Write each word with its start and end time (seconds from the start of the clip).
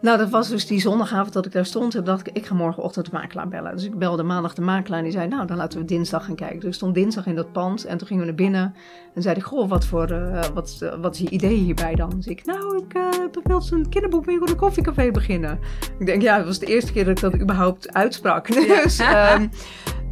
Nou, 0.00 0.18
dat 0.18 0.30
was 0.30 0.48
dus 0.48 0.66
die 0.66 0.80
zondagavond 0.80 1.32
dat 1.32 1.46
ik 1.46 1.52
daar 1.52 1.66
stond. 1.66 1.92
Toen 1.92 2.04
dacht 2.04 2.26
ik, 2.26 2.36
ik 2.36 2.46
ga 2.46 2.54
morgenochtend 2.54 3.10
de 3.10 3.12
makelaar 3.12 3.48
bellen. 3.48 3.76
Dus 3.76 3.84
ik 3.84 3.98
belde 3.98 4.22
maandag 4.22 4.54
de 4.54 4.62
makelaar 4.62 4.98
en 4.98 5.04
die 5.04 5.12
zei, 5.12 5.28
nou, 5.28 5.46
dan 5.46 5.56
laten 5.56 5.78
we 5.78 5.84
dinsdag 5.84 6.24
gaan 6.24 6.34
kijken. 6.34 6.58
Dus 6.58 6.68
ik 6.68 6.74
stond 6.74 6.94
dinsdag 6.94 7.26
in 7.26 7.34
dat 7.34 7.52
pand 7.52 7.84
en 7.84 7.98
toen 7.98 8.06
gingen 8.06 8.22
we 8.22 8.28
naar 8.28 8.38
binnen. 8.38 8.74
En 9.14 9.22
zei 9.22 9.36
ik, 9.36 9.42
goh, 9.42 9.68
wat, 9.68 9.84
voor, 9.84 10.10
uh, 10.10 10.44
wat, 10.54 10.78
uh, 10.82 10.94
wat 11.00 11.14
is 11.14 11.20
je 11.20 11.30
idee 11.30 11.56
hierbij 11.56 11.94
dan? 11.94 12.10
Dus 12.10 12.26
ik, 12.26 12.44
nou, 12.44 12.76
ik 12.76 12.94
uh, 12.94 13.42
wil 13.42 13.62
een 13.70 13.88
kinderboekwinkel, 13.88 14.48
een 14.48 14.56
koffiecafé 14.56 15.10
beginnen. 15.10 15.58
Ik 15.98 16.06
denk, 16.06 16.22
ja, 16.22 16.36
het 16.36 16.46
was 16.46 16.58
de 16.58 16.66
eerste 16.66 16.92
keer 16.92 17.04
dat 17.04 17.16
ik 17.16 17.20
dat 17.20 17.40
überhaupt 17.40 17.92
uitsprak. 17.92 18.46
Dus... 18.82 19.00
um, 19.00 19.50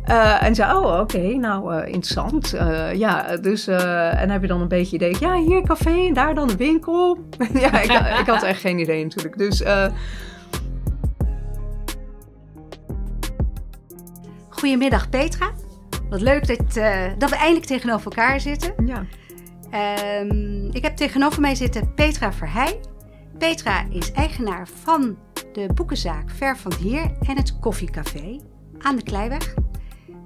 Uh, 0.09 0.43
en 0.43 0.55
zei, 0.55 0.77
oh, 0.77 0.85
oké, 0.85 1.01
okay, 1.01 1.33
nou, 1.33 1.75
uh, 1.75 1.87
interessant. 1.87 2.55
Uh, 2.55 2.95
ja, 2.95 3.37
dus, 3.37 3.67
en 3.67 4.31
heb 4.31 4.41
je 4.41 4.47
dan 4.47 4.61
een 4.61 4.69
beetje 4.69 4.97
idee, 4.97 5.17
ja, 5.21 5.35
hier 5.35 5.63
café 5.63 6.07
en 6.07 6.15
daar 6.15 6.35
dan 6.35 6.51
een 6.51 6.57
winkel. 6.57 7.19
ja, 7.53 7.81
ik, 7.81 8.19
ik, 8.21 8.27
had 8.27 8.43
echt 8.43 8.61
geen 8.61 8.79
idee 8.79 9.03
natuurlijk. 9.03 9.39
Dus... 9.39 9.63
Goedemiddag 14.49 15.09
Petra. 15.09 15.51
Wat 16.11 16.21
leuk 16.21 16.47
dat, 16.47 16.75
dat 17.19 17.31
we 17.31 17.37
eindelijk 17.37 17.67
tegenover 17.67 18.05
elkaar 18.05 18.41
zitten. 18.41 18.75
Ja. 18.87 19.05
Um, 20.21 20.69
ik 20.73 20.83
heb 20.83 20.97
tegenover 20.97 21.41
mij 21.41 21.55
zitten 21.55 21.95
Petra 21.95 22.33
Verheij. 22.33 22.81
Petra 23.39 23.85
is 23.91 24.13
eigenaar 24.13 24.69
van 24.83 25.17
de 25.53 25.69
boekenzaak 25.75 26.31
Ver 26.31 26.57
van 26.57 26.73
Hier 26.75 27.11
en 27.27 27.37
het 27.37 27.59
koffiecafé 27.59 28.41
aan 28.79 28.97
de 28.97 29.03
Kleiweg. 29.03 29.55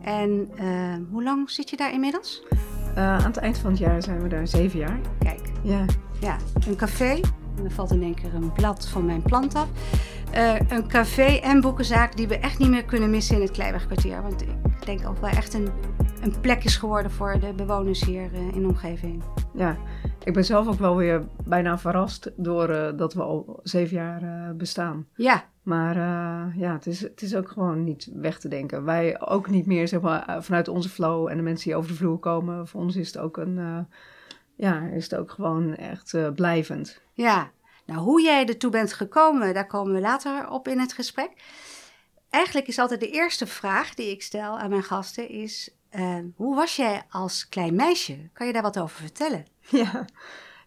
En 0.02 0.50
uh, 0.60 0.94
hoe 1.10 1.22
lang 1.22 1.50
zit 1.50 1.70
je 1.70 1.76
daar 1.76 1.92
inmiddels? 1.92 2.42
Uh, 2.50 2.96
aan 2.96 3.24
het 3.24 3.36
eind 3.36 3.58
van 3.58 3.70
het 3.70 3.78
jaar 3.78 4.02
zijn 4.02 4.22
we 4.22 4.28
daar 4.28 4.46
zeven 4.46 4.78
jaar. 4.78 5.00
Kijk. 5.18 5.40
Ja. 5.62 5.84
Ja, 6.20 6.36
een 6.68 6.76
café. 6.76 7.20
En 7.56 7.62
dan 7.62 7.70
valt 7.70 7.90
in 7.90 8.02
één 8.02 8.14
keer 8.14 8.34
een 8.34 8.52
blad 8.52 8.88
van 8.88 9.06
mijn 9.06 9.22
plant 9.22 9.54
af. 9.54 9.68
Uh, 10.34 10.54
een 10.68 10.88
café 10.88 11.38
en 11.42 11.60
boekenzaak 11.60 12.16
die 12.16 12.28
we 12.28 12.38
echt 12.38 12.58
niet 12.58 12.70
meer 12.70 12.84
kunnen 12.84 13.10
missen 13.10 13.36
in 13.36 13.42
het 13.42 13.50
Kleiwegkwartier. 13.50 14.22
Want 14.22 14.42
ik 14.42 14.84
denk 14.84 15.08
ook 15.08 15.20
wel 15.20 15.30
echt 15.30 15.54
een, 15.54 15.68
een 16.20 16.40
plek 16.40 16.64
is 16.64 16.76
geworden 16.76 17.10
voor 17.10 17.40
de 17.40 17.52
bewoners 17.52 18.04
hier 18.04 18.32
in 18.32 18.60
de 18.60 18.68
omgeving. 18.68 19.22
Ja, 19.54 19.76
ik 20.24 20.32
ben 20.32 20.44
zelf 20.44 20.68
ook 20.68 20.78
wel 20.78 20.96
weer 20.96 21.22
bijna 21.46 21.78
verrast 21.78 22.30
door 22.36 22.96
dat 22.96 23.14
we 23.14 23.22
al 23.22 23.60
zeven 23.62 23.96
jaar 23.96 24.54
bestaan. 24.56 25.06
Ja. 25.14 25.44
Maar 25.62 25.96
uh, 25.96 26.60
ja, 26.60 26.72
het 26.72 26.86
is, 26.86 27.00
het 27.00 27.22
is 27.22 27.34
ook 27.34 27.48
gewoon 27.48 27.84
niet 27.84 28.08
weg 28.12 28.38
te 28.38 28.48
denken. 28.48 28.84
Wij 28.84 29.20
ook 29.20 29.48
niet 29.48 29.66
meer 29.66 29.88
zeg 29.88 30.00
maar, 30.00 30.42
vanuit 30.42 30.68
onze 30.68 30.88
flow 30.88 31.28
en 31.28 31.36
de 31.36 31.42
mensen 31.42 31.68
die 31.68 31.76
over 31.76 31.90
de 31.90 31.96
vloer 31.96 32.18
komen. 32.18 32.68
Voor 32.68 32.80
ons 32.80 32.96
is 32.96 33.06
het 33.06 33.18
ook, 33.18 33.36
een, 33.36 33.86
ja, 34.56 34.80
is 34.80 35.02
het 35.10 35.20
ook 35.20 35.30
gewoon 35.30 35.74
echt 35.74 36.34
blijvend. 36.34 37.02
Ja, 37.12 37.50
nou 37.86 38.00
hoe 38.00 38.22
jij 38.22 38.46
ertoe 38.46 38.70
bent 38.70 38.92
gekomen, 38.92 39.54
daar 39.54 39.66
komen 39.66 39.94
we 39.94 40.00
later 40.00 40.48
op 40.50 40.68
in 40.68 40.78
het 40.78 40.92
gesprek. 40.92 41.30
Eigenlijk 42.30 42.66
is 42.66 42.78
altijd 42.78 43.00
de 43.00 43.10
eerste 43.10 43.46
vraag 43.46 43.94
die 43.94 44.10
ik 44.10 44.22
stel 44.22 44.58
aan 44.58 44.70
mijn 44.70 44.82
gasten 44.82 45.28
is... 45.28 45.74
Hoe 46.34 46.54
was 46.54 46.76
jij 46.76 47.02
als 47.08 47.48
klein 47.48 47.74
meisje? 47.74 48.28
Kan 48.32 48.46
je 48.46 48.52
daar 48.52 48.62
wat 48.62 48.78
over 48.78 49.00
vertellen? 49.00 49.46
Ja, 49.70 50.04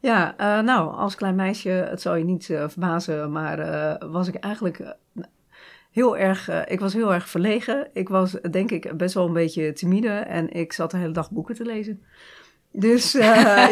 ja 0.03 0.33
uh, 0.39 0.65
nou, 0.65 0.95
als 0.95 1.15
klein 1.15 1.35
meisje, 1.35 1.69
het 1.69 2.01
zal 2.01 2.15
je 2.15 2.23
niet 2.23 2.49
uh, 2.49 2.63
verbazen, 2.67 3.31
maar 3.31 3.57
was 4.11 4.27
ik 4.27 4.35
eigenlijk 4.35 4.95
heel 5.91 6.17
erg, 6.17 6.65
ik 6.65 6.79
was 6.79 6.93
heel 6.93 7.13
erg 7.13 7.29
verlegen. 7.29 7.87
Ik 7.93 8.09
was 8.09 8.31
denk 8.31 8.71
ik 8.71 8.97
best 8.97 9.13
wel 9.13 9.25
een 9.25 9.33
beetje 9.33 9.73
timide 9.73 10.09
en 10.09 10.49
ik 10.49 10.73
zat 10.73 10.91
de 10.91 10.97
hele 10.97 11.13
dag 11.13 11.31
boeken 11.31 11.55
te 11.55 11.65
lezen. 11.65 12.03
Dus 12.71 13.11
ja. 13.31 13.67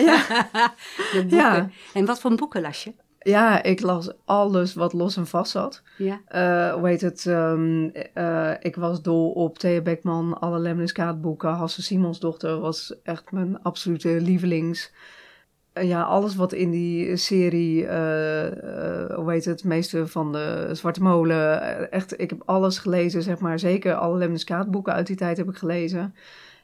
De 1.11 1.25
ja. 1.27 1.69
En 1.93 2.05
wat 2.05 2.19
voor 2.19 2.35
boeken 2.35 2.61
las 2.61 2.83
je? 2.83 2.93
Ja, 3.23 3.63
ik 3.63 3.81
las 3.81 4.11
alles 4.25 4.73
wat 4.73 4.93
los 4.93 5.17
en 5.17 5.27
vast 5.27 5.51
zat. 5.51 5.81
Ja. 5.97 6.21
Uh, 6.31 6.73
hoe 6.73 6.87
heet 6.87 7.01
het? 7.01 7.25
Um, 7.25 7.91
uh, 8.13 8.51
ik 8.59 8.75
was 8.75 9.01
dol 9.01 9.31
op 9.31 9.57
Thea 9.57 9.81
Beckman, 9.81 10.39
alle 10.39 10.59
Lemniskaat-boeken. 10.59 11.49
Hasse 11.49 11.81
Simonsdochter 11.81 12.59
was 12.59 12.95
echt 13.03 13.31
mijn 13.31 13.61
absolute 13.61 14.21
lievelings. 14.21 14.91
Uh, 15.73 15.83
ja, 15.83 16.01
alles 16.03 16.35
wat 16.35 16.53
in 16.53 16.71
die 16.71 17.15
serie, 17.15 17.85
hoe 19.15 19.25
heet 19.27 19.45
het, 19.45 19.63
meeste 19.63 20.07
van 20.07 20.31
de 20.31 20.69
Zwarte 20.71 21.01
Molen. 21.01 21.91
Echt, 21.91 22.19
ik 22.19 22.29
heb 22.29 22.41
alles 22.45 22.77
gelezen, 22.77 23.21
zeg 23.21 23.39
maar. 23.39 23.59
Zeker 23.59 23.95
alle 23.95 24.17
Lemniskaat-boeken 24.17 24.93
uit 24.93 25.07
die 25.07 25.15
tijd 25.15 25.37
heb 25.37 25.49
ik 25.49 25.57
gelezen. 25.57 26.15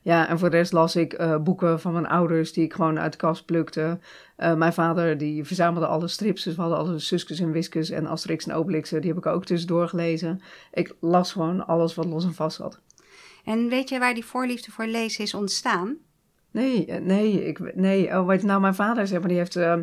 Ja, 0.02 0.28
en 0.28 0.40
voor 0.40 0.50
de 0.50 0.58
rest 0.58 0.74
las 0.74 0.96
ik 0.96 1.40
boeken 1.44 1.80
van 1.80 1.94
mijn 1.94 2.08
ouders 2.08 2.54
die 2.54 2.64
ik 2.64 2.74
gewoon 2.74 3.00
uit 3.00 3.12
de 3.12 3.18
kast 3.18 3.46
plukte. 3.46 4.00
Mijn 4.38 4.74
vader 4.74 5.18
die 5.18 5.44
verzamelde 5.44 5.88
alle 5.88 6.08
strips, 6.08 6.44
dus 6.44 6.56
we 6.56 6.62
hadden 6.62 6.80
alle 6.80 7.00
Suskes 7.00 7.40
en 7.40 7.52
Wiskus 7.52 7.90
en 7.90 8.08
Asterix 8.08 8.48
en 8.48 8.56
Obelixen. 8.56 9.02
Die 9.02 9.10
heb 9.10 9.20
ik 9.20 9.26
ook 9.26 9.46
tussendoor 9.46 9.88
gelezen. 9.88 10.42
Ik 10.72 10.96
las 11.00 11.32
gewoon 11.32 11.68
alles 11.68 11.96
wat 11.96 12.06
los 12.06 12.26
en 12.26 12.34
vast 12.34 12.58
zat. 12.58 12.80
En 13.44 13.70
weet 13.70 13.90
je 13.90 14.00
waar 14.00 14.14
die 14.14 14.26
voorliefde 14.26 14.72
voor 14.72 14.86
lezen 14.86 15.24
is 15.24 15.34
ontstaan? 15.34 15.98
Nee, 16.52 16.86
nee, 17.02 17.46
ik, 17.46 17.76
nee. 17.76 18.08
Oh, 18.08 18.28
nou, 18.28 18.62
mijn 18.62 18.76
vader, 18.76 19.08
zeg 19.08 19.20
maar, 19.20 19.28
die 19.28 19.38
heeft... 19.38 19.56
Uh, 19.56 19.74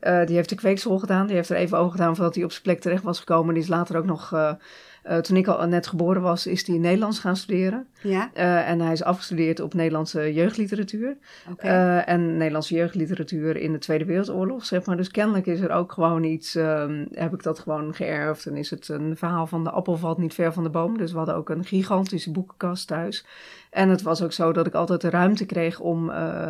uh, 0.00 0.26
die 0.26 0.36
heeft 0.36 0.48
de 0.48 0.54
kweekschool 0.54 0.98
gedaan. 0.98 1.26
Die 1.26 1.36
heeft 1.36 1.48
er 1.48 1.56
even 1.56 1.78
over 1.78 1.90
gedaan 1.90 2.14
voordat 2.14 2.34
hij 2.34 2.44
op 2.44 2.50
zijn 2.50 2.62
plek 2.62 2.80
terecht 2.80 3.02
was 3.02 3.18
gekomen. 3.18 3.54
Die 3.54 3.62
is 3.62 3.68
later 3.68 3.96
ook 3.96 4.04
nog 4.04 4.32
uh, 5.08 5.18
uh, 5.18 5.18
toen 5.18 5.36
ik 5.36 5.46
al 5.46 5.66
net 5.66 5.86
geboren 5.86 6.22
was, 6.22 6.46
is 6.46 6.66
hij 6.66 6.78
Nederlands 6.78 7.18
gaan 7.18 7.36
studeren. 7.36 7.86
Ja. 8.02 8.30
Uh, 8.36 8.68
en 8.68 8.80
hij 8.80 8.92
is 8.92 9.02
afgestudeerd 9.02 9.60
op 9.60 9.74
Nederlandse 9.74 10.32
jeugdliteratuur. 10.32 11.16
Okay. 11.50 11.70
Uh, 11.70 12.08
en 12.08 12.36
Nederlandse 12.36 12.74
jeugdliteratuur 12.74 13.56
in 13.56 13.72
de 13.72 13.78
Tweede 13.78 14.04
Wereldoorlog, 14.04 14.64
zeg 14.64 14.86
maar. 14.86 14.96
Dus 14.96 15.10
kennelijk 15.10 15.46
is 15.46 15.60
er 15.60 15.70
ook 15.70 15.92
gewoon 15.92 16.24
iets, 16.24 16.54
um, 16.54 17.08
heb 17.12 17.34
ik 17.34 17.42
dat 17.42 17.58
gewoon 17.58 17.94
geërfd. 17.94 18.46
En 18.46 18.56
is 18.56 18.70
het 18.70 18.88
een 18.88 19.16
verhaal 19.16 19.46
van 19.46 19.64
de 19.64 19.70
appel 19.70 19.96
valt 19.96 20.18
niet 20.18 20.34
ver 20.34 20.52
van 20.52 20.62
de 20.62 20.70
boom. 20.70 20.98
Dus 20.98 21.10
we 21.10 21.16
hadden 21.16 21.36
ook 21.36 21.48
een 21.48 21.64
gigantische 21.64 22.30
boekenkast 22.30 22.86
thuis. 22.86 23.26
En 23.70 23.88
het 23.88 24.02
was 24.02 24.22
ook 24.22 24.32
zo 24.32 24.52
dat 24.52 24.66
ik 24.66 24.74
altijd 24.74 25.00
de 25.00 25.10
ruimte 25.10 25.46
kreeg 25.46 25.80
om... 25.80 26.10
Uh, 26.10 26.48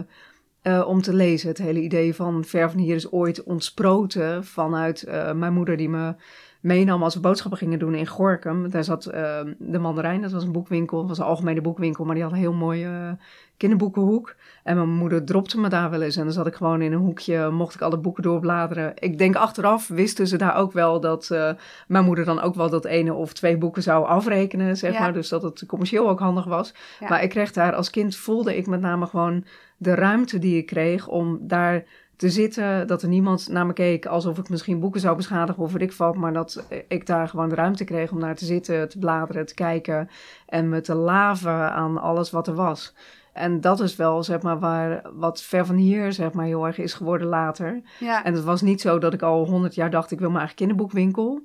om 0.87 1.03
te 1.03 1.15
lezen. 1.15 1.49
Het 1.49 1.59
hele 1.59 1.81
idee 1.81 2.15
van 2.15 2.45
Ver 2.45 2.71
van 2.71 2.81
Hier 2.81 2.95
is 2.95 3.13
ooit 3.13 3.43
ontsproten 3.43 4.45
vanuit 4.45 5.05
uh, 5.09 5.33
mijn 5.33 5.53
moeder 5.53 5.77
die 5.77 5.89
me 5.89 6.15
meenam 6.61 7.03
als 7.03 7.15
we 7.15 7.21
boodschappen 7.21 7.59
gingen 7.59 7.79
doen 7.79 7.95
in 7.95 8.07
Gorkum. 8.07 8.71
Daar 8.71 8.85
zat 8.85 9.07
uh, 9.07 9.41
de 9.59 9.79
Mandarijn, 9.79 10.23
dat 10.23 10.33
was 10.33 10.45
een 10.45 10.53
boekwinkel, 10.53 10.99
dat 10.99 11.09
was 11.09 11.19
een 11.19 11.25
algemene 11.25 11.61
boekwinkel, 11.61 12.05
maar 12.05 12.15
die 12.15 12.23
had 12.25 12.33
een 12.33 12.39
heel 12.39 12.53
mooie 12.53 12.85
uh, 12.87 13.11
kinderboekenhoek. 13.57 14.35
En 14.65 14.77
mijn 14.77 14.89
moeder 14.89 15.25
dropte 15.25 15.61
me 15.61 15.69
daar 15.69 15.91
wel 15.91 16.03
eens 16.03 16.17
en 16.17 16.25
dan 16.25 16.33
zat 16.33 16.47
ik 16.47 16.55
gewoon 16.55 16.83
in 16.83 16.93
een 16.93 16.99
hoekje, 16.99 17.51
mocht 17.51 17.75
ik 17.75 17.81
alle 17.81 17.99
boeken 17.99 18.23
doorbladeren. 18.23 18.93
Ik 18.95 19.19
denk 19.19 19.37
achteraf 19.37 19.89
wisten 19.89 20.27
ze 20.27 20.37
daar 20.37 20.57
ook 20.57 20.73
wel 20.73 21.01
dat 21.01 21.29
uh, 21.33 21.51
mijn 21.87 22.05
moeder 22.05 22.25
dan 22.25 22.41
ook 22.41 22.55
wel 22.55 22.71
dat 22.71 22.85
ene 22.85 23.15
of 23.15 23.33
twee 23.33 23.59
boeken 23.59 23.83
zou 23.83 24.07
afrekenen, 24.07 24.77
zeg 24.77 24.93
Ja. 24.93 25.01
maar. 25.01 25.13
Dus 25.13 25.29
dat 25.29 25.43
het 25.43 25.67
commercieel 25.67 26.09
ook 26.09 26.21
handig 26.21 26.45
was. 26.45 26.75
Ja. 27.01 27.09
Maar 27.09 27.23
ik 27.23 27.31
kreeg 27.31 27.53
daar, 27.53 27.75
als 27.75 27.91
kind 27.91 28.17
voelde 28.17 28.57
ik 28.57 28.67
met 28.67 28.81
name 28.81 29.07
gewoon 29.07 29.45
de 29.77 29.95
ruimte 29.95 30.39
die 30.39 30.57
ik 30.57 30.67
kreeg 30.67 31.07
om 31.09 31.39
daar 31.41 31.85
te 32.19 32.31
zitten, 32.31 32.87
dat 32.87 33.03
er 33.03 33.09
niemand 33.09 33.49
naar 33.49 33.67
me 33.67 33.73
keek 33.73 34.07
alsof 34.07 34.39
ik 34.39 34.49
misschien 34.49 34.81
boeken 34.81 35.01
zou 35.01 35.17
beschadigen 35.17 35.63
of 35.63 35.73
weet 35.73 35.83
ik 35.83 35.93
wat, 35.93 36.17
maar 36.17 36.33
dat 36.33 36.65
ik 36.89 37.07
daar 37.07 37.29
gewoon 37.29 37.49
de 37.49 37.55
ruimte 37.55 37.85
kreeg 37.85 38.11
om 38.11 38.19
naar 38.19 38.35
te 38.35 38.45
zitten, 38.45 38.89
te 38.89 38.99
bladeren, 38.99 39.47
te 39.47 39.55
kijken 39.55 40.09
en 40.47 40.69
me 40.69 40.81
te 40.81 40.95
laven 40.95 41.73
aan 41.73 41.99
alles 41.99 42.31
wat 42.31 42.47
er 42.47 42.55
was. 42.55 42.95
En 43.33 43.61
dat 43.61 43.81
is 43.81 43.97
wel, 43.97 44.23
zeg 44.23 44.43
maar, 44.43 44.59
waar, 44.59 45.03
wat 45.13 45.43
ver 45.43 45.67
van 45.67 45.77
hier, 45.77 46.13
zeg 46.13 46.33
maar, 46.33 46.45
heel 46.45 46.67
erg 46.67 46.79
is 46.79 46.95
geworden 46.95 47.27
later. 47.27 47.81
Ja. 47.99 48.25
En 48.25 48.35
het 48.35 48.45
was 48.45 48.63
niet 48.63 48.81
zo 48.81 48.99
dat 48.99 49.13
ik 49.15 49.23
al 49.23 49.47
honderd 49.47 49.75
jaar 49.75 49.91
dacht, 49.91 50.11
ik 50.11 50.19
wil 50.19 50.29
mijn 50.29 50.39
eigen 50.39 50.57
kinderboekwinkel. 50.57 51.43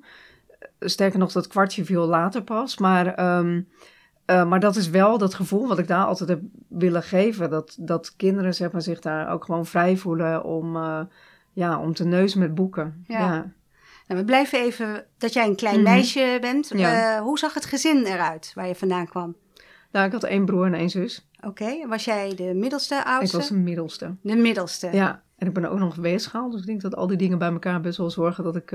Sterker 0.80 1.18
nog, 1.18 1.32
dat 1.32 1.46
kwartje 1.46 1.84
viel 1.84 2.06
later 2.06 2.42
pas. 2.42 2.78
Maar, 2.78 3.38
um, 3.38 3.68
uh, 4.26 4.48
maar 4.48 4.60
dat 4.60 4.76
is 4.76 4.90
wel 4.90 5.18
dat 5.18 5.34
gevoel 5.34 5.68
wat 5.68 5.78
ik 5.78 5.88
daar 5.88 6.04
altijd 6.04 6.28
heb 6.28 6.40
willen 6.68 7.02
geven. 7.02 7.50
Dat, 7.50 7.76
dat 7.80 8.16
kinderen 8.16 8.54
zeg 8.54 8.72
maar, 8.72 8.82
zich 8.82 9.00
daar 9.00 9.32
ook 9.32 9.44
gewoon 9.44 9.66
vrij 9.66 9.96
voelen 9.96 10.44
om, 10.44 10.76
uh, 10.76 11.00
ja, 11.52 11.78
om 11.80 11.94
te 11.94 12.04
neuzen 12.04 12.38
met 12.40 12.54
boeken. 12.54 13.04
Ja. 13.06 13.18
ja. 13.18 13.52
Nou, 14.06 14.20
we 14.20 14.24
blijven 14.26 14.58
even 14.58 15.04
dat 15.18 15.32
jij 15.32 15.46
een 15.46 15.56
klein 15.56 15.80
Mhm. 15.80 15.90
meisje 15.90 16.38
bent. 16.40 16.70
Ja. 16.74 17.16
Uh, 17.16 17.22
hoe 17.22 17.38
zag 17.38 17.54
het 17.54 17.64
gezin 17.64 18.04
eruit 18.04 18.52
waar 18.54 18.66
je 18.66 18.74
vandaan 18.74 19.08
kwam? 19.08 19.34
Nou, 19.92 20.06
ik 20.06 20.12
had 20.12 20.24
één 20.24 20.44
broer 20.44 20.66
en 20.66 20.74
één 20.74 20.90
zus. 20.90 21.28
Oké, 21.40 21.86
was 21.88 22.04
jij 22.04 22.34
de 22.36 22.54
middelste, 22.54 23.04
oudste? 23.04 23.36
Ik 23.36 23.42
was 23.42 23.50
de 23.50 23.56
middelste. 23.58 24.14
De 24.20 24.36
middelste. 24.36 24.88
Ja, 24.92 25.22
en 25.38 25.46
ik 25.46 25.52
ben 25.52 25.70
ook 25.70 25.78
nog 25.78 25.94
weegschaal. 25.94 26.50
Dus 26.50 26.60
ik 26.60 26.66
denk 26.66 26.80
dat 26.80 26.96
al 26.96 27.06
die 27.06 27.16
dingen 27.16 27.38
bij 27.38 27.50
elkaar 27.50 27.80
best 27.80 27.98
wel 27.98 28.10
zorgen 28.10 28.44
dat 28.44 28.56
ik 28.56 28.70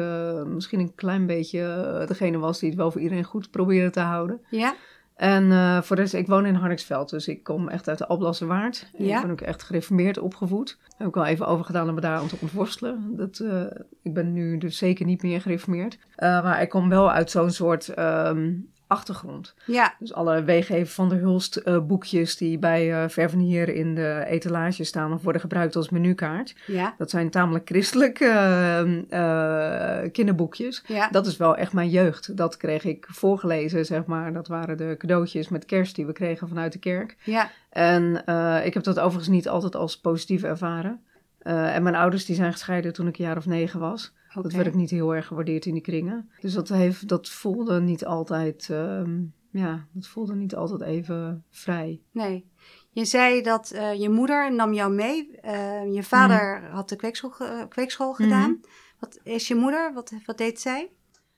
misschien 0.46 0.80
een 0.80 0.96
klein 0.96 1.26
beetje 1.26 2.04
degene 2.08 2.38
was 2.38 2.60
die 2.60 2.70
het 2.70 2.78
wel 2.78 2.92
voor 2.92 3.02
iedereen 3.02 3.24
goed 3.24 3.52
probeerde 3.52 3.90
te 3.90 4.00
houden. 4.00 4.42
Ja? 4.50 4.74
En 5.20 5.44
uh, 5.46 5.82
voor 5.82 5.96
de 5.96 6.02
rest, 6.02 6.14
ik 6.14 6.28
woon 6.28 6.46
in 6.46 6.56
Hardingsveld, 6.56 7.10
dus 7.10 7.28
ik 7.28 7.44
kom 7.44 7.70
echt 7.70 7.88
uit 7.88 7.98
de 7.98 8.08
Alblasserwaard. 8.08 8.90
Ja. 8.98 9.16
Ik 9.16 9.22
ben 9.22 9.32
ook 9.32 9.42
echt 9.42 9.64
gereformeerd 9.64 10.20
opgevoed. 10.20 10.78
Heb 10.98 11.08
ik 11.08 11.18
al 11.18 11.26
even 11.26 11.48
overgedaan 11.48 11.90
om 11.90 11.96
me 11.96 12.02
daar 12.02 12.18
aan 12.18 12.28
te 12.28 12.38
ontworstelen. 12.42 13.16
Dat, 13.16 13.40
uh, 13.40 13.64
ik 14.02 14.14
ben 14.14 14.34
nu 14.34 14.58
dus 14.58 14.78
zeker 14.78 15.06
niet 15.06 15.22
meer 15.22 15.42
gereformeerd. 15.42 15.94
Uh, 15.94 16.44
maar 16.44 16.62
ik 16.62 16.70
kom 16.70 16.90
wel 16.90 17.12
uit 17.12 17.32
zo'n 17.32 17.52
soort 17.52 18.00
um, 18.00 18.70
achtergrond. 18.90 19.54
Ja, 19.66 19.94
Dus 20.00 20.14
alle 20.14 20.44
W.G. 20.44 20.90
van 20.94 21.10
der 21.10 21.18
Hulst 21.18 21.56
eh, 21.56 21.80
boekjes 21.80 22.38
die 22.38 22.58
bij 22.60 22.94
eh 23.04 23.10
Ver 23.10 23.30
van 23.30 23.40
Hier 23.40 23.70
in 23.70 23.96
de 23.96 24.24
etalage 24.28 24.84
staan 24.84 25.14
of 25.14 25.24
worden 25.24 25.42
gebruikt 25.42 25.76
als 25.76 25.90
menukaart. 25.90 26.56
ja, 26.68 26.96
Dat 26.98 27.10
zijn 27.10 27.30
tamelijk 27.30 27.68
christelijke 27.68 28.26
eh, 28.26 30.02
eh, 30.04 30.12
kinderboekjes. 30.12 30.84
ja. 30.88 31.08
Dat 31.10 31.26
is 31.26 31.38
wel 31.38 31.56
echt 31.56 31.74
mijn 31.74 31.90
jeugd. 31.90 32.38
Dat 32.38 32.58
kreeg 32.58 32.84
ik 32.84 33.06
voorgelezen, 33.10 33.86
zeg 33.86 34.06
maar. 34.06 34.34
Dat 34.34 34.48
waren 34.48 34.78
de 34.78 34.96
cadeautjes 34.98 35.50
met 35.50 35.66
kerst 35.66 35.96
die 35.96 36.06
we 36.06 36.12
kregen 36.14 36.48
vanuit 36.48 36.72
de 36.74 36.80
kerk. 36.80 37.16
ja. 37.24 37.50
En 37.70 38.26
eh, 38.26 38.66
ik 38.66 38.74
heb 38.74 38.84
dat 38.84 39.00
overigens 39.00 39.28
niet 39.36 39.50
altijd 39.50 39.76
als 39.76 40.00
positief 40.00 40.44
ervaren. 40.44 41.00
Eh, 41.40 41.76
en 41.76 41.84
mijn 41.84 41.96
ouders 41.96 42.26
die 42.26 42.36
zijn 42.36 42.52
gescheiden 42.52 42.94
toen 42.94 43.08
ik 43.08 43.18
een 43.18 43.26
jaar 43.26 43.38
of 43.38 43.46
negen 43.46 43.80
was. 43.80 44.14
Dat 44.34 44.52
werd 44.52 44.68
ik 44.68 44.74
niet 44.74 44.90
heel 44.90 45.16
erg 45.16 45.26
gewaardeerd 45.28 45.66
in 45.66 45.74
die 45.74 45.82
kringen. 45.82 46.30
Dus 46.40 46.54
dat, 46.54 46.70
heeft, 46.70 47.08
dat 47.08 47.30
voelde 47.30 47.82
niet 47.82 48.06
altijd... 48.06 48.68
ehm, 48.70 49.20
ja, 49.52 49.88
dat 49.92 50.08
voelde 50.08 50.36
niet 50.36 50.56
altijd 50.56 50.82
even 50.82 51.44
vrij. 51.50 52.02
Nee. 52.12 52.50
Je 52.92 53.06
zei 53.06 53.42
dat 53.42 53.72
eh, 53.72 53.94
je 53.94 54.10
moeder 54.10 54.54
nam 54.56 54.74
jou 54.74 54.94
mee. 54.94 55.38
Eh, 55.42 55.94
je 55.94 56.04
vader 56.04 56.64
had 56.72 56.90
de 56.90 56.96
kweekschool, 56.96 57.30
ge- 57.30 57.66
kweekschool 57.70 58.14
gedaan. 58.14 58.60
Wat 59.00 59.20
is 59.24 59.48
je 59.48 59.56
moeder? 59.56 59.94
Wat, 59.94 60.14
wat 60.26 60.38
deed 60.38 60.60
zij? 60.60 60.92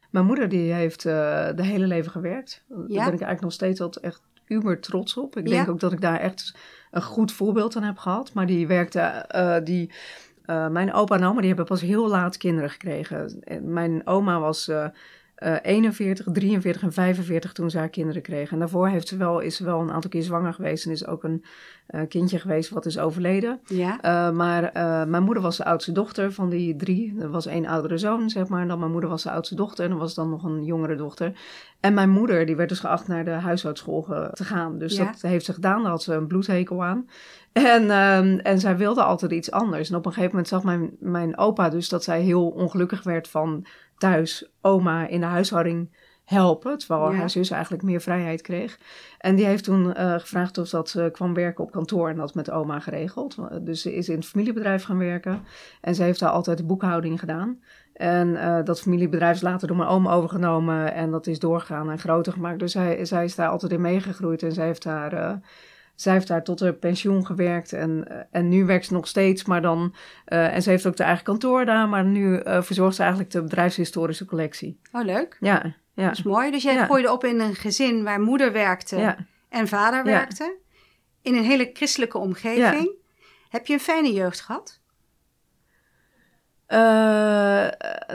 Mijn 0.10 0.26
moeder 0.26 0.50
die 0.50 0.74
heeft 0.74 1.02
de 1.04 1.54
hele 1.56 1.88
leven 1.88 2.12
gewerkt. 2.12 2.64
Daar 2.68 2.78
Ja? 2.80 2.86
ben 2.88 2.98
ik 2.98 3.06
eigenlijk 3.10 3.42
nog 3.42 3.54
steeds 3.54 3.82
altijd 3.82 4.06
echt 4.06 4.22
uber 4.52 4.80
trots 4.80 5.18
op. 5.18 5.38
Ik 5.38 5.48
Ja? 5.48 5.54
denk 5.56 5.70
ook 5.70 5.80
dat 5.80 5.92
ik 5.92 6.02
daar 6.02 6.20
echt 6.20 6.56
een 6.92 7.02
goed 7.02 7.32
voorbeeld 7.32 7.76
aan 7.76 7.84
heb 7.84 7.98
gehad. 7.98 8.34
Maar 8.34 8.46
die 8.46 8.68
werkte, 8.68 9.00
eh, 9.00 9.56
die, 9.64 9.92
eh, 10.46 10.68
mijn 10.68 10.94
opa 10.94 11.16
en 11.16 11.24
oma 11.24 11.40
die 11.40 11.48
hebben 11.48 11.66
pas 11.66 11.82
heel 11.82 12.08
laat 12.08 12.38
kinderen 12.38 12.70
gekregen. 12.70 13.42
En 13.44 13.74
Mijn 13.74 14.08
oma 14.08 14.40
was 14.40 14.72
eh, 15.42 15.54
eh, 15.54 15.60
41, 15.64 16.26
43 16.32 16.82
en 16.82 16.94
45 16.94 17.54
toen 17.54 17.70
ze 17.70 17.78
haar 17.78 17.90
kinderen 17.90 18.22
kregen. 18.22 18.54
En 18.54 18.60
daarvoor 18.60 18.88
heeft 18.88 19.08
ze 19.08 19.18
wel, 19.18 19.40
is 19.40 19.56
ze 19.56 19.64
wel 19.64 19.82
een 19.82 19.92
aantal 19.92 20.10
keer 20.10 20.24
zwanger 20.24 20.54
geweest. 20.54 20.86
En 20.86 20.92
is 20.92 21.08
ook 21.08 21.24
een 21.24 21.44
eh, 21.88 22.02
kindje 22.08 22.40
geweest 22.40 22.70
wat 22.70 22.86
is 22.86 23.00
overleden. 23.00 23.60
Ja. 23.66 23.98
Uh, 24.06 24.36
maar 24.36 24.72
mijn 25.08 25.24
moeder 25.24 25.44
was 25.44 25.58
de 25.58 25.66
oudste 25.66 25.92
dochter 25.92 26.34
van 26.34 26.50
die 26.50 26.76
drie. 26.76 27.16
Er 27.20 27.30
was 27.30 27.46
één 27.46 27.66
oudere 27.66 27.98
zoon, 27.98 28.30
zeg 28.30 28.48
maar. 28.48 28.62
En 28.62 28.68
dan 28.68 28.80
mijn 28.80 28.92
moeder 28.92 29.10
was 29.10 29.24
de 29.24 29.32
oudste 29.32 29.56
dochter. 29.56 29.86
En 29.86 29.92
er 29.92 29.98
was 29.98 30.14
dan 30.14 30.30
nog 30.30 30.44
een 30.44 30.64
jongere 30.64 30.96
dochter. 30.96 31.32
En 31.80 31.94
mijn 31.94 32.10
moeder, 32.10 32.46
die 32.46 32.56
werd 32.56 32.70
dus 32.70 32.80
geacht 32.80 33.08
naar 33.08 33.26
de 33.26 33.32
huishoudschool 33.32 34.02
te 34.34 34.44
gaan. 34.44 34.78
Dus 34.78 34.96
Ja. 34.96 35.06
dat 35.06 35.22
heeft 35.22 35.46
ze 35.46 35.54
gedaan. 35.54 35.82
Daar 35.82 35.92
had 35.92 36.04
ze 36.04 36.14
een 36.14 36.28
bloedhekel 36.28 36.84
aan. 36.84 37.08
En, 37.52 37.82
um, 37.84 38.40
en 38.40 38.60
zij 38.60 38.78
wilde 38.78 39.04
altijd 39.04 39.32
iets 39.32 39.52
anders. 39.52 39.90
En 39.90 39.96
op 39.96 40.06
een 40.06 40.12
gegeven 40.12 40.32
moment 40.32 40.48
zag 40.48 40.64
mijn, 40.64 40.92
mijn 41.00 41.38
opa 41.38 41.70
dus 41.70 41.90
dat 41.90 42.04
zij 42.04 42.22
heel 42.22 42.48
ongelukkig 42.48 43.04
werd 43.04 43.28
van 43.28 43.66
thuis 44.02 44.52
oma 44.62 45.08
in 45.08 45.20
de 45.20 45.26
huishouding 45.26 45.90
helpen. 46.26 46.78
Terwijl 46.78 47.12
Ja. 47.12 47.18
haar 47.18 47.30
zus 47.30 47.50
eigenlijk 47.50 47.84
meer 47.84 48.02
vrijheid 48.02 48.42
kreeg. 48.42 48.80
En 49.18 49.36
die 49.36 49.46
heeft 49.46 49.64
toen 49.64 49.86
uh, 49.86 50.14
gevraagd 50.14 50.58
of 50.58 50.70
dat 50.70 50.90
ze 50.90 51.10
kwam 51.12 51.34
werken 51.34 51.64
op 51.64 51.72
kantoor 51.72 52.10
en 52.10 52.16
dat 52.16 52.34
met 52.34 52.52
oma 52.52 52.80
geregeld. 52.80 53.38
Dus 53.62 53.82
ze 53.82 53.96
is 53.96 54.10
in 54.10 54.16
het 54.16 54.26
familiebedrijf 54.26 54.84
gaan 54.84 54.98
werken. 54.98 55.42
En 55.82 55.96
ze 55.96 56.04
heeft 56.04 56.20
daar 56.20 56.30
altijd 56.30 56.58
de 56.58 56.64
boekhouding 56.64 57.20
gedaan. 57.20 57.60
En 57.94 58.28
uh, 58.28 58.64
dat 58.64 58.82
familiebedrijf 58.82 59.36
is 59.36 59.42
later 59.42 59.68
door 59.68 59.78
mijn 59.78 59.90
oom 59.90 60.08
overgenomen 60.08 60.94
en 60.94 61.12
dat 61.12 61.28
is 61.28 61.40
doorgegaan 61.40 61.92
en 61.92 62.00
groter 62.00 62.34
gemaakt. 62.34 62.60
Dus 62.60 62.72
zij, 62.72 63.06
zij 63.06 63.24
is 63.24 63.36
daar 63.36 63.50
altijd 63.50 63.72
in 63.72 63.82
meegegroeid 63.82 64.44
en 64.44 64.52
zij 64.52 64.66
heeft 64.66 64.84
daar... 64.84 65.14
Uh, 65.14 65.34
zij 66.02 66.14
heeft 66.14 66.28
daar 66.28 66.44
tot 66.44 66.60
haar 66.60 66.74
pensioen 66.74 67.26
gewerkt 67.26 67.74
en, 67.74 68.06
uh, 68.12 68.18
en 68.32 68.50
nu 68.50 68.66
werkt 68.66 68.86
ze 68.86 68.94
nog 68.94 69.08
steeds, 69.08 69.46
maar 69.46 69.62
dan... 69.62 69.94
Uh, 70.28 70.56
en 70.56 70.62
ze 70.62 70.70
heeft 70.70 70.86
ook 70.88 70.96
de 70.96 71.04
eigen 71.04 71.24
kantoor 71.24 71.66
daar, 71.66 71.90
maar 71.90 72.04
nu 72.04 72.42
uh, 72.44 72.62
verzorgt 72.62 72.96
ze 72.96 73.02
eigenlijk 73.02 73.32
de 73.32 73.42
bedrijfshistorische 73.42 74.26
collectie. 74.26 74.80
Oh, 74.92 75.04
leuk. 75.04 75.38
Ja, 75.40 75.76
ja. 75.94 76.08
Dat 76.08 76.18
is 76.18 76.24
mooi. 76.24 76.52
Dus 76.52 76.64
jij 76.64 76.74
Ja. 76.74 76.86
groeide 76.86 77.12
op 77.12 77.24
in 77.24 77.40
een 77.40 77.56
gezin 77.56 78.04
waar 78.04 78.22
moeder 78.22 78.52
werkte 78.52 78.98
Ja. 78.98 79.18
en 79.50 79.68
vader 79.68 80.04
werkte. 80.04 80.58
In 81.22 81.36
een 81.36 81.44
hele 81.44 81.70
christelijke 81.74 82.18
omgeving. 82.18 82.92
Heb 83.50 83.66
je 83.66 83.74
een 83.74 83.80
fijne 83.80 84.14
jeugd 84.14 84.42
gehad? 84.42 84.80
Uh, 86.68 87.68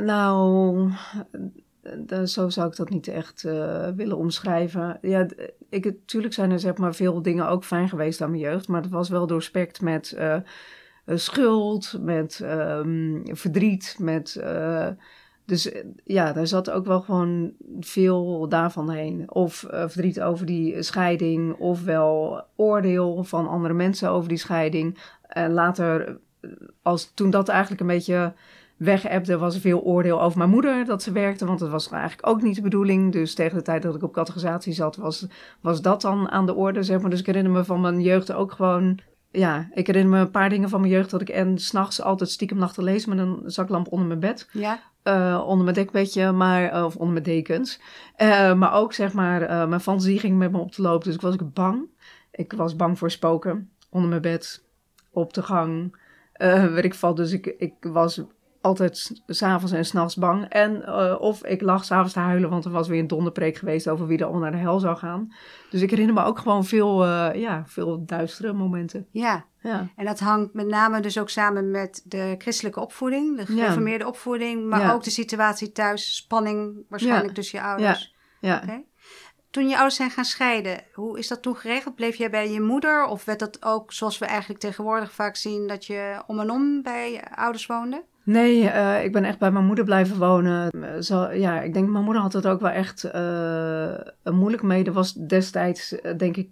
nou, 0.05 0.91
uh, 2.07 2.23
zo 2.23 2.49
zou 2.49 2.69
ik 2.69 2.77
dat 2.77 2.89
niet 2.89 3.09
echt 3.09 3.45
uh, 3.45 3.89
willen 3.89 4.17
omschrijven. 4.17 4.99
Ja, 5.03 5.27
ik, 5.69 5.85
natuurlijk 5.85 6.35
zijn 6.35 6.51
er 6.51 6.61
zeg 6.61 6.77
maar 6.77 6.95
veel 6.95 7.23
dingen 7.23 7.49
ook 7.49 7.65
fijn 7.65 7.89
geweest 7.89 8.21
aan 8.21 8.31
mijn 8.31 8.43
jeugd, 8.43 8.69
maar 8.69 8.83
het 8.83 8.91
was 8.91 9.09
wel 9.09 9.27
doorspekt 9.27 9.81
met 9.81 10.17
uh, 10.19 10.37
schuld, 11.07 11.99
met 12.01 12.41
um, 12.43 13.23
verdriet, 13.31 13.97
met. 13.99 14.43
Dus 15.45 15.73
ja, 16.05 16.33
daar 16.33 16.47
zat 16.47 16.71
ook 16.71 16.87
wel 16.87 17.01
gewoon 17.01 17.53
veel 17.81 18.49
daarvan 18.49 18.91
heen. 18.91 19.31
Of 19.31 19.65
verdriet 19.69 20.21
over 20.21 20.47
die 20.47 20.83
scheiding, 20.83 21.55
ofwel 21.55 22.45
oordeel 22.57 23.25
van 23.25 23.49
andere 23.49 23.75
mensen 23.75 24.11
over 24.11 24.29
die 24.29 24.39
scheiding. 24.39 24.99
En 25.23 25.53
later 25.53 26.19
als 26.83 27.11
toen 27.15 27.31
dat 27.31 27.49
eigenlijk 27.49 27.81
een 27.81 27.87
beetje 27.87 28.35
was 29.39 29.55
er 29.55 29.61
veel 29.61 29.81
oordeel 29.81 30.23
over 30.23 30.39
mijn 30.39 30.51
moeder 30.51 30.85
dat 30.85 31.03
ze 31.03 31.13
werkte, 31.13 31.47
want 31.47 31.59
dat 31.59 31.71
was 31.71 31.89
eigenlijk 31.91 32.29
ook 32.29 32.43
niet 32.43 32.55
de 32.55 32.63
bedoeling. 32.63 33.13
Dus 33.13 33.35
tegen 33.35 33.57
de 33.57 33.63
tijd 33.63 33.83
dat 33.83 33.95
ik 33.95 34.03
op 34.03 34.13
categorisatie 34.13 34.73
zat, 34.73 34.97
was, 34.97 35.27
was 35.61 35.83
dat 35.83 36.01
dan 36.01 36.31
aan 36.31 36.47
de 36.47 36.55
orde, 36.55 36.83
zeg 36.83 37.01
maar. 37.01 37.11
Dus 37.11 37.21
ik 37.21 37.27
herinner 37.27 37.53
me 37.53 37.65
van 37.65 37.81
mijn 37.81 38.01
jeugd 38.01 38.33
ook 38.33 38.53
gewoon... 38.53 38.99
Ja, 39.31 39.69
ik 39.73 39.87
herinner 39.87 40.13
me 40.13 40.21
een 40.21 40.31
paar 40.31 40.49
dingen 40.49 40.69
van 40.69 40.81
mijn 40.81 40.93
jeugd 40.93 41.11
dat 41.11 41.21
ik 41.21 41.29
en 41.29 41.59
s'nachts 41.59 42.03
altijd 42.03 42.31
stiekem 42.31 42.67
te 42.67 42.83
lezen 42.83 43.09
met 43.09 43.19
een 43.19 43.43
zaklamp 43.45 43.93
onder 43.93 44.07
mijn 44.07 44.21
bed. 44.21 44.49
Ja. 44.53 44.81
Uh, 45.05 45.45
onder 45.47 45.65
mijn 45.65 45.77
dekbedje, 45.77 46.33
maar, 46.33 46.85
of 46.85 46.97
onder 46.97 47.13
mijn 47.13 47.25
dekens. 47.25 47.81
Uh, 48.19 48.55
maar 48.55 48.73
ook, 48.73 48.93
zeg 48.93 49.13
maar, 49.13 49.69
mijn 49.69 49.81
fantasie 49.81 50.19
ging 50.19 50.39
met 50.39 50.53
me 50.53 50.59
op 50.59 50.73
te 50.73 50.83
lopen. 50.83 51.07
Dus 51.07 51.15
ik 51.15 51.21
was 51.21 51.35
ik 51.35 51.53
bang. 51.53 51.89
Ik 52.31 52.53
was 52.53 52.77
bang 52.77 52.99
voor 52.99 53.11
spoken. 53.11 53.71
Onder 53.91 54.09
mijn 54.09 54.23
bed, 54.23 54.65
op 55.11 55.33
de 55.33 55.43
gang, 55.43 55.97
weet 56.73 56.85
ik 56.85 56.95
veel. 56.95 57.15
Dus 57.15 57.33
ik, 57.33 57.47
ik 57.47 57.75
was 57.81 58.23
altijd 58.67 59.23
s'avonds 59.27 59.73
en 59.73 59.85
s'nachts 59.85 60.17
bang. 60.17 60.49
En 60.49 60.83
uh, 60.87 61.17
of 61.19 61.45
ik 61.45 61.61
lag 61.61 61.85
s'avonds 61.85 62.13
te 62.13 62.19
huilen, 62.19 62.51
want 62.51 62.65
er 62.65 62.71
was 62.71 62.89
weer 62.89 63.01
een 63.01 63.07
donderpreek 63.07 63.57
geweest 63.57 63.89
over 63.89 64.07
wie 64.07 64.19
er 64.19 64.25
allemaal 64.25 64.43
naar 64.43 64.51
de 64.51 64.57
hel 64.57 64.79
zou 64.79 64.97
gaan. 64.97 65.33
Dus 65.71 65.81
ik 65.83 65.91
herinner 65.91 66.15
me 66.15 66.23
ook 66.23 66.39
gewoon 66.39 66.65
veel, 66.65 67.05
uh, 67.05 67.29
ja, 67.35 67.63
veel 67.67 68.05
duistere 68.05 68.53
momenten. 68.53 69.07
Ja. 69.11 69.45
ja. 69.61 69.89
En 69.97 70.05
dat 70.05 70.21
hangt 70.21 70.55
met 70.55 70.67
name 70.67 71.01
dus 71.01 71.19
ook 71.19 71.31
samen 71.31 71.71
met 71.71 72.03
de 72.05 72.35
christelijke 72.39 72.81
opvoeding, 72.81 73.37
de 73.37 73.47
gereformeerde 73.47 74.05
ja. 74.05 74.11
opvoeding, 74.11 74.69
maar 74.69 74.81
ja. 74.81 74.93
ook 74.93 75.05
de 75.05 75.11
situatie 75.11 75.73
thuis, 75.73 76.17
spanning 76.17 76.85
waarschijnlijk 76.89 77.35
tussen 77.35 77.59
je 77.59 77.65
ouders. 77.65 78.15
Ja. 78.41 78.51
ja. 78.51 78.61
Okay. 78.63 78.85
Toen 79.51 79.69
je 79.69 79.75
ouders 79.75 79.97
zijn 79.97 80.11
gaan 80.11 80.25
scheiden, 80.25 80.85
hoe 80.93 81.19
is 81.19 81.29
dat 81.29 81.43
toen 81.43 81.57
geregeld? 81.57 81.95
Bleef 81.95 82.17
jij 82.17 82.31
bij 82.31 82.51
je 82.51 82.61
moeder 82.61 83.05
of 83.05 83.25
werd 83.25 83.39
dat 83.39 83.65
ook, 83.65 83.93
zoals 83.93 84.19
we 84.19 84.27
eigenlijk 84.27 84.61
tegenwoordig 84.61 85.13
vaak 85.13 85.37
zien, 85.37 85.67
dat 85.67 85.87
je 85.87 86.23
om 86.27 86.41
en 86.41 86.51
om 86.51 86.83
bij 86.83 87.25
ouders 87.35 87.67
woonde? 87.67 88.05
Nee, 88.27 88.63
uh, 88.63 89.05
ik 89.05 89.13
ben 89.13 89.25
echt 89.25 89.39
bij 89.39 89.51
mijn 89.51 89.65
moeder 89.65 89.85
blijven 89.85 90.19
wonen. 90.19 90.71
Zo, 91.05 91.31
ja, 91.31 91.61
ik 91.61 91.75
denk, 91.75 91.89
mijn 91.89 92.05
moeder 92.05 92.23
had 92.23 92.33
het 92.33 92.47
ook 92.47 92.61
wel 92.61 92.71
echt 92.71 93.11
uh, 93.15 94.33
moeilijk 94.35 94.63
mee. 94.63 94.85
Er 94.85 94.93
was 94.93 95.13
destijds, 95.13 95.95
denk 96.17 96.37
ik, 96.37 96.49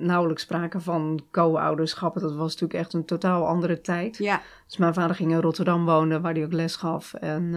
nauwelijks 0.00 0.42
sprake 0.42 0.80
van 0.80 1.20
co-ouderschappen. 1.30 2.20
Dat 2.20 2.34
was 2.34 2.52
natuurlijk 2.52 2.80
echt 2.80 2.92
een 2.92 3.04
totaal 3.04 3.46
andere 3.46 3.80
tijd. 3.80 4.16
Ja. 4.16 4.40
Dus 4.66 4.76
mijn 4.76 4.94
vader 4.94 5.16
ging 5.16 5.30
in 5.30 5.40
Rotterdam 5.40 5.84
wonen, 5.84 6.22
waar 6.22 6.32
hij 6.32 6.44
ook 6.44 6.52
les 6.52 6.76
gaf. 6.76 7.14
En, 7.14 7.54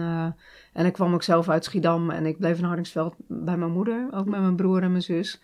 en 0.72 0.86
ik 0.86 0.92
kwam 0.92 1.14
ook 1.14 1.22
zelf 1.22 1.48
uit 1.48 1.64
Schiedam 1.64 2.10
en 2.10 2.26
ik 2.26 2.38
bleef 2.38 2.58
in 2.58 2.64
Hardingsveld 2.64 3.14
bij 3.26 3.56
mijn 3.56 3.72
moeder, 3.72 4.08
ook 4.10 4.26
met 4.26 4.40
mijn 4.40 4.56
broer 4.56 4.82
en 4.82 4.90
mijn 4.90 5.02
zus. 5.02 5.40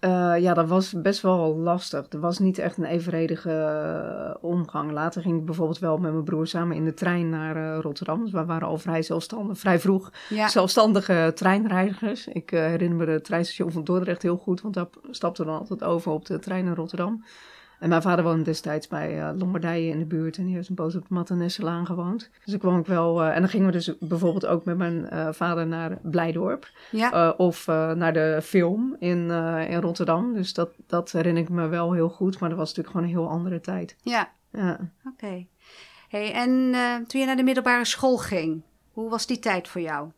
Uh, 0.00 0.38
ja, 0.38 0.54
dat 0.54 0.68
was 0.68 0.92
best 1.02 1.20
wel 1.20 1.56
lastig. 1.56 2.06
Er 2.10 2.20
was 2.20 2.38
niet 2.38 2.58
echt 2.58 2.76
een 2.76 2.84
evenredige 2.84 3.50
uh, 3.50 4.44
omgang. 4.50 4.90
Later 4.90 5.22
ging 5.22 5.38
ik 5.38 5.44
bijvoorbeeld 5.44 5.78
wel 5.78 5.98
met 5.98 6.12
mijn 6.12 6.24
broer 6.24 6.46
samen 6.46 6.76
in 6.76 6.84
de 6.84 6.94
trein 6.94 7.28
naar 7.28 7.56
uh, 7.56 7.78
Rotterdam. 7.80 8.22
Dus 8.22 8.32
we 8.32 8.44
waren 8.44 8.68
al 8.68 8.78
vrij 8.78 9.02
zelfstandig, 9.02 9.58
vrij 9.58 9.78
vroeg 9.78 10.10
ja. 10.28 10.48
zelfstandige 10.48 11.32
treinreizigers. 11.34 12.26
Ik 12.26 12.50
herinner 12.50 12.98
me 12.98 13.04
de 13.06 13.20
treinstation 13.20 13.72
van 13.72 13.84
Dordrecht 13.84 14.22
heel 14.22 14.36
goed, 14.36 14.60
want 14.60 14.74
daar 14.74 14.88
stapte 15.10 15.44
dan 15.44 15.58
altijd 15.58 15.84
over 15.84 16.12
op 16.12 16.26
de 16.26 16.38
trein 16.38 16.64
naar 16.64 16.76
Rotterdam. 16.76 17.24
En 17.80 17.88
mijn 17.88 18.02
vader 18.02 18.24
woonde 18.24 18.42
destijds 18.42 18.88
bij 18.88 19.18
uh, 19.18 19.30
Lombardije 19.38 19.90
in 19.90 19.98
de 19.98 20.04
buurt 20.04 20.36
en 20.36 20.44
die 20.44 20.54
heeft 20.54 20.68
een 20.68 20.74
poos 20.74 20.96
op 20.96 21.08
Mattenesselaan 21.08 21.86
gewoond. 21.86 22.30
Dus 22.44 22.54
ik 22.54 22.60
kwam 22.60 22.78
ook 22.78 22.86
wel, 22.86 23.22
uh, 23.22 23.34
en 23.34 23.40
dan 23.40 23.48
gingen 23.48 23.66
we 23.66 23.72
dus 23.72 23.98
bijvoorbeeld 23.98 24.46
ook 24.46 24.64
met 24.64 24.76
mijn 24.76 25.08
uh, 25.12 25.28
vader 25.32 25.66
naar 25.66 25.98
Blijdorp. 26.02 26.70
Ja. 26.90 27.30
of 27.30 27.66
naar 27.66 28.12
de 28.12 28.40
film 28.42 28.96
in, 28.98 29.30
in 29.68 29.80
Rotterdam. 29.80 30.34
Dus 30.34 30.54
dat, 30.54 30.70
dat 30.86 31.12
herinner 31.12 31.42
ik 31.42 31.48
me 31.48 31.68
wel 31.68 31.92
heel 31.92 32.08
goed, 32.08 32.38
maar 32.40 32.48
dat 32.48 32.58
was 32.58 32.68
natuurlijk 32.68 32.96
gewoon 32.96 33.12
een 33.12 33.16
heel 33.16 33.28
andere 33.30 33.60
tijd. 33.60 33.96
Ja, 34.02 34.30
ja. 34.52 34.72
oké. 34.72 35.14
Okay. 35.14 35.48
Hey, 36.08 36.32
en 36.32 36.72
toen 37.06 37.20
je 37.20 37.26
naar 37.26 37.36
de 37.36 37.42
middelbare 37.42 37.84
school 37.84 38.16
ging, 38.16 38.62
hoe 38.92 39.10
was 39.10 39.26
die 39.26 39.38
tijd 39.38 39.68
voor 39.68 39.80
jou? 39.80 40.10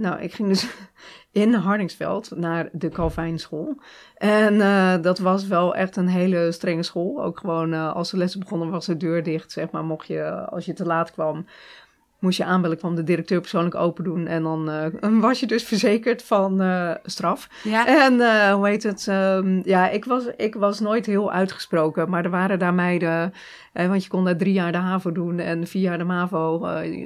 Nou, 0.00 0.20
ik 0.20 0.32
ging 0.32 0.48
dus 0.48 0.66
in 1.42 1.54
Hardingsveld 1.54 2.30
naar 2.36 2.68
de 2.72 2.88
Calvijnschool. 2.88 3.80
En 4.14 4.54
uh, 4.54 5.02
dat 5.02 5.18
was 5.18 5.46
wel 5.46 5.74
echt 5.74 5.96
een 5.96 6.08
hele 6.08 6.52
strenge 6.52 6.82
school. 6.82 7.22
Ook 7.22 7.38
gewoon 7.38 7.72
uh, 7.72 7.94
als 7.94 8.10
de 8.10 8.16
lessen 8.16 8.40
begonnen 8.40 8.70
was 8.70 8.86
de 8.86 8.96
deur 8.96 9.22
dicht, 9.22 9.52
zeg 9.52 9.70
maar. 9.70 9.84
Mocht 9.84 10.06
je, 10.06 10.24
als 10.30 10.64
je 10.64 10.72
te 10.72 10.84
laat 10.84 11.12
kwam, 11.12 11.46
moest 12.20 12.36
je 12.36 12.44
aanbellen, 12.44 12.78
kwam 12.78 12.94
de 12.94 13.04
directeur 13.04 13.40
persoonlijk 13.40 13.74
open 13.74 14.04
doen. 14.04 14.26
En 14.26 14.42
dan 14.42 14.70
uh, 14.70 15.20
was 15.26 15.40
je 15.40 15.46
dus 15.46 15.64
verzekerd 15.64 16.22
van 16.22 16.62
uh, 16.62 16.94
straf. 17.04 17.48
Ja. 17.62 17.86
En 18.06 18.14
uh, 18.14 18.52
hoe 18.52 18.68
heet 18.68 18.82
het? 18.82 19.06
Um, 19.06 19.60
ja, 19.64 19.88
ik 19.88 20.04
was, 20.04 20.24
ik 20.36 20.54
was 20.54 20.80
nooit 20.80 21.06
heel 21.06 21.32
uitgesproken. 21.32 22.10
Maar 22.10 22.24
er 22.24 22.30
waren 22.30 22.58
daar 22.58 22.74
meiden 22.74 23.32
eh, 23.72 23.88
want 23.88 24.02
je 24.02 24.10
kon 24.10 24.24
daar 24.24 24.36
drie 24.36 24.52
jaar 24.52 24.72
de 24.72 24.78
HAVO 24.78 25.12
doen 25.12 25.38
en 25.38 25.66
vier 25.66 25.82
jaar 25.82 25.98
de 25.98 26.04
MAVO. 26.04 26.58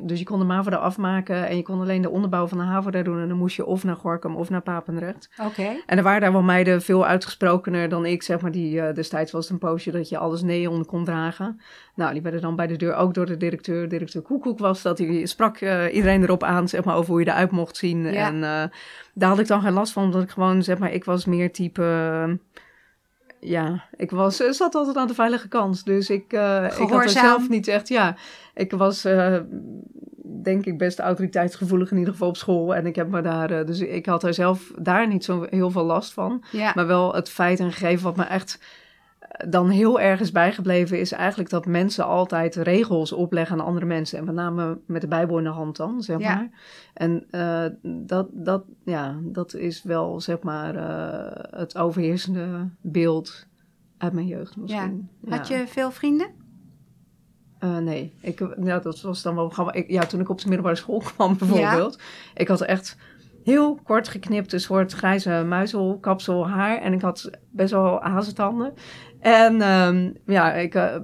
Dus 0.03 0.19
je 0.19 0.25
kon 0.25 0.39
de 0.39 0.45
MAVO 0.45 0.71
daar 0.71 0.79
afmaken 0.79 1.49
en 1.49 1.57
je 1.57 1.63
kon 1.63 1.81
alleen 1.81 2.03
de 2.03 2.11
onderbouw 2.11 2.47
van 2.47 2.59
de 2.59 2.65
HAVO 2.65 2.91
daar 2.91 3.05
doen. 3.05 3.21
En 3.21 3.29
dan 3.29 3.37
moest 3.37 3.57
je 3.57 3.67
of 3.67 3.85
naar 3.85 3.97
Gorkum 3.97 4.37
of 4.37 4.51
naar 4.51 4.63
Papendrecht. 4.63 5.31
Oké. 5.43 5.77
En 5.87 5.97
er 5.97 6.03
waren 6.03 6.21
daar 6.21 6.33
wel 6.33 6.43
meiden 6.43 6.83
veel 6.83 7.07
uitgesprokener 7.07 7.89
dan 7.89 8.07
ik, 8.07 8.23
zeg 8.23 8.41
maar. 8.41 8.51
Die, 8.51 8.93
destijds 8.93 9.33
was 9.33 9.45
het 9.45 9.53
een 9.53 9.69
poosje 9.69 9.91
dat 9.91 10.09
je 10.09 10.19
alles 10.19 10.43
neon 10.43 10.85
kon 10.85 11.05
dragen. 11.05 11.61
Nou, 11.95 12.13
die 12.13 12.23
werden 12.23 12.41
dan 12.41 12.57
bij 12.57 12.67
de 12.67 12.77
deur 12.77 12.95
ook 12.95 13.15
door 13.15 13.27
de 13.27 13.37
directeur. 13.37 13.89
Directeur 13.89 14.23
Koekoek 14.23 14.59
was 14.59 14.83
dat. 14.83 14.97
Die 14.97 15.04
sprak 15.23 15.61
iedereen 15.93 16.23
erop 16.23 16.43
aan, 16.43 16.69
zeg 16.69 16.85
maar, 16.85 16.97
over 16.97 17.11
hoe 17.11 17.21
je 17.21 17.31
eruit 17.31 17.51
mocht 17.51 17.77
zien. 17.77 18.13
Ja. 18.13 18.27
En 18.27 18.71
daar 19.15 19.29
had 19.29 19.39
ik 19.39 19.47
dan 19.47 19.61
geen 19.61 19.73
last 19.73 19.93
van, 19.93 20.05
omdat 20.05 20.23
ik 20.23 20.31
gewoon, 20.31 20.63
zeg 20.63 20.79
maar, 20.79 20.93
ik 20.93 21.05
was 21.05 21.25
meer 21.25 21.53
type 21.53 22.39
ja, 23.45 23.85
ik 23.97 24.11
was, 24.11 24.37
zat 24.37 24.75
altijd 24.75 24.97
aan 24.97 25.07
de 25.07 25.15
veilige 25.15 25.49
kant. 25.49 25.85
Dus 25.85 26.11
ik, 26.11 26.33
uh, 26.33 26.65
ik 26.65 26.89
had 26.89 27.03
er 27.03 27.09
zelf 27.09 27.49
niet 27.49 27.69
echt, 27.69 27.89
ja. 27.89 28.17
Ik 28.55 28.71
was, 28.71 29.07
uh, 29.07 29.37
denk 30.43 30.67
ik, 30.67 30.79
best 30.79 30.99
autoriteitsgevoelig 30.99 31.91
in 31.91 31.99
ieder 31.99 32.13
geval 32.13 32.29
op 32.29 32.37
school. 32.37 32.75
En 32.75 32.87
ik 32.87 32.97
heb 32.97 33.09
me 33.09 33.21
daar, 33.21 33.51
uh, 33.51 33.67
dus 33.67 33.81
ik 33.81 34.07
had 34.07 34.23
er 34.23 34.35
zelf 34.35 34.73
daar 34.79 35.09
niet 35.09 35.25
zo 35.25 35.47
heel 35.51 35.71
veel 35.71 35.85
last 35.85 36.13
van. 36.13 36.45
Ja. 36.51 36.73
Maar 36.75 36.87
wel 36.87 37.15
het 37.15 37.29
feit 37.29 37.61
en 37.61 37.73
gegeven 37.73 38.05
wat 38.05 38.17
me 38.17 38.25
echt 38.25 38.59
dan 39.49 39.69
heel 39.69 40.01
erg 40.01 40.21
is 40.21 40.31
bijgebleven, 40.33 41.01
is 41.01 41.13
eigenlijk 41.13 41.51
dat 41.51 41.67
mensen 41.67 42.05
altijd 42.07 42.55
regels 42.55 43.13
opleggen 43.13 43.59
aan 43.61 43.67
andere 43.67 43.87
mensen. 43.87 44.19
En 44.19 44.25
met 44.25 44.35
name 44.35 44.79
met 44.87 45.01
de 45.01 45.09
Bijbel 45.09 45.39
in 45.39 45.45
de 45.45 45.51
hand 45.51 45.77
dan, 45.77 46.03
zeg 46.03 46.19
Ja. 46.19 46.35
maar. 46.35 46.51
En 46.95 47.27
uh, 47.31 47.65
dat, 48.07 48.29
dat, 48.33 48.65
ja, 48.85 49.19
dat 49.23 49.55
is 49.55 49.83
wel, 49.83 50.21
zeg 50.21 50.43
maar, 50.43 50.75
uh, 50.77 51.59
het 51.61 51.79
overheersende 51.79 52.69
beeld 52.81 53.47
uit 53.99 54.13
mijn 54.13 54.27
jeugd 54.27 54.57
misschien. 54.57 55.09
Had 55.29 55.49
je 55.49 55.65
veel 55.67 55.91
vrienden? 55.91 56.43
Uh, 57.61 57.79
nee, 57.79 58.15
ik, 58.21 58.55
ja, 58.63 58.79
dat 58.79 59.01
was 59.01 59.23
dan 59.23 59.35
wel 59.35 59.49
grappig. 59.49 59.75
Ik, 59.75 59.91
ja, 59.91 60.07
toen 60.07 60.21
ik 60.21 60.29
op 60.29 60.39
de 60.41 60.47
middelbare 60.49 60.77
school 60.77 60.99
kwam 61.15 61.37
bijvoorbeeld. 61.39 61.99
Ik 62.35 62.49
had 62.49 62.61
echt 62.61 62.97
heel 63.45 63.75
kort 63.85 64.09
geknipt, 64.09 64.53
een 64.53 64.61
soort 64.61 64.93
grijze 64.93 65.45
muizelkapsel 65.49 66.49
haar. 66.49 66.79
En 66.79 66.93
ik 66.93 67.01
had 67.01 67.31
best 67.51 67.71
wel 67.73 68.01
hazentanden. 68.03 68.73
En 69.25 69.69
um, 69.69 70.17
ja, 70.27 70.53
ik, 70.53 70.75
uh, 70.75 70.95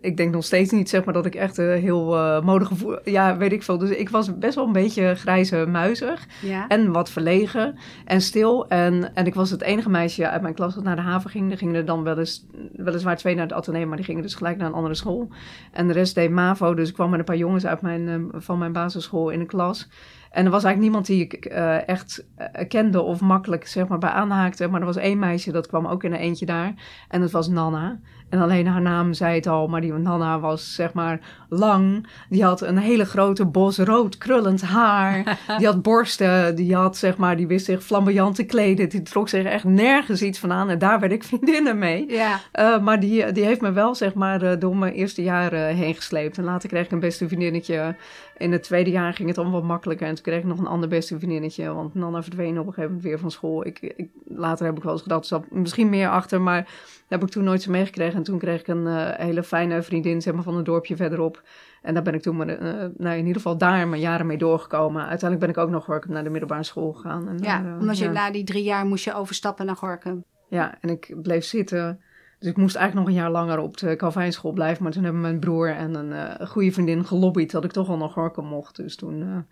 ik 0.00 0.16
denk 0.16 0.32
nog 0.32 0.44
steeds 0.44 0.70
niet 0.70 0.88
zeg 0.88 1.04
maar 1.04 1.14
dat 1.14 1.26
ik 1.26 1.34
echt 1.34 1.58
uh, 1.58 1.74
heel 1.74 2.16
uh, 2.16 2.42
modegevoel... 2.42 2.98
Ja, 3.04 3.36
weet 3.36 3.52
ik 3.52 3.62
veel. 3.62 3.78
Dus 3.78 3.90
ik 3.90 4.08
was 4.08 4.38
best 4.38 4.54
wel 4.54 4.66
een 4.66 4.72
beetje 4.72 5.14
grijze 5.14 5.66
muizig. 5.68 6.26
Ja. 6.42 6.68
En 6.68 6.92
wat 6.92 7.10
verlegen 7.10 7.78
en 8.04 8.20
stil. 8.20 8.68
En, 8.68 9.14
en 9.14 9.26
ik 9.26 9.34
was 9.34 9.50
het 9.50 9.62
enige 9.62 9.90
meisje 9.90 10.28
uit 10.28 10.42
mijn 10.42 10.54
klas 10.54 10.74
dat 10.74 10.84
naar 10.84 10.96
de 10.96 11.02
haven 11.02 11.30
ging. 11.30 11.50
Er 11.50 11.58
gingen 11.58 11.74
er 11.74 11.84
dan 11.84 12.02
wel 12.02 12.18
eens, 12.18 12.46
weliswaar 12.72 13.16
twee 13.16 13.34
naar 13.34 13.46
het 13.46 13.52
atelier, 13.52 13.88
maar 13.88 13.96
die 13.96 14.06
gingen 14.06 14.22
dus 14.22 14.34
gelijk 14.34 14.56
naar 14.56 14.66
een 14.66 14.74
andere 14.74 14.94
school. 14.94 15.28
En 15.72 15.86
de 15.86 15.92
rest 15.92 16.14
deed 16.14 16.30
MAVO. 16.30 16.74
Dus 16.74 16.88
ik 16.88 16.94
kwam 16.94 17.10
met 17.10 17.18
een 17.18 17.24
paar 17.24 17.36
jongens 17.36 17.66
uit 17.66 17.80
mijn, 17.80 18.30
van 18.32 18.58
mijn 18.58 18.72
basisschool 18.72 19.30
in 19.30 19.38
de 19.38 19.46
klas. 19.46 19.88
En 20.30 20.44
er 20.44 20.50
was 20.50 20.64
eigenlijk 20.64 20.80
niemand 20.80 21.06
die 21.06 21.22
ik 21.24 21.52
uh, 21.52 21.88
echt 21.88 22.24
uh, 22.38 22.68
kende 22.68 23.00
of 23.00 23.20
makkelijk 23.20 23.66
zeg 23.66 23.88
maar, 23.88 23.98
bij 23.98 24.10
aanhaakte. 24.10 24.68
Maar 24.68 24.80
er 24.80 24.86
was 24.86 24.96
één 24.96 25.18
meisje, 25.18 25.52
dat 25.52 25.66
kwam 25.66 25.86
ook 25.86 26.04
in 26.04 26.12
een 26.12 26.18
eentje 26.18 26.46
daar. 26.46 26.74
En 27.08 27.20
dat 27.20 27.30
was 27.30 27.48
Nana. 27.48 28.00
En 28.30 28.40
alleen 28.40 28.66
haar 28.66 28.80
naam 28.80 29.12
zei 29.12 29.34
het 29.34 29.46
al, 29.46 29.68
maar 29.68 29.80
die 29.80 29.92
Nana 29.92 30.40
was 30.40 30.74
zeg 30.74 30.92
maar 30.92 31.20
lang. 31.48 32.06
Die 32.28 32.44
had 32.44 32.60
een 32.60 32.78
hele 32.78 33.04
grote 33.04 33.46
bos 33.46 33.78
rood 33.78 34.18
krullend 34.18 34.62
haar. 34.62 35.38
Die 35.58 35.66
had 35.66 35.82
borsten, 35.82 36.56
die 36.56 36.74
had 36.74 36.96
zeg 36.96 37.16
maar, 37.16 37.36
die 37.36 37.46
wist 37.46 37.64
zich 37.64 37.82
flamboyant 37.82 38.34
te 38.34 38.44
kleden. 38.44 38.88
Die 38.88 39.02
trok 39.02 39.28
zich 39.28 39.44
echt 39.44 39.64
nergens 39.64 40.22
iets 40.22 40.38
van 40.38 40.52
aan. 40.52 40.70
En 40.70 40.78
daar 40.78 41.00
werd 41.00 41.12
ik 41.12 41.24
vriendinnen 41.30 41.78
mee. 41.78 42.10
Ja. 42.10 42.40
Uh, 42.58 42.78
maar 42.78 43.00
die, 43.00 43.32
die 43.32 43.44
heeft 43.44 43.60
me 43.60 43.72
wel 43.72 43.94
zeg 43.94 44.14
maar 44.14 44.58
door 44.58 44.76
mijn 44.76 44.92
eerste 44.92 45.22
jaren 45.22 45.74
heen 45.74 45.94
gesleept. 45.94 46.38
En 46.38 46.44
later 46.44 46.68
kreeg 46.68 46.84
ik 46.84 46.90
een 46.90 47.00
beste 47.00 47.28
vriendinnetje. 47.28 47.94
In 48.36 48.52
het 48.52 48.62
tweede 48.62 48.90
jaar 48.90 49.14
ging 49.14 49.28
het 49.28 49.38
allemaal 49.38 49.60
wat 49.60 49.68
makkelijker. 49.68 50.06
En 50.06 50.14
toen 50.14 50.24
kreeg 50.24 50.38
ik 50.38 50.44
nog 50.44 50.58
een 50.58 50.66
ander 50.66 50.88
beste 50.88 51.18
vriendinnetje. 51.18 51.74
Want 51.74 51.94
Nana 51.94 52.22
verdween 52.22 52.58
op 52.58 52.66
een 52.66 52.72
gegeven 52.72 52.82
moment 52.82 53.02
weer 53.02 53.18
van 53.18 53.30
school. 53.30 53.66
Ik, 53.66 53.80
ik, 53.80 54.08
later 54.24 54.66
heb 54.66 54.76
ik 54.76 54.82
wel 54.82 54.92
eens 54.92 55.02
gedacht, 55.02 55.20
er 55.20 55.26
zat 55.26 55.50
misschien 55.50 55.88
meer 55.88 56.08
achter. 56.08 56.40
Maar 56.40 56.66
heb 57.10 57.22
ik 57.22 57.28
toen 57.28 57.44
nooit 57.44 57.62
zo 57.62 57.70
meegekregen. 57.70 58.16
En 58.16 58.22
toen 58.22 58.38
kreeg 58.38 58.60
ik 58.60 58.68
een 58.68 58.86
uh, 58.86 59.08
hele 59.10 59.42
fijne 59.42 59.82
vriendin 59.82 60.22
zeg 60.22 60.34
maar, 60.34 60.42
van 60.42 60.56
een 60.56 60.64
dorpje 60.64 60.96
verderop. 60.96 61.42
En 61.82 61.94
daar 61.94 62.02
ben 62.02 62.14
ik 62.14 62.22
toen 62.22 62.36
maar, 62.36 62.48
uh, 62.48 62.72
nou, 62.96 63.16
in 63.16 63.26
ieder 63.26 63.42
geval 63.42 63.58
daar 63.58 63.88
mijn 63.88 64.00
jaren 64.00 64.26
mee 64.26 64.38
doorgekomen. 64.38 65.00
Uiteindelijk 65.06 65.40
ben 65.40 65.48
ik 65.48 65.68
ook 65.68 65.74
nog 65.74 65.84
Gorkum 65.84 66.12
naar 66.12 66.24
de 66.24 66.30
middelbare 66.30 66.62
school 66.62 66.92
gegaan. 66.92 67.28
En 67.28 67.38
ja, 67.38 67.62
daar, 67.62 67.72
uh, 67.72 67.78
omdat 67.78 67.98
je 67.98 68.04
ja. 68.04 68.10
na 68.10 68.30
die 68.30 68.44
drie 68.44 68.62
jaar 68.62 68.86
moest 68.86 69.04
je 69.04 69.14
overstappen 69.14 69.66
naar 69.66 69.76
Gorkum. 69.76 70.24
Ja, 70.48 70.78
en 70.80 70.88
ik 70.88 71.14
bleef 71.22 71.44
zitten. 71.44 72.00
Dus 72.38 72.50
ik 72.50 72.56
moest 72.56 72.76
eigenlijk 72.76 73.06
nog 73.06 73.16
een 73.16 73.22
jaar 73.22 73.32
langer 73.32 73.58
op 73.58 73.76
de 73.76 73.96
Calvijnschool 73.96 74.52
blijven. 74.52 74.82
Maar 74.82 74.92
toen 74.92 75.04
hebben 75.04 75.20
mijn 75.20 75.40
broer 75.40 75.70
en 75.70 75.94
een 75.94 76.10
uh, 76.40 76.48
goede 76.48 76.72
vriendin 76.72 77.04
gelobbyd 77.04 77.50
dat 77.50 77.64
ik 77.64 77.72
toch 77.72 77.88
al 77.88 77.96
naar 77.96 78.08
Gorkum 78.08 78.44
mocht. 78.44 78.76
Dus 78.76 78.96
toen 78.96 79.46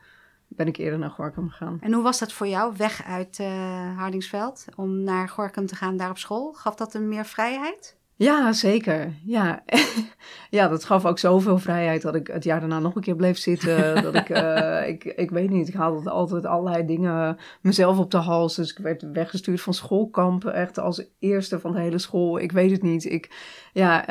ben 0.58 0.66
ik 0.66 0.76
eerder 0.76 0.98
naar 0.98 1.10
Gorkum 1.10 1.50
gegaan. 1.50 1.78
En 1.80 1.92
hoe 1.92 2.02
was 2.02 2.18
dat 2.18 2.32
voor 2.32 2.46
jou, 2.46 2.74
weg 2.76 3.04
uit 3.04 3.38
uh, 3.40 3.98
Hardingsveld, 3.98 4.64
om 4.76 5.02
naar 5.02 5.28
Gorkum 5.28 5.66
te 5.66 5.76
gaan 5.76 5.96
daar 5.96 6.10
op 6.10 6.18
school? 6.18 6.52
Gaf 6.52 6.74
dat 6.74 6.94
een 6.94 7.08
meer 7.08 7.24
vrijheid? 7.24 7.96
Ja, 8.18 8.52
zeker. 8.52 9.12
Ja. 9.24 9.62
ja, 10.50 10.68
dat 10.68 10.84
gaf 10.84 11.04
ook 11.04 11.18
zoveel 11.18 11.58
vrijheid 11.58 12.02
dat 12.02 12.14
ik 12.14 12.26
het 12.26 12.44
jaar 12.44 12.60
daarna 12.60 12.78
nog 12.78 12.94
een 12.94 13.02
keer 13.02 13.16
bleef 13.16 13.38
zitten. 13.38 13.94
dat 14.02 14.14
ik, 14.14 14.28
uh, 14.28 14.88
ik, 14.88 15.04
ik 15.04 15.30
weet 15.30 15.50
niet, 15.50 15.68
ik 15.68 15.74
haalde 15.74 16.10
altijd 16.10 16.46
allerlei 16.46 16.86
dingen 16.86 17.38
mezelf 17.60 17.98
op 17.98 18.10
de 18.10 18.16
hals. 18.16 18.54
Dus 18.54 18.70
ik 18.70 18.78
werd 18.78 19.04
weggestuurd 19.12 19.60
van 19.60 19.74
schoolkampen, 19.74 20.54
echt 20.54 20.78
als 20.78 21.04
eerste 21.18 21.60
van 21.60 21.72
de 21.72 21.80
hele 21.80 21.98
school. 21.98 22.38
Ik 22.38 22.52
weet 22.52 22.70
het 22.70 22.82
niet. 22.82 23.04
Ik, 23.04 23.30
ja, 23.72 24.04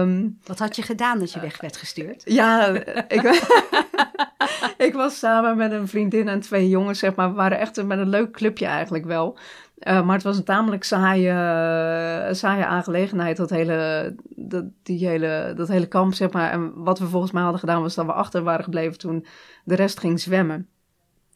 um, 0.00 0.38
Wat 0.44 0.58
had 0.58 0.76
je 0.76 0.82
gedaan 0.82 1.18
dat 1.18 1.32
je 1.32 1.40
weg 1.40 1.60
werd 1.60 1.76
gestuurd? 1.76 2.22
Ja, 2.24 2.66
ik, 3.08 3.22
ik 4.86 4.94
was 4.94 5.18
samen 5.18 5.56
met 5.56 5.72
een 5.72 5.88
vriendin 5.88 6.28
en 6.28 6.40
twee 6.40 6.68
jongens, 6.68 6.98
zeg 6.98 7.14
maar. 7.14 7.28
We 7.28 7.34
waren 7.34 7.58
echt 7.58 7.84
met 7.84 7.98
een 7.98 8.08
leuk 8.08 8.32
clubje 8.32 8.66
eigenlijk 8.66 9.04
wel. 9.04 9.38
Uh, 9.78 10.04
maar 10.04 10.14
het 10.14 10.24
was 10.24 10.36
een 10.36 10.44
tamelijk 10.44 10.84
saaie, 10.84 11.28
uh, 11.28 12.34
saaie 12.34 12.66
aangelegenheid, 12.66 13.36
dat 13.36 13.50
hele, 13.50 14.14
dat, 14.28 14.64
die 14.82 15.06
hele, 15.06 15.52
dat 15.56 15.68
hele 15.68 15.86
kamp, 15.86 16.14
zeg 16.14 16.32
maar. 16.32 16.50
En 16.50 16.72
wat 16.74 16.98
we 16.98 17.06
volgens 17.06 17.32
mij 17.32 17.42
hadden 17.42 17.60
gedaan, 17.60 17.82
was 17.82 17.94
dat 17.94 18.06
we 18.06 18.12
achter 18.12 18.42
waren 18.42 18.64
gebleven 18.64 18.98
toen 18.98 19.26
de 19.64 19.74
rest 19.74 20.00
ging 20.00 20.20
zwemmen. 20.20 20.68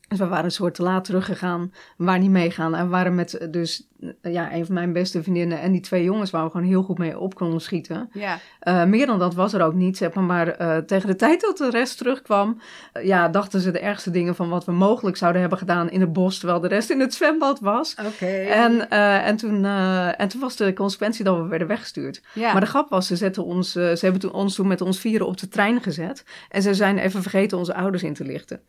Dus 0.09 0.19
we 0.19 0.27
waren 0.27 0.45
een 0.45 0.51
soort 0.51 0.75
te 0.75 0.83
laat 0.83 1.05
teruggegaan, 1.05 1.73
we 1.97 2.05
waren 2.05 2.21
niet 2.21 2.31
meegaan. 2.31 2.75
En 2.75 2.85
we 2.85 2.91
waren 2.91 3.15
met 3.15 3.47
dus 3.51 3.89
ja, 4.23 4.53
een 4.53 4.67
van 4.67 4.75
mijn 4.75 4.93
beste 4.93 5.23
vriendinnen 5.23 5.61
en 5.61 5.73
die 5.73 5.81
twee 5.81 6.05
jongens 6.05 6.31
waar 6.31 6.45
we 6.45 6.51
gewoon 6.51 6.67
heel 6.67 6.83
goed 6.83 6.99
mee 6.99 7.19
op 7.19 7.35
konden 7.35 7.61
schieten. 7.61 8.11
Ja. 8.13 8.39
Uh, 8.63 8.85
meer 8.85 9.07
dan 9.07 9.19
dat 9.19 9.35
was 9.35 9.53
er 9.53 9.63
ook 9.63 9.75
niet, 9.75 9.97
zeg 9.97 10.13
maar. 10.15 10.25
Maar 10.25 10.61
uh, 10.61 10.77
tegen 10.77 11.09
de 11.09 11.17
tijd 11.17 11.41
dat 11.41 11.59
de 11.59 11.71
rest 11.71 11.99
terugkwam, 11.99 12.61
uh, 12.95 13.05
ja, 13.05 13.29
dachten 13.29 13.61
ze 13.61 13.71
de 13.71 13.79
ergste 13.79 14.11
dingen 14.11 14.35
van 14.35 14.49
wat 14.49 14.65
we 14.65 14.73
mogelijk 14.73 15.17
zouden 15.17 15.41
hebben 15.41 15.59
gedaan 15.59 15.91
in 15.91 16.01
het 16.01 16.13
bos, 16.13 16.39
terwijl 16.39 16.61
de 16.61 16.69
rest 16.69 16.91
in 16.91 17.01
het 17.01 17.15
zwembad 17.15 17.61
was. 17.61 17.95
Oké. 17.99 18.09
Okay. 18.09 18.47
En, 18.47 18.91
en, 19.25 19.37
toen, 19.37 19.65
en 19.65 20.29
toen 20.29 20.41
was 20.41 20.57
de 20.57 20.73
consequentie 20.73 21.25
dat 21.25 21.37
we 21.37 21.47
werden 21.47 21.69
weggestuurd. 21.69 22.23
Ja. 22.33 22.53
Maar 22.53 22.61
de 22.61 22.67
grap 22.67 22.89
was, 22.89 23.07
ze, 23.07 23.17
zetten 23.17 23.45
ons, 23.45 23.73
ze 23.73 23.99
hebben 24.01 24.21
toen, 24.21 24.33
ons 24.33 24.55
toen 24.55 24.67
met 24.67 24.81
ons 24.81 25.01
vieren 25.01 25.27
op 25.27 25.39
de 25.39 25.49
trein 25.49 25.83
gezet. 25.83 26.25
En 26.49 26.63
ze 26.63 26.75
zijn 26.75 26.99
even 26.99 27.23
vergeten 27.23 27.59
onze 27.59 27.75
ouders 27.75 28.03
in 28.03 28.15
te 28.15 28.25
lichten. 28.25 28.61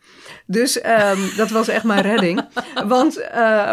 Dus 0.46 0.78
um, 0.78 1.30
dat 1.38 1.50
was 1.50 1.68
echt 1.68 1.84
mijn 1.84 2.02
redding. 2.02 2.42
Want, 2.88 3.16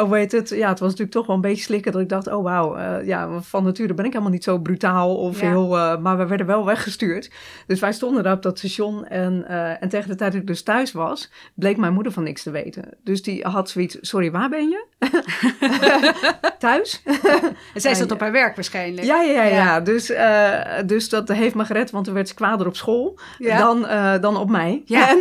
hoe 0.00 0.16
heet 0.16 0.32
het, 0.32 0.48
ja, 0.48 0.68
het 0.68 0.78
was 0.78 0.90
natuurlijk 0.90 1.16
toch 1.16 1.26
wel 1.26 1.36
een 1.36 1.42
beetje 1.42 1.51
slikken 1.60 1.92
dat 1.92 2.00
ik 2.00 2.08
dacht, 2.08 2.26
oh 2.26 2.42
wauw, 2.42 2.76
uh, 2.76 3.06
ja, 3.06 3.40
van 3.40 3.64
nature 3.64 3.94
ben 3.94 4.04
ik 4.04 4.12
helemaal 4.12 4.32
niet 4.32 4.44
zo 4.44 4.58
brutaal 4.58 5.16
of 5.16 5.40
Ja. 5.40 5.48
heel, 5.48 5.76
uh, 5.76 5.98
maar 5.98 6.18
we 6.18 6.26
werden 6.26 6.46
wel 6.46 6.64
weggestuurd. 6.64 7.30
Dus 7.66 7.80
wij 7.80 7.92
stonden 7.92 8.22
daar 8.22 8.34
op 8.34 8.42
dat 8.42 8.58
station 8.58 9.06
en, 9.06 9.44
uh, 9.50 9.82
en 9.82 9.88
tegen 9.88 10.08
de 10.08 10.14
tijd 10.14 10.32
dat 10.32 10.40
ik 10.40 10.46
dus 10.46 10.62
thuis 10.62 10.92
was, 10.92 11.30
bleek 11.54 11.76
mijn 11.76 11.92
moeder 11.92 12.12
van 12.12 12.22
niks 12.22 12.42
te 12.42 12.50
weten. 12.50 12.84
Dus 13.04 13.22
die 13.22 13.44
had 13.46 13.70
zoiets, 13.70 13.98
sorry, 14.00 14.30
waar 14.30 14.48
ben 14.48 14.68
je? 14.68 14.84
thuis? 16.58 17.02
en 17.74 17.80
zij 17.80 17.94
zat 17.94 18.10
op 18.10 18.20
haar 18.20 18.32
werk 18.32 18.54
waarschijnlijk. 18.54 19.06
Ja, 19.06 19.22
ja, 19.22 19.32
ja. 19.32 19.42
ja. 19.42 19.56
ja. 19.56 19.80
Dus, 19.80 20.12
dus 20.86 21.08
dat 21.08 21.28
heeft 21.28 21.54
me 21.54 21.64
gered, 21.64 21.90
want 21.90 22.06
er 22.06 22.14
werd 22.14 22.28
ze 22.28 22.34
kwader 22.34 22.66
op 22.66 22.76
school 22.76 23.18
dan, 23.38 23.86
dan 24.20 24.36
op 24.36 24.50
mij. 24.50 24.82
Ja. 24.84 25.08
En, 25.08 25.18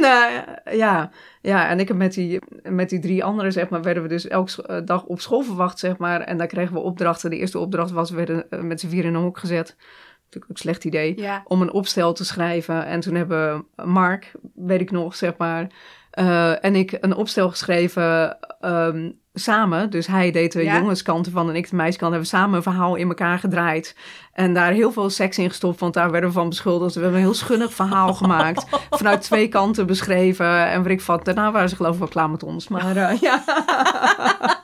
ja. 0.78 1.12
Ja, 1.42 1.70
en 1.70 1.80
ik 1.80 1.88
heb 1.88 1.98
met 1.98 2.14
die, 2.14 2.40
met 2.64 2.90
die 2.90 3.00
drie 3.00 3.24
anderen, 3.24 3.52
zeg 3.52 3.70
maar, 3.70 3.82
werden 3.82 4.04
we 4.04 4.10
dus 4.10 4.28
elke 4.28 4.84
dag 4.84 5.04
op 5.04 5.20
school 5.20 5.42
verwacht, 5.42 5.80
zeg 5.80 5.98
maar. 5.98 6.22
En 6.22 6.38
daar 6.38 6.48
kregen 6.48 6.74
we 6.74 6.80
opdrachten. 6.80 7.30
De 7.30 7.38
eerste 7.38 7.60
opdracht 7.60 7.92
was, 7.92 8.10
we 8.10 8.16
werden 8.16 8.68
met 8.68 8.80
z'n 8.80 8.88
vier 8.88 9.06
in 9.06 9.14
een 9.14 9.22
hok 9.22 9.38
gezet. 9.38 9.76
Natuurlijk 10.16 10.44
ook 10.44 10.50
een 10.50 10.56
slecht 10.56 10.86
idee. 10.86 11.22
Ja. 11.22 11.44
Om 11.46 11.62
een 11.62 11.74
opstel 11.74 12.14
te 12.14 12.26
schrijven. 12.26 12.86
En 12.86 13.00
toen 13.00 13.16
hebben 13.16 13.66
Mark, 13.76 14.32
weet 14.56 14.82
ik 14.82 14.92
nog, 14.92 15.16
zeg 15.16 15.38
maar... 15.38 15.68
Uh, 16.20 16.66
en 16.66 16.76
ik 16.76 16.98
een 17.02 17.16
opstel 17.16 17.50
geschreven 17.50 18.38
um, 18.62 19.20
samen. 19.34 19.90
Dus 19.90 20.08
hij 20.08 20.32
deed 20.32 20.52
de 20.52 20.64
ja. 20.64 20.78
jongenskant 20.78 21.26
ervan 21.26 21.50
en 21.50 21.56
ik 21.56 21.70
de 21.70 21.76
meiskant. 21.76 22.12
Hebben 22.12 22.30
we 22.30 22.36
samen 22.36 22.56
een 22.56 22.64
verhaal 22.64 22.96
in 22.96 23.08
elkaar 23.08 23.40
gedraaid. 23.40 23.96
En 24.34 24.54
daar 24.54 24.72
heel 24.72 24.92
veel 24.92 25.10
seks 25.10 25.38
in 25.38 25.50
gestopt, 25.50 25.80
want 25.80 25.94
daar 25.94 26.12
werden 26.12 26.30
we 26.30 26.36
van 26.36 26.50
beschuldigd. 26.50 26.96
We 26.96 27.02
hebben 27.02 27.20
een 27.20 27.26
heel 27.26 27.36
schunnig 27.36 27.74
verhaal 27.74 28.14
gemaakt. 28.14 28.66
Vanuit 28.90 29.22
twee 29.22 29.48
kanten 29.48 29.88
beschreven. 29.88 30.68
En 30.70 30.82
wat 30.84 30.92
ik 30.92 31.02
van, 31.02 31.20
daarna 31.24 31.52
waren 31.52 31.70
ze 31.70 31.76
geloof 31.76 31.94
ik 31.94 32.00
wel 32.00 32.08
klaar 32.08 32.30
met 32.30 32.44
ons. 32.44 32.68
Maar 32.68 32.96
uh, 32.96 33.22
ja. 33.22 33.44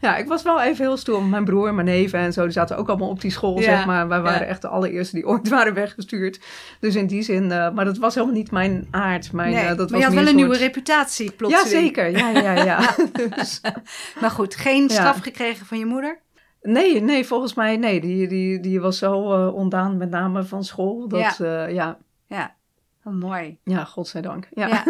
ja, 0.00 0.16
ik 0.16 0.28
was 0.28 0.42
wel 0.42 0.62
even 0.62 0.84
heel 0.84 0.96
stoer. 0.96 1.22
Mijn 1.22 1.44
broer 1.44 1.74
mijn 1.74 1.86
neven 1.86 2.18
en 2.18 2.32
zo, 2.32 2.42
die 2.42 2.52
zaten 2.52 2.76
ook 2.76 2.88
allemaal 2.88 3.08
op 3.08 3.20
die 3.20 3.30
school, 3.30 3.58
zeg 3.58 3.86
maar. 3.86 4.08
Wij 4.08 4.20
waren 4.20 4.46
echt 4.46 4.62
de 4.62 4.68
allereerste 4.68 5.14
die 5.14 5.26
ooit 5.26 5.48
waren 5.58 5.74
weggestuurd. 5.74 6.40
Dus 6.80 6.94
in 6.94 7.06
die 7.06 7.22
zin, 7.22 7.44
uh, 7.44 7.70
maar 7.70 7.84
dat 7.84 7.98
was 7.98 8.14
helemaal 8.14 8.36
niet 8.36 8.50
mijn 8.50 8.88
aard. 8.90 9.32
Mijn, 9.32 9.52
nee, 9.52 9.62
uh, 9.62 9.68
dat 9.68 9.78
maar 9.78 9.88
was 9.88 9.98
je 9.98 10.04
had 10.04 10.14
wel 10.14 10.26
een 10.26 10.36
nieuwe 10.36 10.56
reputatie, 10.56 11.32
plotseling. 11.32 11.70
Ja, 11.72 11.80
zeker. 11.80 12.10
Ja, 12.10 12.28
ja, 12.28 12.64
ja. 12.64 12.94
dus. 13.36 13.60
maar 14.20 14.30
goed, 14.30 14.56
geen 14.56 14.90
straf 14.90 15.20
gekregen 15.20 15.66
van 15.66 15.78
je 15.78 15.86
moeder? 15.86 16.22
Nee, 16.62 17.00
nee, 17.00 17.26
volgens 17.26 17.54
mij 17.54 17.76
nee. 17.76 18.00
Die, 18.00 18.28
die, 18.28 18.60
die 18.60 18.80
was 18.80 18.98
zo 18.98 19.46
uh, 19.46 19.54
ontdaan, 19.54 19.96
met 19.96 20.10
name 20.10 20.44
van 20.44 20.64
school. 20.64 21.08
Dat, 21.08 21.36
ja. 21.38 21.66
ja. 21.66 21.98
ja. 22.26 22.54
Oh, 23.04 23.14
mooi. 23.14 23.58
Ja, 23.64 23.84
godzijdank. 23.84 24.48
Ja. 24.54 24.66
ja. 24.66 24.84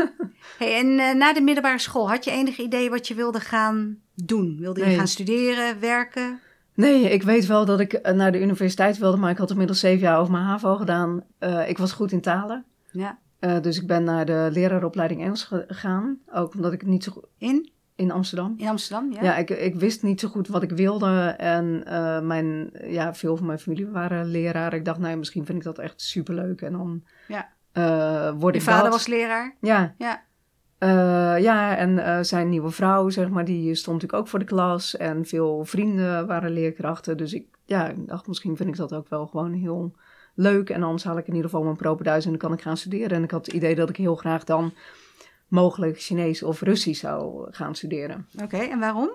Hey, 0.58 0.78
en 0.78 0.86
uh, 0.86 1.14
na 1.14 1.32
de 1.32 1.40
middelbare 1.40 1.78
school, 1.78 2.10
had 2.10 2.24
je 2.24 2.30
enig 2.30 2.58
idee 2.58 2.90
wat 2.90 3.08
je 3.08 3.14
wilde 3.14 3.40
gaan 3.40 3.98
doen? 4.14 4.56
Wilde 4.60 4.80
je 4.80 4.86
nee. 4.86 4.96
gaan 4.96 5.08
studeren, 5.08 5.80
werken? 5.80 6.40
Nee, 6.74 7.10
ik 7.10 7.22
weet 7.22 7.46
wel 7.46 7.64
dat 7.64 7.80
ik 7.80 8.12
naar 8.14 8.32
de 8.32 8.40
universiteit 8.40 8.98
wilde, 8.98 9.16
maar 9.16 9.30
ik 9.30 9.38
had 9.38 9.50
inmiddels 9.50 9.80
zeven 9.80 10.00
jaar 10.00 10.18
over 10.18 10.32
mijn 10.32 10.44
HAVO 10.44 10.76
gedaan. 10.76 11.24
Uh, 11.40 11.68
ik 11.68 11.78
was 11.78 11.92
goed 11.92 12.12
in 12.12 12.20
talen. 12.20 12.64
Ja. 12.90 13.18
Uh, 13.40 13.60
dus 13.60 13.80
ik 13.80 13.86
ben 13.86 14.04
naar 14.04 14.24
de 14.24 14.48
leraaropleiding 14.52 15.22
Engels 15.22 15.44
gegaan. 15.44 16.18
Ook 16.32 16.54
omdat 16.54 16.72
ik 16.72 16.86
niet 16.86 17.04
zo 17.04 17.12
goed... 17.12 17.26
In? 17.38 17.72
In 17.96 18.10
Amsterdam. 18.10 18.54
In 18.56 18.68
Amsterdam, 18.68 19.12
ja. 19.12 19.22
Ja, 19.22 19.36
ik, 19.36 19.50
ik 19.50 19.74
wist 19.74 20.02
niet 20.02 20.20
zo 20.20 20.28
goed 20.28 20.48
wat 20.48 20.62
ik 20.62 20.70
wilde. 20.70 21.34
En 21.38 21.84
uh, 21.88 22.20
mijn, 22.20 22.70
ja, 22.86 23.14
veel 23.14 23.36
van 23.36 23.46
mijn 23.46 23.58
familie 23.58 23.86
waren 23.86 24.26
leraren. 24.26 24.78
Ik 24.78 24.84
dacht, 24.84 24.98
nou, 24.98 25.16
misschien 25.16 25.46
vind 25.46 25.58
ik 25.58 25.64
dat 25.64 25.78
echt 25.78 26.00
superleuk. 26.00 26.60
En 26.60 26.72
dan 26.72 27.02
ja. 27.28 27.48
uh, 27.72 28.40
word 28.40 28.54
Je 28.54 28.60
ik 28.60 28.66
vader 28.66 28.82
dat. 28.82 28.92
was 28.92 29.06
leraar? 29.06 29.56
Ja. 29.60 29.94
Ja. 29.98 30.22
Uh, 30.84 31.42
ja, 31.42 31.76
en 31.76 32.24
zijn 32.24 32.48
nieuwe 32.48 32.70
vrouw, 32.70 33.08
zeg 33.08 33.28
maar, 33.28 33.44
die 33.44 33.74
stond 33.74 33.94
natuurlijk 33.94 34.22
ook 34.22 34.28
voor 34.28 34.38
de 34.38 34.44
klas. 34.44 34.96
En 34.96 35.26
veel 35.26 35.64
vrienden 35.64 36.26
waren 36.26 36.50
leerkrachten. 36.50 37.16
Dus 37.16 37.32
ik, 37.32 37.46
ja, 37.64 37.88
ik 37.88 38.08
dacht, 38.08 38.26
misschien 38.26 38.56
vind 38.56 38.68
ik 38.68 38.76
dat 38.76 38.94
ook 38.94 39.08
wel 39.08 39.26
gewoon 39.26 39.52
heel 39.52 39.94
leuk. 40.34 40.70
En 40.70 40.82
anders 40.82 41.04
haal 41.04 41.18
ik 41.18 41.26
in 41.26 41.34
ieder 41.34 41.50
geval 41.50 41.64
mijn 41.64 41.76
propenduis 41.76 42.24
en 42.24 42.30
dan 42.30 42.38
kan 42.38 42.52
ik 42.52 42.62
gaan 42.62 42.76
studeren. 42.76 43.16
En 43.16 43.22
ik 43.22 43.30
had 43.30 43.46
het 43.46 43.54
idee 43.54 43.74
dat 43.74 43.88
ik 43.88 43.96
heel 43.96 44.16
graag 44.16 44.44
dan 44.44 44.72
mogelijk 45.48 46.00
Chinees 46.00 46.42
of 46.42 46.60
Russisch 46.60 47.00
zou 47.00 47.46
gaan 47.50 47.74
studeren. 47.74 48.26
Oké, 48.34 48.44
okay, 48.44 48.70
en 48.70 48.78
waarom? 48.78 49.10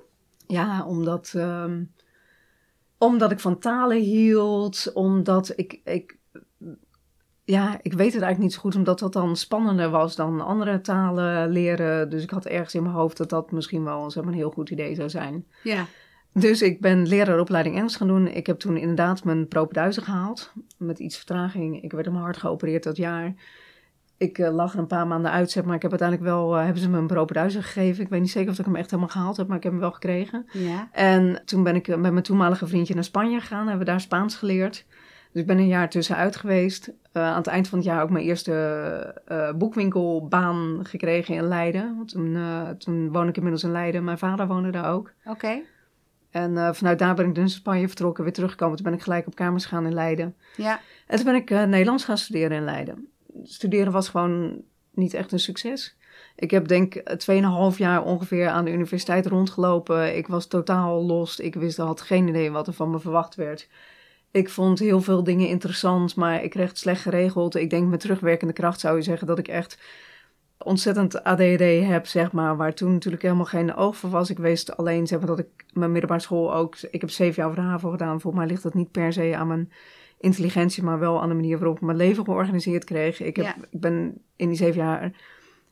Ja, 0.47 0.85
omdat, 0.85 1.33
um, 1.35 1.91
omdat 2.97 3.31
ik 3.31 3.39
van 3.39 3.59
talen 3.59 4.01
hield, 4.01 4.91
omdat 4.93 5.53
ik, 5.55 5.79
ik, 5.83 6.18
ja, 7.49 7.79
ik 7.81 7.93
weet 7.93 8.13
het 8.13 8.21
eigenlijk 8.21 8.39
niet 8.39 8.53
zo 8.53 8.59
goed, 8.59 8.75
omdat 8.75 8.99
dat 8.99 9.13
dan 9.13 9.35
spannender 9.35 9.89
was 9.89 10.15
dan 10.15 10.41
andere 10.41 10.81
talen 10.81 11.49
leren. 11.49 12.09
Dus 12.09 12.23
ik 12.23 12.29
had 12.29 12.45
ergens 12.45 12.75
in 12.75 12.83
mijn 12.83 12.95
hoofd 12.95 13.17
dat 13.17 13.29
dat 13.29 13.51
misschien 13.51 13.83
wel 13.83 14.11
zeg 14.11 14.23
maar, 14.23 14.33
een 14.33 14.39
heel 14.39 14.51
goed 14.51 14.69
idee 14.69 14.95
zou 14.95 15.09
zijn. 15.09 15.45
Ja. 15.63 15.85
Dus 16.33 16.61
ik 16.61 16.81
ben 16.81 17.07
leraaropleiding 17.07 17.75
Engels 17.75 17.95
gaan 17.95 18.07
doen. 18.07 18.27
Ik 18.27 18.47
heb 18.47 18.59
toen 18.59 18.77
inderdaad 18.77 19.23
mijn 19.23 19.47
propenduizen 19.47 20.03
gehaald, 20.03 20.53
met 20.77 20.99
iets 20.99 21.17
vertraging. 21.17 21.83
Ik 21.83 21.91
werd 21.91 22.07
om 22.07 22.15
hard 22.15 22.37
geopereerd 22.37 22.83
dat 22.83 22.97
jaar 22.97 23.33
ik 24.19 24.37
uh, 24.37 24.53
lag 24.53 24.73
er 24.73 24.79
een 24.79 24.87
paar 24.87 25.07
maanden 25.07 25.31
uit, 25.31 25.51
zeg 25.51 25.63
maar. 25.63 25.75
Ik 25.75 25.81
heb 25.81 25.91
uiteindelijk 25.91 26.29
wel, 26.29 26.57
uh, 26.57 26.63
hebben 26.63 26.81
ze 26.81 26.89
me 26.89 26.97
een 26.97 27.07
propenduizen 27.07 27.63
gegeven. 27.63 28.03
Ik 28.03 28.09
weet 28.09 28.21
niet 28.21 28.31
zeker 28.31 28.51
of 28.51 28.59
ik 28.59 28.65
hem 28.65 28.75
echt 28.75 28.89
helemaal 28.89 29.11
gehaald 29.11 29.37
heb, 29.37 29.47
maar 29.47 29.57
ik 29.57 29.63
heb 29.63 29.71
hem 29.71 29.81
wel 29.81 29.91
gekregen. 29.91 30.45
Ja. 30.51 30.89
En 30.91 31.41
toen 31.45 31.63
ben 31.63 31.75
ik 31.75 31.87
uh, 31.87 31.95
met 31.95 32.11
mijn 32.11 32.23
toenmalige 32.23 32.67
vriendje 32.67 32.93
naar 32.93 33.03
Spanje 33.03 33.39
gegaan. 33.39 33.67
Hebben 33.67 33.85
we 33.85 33.91
daar 33.91 34.01
Spaans 34.01 34.35
geleerd. 34.35 34.85
Dus 35.31 35.41
ik 35.41 35.47
ben 35.47 35.57
een 35.57 35.67
jaar 35.67 35.89
tussenuit 35.89 36.35
geweest. 36.35 36.91
Aan 37.11 37.35
het 37.35 37.47
eind 37.47 37.67
van 37.67 37.77
het 37.77 37.87
jaar 37.87 38.03
ook 38.03 38.09
mijn 38.09 38.25
eerste 38.25 39.53
boekwinkelbaan 39.57 40.79
gekregen 40.83 41.35
in 41.35 41.47
Leiden. 41.47 41.95
Want 41.95 42.09
toen, 42.09 42.37
toen 42.77 43.11
woon 43.11 43.27
ik 43.27 43.35
inmiddels 43.35 43.63
in 43.63 43.71
Leiden. 43.71 44.03
Mijn 44.03 44.17
vader 44.17 44.47
woonde 44.47 44.69
daar 44.69 44.91
ook. 44.91 45.11
Oké. 45.23 45.29
Okay. 45.29 45.65
En 46.31 46.75
vanuit 46.75 46.99
daar 46.99 47.15
ben 47.15 47.27
ik 47.27 47.35
dus 47.35 47.43
in 47.43 47.49
Spanje 47.49 47.87
vertrokken, 47.87 48.23
weer 48.23 48.33
teruggekomen. 48.33 48.75
Toen 48.75 48.85
ben 48.85 48.93
ik 48.93 49.01
gelijk 49.01 49.27
op 49.27 49.35
kamers 49.35 49.65
gegaan 49.65 49.85
in 49.85 49.93
Leiden. 49.93 50.35
Ja. 50.55 50.79
En 51.07 51.15
toen 51.15 51.25
ben 51.25 51.35
ik 51.35 51.49
Nederlands 51.49 52.05
gaan 52.05 52.17
studeren 52.17 52.57
in 52.57 52.63
Leiden 52.63 53.09
studeren 53.43 53.91
was 53.91 54.09
gewoon 54.09 54.61
niet 54.93 55.13
echt 55.13 55.31
een 55.31 55.39
succes. 55.39 55.97
Ik 56.35 56.51
heb 56.51 56.67
denk 56.67 56.95
2,5 57.73 57.77
jaar 57.77 58.03
ongeveer 58.03 58.47
aan 58.47 58.65
de 58.65 58.71
universiteit 58.71 59.25
rondgelopen. 59.25 60.17
Ik 60.17 60.27
was 60.27 60.47
totaal 60.47 61.05
los. 61.05 61.39
Ik 61.39 61.55
wist, 61.55 61.77
had 61.77 62.01
geen 62.01 62.27
idee 62.27 62.51
wat 62.51 62.67
er 62.67 62.73
van 62.73 62.89
me 62.89 62.99
verwacht 62.99 63.35
werd. 63.35 63.67
Ik 64.31 64.49
vond 64.49 64.79
heel 64.79 65.01
veel 65.01 65.23
dingen 65.23 65.47
interessant, 65.47 66.15
maar 66.15 66.43
ik 66.43 66.49
kreeg 66.49 66.67
het 66.67 66.77
slecht 66.77 67.01
geregeld. 67.01 67.55
Ik 67.55 67.69
denk 67.69 67.89
met 67.89 67.99
terugwerkende 67.99 68.53
kracht 68.53 68.79
zou 68.79 68.95
je 68.95 69.01
zeggen 69.01 69.27
dat 69.27 69.39
ik 69.39 69.47
echt 69.47 69.79
ontzettend 70.57 71.23
ADD 71.23 71.59
heb, 71.87 72.07
zeg 72.07 72.31
maar. 72.31 72.57
Waar 72.57 72.73
toen 72.73 72.91
natuurlijk 72.91 73.23
helemaal 73.23 73.45
geen 73.45 73.75
oog 73.75 73.97
voor 73.97 74.09
was. 74.09 74.29
Ik 74.29 74.37
wist 74.37 74.77
alleen, 74.77 75.07
zeg 75.07 75.17
maar, 75.19 75.27
dat 75.27 75.39
ik 75.39 75.47
mijn 75.73 75.91
middelbare 75.91 76.21
school 76.21 76.53
ook... 76.53 76.75
Ik 76.91 77.01
heb 77.01 77.09
zeven 77.09 77.43
jaar 77.43 77.55
de 77.55 77.61
HAVO 77.61 77.89
gedaan. 77.89 78.21
Volgens 78.21 78.43
mij 78.43 78.51
ligt 78.51 78.63
dat 78.63 78.73
niet 78.73 78.91
per 78.91 79.13
se 79.13 79.35
aan 79.35 79.47
mijn 79.47 79.71
intelligentie, 80.19 80.83
maar 80.83 80.99
wel 80.99 81.21
aan 81.21 81.29
de 81.29 81.35
manier 81.35 81.57
waarop 81.57 81.75
ik 81.75 81.81
mijn 81.81 81.97
leven 81.97 82.23
georganiseerd 82.23 82.83
kreeg. 82.83 83.21
Ik, 83.21 83.35
heb, 83.35 83.45
Ja. 83.45 83.55
ik 83.69 83.79
ben 83.79 84.21
in 84.35 84.47
die 84.47 84.57
zeven 84.57 84.81
jaar 84.81 85.11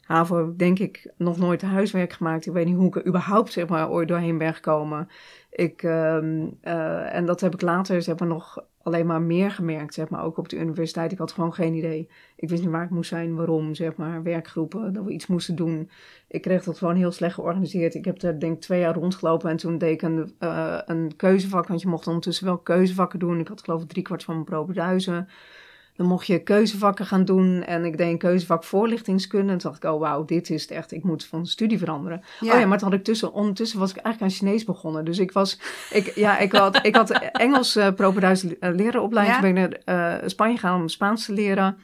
HAVO, 0.02 0.54
denk 0.56 0.80
ik, 0.80 1.12
nog 1.17 1.38
nooit 1.38 1.62
huiswerk 1.62 2.13
gemaakt. 2.13 2.46
Ik 2.46 2.54
weet 2.54 2.65
niet 2.65 2.76
hoe 2.76 2.88
ik 2.88 2.96
er 2.96 3.08
überhaupt, 3.08 3.52
zeg 3.52 3.67
maar, 3.67 3.89
ooit 3.89 4.08
doorheen 4.08 4.38
ben 4.38 4.54
gekomen. 4.54 5.10
Ik, 5.58 5.84
ehm, 5.84 6.48
eh, 6.62 7.15
en 7.15 7.26
dat 7.26 7.41
heb 7.41 7.54
ik 7.54 7.62
later, 7.62 8.02
zeg 8.02 8.20
maar, 8.20 8.28
nog 8.28 8.65
alleen 8.84 9.06
maar 9.06 9.22
meer 9.22 9.52
gemerkt, 9.52 9.93
zeg 9.93 10.10
maar, 10.10 10.24
ook 10.24 10.38
op 10.38 10.50
de 10.50 10.58
universiteit. 10.58 11.12
Ik 11.12 11.17
had 11.17 11.32
gewoon 11.32 11.54
geen 11.54 11.74
idee. 11.74 12.10
Ik 12.36 12.50
wist 12.50 12.62
niet 12.62 12.72
waar 12.72 12.84
ik 12.84 12.89
moest 12.89 13.10
zijn, 13.10 13.36
waarom, 13.36 13.76
zeg 13.76 13.96
maar, 13.96 14.24
werkgroepen, 14.24 14.93
dat 14.93 15.04
we 15.04 15.12
iets 15.12 15.28
moesten 15.28 15.56
doen. 15.56 15.89
Ik 16.28 16.41
kreeg 16.41 16.63
dat 16.63 16.78
gewoon 16.78 16.96
heel 16.96 17.12
slecht 17.12 17.34
georganiseerd. 17.34 17.96
Ik 17.96 18.06
heb 18.06 18.22
er 18.22 18.39
denk 18.39 18.56
ik 18.56 18.62
twee 18.62 18.80
jaar 18.80 18.96
rondgelopen 18.96 19.50
en 19.50 19.58
toen 19.58 19.78
deed 19.78 19.93
ik 19.93 20.02
een, 20.02 20.36
een 20.86 21.15
keuzevak, 21.15 21.67
want 21.67 21.82
je 21.82 21.88
mocht 21.88 22.08
ondertussen 22.08 22.46
wel 22.46 22.58
keuzevakken 22.58 23.20
doen. 23.20 23.39
Ik 23.39 23.48
had 23.48 23.63
geloof 23.63 23.82
ik 23.82 23.89
driekwart 23.89 24.24
van 24.24 24.34
mijn 24.34 24.46
propenduizen. 24.46 25.28
Dan 25.98 26.08
mocht 26.08 26.28
je 26.28 26.44
keuzevakken 26.44 27.06
gaan 27.06 27.26
doen 27.26 27.64
en 27.64 27.86
ik 27.86 27.98
deed 27.98 28.12
een 28.12 28.18
keuzevak 28.18 28.64
voorlichtingskunde. 28.64 29.52
En 29.52 29.58
toen 29.58 29.72
dacht 29.72 29.84
ik, 29.84 29.90
oh 29.92 30.00
wauw, 30.00 30.26
dit 30.26 30.50
is 30.50 30.62
het 30.62 30.72
echt, 30.72 30.92
ik 30.92 31.04
moet 31.04 31.26
van 31.26 31.46
studie 31.46 31.78
veranderen. 31.78 32.22
Ja. 32.40 32.54
Oh 32.54 32.60
ja, 32.60 32.66
maar 32.66 32.78
toen 32.78 32.90
had 32.90 32.98
ik 32.98 33.04
tussen, 33.04 33.34
ondertussen 33.34 33.80
was 33.80 33.90
ik 33.90 33.98
eigenlijk 33.98 34.34
aan 34.34 34.38
Chinees 34.38 34.64
begonnen. 34.64 35.06
Dus 35.06 35.20
ik 35.20 35.32
was, 35.32 35.60
ik, 35.92 36.16
ja, 36.16 36.38
ik 36.38 36.52
had, 36.52 36.86
ik 36.86 36.96
had 36.96 37.12
Engels 37.32 37.78
uh, 37.78 37.92
propenduis 37.92 38.46
leren 38.60 39.02
opleiding. 39.02 39.38
Ja. 39.38 39.44
Toen 39.44 39.54
ben 39.54 39.64
ik 39.64 39.86
naar 39.86 40.22
uh, 40.22 40.28
Spanje 40.30 40.58
gegaan 40.58 40.82
om 40.82 40.88
Spaans 40.88 41.26
te 41.26 41.34
leren. 41.34 41.78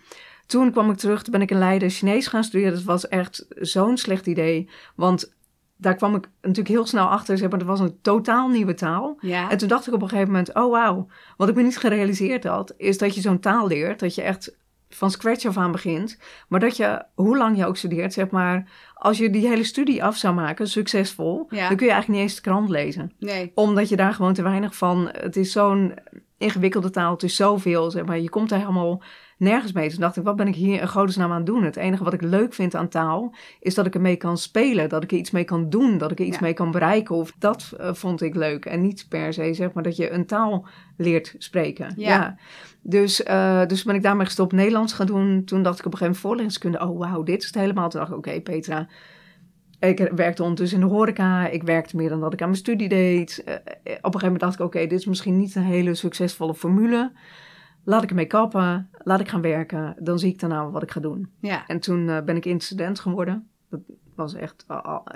Toen 0.45 0.71
kwam 0.71 0.89
ik 0.89 0.97
terug, 0.97 1.23
toen 1.23 1.31
ben 1.31 1.41
ik 1.41 1.51
in 1.51 1.57
Leiden 1.57 1.89
Chinees 1.89 2.27
gaan 2.27 2.43
studeren. 2.43 2.73
Dat 2.73 2.83
was 2.83 3.07
echt 3.07 3.45
zo'n 3.55 3.97
slecht 3.97 4.27
idee, 4.27 4.69
want 4.95 5.33
daar 5.83 5.95
kwam 5.95 6.15
ik 6.15 6.29
natuurlijk 6.41 6.67
heel 6.67 6.85
snel 6.85 7.07
achter. 7.07 7.37
Zeg 7.37 7.49
maar, 7.49 7.59
dat 7.59 7.67
was 7.67 7.79
een 7.79 7.97
totaal 8.01 8.49
nieuwe 8.49 8.73
taal. 8.73 9.17
Ja. 9.19 9.49
En 9.49 9.57
toen 9.57 9.67
dacht 9.67 9.87
ik 9.87 9.93
op 9.93 10.01
een 10.01 10.09
gegeven 10.09 10.31
moment, 10.31 10.53
oh 10.53 10.71
wauw. 10.71 11.07
Wat 11.37 11.49
ik 11.49 11.55
me 11.55 11.61
niet 11.61 11.77
gerealiseerd 11.77 12.43
had, 12.43 12.73
is 12.77 12.97
dat 12.97 13.15
je 13.15 13.21
zo'n 13.21 13.39
taal 13.39 13.67
leert. 13.67 13.99
Dat 13.99 14.15
je 14.15 14.21
echt 14.21 14.55
van 14.89 15.11
scratch 15.11 15.45
af 15.45 15.57
aan 15.57 15.71
begint. 15.71 16.19
Maar 16.47 16.59
dat 16.59 16.77
je, 16.77 17.05
hoe 17.13 17.37
lang 17.37 17.57
je 17.57 17.65
ook 17.65 17.77
studeert, 17.77 18.13
zeg 18.13 18.29
maar... 18.29 18.71
Als 18.93 19.17
je 19.17 19.29
die 19.29 19.47
hele 19.47 19.63
studie 19.63 20.03
af 20.03 20.17
zou 20.17 20.33
maken, 20.33 20.67
succesvol... 20.67 21.45
Ja. 21.49 21.67
dan 21.67 21.77
kun 21.77 21.85
je 21.85 21.91
eigenlijk 21.91 22.07
niet 22.07 22.29
eens 22.29 22.35
de 22.35 22.49
krant 22.49 22.69
lezen. 22.69 23.11
Nee. 23.19 23.51
Omdat 23.55 23.89
je 23.89 23.95
daar 23.95 24.13
gewoon 24.13 24.33
te 24.33 24.43
weinig 24.43 24.75
van... 24.75 25.09
Het 25.11 25.35
is 25.35 25.51
zo'n 25.51 25.93
ingewikkelde 26.37 26.89
taal, 26.89 27.11
het 27.11 27.23
is 27.23 27.35
zoveel, 27.35 27.91
zeg 27.91 28.05
maar. 28.05 28.19
Je 28.19 28.29
komt 28.29 28.49
daar 28.49 28.59
helemaal 28.59 29.01
nergens 29.43 29.71
mee. 29.71 29.89
Toen 29.89 29.99
dacht 29.99 30.17
ik, 30.17 30.23
wat 30.23 30.35
ben 30.35 30.47
ik 30.47 30.55
hier 30.55 30.81
in 30.81 30.87
godesnaam 30.87 31.31
aan 31.31 31.37
het 31.37 31.45
doen? 31.45 31.63
Het 31.63 31.75
enige 31.75 32.03
wat 32.03 32.13
ik 32.13 32.21
leuk 32.21 32.53
vind 32.53 32.75
aan 32.75 32.87
taal, 32.87 33.33
is 33.59 33.75
dat 33.75 33.85
ik 33.85 33.93
ermee 33.95 34.15
kan 34.15 34.37
spelen. 34.37 34.89
Dat 34.89 35.03
ik 35.03 35.11
er 35.11 35.17
iets 35.17 35.31
mee 35.31 35.43
kan 35.43 35.69
doen, 35.69 35.97
dat 35.97 36.11
ik 36.11 36.19
er 36.19 36.25
iets 36.25 36.37
Ja. 36.37 36.43
mee 36.43 36.53
kan 36.53 36.71
bereiken. 36.71 37.15
Of 37.15 37.33
dat 37.39 37.73
eh, 37.79 37.93
vond 37.93 38.21
ik 38.21 38.35
leuk. 38.35 38.65
En 38.65 38.81
niet 38.81 39.05
per 39.09 39.33
se, 39.33 39.53
zeg 39.53 39.73
maar, 39.73 39.83
dat 39.83 39.95
je 39.95 40.11
een 40.11 40.25
taal 40.25 40.65
leert 40.97 41.35
spreken. 41.37 41.93
Ja. 41.97 42.35
Dus, 42.81 43.23
eh, 43.23 43.65
dus 43.65 43.83
ben 43.83 43.95
ik 43.95 44.03
daarmee 44.03 44.25
gestopt 44.25 44.51
Nederlands 44.51 44.93
gaan 44.93 45.07
doen. 45.07 45.43
Toen 45.45 45.63
dacht 45.63 45.79
ik 45.79 45.85
op 45.85 45.91
een 45.91 45.97
gegeven 45.97 46.21
moment 46.21 46.21
voorlichtingskunde, 46.21 46.79
oh 46.79 46.99
wauw, 46.99 47.23
dit 47.23 47.41
is 47.41 47.45
het 47.47 47.55
helemaal. 47.55 47.89
Toen 47.89 47.99
dacht 47.99 48.11
ik, 48.11 48.17
oké 48.17 48.41
Petra, 48.41 48.87
ik 49.79 50.11
werkte 50.15 50.41
ondertussen 50.41 50.81
in 50.81 50.87
de 50.87 50.93
horeca. 50.93 51.47
Ik 51.47 51.63
werkte 51.63 51.95
meer 51.95 52.09
dan 52.09 52.19
dat 52.19 52.33
ik 52.33 52.41
aan 52.41 52.47
mijn 52.47 52.59
studie 52.59 52.89
deed. 52.89 53.41
Eh, 53.45 53.53
op 53.55 53.61
een 53.83 53.93
gegeven 54.01 54.19
moment 54.21 54.39
dacht 54.39 54.53
ik, 54.53 54.65
oké, 54.65 54.79
dit 54.79 54.99
is 54.99 55.05
misschien 55.05 55.37
niet 55.37 55.55
een 55.55 55.63
hele 55.63 55.95
succesvolle 55.95 56.53
formule. 56.55 57.11
Laat 57.85 58.03
ik 58.03 58.09
ermee 58.09 58.25
kappen. 58.25 58.89
Laat 59.03 59.19
ik 59.19 59.29
gaan 59.29 59.41
werken. 59.41 59.95
Dan 59.99 60.19
zie 60.19 60.31
ik 60.31 60.39
daarna 60.39 60.69
wat 60.69 60.83
ik 60.83 60.91
ga 60.91 60.99
doen. 60.99 61.31
Ja. 61.39 61.67
En 61.67 61.79
toen 61.79 62.09
eh, 62.09 62.21
ben 62.23 62.35
ik 62.35 62.45
incident 62.45 62.99
geworden. 62.99 63.49
Dat 63.69 63.79
was 64.15 64.33
echt, 64.33 64.65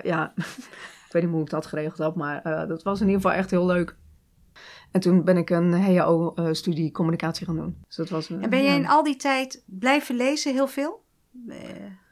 ja, 0.03 0.33
ik 1.07 1.11
weet 1.11 1.23
niet 1.23 1.31
hoe 1.31 1.41
ik 1.41 1.49
dat 1.49 1.65
geregeld 1.65 1.97
had, 1.97 2.15
maar 2.15 2.41
eh, 2.41 2.67
dat 2.67 2.83
was 2.83 3.01
in 3.01 3.05
ieder 3.07 3.21
geval 3.21 3.37
echt 3.37 3.51
heel 3.51 3.65
leuk. 3.65 3.95
En 4.91 4.99
toen 5.01 5.23
ben 5.23 5.37
ik 5.37 5.49
een 5.49 5.73
HAO-studie 5.73 6.91
communicatie 6.91 7.45
gaan 7.45 7.55
doen. 7.55 7.77
Dus 7.87 7.95
dat 7.95 8.09
was, 8.09 8.29
een- 8.29 8.41
En 8.43 8.49
ben 8.49 8.59
je 8.63 8.69
ja. 8.69 8.75
in 8.75 8.87
al 8.87 9.03
die 9.03 9.15
tijd 9.15 9.63
blijven 9.65 10.15
lezen 10.15 10.53
heel 10.53 10.67
veel? 10.67 11.03
Eh, 11.47 11.57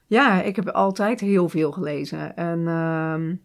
Ja, 0.07 0.41
ik 0.41 0.55
heb 0.55 0.67
altijd 0.69 1.19
heel 1.19 1.49
veel 1.49 1.71
gelezen. 1.71 2.35
En 2.35 2.67
ehm, 2.67 3.35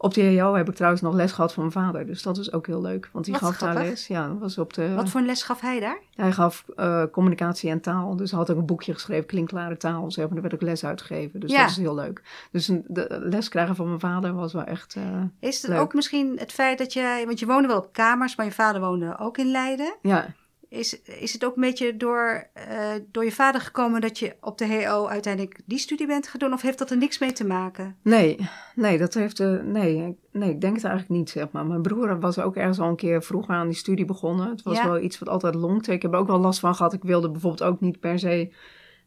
op 0.00 0.14
de 0.14 0.22
EO 0.22 0.54
heb 0.54 0.68
ik 0.68 0.74
trouwens 0.74 1.02
nog 1.02 1.14
les 1.14 1.32
gehad 1.32 1.52
van 1.52 1.62
mijn 1.62 1.84
vader. 1.86 2.06
Dus 2.06 2.22
dat 2.22 2.38
is 2.38 2.52
ook 2.52 2.66
heel 2.66 2.80
leuk. 2.80 3.08
Want 3.12 3.24
die 3.24 3.34
Wat 3.34 3.42
gaf 3.42 3.56
daar 3.58 3.74
les. 3.74 4.06
Ja, 4.06 4.28
dat 4.28 4.38
was 4.38 4.58
op 4.58 4.72
de... 4.72 4.94
Wat 4.94 5.08
voor 5.08 5.20
een 5.20 5.26
les 5.26 5.42
gaf 5.42 5.60
hij 5.60 5.80
daar? 5.80 5.98
Hij 6.14 6.32
gaf 6.32 6.64
eh, 6.76 7.02
communicatie 7.12 7.70
en 7.70 7.80
taal. 7.80 8.16
Dus 8.16 8.30
hij 8.30 8.38
had 8.38 8.50
ook 8.50 8.56
een 8.56 8.66
boekje 8.66 8.92
geschreven, 8.94 9.26
Klinkklare 9.26 9.76
taal. 9.76 10.10
Zeg 10.10 10.24
maar, 10.24 10.32
daar 10.32 10.42
werd 10.42 10.54
ook 10.54 10.62
les 10.68 10.84
uitgegeven. 10.84 11.40
Dus 11.40 11.50
Ja. 11.52 11.60
dat 11.60 11.70
is 11.70 11.76
heel 11.76 11.94
leuk. 11.94 12.22
Dus 12.50 12.68
een- 12.68 12.84
de 12.88 13.18
les 13.22 13.48
krijgen 13.48 13.76
van 13.76 13.86
mijn 13.86 14.00
vader 14.00 14.34
was 14.34 14.52
wel 14.52 14.64
echt... 14.64 14.94
eh, 14.96 15.02
Is 15.40 15.62
het 15.62 15.70
Leuk. 15.70 15.80
ook 15.80 15.94
misschien 15.94 16.36
het 16.38 16.52
feit 16.52 16.78
dat 16.78 16.92
jij, 16.92 17.26
want 17.26 17.38
je 17.38 17.46
woonde 17.46 17.68
wel 17.68 17.78
op 17.78 17.92
kamers, 17.92 18.36
maar 18.36 18.46
je 18.46 18.52
vader 18.52 18.80
woonde 18.80 19.18
ook 19.18 19.38
in 19.38 19.50
Leiden. 19.50 19.94
ja, 20.02 20.26
Is, 20.70 21.02
is 21.02 21.32
het 21.32 21.44
ook 21.44 21.54
een 21.54 21.60
beetje 21.60 21.96
door, 21.96 22.46
eh, 22.52 22.90
door 23.10 23.24
je 23.24 23.32
vader 23.32 23.60
gekomen 23.60 24.00
dat 24.00 24.18
je 24.18 24.36
op 24.40 24.58
de 24.58 24.84
HO 24.84 25.06
uiteindelijk 25.06 25.60
die 25.66 25.78
studie 25.78 26.06
bent 26.06 26.30
doen? 26.38 26.52
Of 26.52 26.62
heeft 26.62 26.78
dat 26.78 26.90
er 26.90 26.96
niks 26.96 27.18
mee 27.18 27.32
te 27.32 27.46
maken? 27.46 27.96
Nee, 28.02 28.36
nee, 28.74 28.98
dat 28.98 29.14
heeft. 29.14 29.40
eh, 29.40 29.52
nee, 29.62 30.16
nee, 30.32 30.50
ik 30.50 30.60
denk 30.60 30.74
het 30.76 30.84
eigenlijk 30.84 31.08
niet, 31.18 31.30
zeg 31.30 31.50
maar. 31.50 31.66
Mijn 31.66 31.82
broer 31.82 32.20
was 32.20 32.38
ook 32.38 32.56
ergens 32.56 32.78
al 32.80 32.88
een 32.88 32.96
keer 32.96 33.22
vroeger 33.22 33.54
aan 33.54 33.66
die 33.68 33.76
studie 33.76 34.04
begonnen. 34.04 34.50
Het 34.50 34.62
was 34.62 34.76
Ja. 34.76 34.84
wel 34.84 34.98
iets 35.00 35.18
wat 35.18 35.28
altijd 35.28 35.54
longte. 35.54 35.92
Ik 35.92 36.02
heb 36.02 36.12
er 36.12 36.18
ook 36.18 36.26
wel 36.26 36.38
last 36.40 36.60
van 36.60 36.74
gehad. 36.74 36.92
Ik 36.92 37.02
wilde 37.02 37.30
bijvoorbeeld 37.30 37.70
ook 37.70 37.80
niet 37.80 38.00
per 38.00 38.18
se 38.18 38.52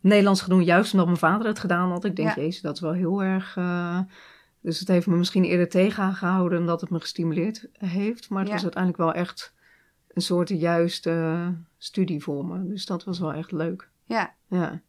Nederlands 0.01 0.41
gaan 0.41 0.49
doen, 0.49 0.63
juist 0.63 0.91
omdat 0.91 1.07
mijn 1.07 1.17
vader 1.19 1.47
het 1.47 1.59
gedaan 1.59 1.89
had. 1.91 2.05
Ik 2.05 2.15
denk, 2.15 2.35
Ja. 2.35 2.41
jezus, 2.41 2.61
dat 2.61 2.75
is 2.75 2.81
wel 2.81 2.93
heel 2.93 3.23
erg. 3.23 3.57
eh, 3.57 3.99
dus 4.61 4.79
het 4.79 4.87
heeft 4.87 5.07
me 5.07 5.15
misschien 5.15 5.43
eerder 5.43 5.69
tegengehouden 5.69 6.57
dan 6.57 6.67
dat 6.67 6.81
het 6.81 6.89
me 6.89 6.99
gestimuleerd 6.99 7.67
heeft. 7.77 8.29
Maar 8.29 8.39
het 8.39 8.47
Ja. 8.47 8.53
was 8.53 8.63
uiteindelijk 8.63 9.03
wel 9.03 9.13
echt 9.13 9.53
een 10.13 10.21
soort 10.21 10.49
juiste 10.49 11.53
studie 11.77 12.23
voor 12.23 12.45
me. 12.45 12.67
Dus 12.67 12.85
dat 12.85 13.03
was 13.03 13.19
wel 13.19 13.33
echt 13.33 13.51
leuk. 13.51 13.89
Ja, 14.05 14.33
Ja. 14.47 14.81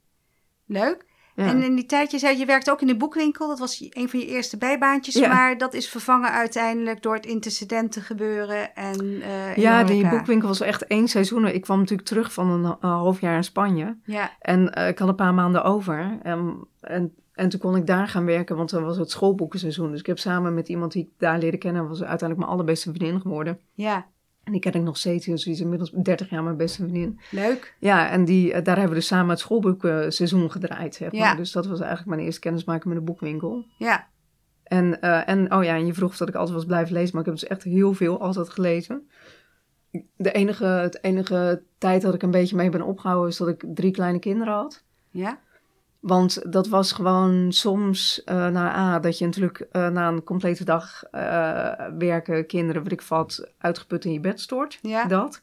leuk. 0.67 1.05
ja. 1.35 1.47
En 1.47 1.63
in 1.63 1.75
die 1.75 1.87
tijd, 1.87 2.11
je 2.11 2.19
zei, 2.19 2.39
je 2.39 2.47
werkte 2.47 2.71
ook 2.71 2.81
in 2.81 2.87
de 2.87 2.97
boekwinkel. 2.97 3.49
Dat 3.49 3.59
was 3.59 3.87
een 3.91 4.09
van 4.09 4.21
je 4.21 4.27
eerste 4.27 4.59
bijbaantjes. 4.59 5.15
Ja. 5.15 5.29
Maar 5.29 5.59
dat 5.59 5.75
is 5.75 5.89
vervangen 5.89 6.31
uiteindelijk 6.31 7.03
door 7.03 7.15
het 7.15 7.27
intercedenten 7.27 8.03
gebeuren. 8.03 8.75
En, 8.75 9.23
eh, 9.23 9.57
ja, 9.57 9.85
die 9.85 10.09
boekwinkel 10.09 10.49
was 10.49 10.61
echt 10.61 10.87
één 10.87 11.09
seizoen. 11.09 11.47
Ik 11.47 11.61
kwam 11.63 11.79
natuurlijk 11.79 12.09
terug 12.09 12.33
van 12.33 12.51
een, 12.51 12.65
een 12.65 12.89
half 12.91 13.21
jaar 13.21 13.37
in 13.37 13.45
Spanje. 13.45 13.97
Ja, 14.05 14.31
En 14.41 14.73
eh, 14.75 14.89
ik 14.89 14.99
had 14.99 15.09
een 15.09 15.15
paar 15.15 15.35
maanden 15.35 15.65
over. 15.65 16.19
En, 16.23 16.67
en, 16.81 17.15
en 17.33 17.49
toen 17.49 17.61
kon 17.61 17.77
ik 17.77 17.87
daar 17.87 18.09
gaan 18.09 18.25
werken, 18.25 18.57
want 18.57 18.71
dan 18.71 18.85
was 18.85 18.97
het 18.97 19.11
schoolboekenseizoen. 19.11 19.91
Dus 19.91 20.01
ik 20.01 20.07
heb 20.07 20.19
samen 20.19 20.55
met 20.55 20.69
iemand 20.69 20.93
die 20.93 21.03
ik 21.03 21.11
daar 21.19 21.39
leerde 21.39 21.57
kennen, 21.59 21.89
was 21.89 21.99
uiteindelijk 22.01 22.39
mijn 22.39 22.51
allerbeste 22.51 22.93
vriendin 22.93 23.21
geworden. 23.21 23.59
ja, 23.75 24.07
En 24.45 24.53
die 24.53 24.61
ken 24.61 24.73
ik 24.73 24.83
nog 24.83 24.97
steeds, 24.97 25.27
dus 25.27 25.45
die 25.45 25.53
is 25.53 25.61
inmiddels 25.61 25.91
30 25.91 26.31
jaar 26.31 26.43
mijn 26.43 26.57
beste 26.57 26.83
vriendin. 26.83 27.21
leuk. 27.31 27.77
Ja, 27.79 28.11
en 28.11 28.25
die, 28.25 28.53
eh, 28.53 28.65
daar 28.65 28.77
hebben 28.77 28.95
we 28.95 29.01
dus 29.01 29.07
samen 29.07 29.31
het 29.31 29.39
schoolboekenseizoen 29.39 30.51
gedraaid, 30.51 30.95
zeg 30.95 31.13
maar. 31.13 31.21
Ja. 31.21 31.35
Dus 31.35 31.53
dat 31.53 31.67
was 31.67 31.81
eigenlijk 31.81 32.09
mijn 32.11 32.21
eerste 32.21 32.41
kennismaking 32.41 32.85
met 32.85 32.97
de 32.97 33.11
boekwinkel. 33.13 33.65
Ja, 33.79 34.09
En, 34.63 35.01
eh, 35.01 35.29
en, 35.29 35.55
oh 35.55 35.65
ja, 35.65 35.75
en 35.75 35.87
je 35.87 35.95
vroeg 35.95 36.11
of 36.11 36.17
dat 36.17 36.29
ik 36.29 36.35
altijd 36.35 36.57
was 36.57 36.67
blijven 36.67 36.93
lezen, 36.93 37.11
maar 37.13 37.21
ik 37.21 37.31
heb 37.31 37.39
dus 37.39 37.49
echt 37.49 37.63
heel 37.63 37.95
veel 37.95 38.21
altijd 38.21 38.49
gelezen. 38.49 39.09
De 40.17 40.33
enige, 40.33 40.65
het 40.65 41.05
enige 41.05 41.63
tijd 41.79 42.03
dat 42.03 42.15
ik 42.15 42.23
een 42.23 42.31
beetje 42.31 42.57
mee 42.57 42.71
ben 42.71 42.83
opgehouden 42.83 43.31
is 43.31 43.37
dat 43.37 43.49
ik 43.49 43.65
drie 43.75 43.91
kleine 43.91 44.19
kinderen 44.19 44.55
had. 44.55 44.85
ja, 45.11 45.39
Want 46.03 46.53
dat 46.53 46.69
was 46.69 46.93
gewoon 46.93 47.53
soms 47.53 48.25
eh 48.25 48.49
na 48.49 48.77
A, 48.77 48.99
dat 48.99 49.19
je 49.19 49.25
natuurlijk 49.25 49.61
eh, 49.61 49.89
na 49.89 50.09
een 50.09 50.25
complete 50.25 50.65
dag 50.65 51.03
eh, 51.11 51.73
werken, 51.99 52.47
kinderen, 52.47 52.83
wat 52.83 52.93
ik 52.93 53.03
vat, 53.03 53.51
uitgeput 53.59 54.05
in 54.05 54.13
je 54.13 54.21
bed 54.21 54.41
stort. 54.41 54.79
ja. 54.81 55.05
Dat. 55.05 55.41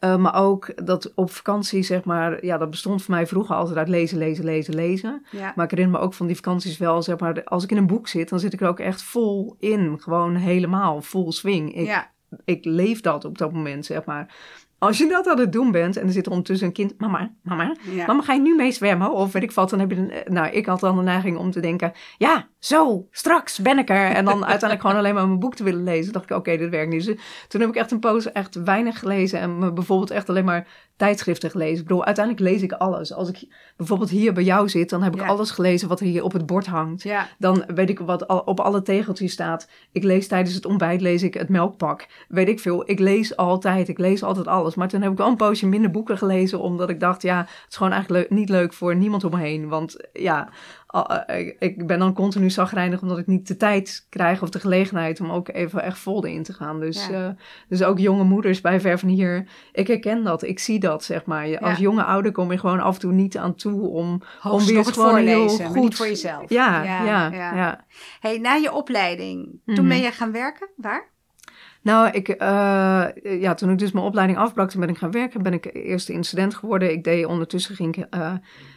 Maar 0.00 0.34
ook 0.34 0.86
dat 0.86 1.12
op 1.14 1.30
vakantie, 1.30 1.82
zeg 1.82 2.04
maar, 2.04 2.44
ja, 2.44 2.58
dat 2.58 2.70
bestond 2.70 3.02
voor 3.02 3.14
mij 3.14 3.26
vroeger 3.26 3.56
altijd 3.56 3.76
uit 3.76 3.88
lezen, 3.88 4.18
lezen, 4.18 4.44
lezen, 4.44 4.74
lezen. 4.74 5.26
ja. 5.30 5.52
Maar 5.56 5.64
ik 5.64 5.70
herinner 5.70 5.98
me 5.98 6.04
ook 6.04 6.14
van 6.14 6.26
die 6.26 6.36
vakanties 6.36 6.78
wel, 6.78 7.02
zeg 7.02 7.18
maar, 7.18 7.44
als 7.44 7.64
ik 7.64 7.70
in 7.70 7.76
een 7.76 7.86
boek 7.86 8.08
zit, 8.08 8.28
dan 8.28 8.40
zit 8.40 8.52
ik 8.52 8.60
er 8.60 8.68
ook 8.68 8.80
echt 8.80 9.02
vol 9.02 9.56
in. 9.58 10.00
Gewoon 10.00 10.34
helemaal, 10.34 11.02
full 11.02 11.30
swing. 11.30 11.74
Ik, 11.74 11.86
ja. 11.86 12.12
ik 12.44 12.64
leef 12.64 13.00
dat 13.00 13.24
op 13.24 13.38
dat 13.38 13.52
moment, 13.52 13.86
zeg 13.86 14.04
maar. 14.04 14.34
Als 14.78 14.98
je 14.98 15.06
dat 15.06 15.28
aan 15.28 15.38
het 15.38 15.52
doen 15.52 15.70
bent 15.70 15.96
en 15.96 16.06
er 16.06 16.12
zit 16.12 16.24
er 16.26 16.30
ondertussen 16.30 16.66
een 16.66 16.72
kind, 16.72 16.94
mama, 16.98 17.34
mama, 17.42 17.76
ja. 17.90 18.06
Mama, 18.06 18.22
ga 18.22 18.32
je 18.32 18.40
nu 18.40 18.54
mee 18.54 18.72
zwemmen? 18.72 19.12
Of 19.12 19.32
weet 19.32 19.42
ik 19.42 19.52
wat, 19.52 19.70
dan 19.70 19.78
heb 19.78 19.90
je... 19.90 19.96
Een, 19.96 20.32
nou, 20.32 20.48
ik 20.48 20.66
had 20.66 20.80
dan 20.80 20.96
de 20.96 21.02
neiging 21.02 21.38
om 21.38 21.50
te 21.50 21.60
denken... 21.60 21.92
Ja, 22.18 22.48
zo, 22.58 23.06
straks 23.10 23.58
ben 23.58 23.78
ik 23.78 23.88
er. 23.88 24.10
En 24.10 24.24
dan 24.24 24.44
uiteindelijk 24.54 24.80
gewoon 24.80 24.96
alleen 24.96 25.14
maar 25.14 25.26
mijn 25.26 25.38
boek 25.38 25.54
te 25.54 25.64
willen 25.64 25.84
lezen. 25.84 26.12
Dacht 26.12 26.30
ik, 26.30 26.36
oké, 26.36 26.56
dit 26.56 26.70
werkt 26.70 26.90
niet. 26.90 27.04
Dus 27.04 27.16
toen 27.48 27.60
heb 27.60 27.70
ik 27.70 27.76
echt 27.76 27.90
een 27.90 28.00
poos 28.00 28.32
echt 28.32 28.54
weinig 28.54 28.98
gelezen. 28.98 29.40
En 29.40 29.58
me 29.58 29.72
bijvoorbeeld 29.72 30.10
echt 30.10 30.28
alleen 30.28 30.44
maar 30.44 30.66
tijdschriften 30.96 31.50
gelezen. 31.50 31.76
Ik 31.76 31.82
bedoel, 31.86 32.04
uiteindelijk 32.04 32.44
lees 32.44 32.62
ik 32.62 32.72
alles. 32.72 33.12
Als 33.12 33.28
ik 33.28 33.54
bijvoorbeeld 33.76 34.10
hier 34.10 34.32
bij 34.32 34.42
jou 34.42 34.68
zit... 34.68 34.90
dan 34.90 35.02
heb 35.02 35.14
ik 35.14 35.20
Ja. 35.20 35.26
alles 35.26 35.50
gelezen 35.50 35.88
wat 35.88 36.00
er 36.00 36.06
hier 36.06 36.22
op 36.24 36.32
het 36.32 36.46
bord 36.46 36.66
hangt. 36.66 37.02
ja. 37.02 37.28
Dan 37.38 37.64
weet 37.74 37.90
ik 37.90 37.98
wat 37.98 38.28
al- 38.28 38.38
op 38.38 38.60
alle 38.60 38.82
tegeltjes 38.82 39.32
staat. 39.32 39.68
Ik 39.92 40.02
lees 40.04 40.28
tijdens 40.28 40.54
het 40.54 40.64
ontbijt 40.66 41.00
lees 41.00 41.22
ik 41.22 41.34
het 41.34 41.48
melkpak. 41.48 42.06
Weet 42.28 42.48
ik 42.48 42.60
veel. 42.60 42.90
Ik 42.90 42.98
lees 42.98 43.36
altijd. 43.36 43.88
Ik 43.88 43.98
lees 43.98 44.22
altijd 44.22 44.46
alles. 44.46 44.74
Maar 44.74 44.88
toen 44.88 45.02
heb 45.02 45.10
ik 45.12 45.18
wel 45.18 45.28
een 45.28 45.36
poosje 45.36 45.66
minder 45.66 45.90
boeken 45.90 46.18
gelezen. 46.18 46.60
Omdat 46.60 46.90
ik 46.90 47.00
dacht, 47.00 47.22
ja, 47.22 47.38
het 47.38 47.66
is 47.70 47.76
gewoon 47.76 47.92
eigenlijk 47.92 48.30
niet 48.30 48.48
leuk 48.48 48.72
voor 48.72 48.96
niemand 48.96 49.24
om 49.24 49.30
me 49.30 49.38
heen. 49.40 49.68
Want 49.68 49.96
ja, 50.12 50.48
ik- 51.26 51.56
ik 51.58 51.86
ben 51.86 51.98
dan 51.98 52.12
continu 52.12 52.50
zagrijnig 52.50 53.02
omdat 53.02 53.18
ik 53.18 53.26
niet 53.26 53.48
de 53.48 53.56
tijd 53.56 54.06
krijg 54.10 54.42
of 54.42 54.50
de 54.50 54.60
gelegenheid 54.60 55.20
om 55.20 55.30
ook 55.30 55.48
even 55.48 55.82
echt 55.82 55.98
vol 55.98 56.24
in 56.24 56.42
te 56.42 56.52
gaan. 56.52 56.80
Dus, 56.80 57.06
Ja. 57.06 57.26
eh, 57.28 57.34
dus 57.68 57.82
ook 57.82 57.98
jonge 57.98 58.24
moeders 58.24 58.60
bij 58.60 58.80
ver 58.80 58.98
van 58.98 59.08
hier. 59.08 59.48
Ik 59.72 59.86
herken 59.86 60.24
dat. 60.24 60.42
Ik 60.42 60.58
zie 60.58 60.78
dat, 60.78 61.04
zeg 61.04 61.24
maar. 61.24 61.58
Als 61.58 61.78
jonge 61.78 62.04
ouder 62.04 62.32
kom 62.32 62.52
je 62.52 62.58
gewoon 62.58 62.80
af 62.80 62.94
en 62.94 63.00
toe 63.00 63.12
niet 63.12 63.36
aan 63.36 63.54
toe 63.54 63.80
om, 63.88 64.22
om 64.44 64.64
weer 64.64 64.76
het 64.78 64.92
gewoon 64.92 65.16
heel 65.16 65.48
voorlezen, 65.48 65.66
goed- 65.66 65.94
voor 65.94 66.06
jezelf. 66.06 66.50
Ja, 66.50 66.82
Ja, 66.82 67.30
ja. 67.32 67.84
Hey, 68.20 68.38
na 68.38 68.54
je 68.54 68.72
opleiding, 68.72 69.60
toen 69.66 69.74
Mhm. 69.74 69.88
ben 69.88 69.98
je 69.98 70.10
gaan 70.10 70.32
werken? 70.32 70.68
Waar? 70.76 71.14
Nou, 71.82 72.10
ik, 72.10 72.28
eh, 72.28 73.06
ja, 73.40 73.54
toen 73.54 73.70
ik 73.70 73.78
dus 73.78 73.92
mijn 73.92 74.06
opleiding 74.06 74.38
afbrak, 74.38 74.70
toen 74.70 74.80
ben 74.80 74.88
ik 74.88 74.98
gaan 74.98 75.10
werken. 75.10 75.42
Ben 75.42 75.52
ik 75.52 75.70
eerst 75.72 76.08
incident 76.08 76.54
geworden. 76.54 76.92
Ik 76.92 77.04
deed 77.04 77.26
ondertussen 77.26 77.74
ging 77.74 77.96
ik 77.96 78.06
eh 78.10 78.32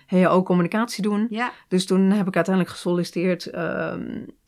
HO 0.09 0.43
communicatie 0.43 1.03
doen. 1.03 1.27
Ja, 1.29 1.51
Dus 1.67 1.85
toen 1.85 2.01
heb 2.11 2.27
ik 2.27 2.35
uiteindelijk 2.35 2.75
gesolliciteerd 2.75 3.45
ehm, 3.45 4.01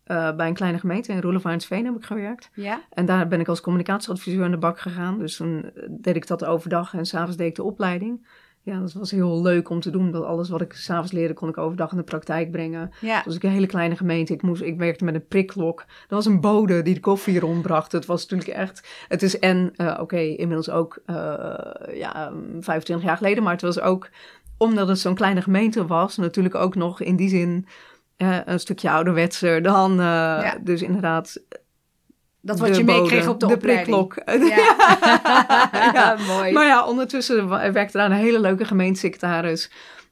eh, 0.04 0.36
bij 0.36 0.48
een 0.48 0.54
kleine 0.54 0.80
gemeente 0.80 1.12
in 1.12 1.22
Roelevaansveen 1.22 1.86
heb 1.86 1.96
ik 1.96 2.04
gewerkt. 2.06 2.50
ja, 2.54 2.82
En 2.90 3.06
daar 3.06 3.28
ben 3.28 3.40
ik 3.40 3.48
als 3.48 3.62
communicatieadviseur 3.62 4.44
aan 4.44 4.52
de 4.52 4.58
bak 4.58 4.80
gegaan. 4.80 5.20
Dus 5.20 5.36
toen 5.36 5.64
eh, 5.76 5.84
deed 5.90 6.16
ik 6.16 6.28
dat 6.28 6.46
overdag 6.46 6.94
en 6.94 7.06
s'avonds 7.06 7.38
deed 7.38 7.48
ik 7.48 7.56
de 7.56 7.64
opleiding. 7.64 8.28
Ja, 8.64 8.80
dat 8.80 8.94
was 8.94 9.12
heel 9.12 9.42
leuk 9.42 9.70
om 9.70 9.80
te 9.80 9.90
doen. 9.90 10.12
Dat 10.12 10.24
alles 10.24 10.50
wat 10.50 10.62
ik 10.62 10.74
s'avonds 10.74 11.12
leerde, 11.12 11.34
kon 11.34 11.50
ik 11.50 11.58
overdag 11.58 11.92
in 11.92 11.98
de 11.98 12.04
praktijk 12.04 12.52
brengen. 12.52 12.92
ja. 13.00 13.22
Was 13.26 13.36
ook 13.36 13.44
een 13.44 13.50
hele 13.50 13.66
kleine 13.66 13.96
gemeente. 13.96 14.34
Ik, 14.34 14.42
moest, 14.42 14.62
ik 14.62 14.78
werkte 14.78 15.04
met 15.04 15.16
een 15.16 15.28
prikklok. 15.28 15.80
Er 15.80 16.16
was 16.16 16.26
een 16.26 16.42
bode 16.42 16.82
die 16.82 16.94
de 16.94 17.00
koffie 17.00 17.40
rondbracht. 17.40 17.92
Het 17.92 18.06
was 18.06 18.28
natuurlijk 18.28 18.60
echt... 18.60 19.06
Het 19.08 19.24
is 19.24 19.40
en, 19.40 19.72
eh, 19.76 19.98
oké, 20.02 20.18
inmiddels 20.20 20.70
ook 20.70 21.02
ja, 21.94 22.32
25 22.60 23.02
jaar 23.06 23.18
geleden. 23.18 23.44
Maar 23.44 23.54
het 23.54 23.62
was 23.62 23.80
ook, 23.80 24.10
omdat 24.62 24.88
het 24.88 25.00
zo'n 25.00 25.16
kleine 25.16 25.42
gemeente 25.42 25.86
was... 25.88 26.18
natuurlijk 26.18 26.56
ook 26.56 26.76
nog 26.76 27.02
in 27.02 27.16
die 27.16 27.30
zin 27.30 27.66
eh, 28.18 28.38
een 28.46 28.60
stukje 28.60 28.90
ouderwetser 28.90 29.62
dan... 29.62 30.00
eh, 30.00 30.52
Dus 30.62 30.82
inderdaad... 30.82 31.42
Dat 32.42 32.60
wat 32.60 32.78
je 32.78 32.84
meekreeg 32.84 33.28
op 33.28 33.40
de, 33.40 33.48
de 33.48 33.58
prikklok. 33.58 34.16
Ja. 34.26 34.40
Ja. 35.94 36.18
mooi. 36.28 36.52
Maar 36.52 36.66
ja, 36.66 36.86
ondertussen 36.86 37.50
werkte 37.74 37.98
daar 37.98 38.12
een 38.12 38.18
hele 38.18 38.40
leuke 38.40 38.66
gemeentesecretaris. 38.66 39.72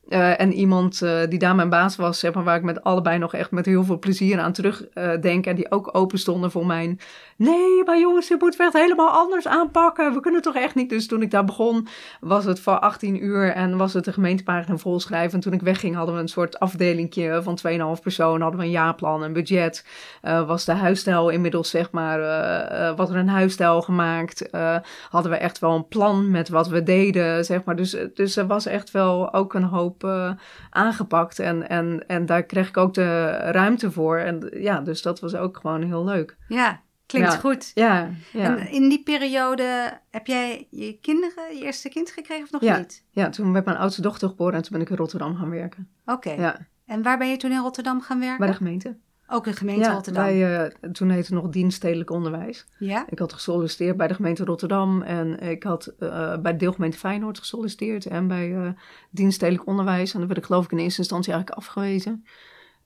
Eh, 0.09 0.39
en 0.39 0.53
iemand 0.53 1.01
eh, 1.01 1.19
die 1.29 1.39
daar 1.39 1.55
mijn 1.55 1.69
baas 1.69 1.95
was, 1.95 2.19
zeg 2.19 2.33
maar, 2.33 2.43
waar 2.43 2.57
ik 2.57 2.63
met 2.63 2.83
allebei 2.83 3.17
nog 3.17 3.33
echt 3.33 3.51
met 3.51 3.65
heel 3.65 3.83
veel 3.83 3.99
plezier 3.99 4.39
aan 4.39 4.51
terugdenk. 4.51 5.45
en 5.45 5.55
die 5.55 5.71
ook 5.71 5.89
open 5.91 6.19
stonden 6.19 6.51
voor 6.51 6.65
mijn. 6.65 6.99
Nee, 7.35 7.83
maar 7.85 7.99
jongens, 7.99 8.29
moeten 8.29 8.59
we 8.59 8.63
echt 8.63 8.73
helemaal 8.73 9.09
anders 9.09 9.47
aanpakken. 9.47 10.13
We 10.13 10.19
kunnen 10.19 10.41
toch 10.41 10.55
echt 10.55 10.75
niet. 10.75 10.89
Dus 10.89 11.07
toen 11.07 11.21
ik 11.21 11.31
daar 11.31 11.45
begon, 11.45 11.87
was 12.19 12.45
het 12.45 12.59
voor 12.59 12.79
18 12.79 13.23
uur 13.23 13.51
en 13.51 13.77
was 13.77 13.93
het 13.93 14.05
de 14.05 14.13
gemeentepagina 14.13 14.77
volschrijven. 14.77 15.33
En 15.33 15.39
toen 15.39 15.53
ik 15.53 15.61
wegging, 15.61 15.95
hadden 15.95 16.15
we 16.15 16.21
een 16.21 16.27
soort 16.27 16.59
afdelingje 16.59 17.43
van 17.43 17.59
2,5 17.95 18.01
personen. 18.01 18.41
Hadden 18.41 18.59
we 18.59 18.65
een 18.65 18.71
jaarplan, 18.71 19.23
een 19.23 19.33
budget. 19.33 19.85
Eh, 20.21 20.47
was 20.47 20.65
de 20.65 20.71
huisstijl 20.71 21.29
inmiddels, 21.29 21.69
zeg 21.69 21.91
maar, 21.91 22.19
eh 22.19 22.69
eh, 22.69 22.95
wat 22.95 23.09
er 23.09 23.15
een 23.15 23.29
huisstijl 23.29 23.81
gemaakt. 23.81 24.49
Eh, 24.49 24.75
hadden 25.09 25.31
we 25.31 25.37
echt 25.37 25.59
wel 25.59 25.75
een 25.75 25.87
plan 25.87 26.31
met 26.31 26.49
wat 26.49 26.67
we 26.67 26.83
deden, 26.83 27.45
zeg 27.45 27.63
maar. 27.63 27.75
Dus, 27.75 27.97
dus 28.13 28.35
er 28.35 28.47
was 28.47 28.65
echt 28.65 28.91
wel 28.91 29.33
ook 29.33 29.53
een 29.53 29.63
hoop 29.63 29.98
eh, 30.03 30.31
aangepakt. 30.69 31.39
En, 31.39 31.69
en, 31.69 32.03
en 32.07 32.25
daar 32.25 32.43
kreeg 32.43 32.67
ik 32.69 32.77
ook 32.77 32.93
de 32.93 33.25
ruimte 33.29 33.91
voor. 33.91 34.17
En 34.17 34.49
ja, 34.53 34.79
dus 34.81 35.01
dat 35.01 35.19
was 35.19 35.35
ook 35.35 35.57
gewoon 35.57 35.83
heel 35.83 36.03
leuk. 36.05 36.37
Ja, 36.47 36.81
klinkt 37.05 37.31
Ja. 37.31 37.37
goed. 37.39 37.71
Ja, 37.73 38.09
ja. 38.31 38.57
En 38.57 38.71
in 38.71 38.89
die 38.89 39.03
periode 39.03 39.91
heb 40.09 40.27
jij 40.27 40.67
je 40.71 40.97
kinderen, 41.01 41.55
je 41.57 41.63
eerste 41.63 41.89
kind 41.89 42.11
gekregen 42.11 42.43
of 42.43 42.51
nog 42.51 42.61
Ja. 42.61 42.77
niet? 42.77 43.05
ja, 43.11 43.29
toen 43.29 43.53
werd 43.53 43.65
mijn 43.65 43.77
oudste 43.77 44.01
dochter 44.01 44.29
geboren 44.29 44.53
en 44.53 44.61
toen 44.61 44.71
ben 44.71 44.81
ik 44.81 44.89
in 44.89 44.95
Rotterdam 44.97 45.35
gaan 45.35 45.49
werken. 45.49 45.89
Oké. 46.05 46.31
Ja, 46.31 46.57
En 46.85 47.01
waar 47.03 47.17
ben 47.17 47.29
je 47.29 47.37
toen 47.37 47.51
in 47.51 47.61
Rotterdam 47.61 48.01
gaan 48.01 48.19
werken? 48.19 48.37
bij 48.39 48.47
de 48.47 48.53
gemeente. 48.53 48.97
Ook 49.31 49.47
in 49.47 49.53
gemeente 49.53 49.83
ja, 49.83 49.93
Rotterdam. 49.93 50.25
Eh, 50.25 50.63
toen 50.91 51.09
heette 51.09 51.33
het 51.33 51.43
nog 51.43 51.51
dienststedelijk 51.51 52.09
onderwijs. 52.09 52.65
Ja? 52.79 53.05
Ik 53.09 53.19
had 53.19 53.33
gesolliciteerd 53.33 53.97
bij 53.97 54.07
de 54.07 54.13
gemeente 54.13 54.45
Rotterdam 54.45 55.01
en 55.01 55.39
ik 55.39 55.63
had 55.63 55.93
eh, 55.99 56.37
bij 56.37 56.51
de 56.51 56.57
deelgemeente 56.57 56.97
Feyenoord 56.97 57.39
gesolliciteerd 57.39 58.05
en 58.05 58.27
bij 58.27 58.55
eh 58.55 58.69
dienststedelijk 59.09 59.67
onderwijs. 59.67 60.13
En 60.13 60.19
dan 60.19 60.27
werd 60.27 60.39
ik 60.39 60.45
geloof 60.45 60.65
ik 60.65 60.71
in 60.71 60.77
eerste 60.77 60.99
instantie 60.99 61.33
eigenlijk 61.33 61.61
afgewezen. 61.61 62.23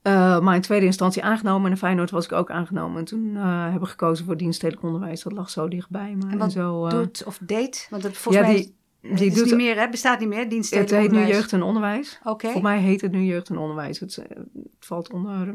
Uh, 0.02 0.40
maar 0.40 0.54
in 0.54 0.60
tweede 0.60 0.86
instantie 0.86 1.22
aangenomen. 1.22 1.64
En 1.64 1.70
in 1.70 1.76
Feyenoord 1.76 2.10
was 2.10 2.24
ik 2.24 2.32
ook 2.32 2.50
aangenomen. 2.50 2.98
En 2.98 3.04
toen 3.04 3.24
uh, 3.34 3.62
hebben 3.62 3.80
we 3.80 3.86
gekozen 3.86 4.24
voor 4.24 4.36
dienststedelijk 4.36 4.86
onderwijs. 4.86 5.22
Dat 5.22 5.32
lag 5.32 5.50
zo 5.50 5.68
dichtbij. 5.68 6.16
Maar 6.20 6.30
en 6.30 6.38
wat 6.38 6.52
zo, 6.52 6.84
uh, 6.84 6.90
doet 6.90 7.24
of 7.26 7.38
deed? 7.40 7.86
Want 7.90 8.02
het 8.02 8.16
volgens 8.16 8.46
ja, 8.46 8.52
mij 8.52 8.72
die, 9.16 9.34
doet, 9.34 9.44
niet 9.44 9.54
meer, 9.54 9.78
hè? 9.78 9.88
bestaat 9.88 10.20
niet 10.20 10.28
meer, 10.28 10.48
dienststedelijk 10.48 10.92
Het 10.92 11.00
heet 11.00 11.10
nu 11.10 11.16
onderwijs. 11.16 11.40
jeugd 11.40 11.52
en 11.52 11.62
onderwijs. 11.62 12.20
Oké. 12.24 12.48
Voor 12.48 12.62
mij 12.62 12.78
heet 12.78 13.00
het 13.00 13.12
nu 13.12 13.22
jeugd 13.22 13.48
en 13.48 13.58
onderwijs. 13.58 13.98
Het, 14.00 14.16
het 14.16 14.46
valt 14.78 15.12
onder 15.12 15.54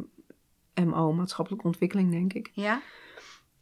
MO, 0.85 1.13
maatschappelijke 1.13 1.65
ontwikkeling, 1.65 2.11
denk 2.11 2.33
ik. 2.33 2.51
Ja. 2.53 2.81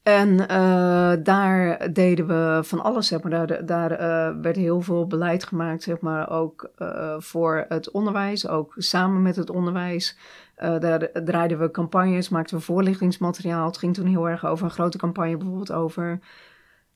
En 0.04 0.30
uh, 0.30 1.14
daar 1.24 1.94
deden 1.94 2.28
we 2.28 2.60
van 2.64 2.84
alles, 2.84 3.08
zeg 3.08 3.22
maar. 3.22 3.32
Daar, 3.32 3.66
daar 3.66 3.92
uh, 3.92 4.42
werd 4.42 4.56
heel 4.56 4.82
veel 4.82 5.08
beleid 5.08 5.44
gemaakt, 5.44 5.84
zeg 5.84 6.00
maar, 6.00 6.30
ook 6.30 6.70
uh, 6.78 7.16
voor 7.18 7.66
het 7.70 7.92
onderwijs, 7.92 8.48
ook 8.48 8.74
samen 8.78 9.22
met 9.22 9.36
het 9.36 9.50
onderwijs. 9.50 10.18
daar 10.56 11.10
draaiden 11.24 11.60
we 11.60 11.72
campagnes, 11.72 12.30
maakten 12.30 12.58
we 12.58 12.64
voorlichtingsmateriaal. 12.64 13.66
Het 13.66 13.78
ging 13.78 13.94
toen 13.94 14.06
heel 14.06 14.30
erg 14.30 14.46
over 14.46 14.66
een 14.66 14.72
grote 14.72 14.98
campagne, 14.98 15.38
bijvoorbeeld 15.38 15.72
over 15.72 16.20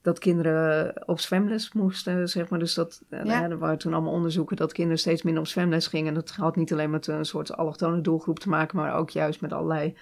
dat 0.01 0.19
kinderen 0.19 0.93
op 1.05 1.19
zwemles 1.19 1.73
moesten, 1.73 2.29
zeg 2.29 2.49
maar. 2.49 2.59
Dus 2.59 2.73
dat, 2.73 3.01
ja. 3.09 3.49
er 3.49 3.57
waren 3.57 3.77
toen 3.77 3.93
allemaal 3.93 4.13
onderzoeken 4.13 4.55
dat 4.55 4.73
kinderen 4.73 4.99
steeds 4.99 5.21
minder 5.21 5.41
op 5.41 5.49
zwemles 5.49 5.87
gingen. 5.87 6.07
En 6.07 6.13
dat 6.13 6.29
had 6.29 6.55
niet 6.55 6.71
alleen 6.71 6.89
met 6.89 7.07
een 7.07 7.25
soort 7.25 7.57
allochtone 7.57 8.01
doelgroep 8.01 8.39
te 8.39 8.49
maken, 8.49 8.77
maar 8.77 8.95
ook 8.95 9.09
juist 9.09 9.41
met 9.41 9.53
allerlei 9.53 9.95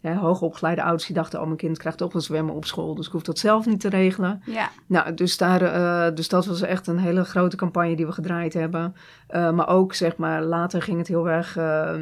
ja, 0.00 0.14
hoogopgeleide 0.14 0.82
ouders 0.82 1.06
die 1.06 1.14
dachten, 1.14 1.40
oh 1.40 1.44
mijn 1.46 1.56
kind 1.56 1.78
krijgt 1.78 1.98
toch 1.98 2.12
wel 2.12 2.22
zwemmen 2.22 2.54
op 2.54 2.64
school, 2.64 2.94
dus 2.94 3.06
ik 3.06 3.12
hoef 3.12 3.22
dat 3.22 3.38
zelf 3.38 3.66
niet 3.66 3.80
te 3.80 3.88
regelen. 3.88 4.42
Ja. 4.44 4.70
Nou, 4.86 5.14
dus, 5.14 5.36
daar, 5.36 5.62
uh, 5.62 6.14
dus 6.14 6.28
dat 6.28 6.46
was 6.46 6.62
echt 6.62 6.86
een 6.86 6.98
hele 6.98 7.24
grote 7.24 7.56
campagne 7.56 7.96
die 7.96 8.06
we 8.06 8.12
gedraaid 8.12 8.54
hebben. 8.54 8.94
Uh, 9.30 9.50
maar 9.50 9.68
ook, 9.68 9.94
zeg 9.94 10.16
maar, 10.16 10.42
later 10.42 10.82
ging 10.82 10.98
het 10.98 11.08
heel 11.08 11.28
erg, 11.28 11.56
uh, 11.56 11.94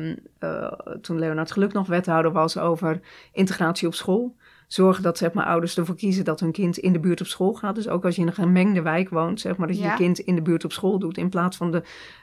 toen 1.00 1.18
Leonard 1.18 1.52
Geluk 1.52 1.72
nog 1.72 1.86
wethouder 1.86 2.32
was, 2.32 2.58
over 2.58 3.00
integratie 3.32 3.88
op 3.88 3.94
school. 3.94 4.34
Zorgen 4.66 5.02
dat 5.02 5.18
zeg 5.18 5.32
maar, 5.32 5.44
ouders 5.46 5.76
ervoor 5.78 5.94
kiezen 5.96 6.24
dat 6.24 6.40
hun 6.40 6.52
kind 6.52 6.78
in 6.78 6.92
de 6.92 7.00
buurt 7.00 7.20
op 7.20 7.26
school 7.26 7.52
gaat. 7.54 7.74
Dus 7.74 7.88
ook 7.88 8.04
als 8.04 8.14
je 8.14 8.20
in 8.20 8.26
een 8.26 8.32
gemengde 8.34 8.82
wijk 8.82 9.08
woont, 9.08 9.40
zeg 9.40 9.56
maar, 9.56 9.66
dat 9.66 9.76
je 9.76 9.82
Ja. 9.82 9.90
je 9.90 9.96
kind 9.96 10.18
in 10.18 10.34
de 10.34 10.42
buurt 10.42 10.64
op 10.64 10.72
school 10.72 10.98
doet. 10.98 11.18
In 11.18 11.28
plaats 11.28 11.56
van 11.56 11.70
de 11.70 11.82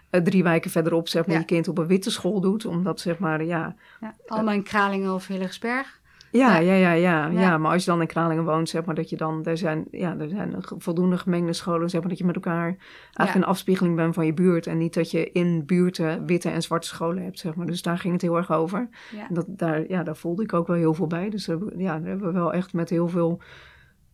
eh, 0.10 0.22
drie 0.22 0.44
wijken 0.44 0.72
verderop, 0.72 1.08
zeg 1.08 1.26
maar, 1.26 1.34
Ja. 1.36 1.40
je 1.40 1.46
kind 1.48 1.68
op 1.68 1.78
een 1.78 1.88
witte 1.88 2.12
school 2.12 2.42
doet. 2.42 2.66
Omdat, 2.66 3.00
zeg 3.00 3.18
maar, 3.20 3.44
ja, 3.44 3.76
ja. 4.02 4.16
Allemaal 4.28 4.54
in 4.54 4.64
Kralingen 4.64 5.14
of 5.14 5.28
Hillegersberg. 5.28 6.00
Ja, 6.32 6.58
Ja. 6.58 6.74
ja, 6.74 6.92
ja, 6.92 7.26
ja. 7.42 7.58
Maar 7.58 7.72
als 7.72 7.86
je 7.86 7.92
dan 7.92 8.02
in 8.02 8.08
Kralingen 8.08 8.44
woont, 8.46 8.70
zeg 8.70 8.86
maar 8.86 8.96
dat 8.96 9.10
je 9.10 9.18
dan, 9.18 9.46
er 9.46 9.58
zijn, 9.58 9.86
ja, 9.92 10.16
er 10.20 10.30
zijn 10.30 10.56
voldoende 10.60 11.18
gemengde 11.18 11.54
scholen, 11.54 11.90
zeg 11.90 12.00
maar 12.00 12.10
dat 12.10 12.18
je 12.18 12.26
met 12.26 12.36
elkaar 12.36 12.66
eigenlijk 13.14 13.36
een 13.36 13.44
afspiegeling 13.54 13.96
bent 13.96 14.14
van 14.14 14.26
je 14.26 14.34
buurt. 14.34 14.68
En 14.68 14.78
niet 14.78 14.94
dat 14.94 15.12
je 15.12 15.32
in 15.32 15.66
buurten 15.66 16.26
witte 16.26 16.50
en 16.50 16.62
zwarte 16.62 16.88
scholen 16.88 17.24
hebt, 17.24 17.40
zeg 17.40 17.56
maar. 17.56 17.66
Dus 17.66 17.82
daar 17.82 17.98
ging 17.98 18.14
het 18.14 18.22
heel 18.22 18.38
erg 18.38 18.52
over. 18.52 18.90
Ja. 19.16 19.28
En 19.28 19.34
dat, 19.34 19.46
daar, 19.48 19.84
ja, 19.88 20.04
daar 20.04 20.16
voelde 20.18 20.44
ik 20.44 20.54
ook 20.54 20.68
wel 20.68 20.76
heel 20.76 20.94
veel 20.94 21.08
bij. 21.08 21.30
Dus 21.30 21.46
we- 21.48 21.74
ja, 21.78 22.00
daar 22.00 22.08
hebben 22.10 22.28
we 22.28 22.34
wel 22.34 22.54
echt 22.54 22.74
met 22.74 22.90
heel 22.90 23.08
veel 23.08 23.42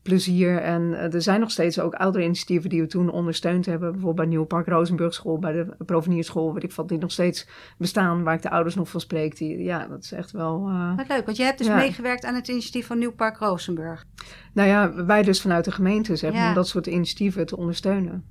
plezier. 0.07 0.57
En 0.61 0.93
eh, 0.99 1.13
er 1.13 1.21
zijn 1.21 1.39
nog 1.39 1.51
steeds 1.51 1.79
ook 1.79 1.93
oudere 1.93 2.23
initiatieven 2.23 2.69
die 2.69 2.81
we 2.81 2.87
toen 2.87 3.09
ondersteund 3.09 3.65
hebben. 3.65 3.91
Bijvoorbeeld 3.91 4.15
bij 4.15 4.25
Nieuw 4.35 4.45
Park 4.45 4.67
Rozenburgschool, 4.67 5.39
bij 5.39 5.51
de 5.51 5.75
Provenierschool, 5.85 6.53
weet 6.53 6.63
ik 6.63 6.71
wat, 6.71 6.89
die 6.89 6.97
nog 6.97 7.11
steeds 7.11 7.47
bestaan, 7.77 8.23
waar 8.23 8.33
ik 8.35 8.41
de 8.41 8.49
ouders 8.49 8.75
nog 8.75 8.89
van 8.89 8.99
spreek. 8.99 9.37
Die, 9.37 9.63
ja, 9.63 9.87
dat 9.87 10.03
is 10.03 10.11
echt 10.11 10.31
wel... 10.31 10.67
eh, 10.67 10.95
Wat 10.97 11.07
leuk, 11.07 11.25
want 11.25 11.37
je 11.37 11.43
hebt 11.43 11.57
dus 11.57 11.67
Ja. 11.67 11.75
meegewerkt 11.75 12.25
aan 12.25 12.35
het 12.35 12.47
initiatief 12.47 12.87
van 12.87 12.97
Nieuwpark 12.97 13.37
Rozenburg. 13.37 14.05
Nou 14.53 14.67
ja, 14.69 15.05
wij 15.05 15.23
dus 15.23 15.41
vanuit 15.41 15.65
de 15.65 15.71
gemeente, 15.71 16.15
zeg 16.15 16.31
maar, 16.31 16.41
Ja. 16.41 16.47
om 16.47 16.53
dat 16.53 16.67
soort 16.67 16.87
initiatieven 16.87 17.45
te 17.45 17.57
ondersteunen. 17.57 18.25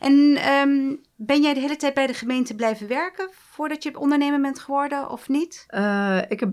En 0.00 0.36
ehm, 0.36 0.94
ben 1.16 1.42
jij 1.42 1.54
de 1.54 1.60
hele 1.60 1.76
tijd 1.76 1.94
bij 1.94 2.06
de 2.06 2.14
gemeente 2.14 2.54
blijven 2.54 2.88
werken 2.88 3.28
voordat 3.32 3.82
je 3.82 3.98
ondernemer 3.98 4.40
bent 4.40 4.58
geworden 4.58 5.10
of 5.10 5.28
niet? 5.28 5.64
Eh, 5.66 6.18
ik 6.28 6.40
heb 6.40 6.52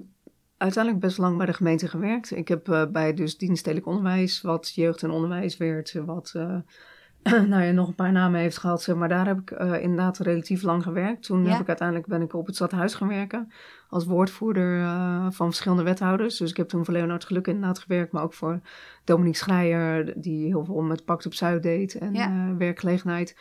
uiteindelijk 0.59 1.03
best 1.03 1.17
lang 1.17 1.37
bij 1.37 1.45
de 1.45 1.53
gemeente 1.53 1.87
gewerkt. 1.87 2.31
Ik 2.35 2.47
heb 2.47 2.69
eh, 2.69 2.85
bij 2.91 3.13
dus 3.13 3.37
dienststedelijk 3.37 3.87
onderwijs, 3.87 4.41
wat 4.41 4.73
jeugd 4.75 5.03
en 5.03 5.09
onderwijs 5.11 5.57
werd, 5.57 5.93
wat 6.05 6.31
eh, 6.35 6.55
nou 7.47 7.63
ja, 7.63 7.71
nog 7.71 7.87
een 7.87 7.95
paar 7.95 8.11
namen 8.11 8.39
heeft 8.39 8.57
gehad. 8.57 8.81
zeg 8.81 8.95
Maar 8.95 9.09
daar 9.09 9.27
heb 9.27 9.39
ik 9.39 9.51
eh, 9.51 9.81
inderdaad 9.81 10.17
relatief 10.17 10.61
lang 10.61 10.83
gewerkt. 10.83 11.23
Toen 11.23 11.43
Ja. 11.45 11.51
heb 11.51 11.61
ik 11.61 11.67
uiteindelijk 11.67 12.07
ben 12.07 12.21
ik 12.21 12.33
op 12.33 12.45
het 12.45 12.55
stadhuis 12.55 12.93
gaan 12.95 13.07
werken 13.07 13.51
als 13.89 14.05
woordvoerder 14.05 14.79
eh, 14.81 15.27
van 15.29 15.47
verschillende 15.47 15.83
wethouders. 15.83 16.37
Dus 16.37 16.49
ik 16.49 16.57
heb 16.57 16.67
toen 16.67 16.85
voor 16.85 16.93
Leonard 16.93 17.25
Geluk 17.25 17.47
inderdaad 17.47 17.79
gewerkt, 17.79 18.11
maar 18.11 18.23
ook 18.23 18.33
voor 18.33 18.59
Dominique 19.03 19.37
Schreier, 19.39 20.13
die 20.21 20.45
heel 20.45 20.65
veel 20.65 20.81
met 20.81 21.05
Pact 21.05 21.25
op 21.25 21.33
Zuid 21.33 21.63
deed 21.63 21.95
en 21.95 22.13
Ja. 22.13 22.27
eh, 22.27 22.57
werkgelegenheid. 22.57 23.35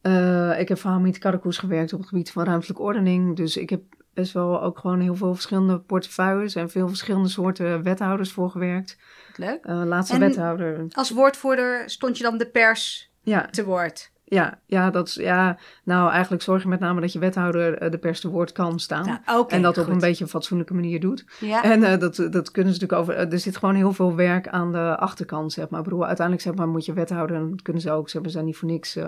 Eh, 0.00 0.60
ik 0.60 0.68
heb 0.68 0.78
voor 0.78 0.90
Hamid 0.90 1.18
Karakoes 1.18 1.58
gewerkt 1.58 1.92
op 1.92 1.98
het 1.98 2.08
gebied 2.08 2.30
van 2.32 2.44
ruimtelijke 2.44 2.82
ordening. 2.82 3.36
Dus 3.36 3.56
ik 3.56 3.70
heb 3.70 3.82
best 4.16 4.32
wel 4.32 4.62
ook 4.62 4.78
gewoon 4.78 5.00
heel 5.00 5.14
veel 5.16 5.34
verschillende 5.34 5.78
portefeuilles 5.78 6.54
en 6.54 6.70
veel 6.70 6.88
verschillende 6.88 7.28
soorten 7.28 7.82
wethouders 7.82 8.32
voor 8.32 8.50
gewerkt. 8.50 8.98
Leuk. 9.36 9.64
Eh, 9.64 9.82
laatste 9.84 10.14
En- 10.14 10.20
wethouder. 10.20 10.84
Als 10.92 11.10
woordvoerder 11.10 11.90
stond 11.90 12.16
je 12.16 12.22
dan 12.22 12.38
de 12.38 12.46
pers 12.46 13.10
Ja, 13.22 13.46
te 13.50 13.64
woord. 13.64 14.10
ja, 14.24 14.58
ja, 14.66 14.90
dat 14.90 15.08
is, 15.08 15.14
ja, 15.14 15.58
nou 15.84 16.10
eigenlijk 16.10 16.42
zorg 16.42 16.62
je 16.62 16.68
met 16.68 16.80
name 16.80 17.00
dat 17.00 17.12
je 17.12 17.18
wethouder 17.18 17.78
eh, 17.78 17.90
de 17.90 17.98
pers 17.98 18.20
te 18.20 18.28
woord 18.28 18.52
kan 18.52 18.78
staan. 18.80 19.20
Nou, 19.26 19.44
en 19.48 19.62
dat 19.62 19.78
op 19.78 19.88
een 19.88 19.98
beetje 19.98 20.24
een 20.24 20.30
fatsoenlijke 20.30 20.74
manier 20.74 21.00
doet. 21.00 21.24
Ja, 21.40 21.62
En 21.62 21.82
eh, 21.82 21.98
dat, 21.98 22.16
dat 22.16 22.50
kunnen 22.50 22.74
ze 22.74 22.80
natuurlijk 22.80 22.92
over. 22.92 23.32
er 23.32 23.38
zit 23.38 23.56
gewoon 23.56 23.74
heel 23.74 23.92
veel 23.92 24.14
werk 24.14 24.48
aan 24.48 24.72
de 24.72 24.96
achterkant, 24.96 25.52
zeg 25.52 25.68
maar. 25.68 25.78
Ik 25.80 25.84
bedoel, 25.84 26.06
uiteindelijk 26.06 26.46
zeg 26.46 26.54
maar, 26.56 26.68
moet 26.68 26.84
je 26.84 26.92
wethouder, 26.92 27.36
en 27.36 27.50
dat 27.50 27.62
kunnen 27.62 27.82
ze 27.82 27.90
ook, 27.90 28.08
zeg 28.08 28.20
maar, 28.20 28.30
ze 28.30 28.36
zijn 28.36 28.46
niet 28.48 28.56
voor 28.56 28.68
niks. 28.68 28.98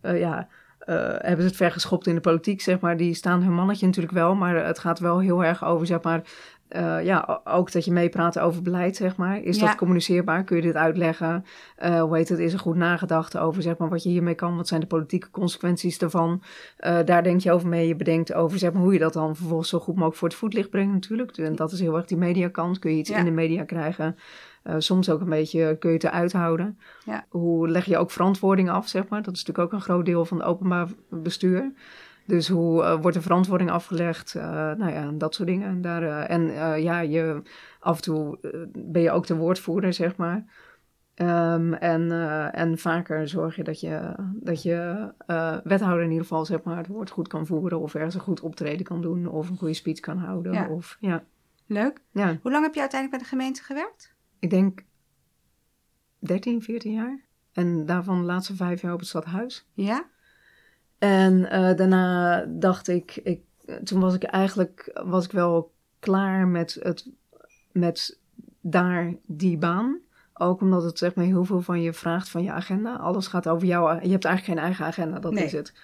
ja, 0.00 0.48
eh, 0.86 0.96
hebben 1.18 1.40
ze 1.40 1.46
het 1.46 1.56
ver 1.56 1.70
geschopt 1.72 2.06
in 2.06 2.14
de 2.14 2.20
politiek, 2.20 2.60
zeg 2.60 2.80
maar. 2.80 2.96
Die 2.96 3.14
staan 3.14 3.42
hun 3.42 3.54
mannetje 3.54 3.86
natuurlijk 3.86 4.14
wel, 4.14 4.34
maar 4.34 4.66
het 4.66 4.78
gaat 4.78 4.98
wel 4.98 5.18
heel 5.18 5.44
erg 5.44 5.64
over, 5.64 5.86
zeg 5.86 6.02
maar. 6.02 6.22
eh, 6.72 7.04
ja, 7.04 7.40
ook 7.44 7.72
dat 7.72 7.84
je 7.84 7.92
meepraat 7.92 8.38
over 8.38 8.62
beleid, 8.62 8.96
zeg 8.96 9.16
maar. 9.16 9.42
Is 9.42 9.58
Ja. 9.58 9.66
dat 9.66 9.74
communiceerbaar? 9.76 10.44
Kun 10.44 10.56
je 10.56 10.62
dit 10.62 10.74
uitleggen? 10.74 11.44
Eh, 11.76 12.00
hoe 12.00 12.16
heet 12.16 12.28
het? 12.28 12.38
Is 12.38 12.52
er 12.52 12.58
goed 12.58 12.76
nagedacht 12.76 13.38
over, 13.38 13.62
zeg 13.62 13.76
maar, 13.76 13.88
wat 13.88 14.02
je 14.02 14.08
hiermee 14.08 14.34
kan? 14.34 14.56
Wat 14.56 14.68
zijn 14.68 14.80
de 14.80 14.86
politieke 14.86 15.30
consequenties 15.30 15.98
daarvan? 15.98 16.42
Daar 17.04 17.22
denk 17.22 17.40
je 17.40 17.52
over 17.52 17.68
mee. 17.68 17.88
Je 17.88 17.96
bedenkt 17.96 18.32
over, 18.32 18.58
zeg 18.58 18.72
maar, 18.72 18.82
hoe 18.82 18.92
je 18.92 18.98
dat 18.98 19.12
dan 19.12 19.36
vervolgens 19.36 19.68
zo 19.68 19.78
goed 19.78 19.94
mogelijk 19.94 20.16
voor 20.16 20.28
het 20.28 20.36
voetlicht 20.36 20.70
brengt 20.70 20.92
natuurlijk. 20.92 21.36
En 21.38 21.56
dat 21.56 21.72
is 21.72 21.80
heel 21.80 21.96
erg 21.96 22.06
die 22.06 22.16
mediakant. 22.18 22.78
Kun 22.78 22.90
je 22.90 22.96
iets 22.98 23.10
Ja. 23.10 23.16
in 23.16 23.24
de 23.24 23.30
media 23.30 23.64
krijgen? 23.64 24.16
Eh, 24.62 24.74
soms 24.78 25.10
ook 25.10 25.20
een 25.20 25.28
beetje 25.28 25.76
kun 25.78 25.88
je 25.88 25.94
het 25.94 26.04
eruit 26.04 26.32
houden. 26.32 26.78
Ja. 27.04 27.24
Hoe 27.28 27.68
leg 27.68 27.84
je 27.84 27.98
ook 27.98 28.10
verantwoording 28.10 28.70
af, 28.70 28.88
zeg 28.88 29.08
maar? 29.08 29.22
Dat 29.22 29.34
is 29.34 29.44
natuurlijk 29.44 29.72
ook 29.72 29.80
een 29.80 29.84
groot 29.84 30.04
deel 30.04 30.24
van 30.24 30.38
het 30.38 30.46
openbaar 30.46 30.88
bestuur. 31.08 31.72
Dus 32.26 32.48
hoe 32.48 32.82
eh, 32.82 33.00
wordt 33.00 33.16
de 33.16 33.22
verantwoording 33.22 33.70
afgelegd? 33.70 34.34
Eh, 34.34 34.42
nou 34.52 34.90
ja, 34.92 35.10
dat 35.14 35.34
soort 35.34 35.48
dingen. 35.48 35.68
En, 35.68 35.80
daar, 35.80 36.02
en 36.02 36.42
ja, 36.82 37.00
je, 37.00 37.42
af 37.80 37.96
en 37.96 38.02
toe 38.02 38.38
ben 38.72 39.02
je 39.02 39.10
ook 39.10 39.26
de 39.26 39.36
woordvoerder, 39.36 39.92
zeg 39.92 40.16
maar. 40.16 40.44
Ehm, 41.14 41.72
en, 41.72 42.12
en 42.52 42.78
vaker 42.78 43.28
zorg 43.28 43.56
je 43.56 43.64
dat 43.64 43.80
je, 43.80 44.14
dat 44.34 44.62
je 44.62 45.08
wethouder 45.64 46.02
in 46.02 46.10
ieder 46.10 46.26
geval 46.26 46.44
zeg 46.44 46.62
maar, 46.62 46.76
het 46.76 46.86
woord 46.86 47.10
goed 47.10 47.28
kan 47.28 47.46
voeren. 47.46 47.80
Of 47.80 47.94
ergens 47.94 48.14
een 48.14 48.20
goed 48.20 48.40
optreden 48.40 48.86
kan 48.86 49.00
doen. 49.00 49.26
Of 49.26 49.50
een 49.50 49.56
goede 49.56 49.74
speech 49.74 50.00
kan 50.00 50.18
houden. 50.18 50.52
Ja. 50.52 50.68
Of, 50.68 50.96
ja, 51.00 51.22
leuk. 51.66 52.00
ja, 52.10 52.38
Hoe 52.42 52.52
lang 52.52 52.64
heb 52.64 52.74
je 52.74 52.80
uiteindelijk 52.80 53.10
bij 53.10 53.18
de 53.18 53.36
gemeente 53.36 53.62
gewerkt? 53.62 54.11
Ik 54.42 54.50
denk 54.50 54.84
13, 56.18 56.62
14 56.62 56.92
jaar. 56.92 57.20
En 57.52 57.86
daarvan 57.86 58.18
de 58.18 58.24
laatste 58.26 58.56
vijf 58.56 58.82
jaar 58.82 58.92
op 58.92 58.98
het 58.98 59.08
stadhuis. 59.08 59.66
Ja? 59.74 60.04
En 60.98 61.50
eh, 61.50 61.76
daarna 61.76 62.44
dacht 62.48 62.88
ik, 62.88 63.16
ik, 63.16 63.40
toen 63.84 64.00
was 64.00 64.14
ik 64.14 64.22
eigenlijk 64.22 65.00
was 65.04 65.24
ik 65.24 65.32
wel 65.32 65.72
klaar 65.98 66.46
met, 66.48 66.78
het, 66.80 67.10
met 67.72 68.18
daar 68.60 69.14
die 69.26 69.58
baan. 69.58 69.98
Ook 70.34 70.60
omdat 70.60 70.82
het 70.82 70.98
zeg 70.98 71.14
maar 71.14 71.24
heel 71.24 71.44
veel 71.44 71.60
van 71.60 71.82
je 71.82 71.92
vraagt 71.92 72.28
van 72.28 72.42
je 72.42 72.52
agenda. 72.52 72.96
Alles 72.96 73.26
gaat 73.26 73.48
over 73.48 73.66
jou. 73.66 74.02
Je 74.02 74.10
hebt 74.10 74.24
eigenlijk 74.24 74.44
geen 74.58 74.66
eigen 74.66 74.84
agenda, 74.86 75.18
dat 75.18 75.32
Nee. 75.32 75.44
is 75.44 75.52
het. 75.52 75.74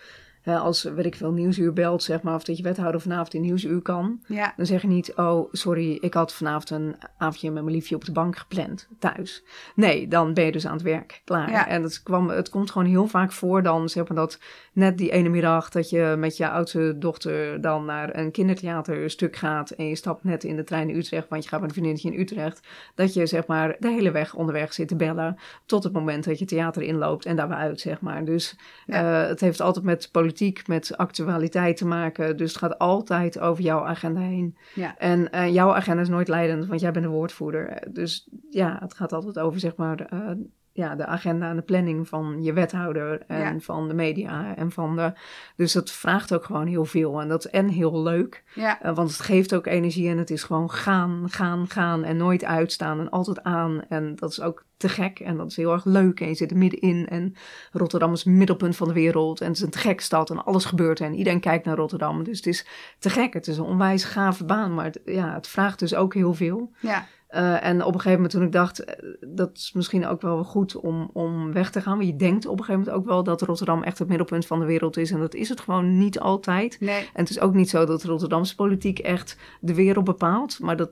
Hè, 0.49 0.59
als, 0.59 0.83
weet 0.83 1.07
ik 1.07 1.15
veel, 1.15 1.33
Nieuwsuur 1.33 1.73
belt, 1.73 2.03
zeg 2.03 2.23
maar, 2.23 2.35
of 2.35 2.45
dat 2.45 2.57
je 2.57 2.63
wethouder 2.63 3.01
vanavond 3.01 3.35
in 3.35 3.41
Nieuwsuur 3.41 3.83
kan. 3.83 4.21
Ja. 4.27 4.53
Dan 4.57 4.67
zeg 4.67 4.83
je 4.83 4.89
niet, 4.89 5.15
oh, 5.15 5.49
sorry, 5.53 5.99
ik 6.01 6.15
had 6.15 6.35
vanavond 6.35 6.71
een 6.71 6.97
avondje 7.19 7.51
met 7.51 7.63
mijn 7.63 7.75
liefje 7.75 7.95
op 7.95 8.05
de 8.05 8.13
bank 8.13 8.37
gepland, 8.37 8.89
thuis. 8.99 9.45
Nee, 9.75 10.09
dan 10.09 10.35
ben 10.35 10.45
je 10.45 10.53
dus 10.53 10.67
aan 10.67 10.73
het 10.73 10.83
werk, 10.83 11.23
klaar. 11.25 11.51
Ja. 11.51 11.69
En 11.69 11.83
het, 11.83 12.03
kwam, 12.03 12.29
het 12.29 12.49
komt 12.49 12.71
gewoon 12.71 12.89
heel 12.89 13.07
vaak 13.07 13.33
voor 13.33 13.63
dan, 13.63 13.89
zeg 13.89 14.09
maar, 14.09 14.17
dat 14.17 14.39
net 14.79 14.99
die 14.99 15.11
ene 15.11 15.29
middag 15.29 15.69
dat 15.71 15.91
je 15.91 16.15
met 16.19 16.37
je 16.37 16.49
oudste 16.49 16.99
dochter 16.99 17.61
dan 17.61 17.85
naar 17.85 18.17
een 18.17 18.31
kindertheaterstuk 18.31 19.37
gaat 19.37 19.71
en 19.71 19.89
je 19.89 19.95
stapt 19.97 20.25
net 20.25 20.45
in 20.45 20.57
de 20.57 20.65
trein 20.65 20.89
in 20.91 20.97
Utrecht, 20.97 21.29
want 21.29 21.43
je 21.43 21.49
gaat 21.49 21.61
met 21.61 21.69
een 21.69 21.75
vriendinnetje 21.75 22.13
in 22.13 22.21
Utrecht, 22.21 22.67
dat 22.95 23.15
je, 23.15 23.27
zeg 23.27 23.47
maar, 23.47 23.77
de 23.79 23.89
hele 23.89 24.11
weg 24.11 24.35
onderweg 24.35 24.73
zit 24.73 24.89
te 24.89 24.97
bellen 24.97 25.37
tot 25.67 25.85
het 25.85 25.93
moment 25.93 26.25
dat 26.25 26.39
je 26.39 26.45
theater 26.45 26.83
inloopt 26.83 27.27
en 27.27 27.37
daar 27.37 27.49
weer 27.49 27.57
uit, 27.57 27.81
zeg 27.81 28.01
maar. 28.01 28.25
Dus 28.25 28.57
Ja. 28.87 29.23
eh, 29.23 29.29
het 29.29 29.41
heeft 29.41 29.61
altijd 29.61 29.85
met 29.85 30.09
politiek, 30.13 30.67
met 30.67 30.97
actualiteit 30.97 31.77
te 31.77 31.87
maken. 31.87 32.37
Dus 32.37 32.49
het 32.49 32.59
gaat 32.59 32.79
altijd 32.79 33.39
over 33.39 33.63
jouw 33.65 33.85
agenda 33.85 34.21
heen. 34.21 34.57
Ja. 34.75 34.97
En 34.99 35.31
eh, 35.31 35.53
jouw 35.53 35.75
agenda 35.75 36.03
is 36.03 36.09
nooit 36.09 36.29
leidend, 36.29 36.67
want 36.67 36.81
jij 36.81 36.91
bent 36.91 37.05
de 37.05 37.11
woordvoerder. 37.11 37.83
Dus 37.93 38.29
ja, 38.51 38.77
het 38.81 38.95
gaat 38.95 39.13
altijd 39.13 39.39
over, 39.39 39.61
zeg 39.61 39.77
maar, 39.77 40.01
eh, 40.01 40.31
ja, 40.79 40.95
de 40.95 41.07
agenda 41.07 41.51
en 41.51 41.57
de 41.57 41.63
planning 41.63 42.09
van 42.09 42.43
je 42.43 42.53
wethouder 42.53 43.23
en 43.27 43.39
Ja. 43.55 43.61
van 43.61 43.89
de 43.89 43.95
media 43.95 44.55
en 44.57 44.71
van 44.71 44.97
de. 44.97 45.13
Dus 45.57 45.73
dat 45.73 45.91
vraagt 45.91 46.35
ook 46.35 46.45
gewoon 46.45 46.67
heel 46.67 46.85
veel. 46.85 47.21
En 47.21 47.29
dat 47.29 47.45
is 47.45 47.51
en 47.51 47.69
heel 47.69 48.03
leuk, 48.03 48.45
Ja, 48.55 48.81
eh, 48.83 48.95
want 48.95 49.11
het 49.11 49.21
geeft 49.21 49.55
ook 49.55 49.67
energie 49.67 50.09
en 50.09 50.19
het 50.19 50.31
is 50.31 50.43
gewoon 50.43 50.71
gaan, 50.71 51.25
gaan, 51.31 51.69
gaan 51.69 52.05
en 52.05 52.17
nooit 52.17 52.45
uitstaan 52.45 53.01
en 53.01 53.11
altijd 53.11 53.43
aan. 53.43 53.83
En 53.89 54.17
dat 54.17 54.31
is 54.31 54.41
ook 54.41 54.67
te 54.77 54.89
gek 54.89 55.19
en 55.21 55.37
dat 55.37 55.51
is 55.51 55.57
heel 55.57 55.73
erg 55.73 55.85
leuk. 55.85 56.21
En 56.21 56.29
je 56.29 56.35
zit 56.35 56.51
er 56.51 56.57
middenin 56.57 57.09
en 57.09 57.35
Rotterdam 57.73 58.13
is 58.13 58.25
het 58.25 58.33
middelpunt 58.35 58.77
van 58.77 58.89
de 58.89 58.95
wereld 58.95 59.41
en 59.41 59.47
het 59.47 59.57
is 59.57 59.63
een 59.63 59.71
te 59.71 59.79
gek 59.79 60.01
stad 60.01 60.31
en 60.31 60.45
alles 60.45 60.65
gebeurt 60.65 61.01
en 61.01 61.15
iedereen 61.15 61.41
kijkt 61.41 61.65
naar 61.65 61.77
Rotterdam. 61.77 62.25
Dus 62.25 62.37
het 62.37 62.47
is 62.47 62.67
te 62.99 63.11
gek. 63.11 63.33
Het 63.33 63.47
is 63.47 63.59
een 63.59 63.65
onwijs 63.65 64.05
gave 64.05 64.45
baan, 64.45 64.75
maar 64.75 64.85
het, 64.85 65.01
ja, 65.05 65.35
het 65.35 65.49
vraagt 65.49 65.79
dus 65.79 65.95
ook 65.95 66.15
heel 66.15 66.35
veel. 66.35 66.73
ja, 66.81 67.07
Eh, 67.29 67.65
en 67.65 67.85
op 67.85 67.95
een 67.95 68.01
gegeven 68.01 68.13
moment 68.13 68.31
toen 68.31 68.43
ik 68.43 68.53
dacht, 68.53 68.85
eh, 68.85 69.05
dat 69.21 69.51
is 69.57 69.73
misschien 69.73 70.07
ook 70.07 70.23
wel 70.23 70.45
goed 70.45 70.77
om, 70.77 71.11
om 71.13 71.53
weg 71.53 71.71
te 71.71 71.81
gaan. 71.81 71.97
Want 71.97 72.09
je 72.09 72.17
denkt 72.17 72.47
op 72.47 72.59
een 72.59 72.65
gegeven 72.65 72.81
moment 72.81 72.97
ook 72.97 73.07
wel 73.07 73.23
dat 73.23 73.43
Rotterdam 73.43 73.83
echt 73.83 73.99
het 73.99 74.09
middelpunt 74.09 74.47
van 74.47 74.59
de 74.61 74.67
wereld 74.67 74.97
is. 74.97 75.11
En 75.11 75.19
dat 75.19 75.35
is 75.35 75.49
het 75.49 75.61
gewoon 75.61 75.99
niet 75.99 76.21
altijd. 76.21 76.77
nee, 76.81 76.99
En 76.99 77.21
het 77.21 77.31
is 77.31 77.41
ook 77.41 77.55
niet 77.55 77.69
zo 77.69 77.85
dat 77.85 78.05
Rotterdamse 78.05 78.55
politiek 78.55 78.99
echt 78.99 79.39
de 79.61 79.75
wereld 79.75 80.05
bepaalt. 80.05 80.61
Maar 80.61 80.77
dat, 80.77 80.91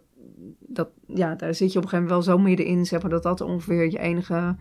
dat, 0.59 0.89
ja, 1.07 1.35
daar 1.35 1.55
zit 1.55 1.73
je 1.73 1.79
op 1.79 1.85
een 1.85 1.91
gegeven 1.91 2.09
moment 2.09 2.27
wel 2.27 2.37
zo 2.37 2.43
middenin, 2.43 2.87
zeg 2.87 3.01
maar, 3.01 3.11
dat 3.11 3.23
dat 3.23 3.41
ongeveer 3.41 3.91
je 3.91 3.99
enige, 3.99 4.57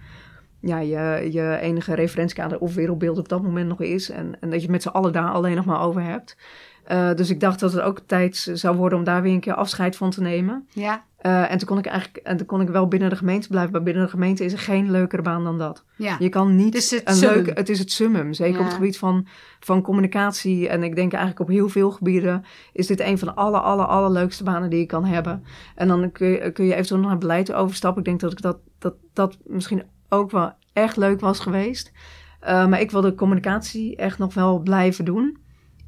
ja, 0.59 0.79
je, 0.79 1.31
je 1.31 1.57
enige 1.61 1.93
referentiekader 1.93 2.59
of 2.59 2.75
wereldbeeld 2.75 3.17
op 3.17 3.29
dat 3.29 3.43
moment 3.43 3.67
nog 3.67 3.81
is. 3.81 4.09
En, 4.09 4.39
en 4.39 4.49
dat 4.49 4.61
je 4.61 4.69
met 4.69 4.81
z'n 4.81 4.89
allen 4.89 5.13
daar 5.13 5.31
alleen 5.31 5.55
nog 5.55 5.65
maar 5.65 5.81
over 5.81 6.03
hebt. 6.03 6.37
Eh, 6.85 7.13
dus 7.13 7.29
ik 7.29 7.39
dacht 7.39 7.59
dat 7.59 7.73
het 7.73 7.81
ook 7.81 7.99
tijd 8.05 8.49
zou 8.53 8.75
worden 8.77 8.97
om 8.97 9.03
daar 9.03 9.21
weer 9.21 9.33
een 9.33 9.39
keer 9.39 9.53
afscheid 9.53 9.95
van 9.95 10.09
te 10.09 10.21
nemen. 10.21 10.67
ja, 10.73 11.03
Eh, 11.17 11.51
en 11.51 11.57
toen 11.57 11.67
kon 11.67 11.77
ik 11.77 11.85
eigenlijk, 11.85 12.17
en 12.25 12.37
toen 12.37 12.45
kon 12.45 12.61
ik 12.61 12.67
wel 12.69 12.87
binnen 12.87 13.09
de 13.09 13.15
gemeente 13.15 13.47
blijven. 13.47 13.71
Maar 13.71 13.83
binnen 13.83 14.03
de 14.03 14.09
gemeente 14.09 14.45
is 14.45 14.53
er 14.53 14.59
geen 14.59 14.91
leukere 14.91 15.21
baan 15.21 15.43
dan 15.43 15.57
dat. 15.57 15.83
ja. 15.95 16.15
Je 16.19 16.29
kan 16.29 16.55
niet 16.55 16.73
Het 16.73 16.83
is 16.83 16.91
het 16.91 17.07
een 17.09 17.15
summum. 17.15 17.35
leuke, 17.35 17.51
het 17.59 17.69
is 17.69 17.79
het 17.79 17.91
summum. 17.91 18.33
Zeker 18.33 18.53
Ja. 18.53 18.59
op 18.59 18.65
het 18.65 18.73
gebied 18.75 18.97
van, 18.97 19.27
van 19.59 19.81
communicatie. 19.81 20.69
En 20.69 20.83
ik 20.83 20.95
denk 20.95 21.11
eigenlijk 21.13 21.41
op 21.41 21.47
heel 21.55 21.69
veel 21.69 21.91
gebieden 21.91 22.43
is 22.73 22.87
dit 22.87 22.99
een 22.99 23.17
van 23.17 23.27
de 23.27 23.33
alle, 23.33 23.59
alle, 23.59 23.85
allerleukste 23.85 24.43
banen 24.43 24.69
die 24.69 24.79
je 24.79 24.85
kan 24.85 25.05
hebben. 25.05 25.43
En 25.75 25.87
dan 25.87 26.11
kun 26.11 26.27
je, 26.27 26.51
kun 26.51 26.65
je 26.65 26.73
eventueel 26.73 26.99
nog 26.99 27.09
naar 27.09 27.17
beleid 27.19 27.53
overstappen. 27.53 27.99
Ik 28.01 28.07
denk 28.07 28.19
dat 28.19 28.31
ik 28.31 28.41
dat, 28.41 28.57
dat, 28.79 28.93
dat 29.13 29.37
misschien 29.43 29.83
ook 30.09 30.31
wel 30.31 30.51
echt 30.73 30.97
leuk 30.97 31.19
was 31.19 31.39
geweest. 31.39 31.91
Eh, 32.39 32.67
maar 32.67 32.81
ik 32.81 32.91
wilde 32.91 33.15
communicatie 33.15 33.95
echt 33.95 34.17
nog 34.17 34.33
wel 34.33 34.59
blijven 34.59 35.05
doen. 35.05 35.37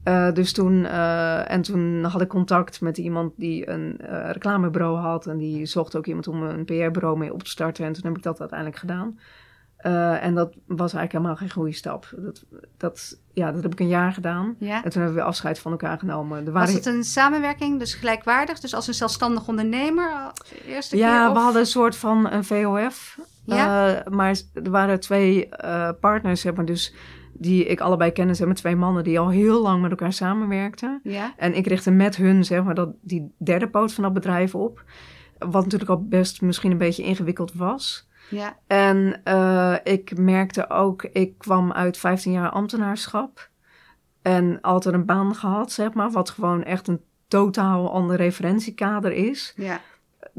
Eh, 0.08 0.34
dus 0.34 0.54
toen, 0.54 0.86
eh, 0.86 1.52
en 1.52 1.62
toen 1.62 2.04
had 2.04 2.22
ik 2.22 2.28
contact 2.28 2.82
met 2.82 2.98
iemand 2.98 3.34
die 3.36 3.70
een 3.70 3.98
eh, 4.00 4.30
reclamebureau 4.32 4.98
had. 4.98 5.28
En 5.28 5.38
die 5.38 5.66
zocht 5.66 5.96
ook 5.96 6.06
iemand 6.06 6.28
om 6.28 6.44
een 6.44 6.66
PR-bureau 6.66 7.18
mee 7.18 7.34
op 7.34 7.44
te 7.44 7.50
starten. 7.50 7.86
En 7.86 7.94
toen 7.94 8.04
heb 8.06 8.18
ik 8.18 8.24
dat 8.24 8.40
uiteindelijk 8.40 8.80
gedaan. 8.80 9.20
En 10.22 10.36
dat 10.36 10.54
was 10.66 10.94
eigenlijk 10.94 11.12
helemaal 11.12 11.36
geen 11.36 11.52
goede 11.52 11.72
stap. 11.72 12.08
Dat, 12.18 12.46
dat, 12.78 13.20
ja, 13.34 13.52
dat 13.52 13.64
heb 13.64 13.72
ik 13.72 13.80
een 13.80 13.88
jaar 13.88 14.14
gedaan. 14.14 14.56
ja. 14.60 14.76
En 14.76 14.82
toen 14.82 14.92
hebben 14.92 15.10
we 15.10 15.16
weer 15.16 15.30
afscheid 15.30 15.60
van 15.60 15.72
elkaar 15.72 16.00
genomen. 16.00 16.38
Er 16.38 16.44
Was 16.52 16.54
waren, 16.54 16.74
het 16.76 16.86
een 16.86 17.04
samenwerking, 17.04 17.80
dus 17.80 17.94
gelijkwaardig? 17.94 18.60
Dus 18.60 18.74
als 18.74 18.88
een 18.88 18.94
zelfstandig 18.94 19.48
ondernemer, 19.48 20.32
eerste 20.66 20.98
ja, 20.98 21.18
keer? 21.18 21.32
we 21.34 21.38
of- 21.38 21.44
hadden 21.44 21.62
een 21.62 21.68
soort 21.68 21.96
van 21.96 22.32
een 22.32 22.44
VOF. 22.44 23.20
Ja? 23.44 24.04
Maar 24.10 24.36
er 24.54 24.72
waren 24.72 25.00
twee 25.00 25.50
partners, 26.00 26.42
zeg 26.42 26.54
maar, 26.54 26.66
dus 26.66 26.94
die 27.40 27.66
ik 27.66 27.80
allebei 27.82 28.12
kende, 28.12 28.34
zeg 28.34 28.48
maar, 28.48 28.56
twee 28.56 28.76
mannen 28.76 29.04
die 29.04 29.20
al 29.20 29.30
heel 29.30 29.62
lang 29.62 29.82
met 29.82 29.92
elkaar 29.92 30.14
samenwerkten. 30.14 31.00
Ja, 31.04 31.34
En 31.38 31.54
ik 31.54 31.68
richtte 31.68 31.92
met 31.92 32.16
hun, 32.16 32.46
zeg 32.46 32.64
maar, 32.64 32.76
dat, 32.76 32.90
die 33.02 33.34
derde 33.38 33.70
poot 33.70 33.94
van 33.94 34.04
dat 34.04 34.14
bedrijf 34.14 34.56
op. 34.56 34.84
Wat 35.38 35.64
natuurlijk 35.64 35.90
al 35.90 36.04
best 36.08 36.42
misschien 36.42 36.72
een 36.72 36.78
beetje 36.78 37.04
ingewikkeld 37.04 37.54
was. 37.54 38.10
ja, 38.30 38.58
En 38.68 39.22
eh, 39.24 39.76
ik 39.84 40.18
merkte 40.18 40.70
ook, 40.70 41.04
ik 41.04 41.38
kwam 41.38 41.72
uit 41.72 41.98
15 41.98 42.32
jaar 42.32 42.50
ambtenaarschap. 42.50 43.50
En 44.22 44.62
altijd 44.62 44.96
een 44.96 45.06
baan 45.06 45.36
gehad, 45.36 45.72
zeg 45.72 45.94
maar, 45.94 46.12
wat 46.12 46.30
gewoon 46.30 46.64
echt 46.64 46.88
een 46.88 47.02
totaal 47.28 47.92
ander 47.92 48.16
referentiekader 48.16 49.12
is. 49.12 49.54
ja, 49.56 49.82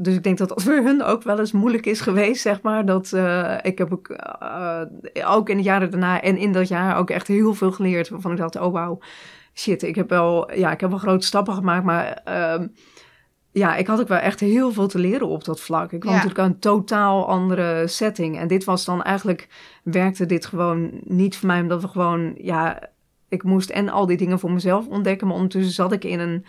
Dus 0.01 0.15
ik 0.15 0.23
denk 0.23 0.37
dat 0.37 0.49
dat 0.49 0.63
voor 0.63 0.73
hun 0.73 1.03
ook 1.03 1.23
wel 1.23 1.39
eens 1.39 1.51
moeilijk 1.51 1.85
is 1.85 2.01
geweest, 2.01 2.41
zeg 2.41 2.61
maar. 2.61 2.85
Dat 2.85 3.13
eh, 3.13 3.57
ik 3.61 3.77
heb 3.77 3.93
ook, 3.93 4.07
eh, 4.09 4.81
ook 5.25 5.49
in 5.49 5.57
de 5.57 5.63
jaren 5.63 5.91
daarna 5.91 6.21
en 6.21 6.37
in 6.37 6.51
dat 6.51 6.67
jaar 6.67 6.97
ook 6.97 7.09
echt 7.09 7.27
heel 7.27 7.53
veel 7.53 7.71
geleerd. 7.71 8.09
Waarvan 8.09 8.31
ik 8.31 8.37
dacht, 8.37 8.59
oh 8.59 8.73
wauw, 8.73 8.99
shit, 9.53 9.83
ik 9.83 9.95
heb 9.95 10.09
wel, 10.09 10.53
ja, 10.53 10.71
ik 10.71 10.79
heb 10.81 10.89
wel 10.89 10.99
grote 10.99 11.25
stappen 11.25 11.53
gemaakt. 11.53 11.83
Maar 11.83 12.21
ehm, 12.23 12.67
ja, 13.51 13.75
ik 13.75 13.87
had 13.87 13.99
ook 13.99 14.07
wel 14.07 14.17
echt 14.17 14.39
heel 14.39 14.71
veel 14.71 14.87
te 14.87 14.99
leren 14.99 15.27
op 15.27 15.43
dat 15.43 15.59
vlak. 15.59 15.91
Ik 15.91 15.99
kwam 15.99 16.13
Ja. 16.13 16.17
natuurlijk 16.17 16.45
uit 16.45 16.53
een 16.53 16.59
totaal 16.59 17.27
andere 17.27 17.87
setting. 17.87 18.37
En 18.37 18.47
dit 18.47 18.63
was 18.63 18.85
dan 18.85 19.03
eigenlijk, 19.03 19.47
werkte 19.83 20.25
dit 20.25 20.45
gewoon 20.45 20.91
niet 21.03 21.37
voor 21.37 21.47
mij. 21.47 21.61
Omdat 21.61 21.81
we 21.81 21.87
gewoon, 21.87 22.33
ja, 22.37 22.89
ik 23.29 23.43
moest 23.43 23.69
en 23.69 23.89
al 23.89 24.05
die 24.05 24.17
dingen 24.17 24.39
voor 24.39 24.51
mezelf 24.51 24.87
ontdekken. 24.87 25.27
Maar 25.27 25.35
ondertussen 25.35 25.73
zat 25.73 25.91
ik 25.91 26.03
in 26.03 26.19
een 26.19 26.45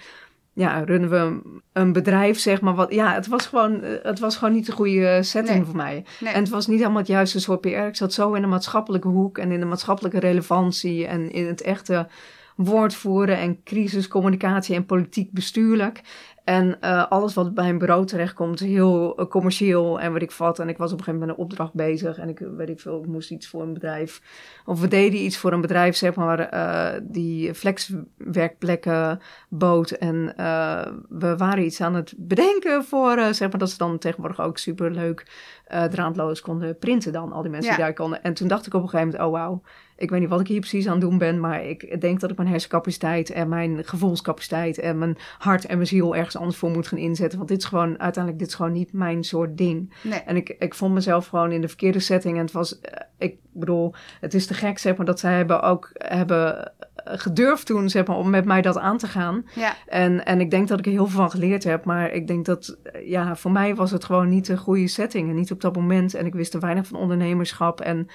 ja, 0.60 0.82
runnen 0.84 1.10
we 1.10 1.40
een 1.72 1.92
bedrijf, 1.92 2.38
zeg 2.38 2.60
maar. 2.60 2.74
Wat, 2.74 2.92
ja, 2.92 3.14
het 3.14 3.26
was, 3.26 3.46
gewoon, 3.46 3.82
eh, 3.82 3.92
het 4.02 4.18
was 4.18 4.36
gewoon 4.36 4.54
niet 4.54 4.66
de 4.66 4.72
goede 4.72 5.22
setting 5.22 5.56
Nee. 5.56 5.64
voor 5.66 5.76
mij. 5.76 6.04
nee. 6.20 6.32
En 6.32 6.40
het 6.40 6.48
was 6.48 6.66
niet 6.66 6.78
helemaal 6.78 6.98
het 6.98 7.06
juiste 7.06 7.40
soort 7.40 7.60
PR. 7.60 7.68
Ik 7.68 7.96
zat 7.96 8.12
zo 8.12 8.32
in 8.32 8.40
de 8.42 8.48
maatschappelijke 8.48 9.08
hoek 9.08 9.38
en 9.38 9.52
in 9.52 9.60
de 9.60 9.66
maatschappelijke 9.66 10.18
relevantie 10.18 11.06
en 11.06 11.30
in 11.30 11.46
het 11.46 11.60
echte 11.62 12.08
woord 12.56 12.94
voeren 12.94 13.36
en 13.38 13.62
crisiscommunicatie 13.64 14.74
en 14.74 14.86
politiek 14.86 15.32
bestuurlijk. 15.32 16.00
En 16.50 16.80
eh, 16.80 17.06
alles 17.08 17.34
wat 17.34 17.54
bij 17.54 17.68
een 17.68 17.78
bureau 17.78 18.06
terechtkomt, 18.06 18.60
heel 18.60 19.16
eh, 19.16 19.26
commercieel 19.26 20.00
en 20.00 20.12
wat 20.12 20.22
ik 20.22 20.30
vat. 20.30 20.58
En 20.58 20.68
ik 20.68 20.76
was 20.76 20.92
op 20.92 20.98
een 20.98 21.04
gegeven 21.04 21.20
moment 21.20 21.38
met 21.38 21.48
een 21.48 21.52
opdracht 21.52 21.74
bezig 21.74 22.18
en 22.18 22.28
ik 22.28 22.38
weet 22.56 22.68
ik 22.68 22.80
veel, 22.80 23.00
ik 23.00 23.06
moest 23.06 23.30
iets 23.30 23.48
voor 23.48 23.62
een 23.62 23.72
bedrijf. 23.72 24.22
Of 24.64 24.80
we 24.80 24.88
deden 24.88 25.20
iets 25.20 25.36
voor 25.36 25.52
een 25.52 25.60
bedrijf, 25.60 25.96
zeg 25.96 26.14
maar, 26.14 26.38
eh, 26.38 27.00
die 27.02 27.54
flexwerkplekken 27.54 29.20
bood. 29.48 29.90
En 29.90 30.36
eh, 30.36 30.86
we 31.08 31.36
waren 31.36 31.64
iets 31.64 31.80
aan 31.80 31.94
het 31.94 32.14
bedenken 32.16 32.84
voor, 32.84 33.16
eh, 33.16 33.32
zeg 33.32 33.50
maar, 33.50 33.58
dat 33.58 33.70
ze 33.70 33.78
dan 33.78 33.98
tegenwoordig 33.98 34.40
ook 34.40 34.58
superleuk 34.58 35.26
eh 35.64 35.84
draadloos 35.84 36.40
konden 36.40 36.78
printen 36.78 37.12
dan, 37.12 37.32
al 37.32 37.42
die 37.42 37.50
mensen 37.50 37.70
Ja. 37.70 37.76
die 37.76 37.84
daar 37.84 37.94
konden. 37.94 38.22
En 38.22 38.34
toen 38.34 38.48
dacht 38.48 38.66
ik 38.66 38.74
op 38.74 38.82
een 38.82 38.88
gegeven 38.88 39.10
moment, 39.12 39.26
oh 39.26 39.32
wauw, 39.40 39.62
ik 40.00 40.10
weet 40.10 40.20
niet 40.20 40.28
wat 40.28 40.40
ik 40.40 40.46
hier 40.46 40.60
precies 40.60 40.86
aan 40.86 40.92
het 40.92 41.00
doen 41.00 41.18
ben, 41.18 41.40
maar 41.40 41.64
ik 41.64 42.00
denk 42.00 42.20
dat 42.20 42.30
ik 42.30 42.36
mijn 42.36 42.48
hersencapaciteit 42.48 43.30
en 43.30 43.48
mijn 43.48 43.84
gevoelscapaciteit 43.84 44.78
en 44.78 44.98
mijn 44.98 45.16
hart 45.38 45.66
en 45.66 45.76
mijn 45.76 45.88
ziel 45.88 46.16
ergens 46.16 46.36
anders 46.36 46.56
voor 46.56 46.70
moet 46.70 46.86
gaan 46.86 46.98
inzetten. 46.98 47.38
Want 47.38 47.50
dit 47.50 47.58
is 47.58 47.64
gewoon, 47.64 48.00
uiteindelijk, 48.00 48.38
dit 48.38 48.48
is 48.48 48.54
gewoon 48.54 48.72
niet 48.72 48.92
mijn 48.92 49.24
soort 49.24 49.58
ding. 49.58 49.92
nee. 50.02 50.18
En 50.18 50.36
ik, 50.36 50.48
ik 50.58 50.74
vond 50.74 50.94
mezelf 50.94 51.26
gewoon 51.26 51.52
in 51.52 51.60
de 51.60 51.68
verkeerde 51.68 52.00
setting. 52.00 52.36
En 52.36 52.42
het 52.42 52.52
was, 52.52 52.80
eh, 52.80 53.00
ik 53.18 53.38
bedoel, 53.52 53.94
het 54.20 54.34
is 54.34 54.46
te 54.46 54.54
gek, 54.54 54.78
zeg 54.78 54.96
maar, 54.96 55.06
dat 55.06 55.20
zij 55.20 55.36
hebben 55.36 55.62
ook 55.62 55.90
hebben 55.92 56.72
eh, 56.94 57.18
gedurfd 57.18 57.66
toen, 57.66 57.90
zeg 57.90 58.06
maar, 58.06 58.16
om 58.16 58.30
met 58.30 58.44
mij 58.44 58.62
dat 58.62 58.78
aan 58.78 58.98
te 58.98 59.06
gaan. 59.06 59.44
Ja, 59.54 59.74
En, 59.86 60.24
en 60.24 60.40
ik 60.40 60.50
denk 60.50 60.68
dat 60.68 60.78
ik 60.78 60.86
er 60.86 60.92
heel 60.92 61.06
veel 61.06 61.20
van 61.20 61.30
geleerd 61.30 61.64
heb. 61.64 61.84
Maar 61.84 62.12
ik 62.12 62.26
denk 62.26 62.44
dat, 62.44 62.78
eh, 62.82 63.08
ja, 63.08 63.36
voor 63.36 63.52
mij 63.52 63.74
was 63.74 63.90
het 63.90 64.04
gewoon 64.04 64.28
niet 64.28 64.46
de 64.46 64.56
goede 64.56 64.88
setting. 64.88 65.28
En 65.28 65.34
niet 65.34 65.52
op 65.52 65.60
dat 65.60 65.76
moment. 65.76 66.14
En 66.14 66.26
ik 66.26 66.34
wist 66.34 66.50
te 66.50 66.58
weinig 66.58 66.86
van 66.86 66.98
ondernemerschap. 66.98 67.80
En, 67.80 68.06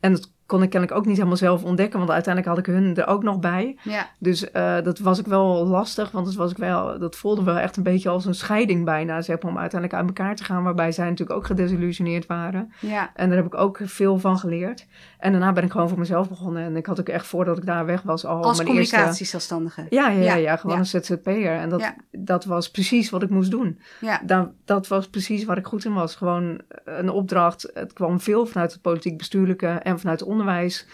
en 0.00 0.12
dat 0.12 0.32
kon 0.50 0.62
ik 0.62 0.70
kennelijk 0.70 0.98
ook 0.98 1.06
niet 1.06 1.16
helemaal 1.16 1.36
zelf 1.36 1.64
ontdekken. 1.64 1.98
Want 1.98 2.10
uiteindelijk 2.10 2.54
had 2.56 2.66
ik 2.66 2.74
hun 2.74 2.96
er 2.96 3.06
ook 3.06 3.22
nog 3.22 3.38
bij. 3.38 3.76
ja, 3.82 4.08
Dus 4.18 4.50
eh, 4.50 4.82
dat 4.82 4.98
was 4.98 5.18
ik 5.18 5.26
wel 5.26 5.66
lastig, 5.66 6.10
want 6.10 6.26
het 6.26 6.36
was 6.36 6.50
ik 6.50 6.56
wel, 6.56 6.98
dat 6.98 7.16
voelde 7.16 7.42
wel 7.42 7.56
echt 7.56 7.76
een 7.76 7.82
beetje 7.82 8.08
als 8.08 8.24
een 8.24 8.34
scheiding 8.34 8.84
bijna, 8.84 9.20
zeg 9.20 9.42
maar, 9.42 9.50
om 9.50 9.58
uiteindelijk 9.58 10.00
uit 10.00 10.08
elkaar 10.08 10.36
te 10.36 10.44
gaan, 10.44 10.62
waarbij 10.62 10.92
zij 10.92 11.08
natuurlijk 11.08 11.38
ook 11.38 11.46
gedesillusioneerd 11.46 12.26
waren. 12.26 12.72
ja, 12.80 13.10
En 13.14 13.28
daar 13.28 13.36
heb 13.36 13.46
ik 13.46 13.54
ook 13.54 13.78
veel 13.82 14.18
van 14.18 14.38
geleerd. 14.38 14.86
En 15.18 15.32
daarna 15.32 15.52
ben 15.52 15.64
ik 15.64 15.70
gewoon 15.70 15.88
voor 15.88 15.98
mezelf 15.98 16.28
begonnen. 16.28 16.62
En 16.62 16.76
ik 16.76 16.86
had 16.86 17.00
ook 17.00 17.08
echt 17.08 17.26
voordat 17.26 17.58
ik 17.58 17.66
daar 17.66 17.86
weg 17.86 18.02
was 18.02 18.24
al 18.26 18.42
als 18.42 18.56
mijn 18.56 18.68
communicatiezelfstandige. 18.68 19.86
Ja, 19.90 20.08
ja, 20.08 20.18
ja, 20.18 20.22
Ja, 20.22 20.34
ja, 20.34 20.56
gewoon 20.56 20.78
een 20.78 20.86
ZZP'er. 20.86 21.56
En 21.56 21.68
dat, 21.68 21.94
dat 22.10 22.44
was 22.44 22.70
precies 22.70 23.10
wat 23.10 23.22
ik 23.22 23.30
moest 23.30 23.50
doen. 23.50 23.78
Ja, 24.00 24.20
Dat, 24.24 24.48
dat 24.64 24.86
was 24.88 25.08
precies 25.08 25.44
waar 25.44 25.58
ik 25.58 25.66
goed 25.66 25.84
in 25.84 25.92
was. 25.94 26.14
Gewoon 26.14 26.60
een 26.84 27.10
opdracht. 27.10 27.70
Het 27.74 27.92
kwam 27.92 28.20
veel 28.20 28.46
vanuit 28.46 28.72
het 28.72 28.82
politiek-bestuurlijke 28.82 29.66
en 29.66 29.98
vanuit 29.98 30.20
het 30.20 30.28
onderwijs. 30.40 30.86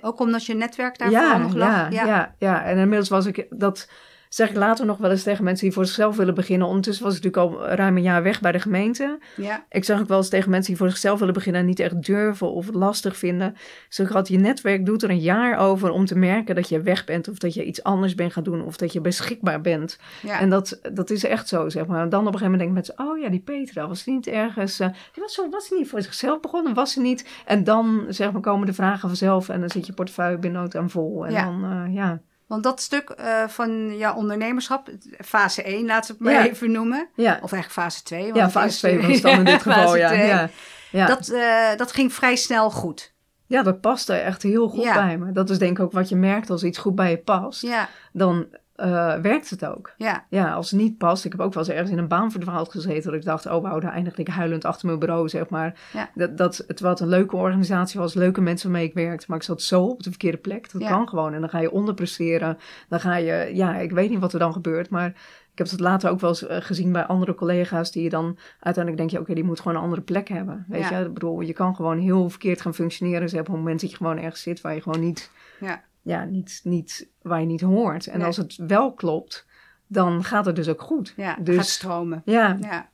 ook 0.00 0.20
omdat 0.20 0.46
je 0.46 0.54
netwerk 0.54 0.98
daar 0.98 1.08
vooral 1.08 1.28
Ja, 1.28 1.38
nog 1.38 1.54
lag. 1.54 1.92
ja, 1.92 2.04
ja. 2.06 2.34
Ja, 2.38 2.64
en 2.64 2.78
inmiddels 2.78 3.08
was 3.08 3.26
ik 3.26 3.46
dat. 3.50 3.90
Zeg 4.28 4.50
ik 4.50 4.56
later 4.56 4.86
nog 4.86 4.98
wel 4.98 5.10
eens 5.10 5.22
tegen 5.22 5.44
mensen 5.44 5.64
die 5.66 5.74
voor 5.74 5.86
zichzelf 5.86 6.16
willen 6.16 6.34
beginnen. 6.34 6.66
Ondertussen 6.66 7.04
was 7.04 7.16
ik 7.16 7.22
natuurlijk 7.24 7.54
al 7.60 7.66
ruim 7.74 7.96
een 7.96 8.02
jaar 8.02 8.22
weg 8.22 8.40
bij 8.40 8.52
de 8.52 8.60
gemeente. 8.60 9.18
ja, 9.36 9.64
Ik 9.70 9.84
zag 9.84 10.00
ook 10.00 10.08
wel 10.08 10.16
eens 10.18 10.28
tegen 10.28 10.50
mensen 10.50 10.68
die 10.68 10.76
voor 10.80 10.90
zichzelf 10.90 11.18
willen 11.18 11.34
beginnen 11.34 11.60
en 11.60 11.66
niet 11.66 11.80
echt 11.80 12.06
durven 12.06 12.50
of 12.52 12.66
het 12.66 12.74
lastig 12.74 13.16
vinden. 13.16 13.56
Zeg 13.88 14.08
had 14.08 14.28
je 14.28 14.38
netwerk 14.38 14.86
doet 14.86 15.02
er 15.02 15.10
een 15.10 15.18
jaar 15.20 15.58
over 15.58 15.90
om 15.90 16.04
te 16.04 16.18
merken 16.18 16.54
dat 16.54 16.68
je 16.68 16.80
weg 16.82 17.04
bent 17.04 17.28
of 17.28 17.38
dat 17.38 17.54
je 17.54 17.64
iets 17.64 17.82
anders 17.82 18.14
bent 18.14 18.32
gaan 18.32 18.42
doen 18.42 18.64
of 18.64 18.76
dat 18.76 18.92
je 18.92 19.00
beschikbaar 19.00 19.60
bent. 19.60 19.98
ja. 20.22 20.40
En 20.40 20.50
dat, 20.50 20.80
dat 20.92 21.10
is 21.10 21.24
echt 21.24 21.48
zo, 21.48 21.68
zeg 21.68 21.86
maar. 21.86 22.02
En 22.02 22.08
dan 22.08 22.26
op 22.26 22.32
een 22.32 22.38
gegeven 22.38 22.58
moment 22.58 22.76
denken 22.76 22.96
mensen, 22.96 23.16
oh 23.16 23.22
ja, 23.22 23.28
die 23.28 23.40
Petra, 23.64 23.88
was 23.88 24.04
die 24.04 24.14
niet 24.14 24.26
ergens... 24.26 24.80
eh, 24.80 24.88
die 25.12 25.22
was, 25.22 25.34
zo, 25.34 25.48
was 25.50 25.66
ze 25.66 25.74
niet 25.74 25.88
voor 25.88 26.02
zichzelf 26.02 26.40
begonnen? 26.40 26.74
Was 26.74 26.92
ze 26.92 27.00
niet? 27.00 27.28
En 27.46 27.64
dan, 27.64 28.04
zeg 28.08 28.32
maar, 28.32 28.40
komen 28.40 28.66
de 28.66 28.72
vragen 28.72 29.08
vanzelf 29.08 29.48
en 29.48 29.60
dan 29.60 29.70
zit 29.70 29.86
je 29.86 29.92
portefeuille 29.92 30.38
binnen 30.38 30.60
nood 30.62 30.76
aan 30.76 30.90
vol. 30.90 31.26
En 31.26 31.32
Ja. 31.32 31.44
dan, 31.44 31.64
eh, 31.64 31.94
ja. 31.94 32.20
Want 32.48 32.62
dat 32.62 32.80
stuk 32.80 33.10
eh, 33.10 33.48
van 33.48 33.96
jouw 33.96 34.14
ondernemerschap, 34.14 34.88
fase 35.24 35.62
1, 35.62 35.86
laten 35.86 36.06
we 36.10 36.24
het 36.24 36.34
maar 36.34 36.44
Ja. 36.44 36.50
even 36.50 36.70
noemen. 36.70 37.08
Ja, 37.14 37.32
Of 37.42 37.52
eigenlijk 37.52 37.70
fase 37.72 38.02
2. 38.02 38.34
ja 38.34 38.50
fase 38.50 38.78
2 38.78 39.00
was 39.06 39.20
dan 39.20 39.38
in 39.38 39.44
dit 39.44 39.62
geval, 39.62 39.96
ja. 39.96 40.12
ja. 40.12 40.48
Ja. 40.90 41.06
Dat, 41.06 41.28
eh, 41.28 41.76
dat 41.76 41.92
ging 41.92 42.12
vrij 42.12 42.36
snel 42.36 42.70
goed. 42.70 43.12
ja, 43.46 43.62
dat 43.62 43.80
paste 43.80 44.12
echt 44.14 44.42
heel 44.42 44.68
goed 44.68 44.82
Ja. 44.84 44.94
bij 44.94 45.18
me. 45.18 45.32
Dat 45.32 45.50
is 45.50 45.58
denk 45.58 45.78
ik 45.78 45.84
ook 45.84 45.92
wat 45.92 46.08
je 46.08 46.16
merkt 46.16 46.50
als 46.50 46.62
iets 46.62 46.78
goed 46.78 46.94
bij 46.94 47.10
je 47.10 47.18
past. 47.18 47.62
Ja, 47.62 47.88
Dan 48.12 48.46
eh, 48.78 49.14
werkt 49.14 49.50
het 49.50 49.66
ook. 49.66 49.92
ja, 49.96 50.24
Ja, 50.30 50.52
als 50.52 50.70
het 50.70 50.80
niet 50.80 50.98
past. 50.98 51.24
Ik 51.24 51.32
heb 51.32 51.40
ook 51.40 51.54
wel 51.54 51.62
eens 51.62 51.72
ergens 51.72 51.90
in 51.90 51.98
een 51.98 52.08
baan 52.08 52.30
verdwaald 52.30 52.70
gezeten. 52.70 53.02
Dat 53.10 53.20
ik 53.20 53.24
dacht, 53.26 53.46
oh 53.46 53.62
wauw, 53.62 53.80
daar 53.80 53.92
eindigde 53.92 54.22
ik 54.22 54.28
huilend 54.28 54.64
achter 54.64 54.86
mijn 54.86 54.98
bureau, 54.98 55.28
zeg 55.28 55.48
maar. 55.48 55.78
Ja. 55.92 56.10
Dat, 56.14 56.36
dat 56.38 56.64
het 56.66 56.80
wat 56.80 57.00
een 57.00 57.08
leuke 57.08 57.36
organisatie 57.36 58.00
was, 58.00 58.14
leuke 58.14 58.40
mensen 58.40 58.70
waarmee 58.70 58.88
ik 58.88 58.94
werkte. 58.94 59.24
Maar 59.28 59.36
ik 59.36 59.42
zat 59.42 59.62
zo 59.62 59.82
op 59.84 60.02
de 60.02 60.10
verkeerde 60.10 60.38
plek. 60.38 60.72
Dat 60.72 60.82
Ja. 60.82 60.88
kan 60.88 61.08
gewoon. 61.08 61.34
En 61.34 61.40
dan 61.40 61.48
ga 61.50 61.58
je 61.58 61.70
onderpresteren. 61.70 62.58
Dan 62.88 63.00
ga 63.00 63.16
je, 63.16 63.50
ja, 63.54 63.76
ik 63.76 63.90
weet 63.90 64.10
niet 64.10 64.20
wat 64.20 64.32
er 64.32 64.38
dan 64.38 64.52
gebeurt. 64.52 64.90
Maar 64.90 65.06
ik 65.52 65.58
heb 65.64 65.70
het 65.70 65.80
later 65.80 66.10
ook 66.10 66.20
wel 66.20 66.30
eens 66.30 66.46
eh, 66.46 66.56
gezien 66.60 66.92
bij 66.92 67.04
andere 67.06 67.34
collega's. 67.34 67.92
Die 67.92 68.02
je 68.02 68.10
dan 68.10 68.38
uiteindelijk 68.60 68.96
denk 68.96 69.10
je, 69.10 69.20
oké, 69.20 69.34
die 69.34 69.44
moet 69.44 69.60
gewoon 69.60 69.76
een 69.76 69.82
andere 69.82 70.02
plek 70.02 70.28
hebben. 70.28 70.64
Weet 70.68 70.88
Ja. 70.88 70.98
je, 70.98 71.04
ik 71.04 71.14
bedoel, 71.14 71.40
je 71.40 71.52
kan 71.52 71.76
gewoon 71.76 71.98
heel 71.98 72.28
verkeerd 72.30 72.60
gaan 72.60 72.74
functioneren. 72.74 73.20
Dus 73.20 73.32
hebt 73.32 73.48
een 73.48 73.54
moment 73.54 73.80
dat 73.80 73.90
je 73.90 73.96
gewoon 73.96 74.18
ergens 74.18 74.42
zit 74.42 74.60
waar 74.60 74.74
je 74.74 74.82
gewoon 74.82 75.00
niet 75.00 75.30
ja. 75.60 75.82
Ja, 76.08 76.24
niet, 76.24 76.60
niet, 76.64 77.08
waar 77.22 77.40
je 77.40 77.46
niet 77.46 77.60
hoort. 77.60 78.06
En 78.06 78.18
Nee. 78.18 78.26
als 78.26 78.36
het 78.36 78.56
wel 78.56 78.92
klopt, 78.94 79.46
dan 79.86 80.24
gaat 80.24 80.44
het 80.44 80.56
dus 80.56 80.68
ook 80.68 80.82
goed. 80.82 81.12
ja 81.16 81.36
dus, 81.40 81.56
gaat 81.56 81.66
stromen. 81.66 82.22
Ja, 82.24 82.56
Ja. 82.60 82.90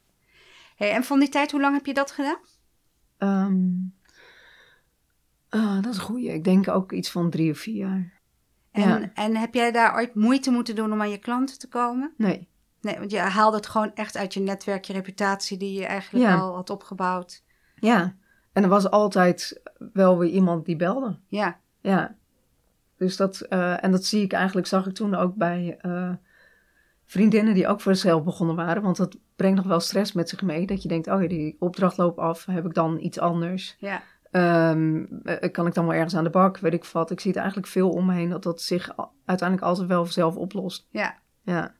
Hey, 0.77 0.91
en 0.93 1.05
van 1.05 1.19
die 1.19 1.29
tijd, 1.29 1.51
hoe 1.51 1.61
lang 1.61 1.75
heb 1.75 1.87
je 1.87 1.95
dat 1.95 2.11
gedaan? 2.11 2.39
ehm, 3.19 3.63
ah, 5.49 5.83
dat 5.83 5.93
is 5.93 5.99
goeie. 5.99 6.33
Ik 6.33 6.45
denk 6.45 6.69
ook 6.69 6.93
iets 6.93 7.11
van 7.11 7.31
drie 7.31 7.51
of 7.51 7.59
vier 7.59 7.77
jaar. 7.77 8.13
En, 8.71 8.83
Ja. 8.89 9.11
en 9.15 9.37
heb 9.37 9.55
jij 9.55 9.73
daar 9.73 9.95
ooit 9.95 10.15
moeite 10.15 10.51
moeten 10.51 10.75
doen 10.75 10.93
om 10.93 11.01
aan 11.01 11.11
je 11.11 11.19
klanten 11.19 11.59
te 11.59 11.69
komen? 11.69 12.15
Nee, 12.17 12.49
Nee, 12.81 12.99
want 12.99 13.11
je 13.11 13.19
haalde 13.19 13.57
het 13.57 13.67
gewoon 13.67 13.95
echt 13.95 14.17
uit 14.17 14.35
je 14.35 14.41
netwerk, 14.41 14.85
je 14.85 14.93
reputatie 14.93 15.57
die 15.59 15.81
je 15.81 15.87
eigenlijk 15.87 16.25
Ja. 16.25 16.37
al 16.39 16.55
had 16.55 16.71
opgebouwd. 16.71 17.43
ja. 17.75 18.15
En 18.53 18.63
er 18.63 18.69
was 18.69 18.91
altijd 18.91 19.61
wel 19.93 20.19
weer 20.19 20.31
iemand 20.31 20.65
die 20.67 20.77
belde. 20.77 21.19
Ja, 21.29 21.59
Ja. 21.81 22.17
Dus 22.97 23.17
dat, 23.17 23.41
eh, 23.41 23.85
en 23.85 23.91
dat 23.91 24.05
zie 24.05 24.23
ik 24.23 24.33
eigenlijk, 24.33 24.67
zag 24.67 24.87
ik 24.87 24.95
toen 24.95 25.15
ook 25.15 25.35
bij 25.35 25.77
eh, 25.81 26.11
vriendinnen 27.05 27.55
die 27.55 27.67
ook 27.67 27.81
voor 27.81 27.95
zichzelf 27.95 28.25
begonnen 28.25 28.57
waren. 28.57 28.83
Want 28.83 28.97
dat 28.97 29.17
brengt 29.37 29.57
nog 29.57 29.67
wel 29.67 29.81
stress 29.81 30.13
met 30.13 30.29
zich 30.29 30.43
mee. 30.43 30.67
Dat 30.67 30.83
je 30.83 30.89
denkt, 30.89 31.09
oh 31.09 31.23
ja, 31.23 31.29
die 31.29 31.57
opdracht 31.59 31.97
loopt 31.97 32.19
af, 32.19 32.45
heb 32.45 32.67
ik 32.67 32.75
dan 32.75 32.99
iets 33.01 33.19
anders? 33.19 33.77
ja, 33.79 34.03
Ehm, 34.31 35.05
eh, 35.23 35.53
kan 35.53 35.67
ik 35.67 35.75
dan 35.75 35.87
wel 35.87 35.95
ergens 35.95 36.17
aan 36.17 36.25
de 36.25 36.31
bak, 36.31 36.59
weet 36.59 36.73
ik 36.75 36.85
wat. 36.85 37.11
Ik 37.11 37.21
zie 37.21 37.31
het 37.31 37.39
eigenlijk 37.39 37.69
veel 37.69 37.91
om 37.91 38.07
me 38.07 38.15
heen 38.15 38.29
dat 38.31 38.43
dat 38.43 38.61
zich 38.61 38.95
uiteindelijk 39.25 39.69
altijd 39.69 39.89
wel 39.89 40.07
zelf 40.07 40.37
oplost. 40.37 40.87
ja. 40.91 41.23
Ja. 41.43 41.75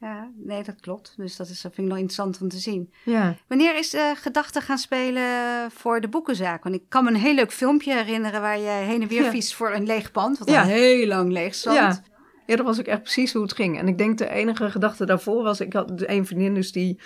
Ja, 0.00 0.30
nee, 0.36 0.62
dat 0.62 0.80
klopt. 0.80 1.14
Dus 1.16 1.36
dat, 1.36 1.48
is, 1.48 1.60
dat 1.60 1.74
vind 1.74 1.86
ik 1.86 1.92
nog 1.92 2.02
interessant 2.02 2.40
om 2.40 2.48
te 2.48 2.58
zien. 2.58 2.92
Ja. 3.04 3.36
Wanneer 3.48 3.76
is 3.78 3.90
de 3.90 4.12
gedachte 4.16 4.60
gaan 4.60 4.78
spelen 4.78 5.24
voor 5.70 6.00
de 6.00 6.08
boekenzaak? 6.08 6.62
Want 6.62 6.74
ik 6.74 6.82
kan 6.88 7.04
me 7.04 7.10
een 7.10 7.16
heel 7.16 7.34
leuk 7.34 7.52
filmpje 7.52 7.94
herinneren 7.94 8.40
waar 8.40 8.58
je 8.58 8.68
heen 8.68 9.02
en 9.02 9.08
weer 9.08 9.22
Ja. 9.22 9.30
fietst 9.30 9.54
voor 9.54 9.72
een 9.72 9.86
leeg 9.86 10.10
pand. 10.12 10.38
Wat 10.38 10.50
Ja. 10.50 10.62
al 10.62 10.68
heel 10.68 11.06
lang 11.06 11.32
leeg 11.32 11.54
stond. 11.54 11.76
Ja. 11.76 12.02
ja, 12.46 12.56
dat 12.56 12.66
was 12.66 12.78
ook 12.78 12.86
echt 12.86 13.02
precies 13.02 13.32
hoe 13.32 13.42
het 13.42 13.52
ging. 13.54 13.78
En 13.78 13.88
ik 13.88 13.98
denk 13.98 14.18
de 14.18 14.28
enige 14.28 14.70
gedachte 14.70 15.06
daarvoor 15.06 15.42
was, 15.42 15.60
ik 15.60 15.72
had 15.72 15.92
een 16.06 16.26
vriendin 16.26 16.54
dus 16.54 16.72
die, 16.72 17.00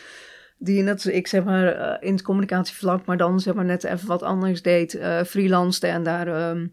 die 0.59 0.83
net 0.83 1.05
ik 1.05 1.27
zeg 1.27 1.45
maar 1.45 1.67
eh, 1.67 2.09
in 2.09 2.13
het 2.13 2.23
communicatievlak, 2.23 3.05
maar 3.07 3.17
dan 3.17 3.41
zeg 3.41 3.55
maar 3.55 3.65
net 3.65 3.85
even 3.85 4.09
wat 4.09 4.23
anders 4.23 4.63
deed, 4.63 4.99
freelanced 5.27 5.83
en 5.83 6.03
daar... 6.03 6.27
ehm, 6.27 6.67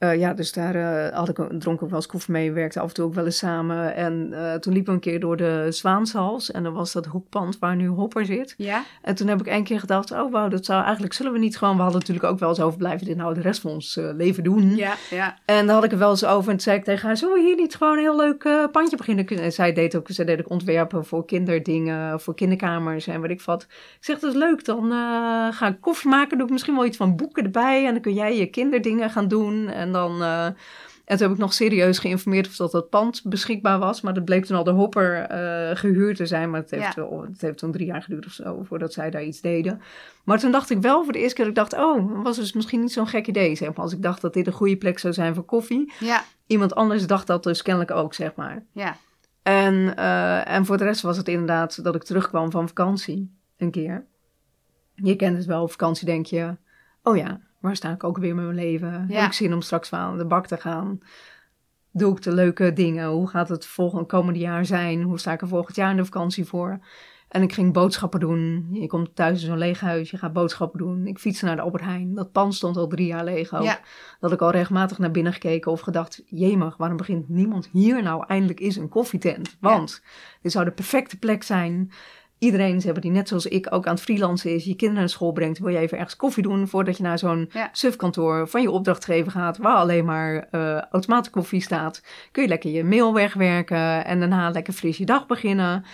eh, 0.00 0.18
ja, 0.18 0.34
dus 0.34 0.52
daar 0.52 0.74
eh, 0.74 1.16
had 1.16 1.28
ik 1.28 1.38
een, 1.38 1.58
dronk 1.58 1.76
ik 1.76 1.82
ook 1.82 1.88
wel 1.88 1.98
eens 1.98 2.06
koffie 2.06 2.32
mee, 2.32 2.52
werkte 2.52 2.80
af 2.80 2.88
en 2.88 2.94
toe 2.94 3.04
ook 3.04 3.14
wel 3.14 3.24
eens 3.24 3.38
samen. 3.38 3.94
En 3.94 4.32
eh, 4.32 4.54
toen 4.54 4.72
liepen 4.72 4.92
we 4.92 4.98
een 4.98 5.04
keer 5.04 5.20
door 5.20 5.36
de 5.36 5.66
Zwaanshals 5.70 6.50
en 6.50 6.62
dan 6.62 6.72
was 6.72 6.92
dat 6.92 7.06
hoekpand 7.06 7.58
waar 7.58 7.76
nu 7.76 7.88
Hopper 7.88 8.24
zit. 8.24 8.54
Ja? 8.56 8.84
En 9.02 9.14
toen 9.14 9.28
heb 9.28 9.40
ik 9.40 9.46
één 9.46 9.64
keer 9.64 9.80
gedacht, 9.80 10.10
oh 10.10 10.32
wauw, 10.32 10.48
dat 10.48 10.64
zou 10.64 10.82
eigenlijk, 10.82 11.12
zullen 11.12 11.32
we 11.32 11.38
niet 11.38 11.58
gewoon, 11.58 11.76
we 11.76 11.82
hadden 11.82 12.00
natuurlijk 12.00 12.26
ook 12.26 12.38
wel 12.38 12.48
eens 12.48 12.60
over, 12.60 12.78
blijven 12.78 13.06
dit 13.06 13.16
nou 13.16 13.34
de 13.34 13.40
rest 13.40 13.60
van 13.60 13.70
ons 13.70 13.98
leven 14.16 14.44
doen? 14.44 14.76
Ja, 14.76 14.94
ja. 15.10 15.38
En 15.44 15.66
daar 15.66 15.74
had 15.74 15.84
ik 15.84 15.92
er 15.92 15.98
wel 15.98 16.10
eens 16.10 16.24
over 16.24 16.50
en 16.50 16.56
toen 16.56 16.60
zei 16.60 16.76
ik 16.76 16.84
tegen 16.84 17.06
haar, 17.06 17.16
zullen 17.16 17.34
we 17.34 17.40
hier 17.40 17.56
niet 17.56 17.76
gewoon 17.76 17.92
een 17.92 18.02
heel 18.02 18.16
leuk 18.16 18.70
pandje 18.72 18.96
beginnen? 18.96 19.26
En 19.26 19.52
zij 19.52 19.72
deed 19.72 19.96
ook, 19.96 20.06
zij 20.10 20.24
deed 20.24 20.40
ook 20.40 20.50
ontwerpen 20.50 21.04
voor 21.04 21.24
kinderdingen, 21.24 22.20
voor 22.20 22.34
kinderkamers 22.34 23.06
en 23.06 23.20
weet 23.20 23.30
ik 23.30 23.42
wat. 23.42 23.62
Ik 23.62 24.04
zeg, 24.04 24.18
dat 24.18 24.30
is 24.30 24.38
leuk, 24.38 24.64
dan 24.64 24.90
ga 25.52 25.66
ik 25.66 25.80
koffie 25.80 26.10
maken, 26.10 26.36
doe 26.36 26.46
ik 26.46 26.52
misschien 26.52 26.74
wel 26.74 26.84
iets 26.84 26.96
van 26.96 27.16
boeken 27.16 27.44
erbij 27.44 27.86
en 27.86 27.92
dan 27.92 28.02
kun 28.02 28.14
jij 28.14 28.36
je 28.36 28.46
kinderdingen 28.46 29.10
gaan 29.10 29.28
doen. 29.28 29.68
En 29.68 29.89
dan... 29.92 30.22
eh, 30.22 30.44
en 31.04 31.16
toen 31.16 31.26
heb 31.26 31.36
ik 31.36 31.42
nog 31.42 31.52
serieus 31.52 31.98
geïnformeerd 31.98 32.46
of 32.46 32.56
dat, 32.56 32.70
dat 32.72 32.88
pand 32.90 33.22
beschikbaar 33.24 33.78
was. 33.78 34.00
Maar 34.00 34.14
dat 34.14 34.24
bleek 34.24 34.44
toen 34.44 34.56
al 34.56 34.64
de 34.64 34.70
hopper 34.70 35.14
eh, 35.20 35.76
gehuurd 35.76 36.16
te 36.16 36.26
zijn. 36.26 36.50
Maar 36.50 36.60
het 36.60 36.70
heeft, 36.70 36.82
Ja. 36.82 36.92
wel- 36.94 37.22
het 37.22 37.40
heeft 37.40 37.58
toen 37.58 37.72
drie 37.72 37.86
jaar 37.86 38.02
geduurd 38.02 38.26
of 38.26 38.32
zo 38.32 38.62
voordat 38.62 38.92
zij 38.92 39.10
daar 39.10 39.22
iets 39.24 39.40
deden. 39.40 39.80
Maar 40.24 40.38
toen 40.38 40.50
dacht 40.52 40.70
ik 40.70 40.78
wel 40.80 41.04
voor 41.04 41.12
de 41.12 41.18
eerste 41.18 41.34
keer 41.34 41.44
dat 41.54 41.64
ik 41.64 41.70
dacht... 41.70 41.84
oh, 41.84 42.14
dat 42.14 42.22
was 42.24 42.36
dus 42.36 42.52
misschien 42.52 42.80
niet 42.80 42.92
zo'n 42.92 43.06
gek 43.06 43.26
idee. 43.26 43.54
Zeg 43.54 43.68
maar. 43.68 43.76
Als 43.84 43.92
ik 43.92 44.02
dacht 44.02 44.20
dat 44.20 44.34
dit 44.34 44.46
een 44.46 44.52
goede 44.52 44.76
plek 44.76 44.98
zou 44.98 45.12
zijn 45.14 45.34
voor 45.34 45.44
koffie. 45.44 45.92
Ja, 45.98 46.24
Iemand 46.46 46.74
anders 46.74 47.06
dacht 47.06 47.26
dat 47.26 47.42
dus 47.42 47.62
kennelijk 47.62 47.90
ook, 47.92 48.14
zeg 48.14 48.34
maar. 48.34 48.64
ja. 48.72 48.96
En, 49.42 49.96
eh, 49.96 50.48
en 50.54 50.66
voor 50.66 50.76
de 50.76 50.84
rest 50.84 51.00
was 51.02 51.16
het 51.16 51.28
inderdaad 51.28 51.84
dat 51.84 51.94
ik 51.94 52.02
terugkwam 52.02 52.50
van 52.50 52.68
vakantie. 52.68 53.34
Een 53.56 53.70
keer. 53.70 54.06
Je 54.94 55.16
kent 55.16 55.36
het 55.36 55.46
wel, 55.46 55.62
op 55.62 55.70
vakantie 55.70 56.06
denk 56.06 56.26
je... 56.26 56.56
oh 57.02 57.16
ja, 57.16 57.40
waar 57.60 57.76
sta 57.76 57.90
ik 57.90 58.04
ook 58.04 58.18
weer 58.18 58.34
met 58.34 58.44
mijn 58.44 58.56
leven? 58.56 59.04
Ja. 59.08 59.20
Heb 59.20 59.26
ik 59.26 59.32
zin 59.32 59.54
om 59.54 59.60
straks 59.60 59.90
wel 59.90 60.00
aan 60.00 60.18
de 60.18 60.26
bak 60.26 60.46
te 60.46 60.56
gaan? 60.56 61.00
Doe 61.92 62.16
ik 62.16 62.22
de 62.22 62.32
leuke 62.32 62.72
dingen? 62.72 63.08
Hoe 63.08 63.28
gaat 63.28 63.48
het 63.48 63.66
volgende 63.66 64.04
komende 64.04 64.38
jaar 64.38 64.64
zijn? 64.64 65.02
Hoe 65.02 65.18
sta 65.18 65.32
ik 65.32 65.40
er 65.40 65.48
volgend 65.48 65.76
jaar 65.76 65.90
in 65.90 65.96
de 65.96 66.04
vakantie 66.04 66.44
voor? 66.44 66.80
En 67.30 67.42
ik 67.42 67.52
ging 67.52 67.72
boodschappen 67.72 68.20
doen. 68.20 68.68
Je 68.70 68.86
komt 68.86 69.16
thuis 69.16 69.40
in 69.40 69.46
zo'n 69.46 69.58
leeg 69.58 69.80
huis, 69.80 70.10
je 70.10 70.18
gaat 70.18 70.32
boodschappen 70.32 70.78
doen. 70.78 71.06
Ik 71.06 71.18
fietste 71.18 71.44
naar 71.44 71.56
de 71.56 71.62
Albert 71.62 71.84
Heijn. 71.84 72.14
Dat 72.14 72.32
pand 72.32 72.54
stond 72.54 72.76
al 72.76 72.86
drie 72.86 73.06
jaar 73.06 73.24
leeg 73.24 73.54
ook. 73.54 73.62
Ja. 73.62 73.80
Dat 74.20 74.32
ik 74.32 74.40
al 74.40 74.50
regelmatig 74.50 74.98
naar 74.98 75.10
binnen 75.10 75.32
gekeken 75.32 75.72
of 75.72 75.80
gedacht... 75.80 76.22
jemig, 76.26 76.76
waarom 76.76 76.96
begint 76.96 77.28
niemand 77.28 77.68
hier 77.72 78.02
nou 78.02 78.24
eindelijk 78.26 78.60
eens 78.60 78.76
een 78.76 78.88
koffietent? 78.88 79.56
Want 79.60 80.02
dit 80.42 80.52
zou 80.52 80.64
de 80.64 80.70
perfecte 80.70 81.18
plek 81.18 81.42
zijn... 81.42 81.90
Iedereen, 82.40 82.78
ze 82.80 82.84
hebben 82.84 83.02
die 83.02 83.10
net 83.12 83.28
zoals 83.28 83.46
ik 83.46 83.66
ook 83.70 83.86
aan 83.86 83.94
het 83.94 84.02
freelancen 84.02 84.54
is, 84.54 84.64
je 84.64 84.74
kinderen 84.74 85.00
naar 85.02 85.08
school 85.08 85.32
brengt, 85.32 85.58
wil 85.58 85.68
je 85.72 85.78
even 85.78 85.96
ergens 85.98 86.16
koffie 86.16 86.42
doen 86.42 86.68
voordat 86.68 86.96
je 86.96 87.02
naar 87.02 87.18
zo'n 87.18 87.48
Ja. 87.52 87.68
sufkantoor 87.72 88.48
van 88.48 88.62
je 88.62 88.70
opdrachtgever 88.70 89.32
gaat, 89.32 89.58
waar 89.58 89.76
alleen 89.76 90.04
maar 90.04 90.48
eh 90.50 90.78
automatenkoffie 90.90 91.60
staat. 91.62 92.02
Kun 92.32 92.42
je 92.42 92.48
lekker 92.48 92.70
je 92.70 92.84
mail 92.84 93.14
wegwerken 93.14 94.04
en 94.04 94.18
daarna 94.18 94.50
lekker 94.50 94.72
fris 94.72 94.96
je 94.96 95.04
dag 95.04 95.26
beginnen. 95.26 95.84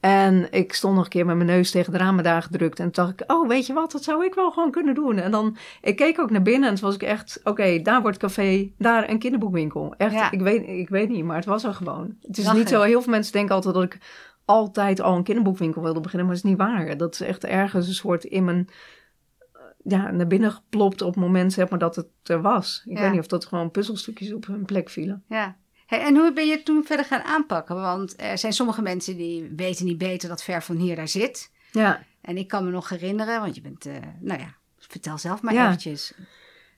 En 0.00 0.46
ik 0.52 0.72
stond 0.72 0.94
nog 0.94 1.04
een 1.04 1.10
keer 1.10 1.26
met 1.26 1.36
mijn 1.36 1.48
neus 1.48 1.70
tegen 1.70 1.92
de 1.92 1.98
ramen 1.98 2.24
daar 2.24 2.42
gedrukt. 2.42 2.78
En 2.78 2.90
toen 2.90 3.04
dacht 3.04 3.20
ik, 3.20 3.32
oh, 3.32 3.48
weet 3.48 3.66
je 3.66 3.72
wat, 3.72 3.92
dat 3.92 4.04
zou 4.04 4.24
ik 4.24 4.34
wel 4.34 4.50
gewoon 4.50 4.70
kunnen 4.70 4.94
doen. 4.94 5.18
En 5.18 5.30
dan, 5.30 5.56
ik 5.82 5.96
keek 5.96 6.20
ook 6.20 6.30
naar 6.30 6.42
binnen 6.42 6.68
en 6.68 6.74
toen 6.74 6.84
was 6.84 6.94
ik 6.94 7.02
echt, 7.02 7.40
oké, 7.44 7.80
daar 7.82 8.02
wordt 8.02 8.18
café, 8.18 8.70
daar 8.78 9.08
een 9.10 9.18
kinderboekwinkel. 9.18 9.94
Echt, 9.96 10.12
Ja. 10.12 10.30
ik, 10.30 10.40
weet, 10.40 10.66
ik 10.68 10.88
weet 10.88 11.08
niet, 11.08 11.24
maar 11.24 11.36
het 11.36 11.44
was 11.44 11.64
er 11.64 11.74
gewoon. 11.74 12.14
Het 12.22 12.38
is 12.38 12.44
Lachen. 12.44 12.58
niet 12.58 12.68
zo, 12.68 12.82
heel 12.82 13.02
veel 13.02 13.12
mensen 13.12 13.32
denken 13.32 13.54
altijd 13.54 13.74
dat 13.74 13.82
ik 13.82 13.98
altijd 14.44 15.00
al 15.00 15.16
een 15.16 15.22
kinderboekwinkel 15.24 15.82
wilde 15.82 16.00
beginnen, 16.00 16.26
maar 16.26 16.34
dat 16.36 16.44
is 16.44 16.50
niet 16.50 16.58
waar. 16.60 16.96
Dat 16.96 17.14
is 17.14 17.20
echt 17.20 17.44
ergens 17.44 17.86
een 17.88 17.94
soort 17.94 18.24
in 18.24 18.44
mijn, 18.44 18.68
eh, 19.52 19.60
ja, 19.84 20.10
naar 20.10 20.26
binnen 20.26 20.52
geplopt 20.52 21.02
op 21.02 21.14
het 21.14 21.22
moment, 21.24 21.52
zeg 21.52 21.68
maar, 21.68 21.78
dat 21.78 21.96
het 21.96 22.06
er 22.22 22.42
was. 22.42 22.82
Ik 22.86 22.96
Ja. 22.96 23.02
weet 23.02 23.10
niet 23.10 23.20
of 23.20 23.26
dat 23.26 23.44
gewoon 23.44 23.70
puzzelstukjes 23.70 24.32
op 24.32 24.46
hun 24.46 24.64
plek 24.64 24.88
vielen. 24.90 25.24
Ja. 25.28 25.56
Hey, 25.86 26.00
en 26.00 26.16
hoe 26.16 26.32
ben 26.32 26.46
je 26.46 26.52
het 26.52 26.64
toen 26.64 26.84
verder 26.84 27.06
gaan 27.06 27.22
aanpakken? 27.22 27.74
Want 27.76 28.14
er 28.20 28.38
zijn 28.38 28.52
sommige 28.52 28.82
mensen 28.82 29.16
die 29.16 29.52
weten 29.56 29.84
niet 29.84 29.98
beter 29.98 30.28
dat 30.28 30.42
ver 30.42 30.62
van 30.62 30.76
hier 30.76 30.96
daar 30.96 31.08
zit. 31.08 31.52
Ja, 31.72 32.02
En 32.20 32.36
ik 32.36 32.48
kan 32.48 32.64
me 32.64 32.70
nog 32.70 32.88
herinneren, 32.88 33.40
want 33.40 33.54
je 33.54 33.60
bent, 33.60 33.86
eh, 33.86 33.94
nou 34.20 34.40
ja, 34.40 34.54
vertel 34.78 35.18
zelf 35.18 35.42
maar 35.42 35.54
Ja. 35.54 35.66
eventjes. 35.66 36.14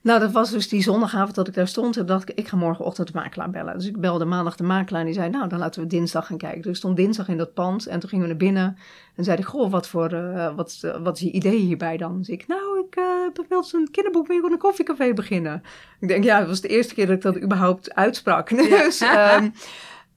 Nou, 0.07 0.19
dat 0.19 0.31
was 0.31 0.51
dus 0.51 0.69
die 0.69 0.81
zondagavond 0.81 1.35
dat 1.35 1.47
ik 1.47 1.53
daar 1.53 1.67
stond. 1.67 1.97
En 1.97 2.05
dacht 2.05 2.29
ik, 2.29 2.37
ik 2.37 2.47
ga 2.47 2.57
morgenochtend 2.57 3.07
de 3.07 3.13
makelaar 3.19 3.49
bellen. 3.49 3.73
Dus 3.73 3.87
ik 3.87 3.99
belde 3.99 4.25
maandag 4.25 4.55
de 4.55 4.63
makelaar 4.63 4.99
en 4.99 5.05
die 5.05 5.15
zei, 5.15 5.29
nou, 5.29 5.49
dan 5.49 5.59
laten 5.59 5.81
we 5.81 5.87
dinsdag 5.87 6.27
gaan 6.27 6.37
kijken. 6.37 6.61
Dus 6.61 6.71
ik 6.71 6.77
stond 6.77 6.97
dinsdag 6.97 7.27
in 7.27 7.37
dat 7.37 7.53
pand 7.53 7.87
en 7.87 7.99
toen 7.99 8.09
gingen 8.09 8.25
we 8.25 8.31
naar 8.31 8.41
binnen. 8.41 8.77
En 9.15 9.23
zei 9.23 9.37
ik, 9.37 9.45
goh, 9.45 9.71
wat, 9.71 9.87
voor, 9.87 10.11
eh, 10.11 10.55
wat, 10.55 10.79
eh, 10.81 11.01
wat 11.01 11.15
is 11.15 11.21
je 11.21 11.31
idee 11.31 11.59
hierbij 11.59 11.97
dan? 11.97 12.17
Dus 12.17 12.29
ik, 12.29 12.47
nou, 12.47 12.79
ik 12.79 12.95
uh, 12.95 13.45
wil 13.49 13.65
een 13.71 13.91
kinderboekwinkel 13.91 14.47
en 14.47 14.53
een 14.53 14.59
koffiecafé 14.59 15.13
beginnen. 15.13 15.63
Ik 15.99 16.07
denk, 16.07 16.23
ja, 16.23 16.39
het 16.39 16.47
was 16.47 16.61
de 16.61 16.67
eerste 16.67 16.93
keer 16.93 17.05
dat 17.05 17.15
ik 17.15 17.21
dat 17.21 17.41
überhaupt 17.41 17.95
uitsprak. 17.95 18.49
Dus... 18.69 19.01
ehm, 19.01 19.49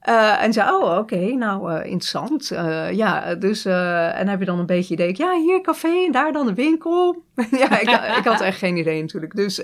eh, 0.01 0.43
en 0.43 0.53
zei, 0.53 0.69
oh, 0.69 0.97
oké, 0.97 1.33
nou, 1.33 1.71
eh, 1.71 1.85
interessant. 1.85 2.51
Eh, 2.51 2.91
ja, 2.91 3.35
dus, 3.35 3.65
en 3.65 4.27
heb 4.27 4.39
je 4.39 4.45
dan 4.45 4.59
een 4.59 4.65
beetje 4.65 4.93
idee, 4.93 5.17
ja, 5.17 5.33
hier 5.33 5.61
café 5.61 6.05
en 6.05 6.11
daar 6.11 6.31
dan 6.31 6.45
de 6.45 6.53
winkel. 6.53 7.23
ja, 7.51 7.79
ik, 7.79 8.17
ik 8.17 8.23
had 8.23 8.41
echt 8.41 8.57
geen 8.57 8.77
idee 8.77 9.01
natuurlijk. 9.01 9.35
Dus, 9.35 9.61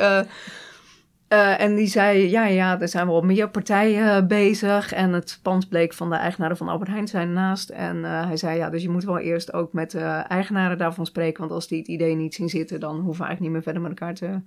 en 1.28 1.76
die 1.76 1.88
zei, 1.88 2.30
ja, 2.30 2.46
ja, 2.46 2.80
er 2.80 2.88
zijn 2.88 3.08
wel 3.08 3.22
meer 3.22 3.50
partijen 3.50 4.28
bezig. 4.28 4.94
En 4.94 5.14
het 5.14 5.40
pand 5.42 5.70
bleek 5.70 5.94
van 5.94 6.10
de 6.10 6.16
eigenaren 6.16 6.58
van 6.58 6.70
Albert 6.70 6.90
Heijn 6.90 7.08
zijn 7.08 7.34
naast. 7.34 7.70
En 7.70 8.04
hij 8.04 8.38
zei, 8.38 8.58
ja, 8.58 8.70
dus 8.70 8.82
je 8.82 8.90
moet 8.90 9.04
wel 9.04 9.20
eerst 9.20 9.54
ook 9.54 9.74
met 9.74 9.92
de 9.92 10.24
eigenaren 10.28 10.78
daarvan 10.78 11.06
spreken. 11.06 11.40
Want 11.40 11.52
als 11.52 11.68
die 11.68 11.80
het 11.80 11.88
idee 11.88 12.16
niet 12.16 12.36
zien 12.36 12.50
zitten, 12.50 12.80
dan 12.80 12.96
hoeven 12.96 13.22
we 13.22 13.28
eigenlijk 13.28 13.42
niet 13.42 13.52
meer 13.52 13.62
verder 13.62 13.82
met 13.82 13.92
elkaar 13.92 14.14
te 14.14 14.42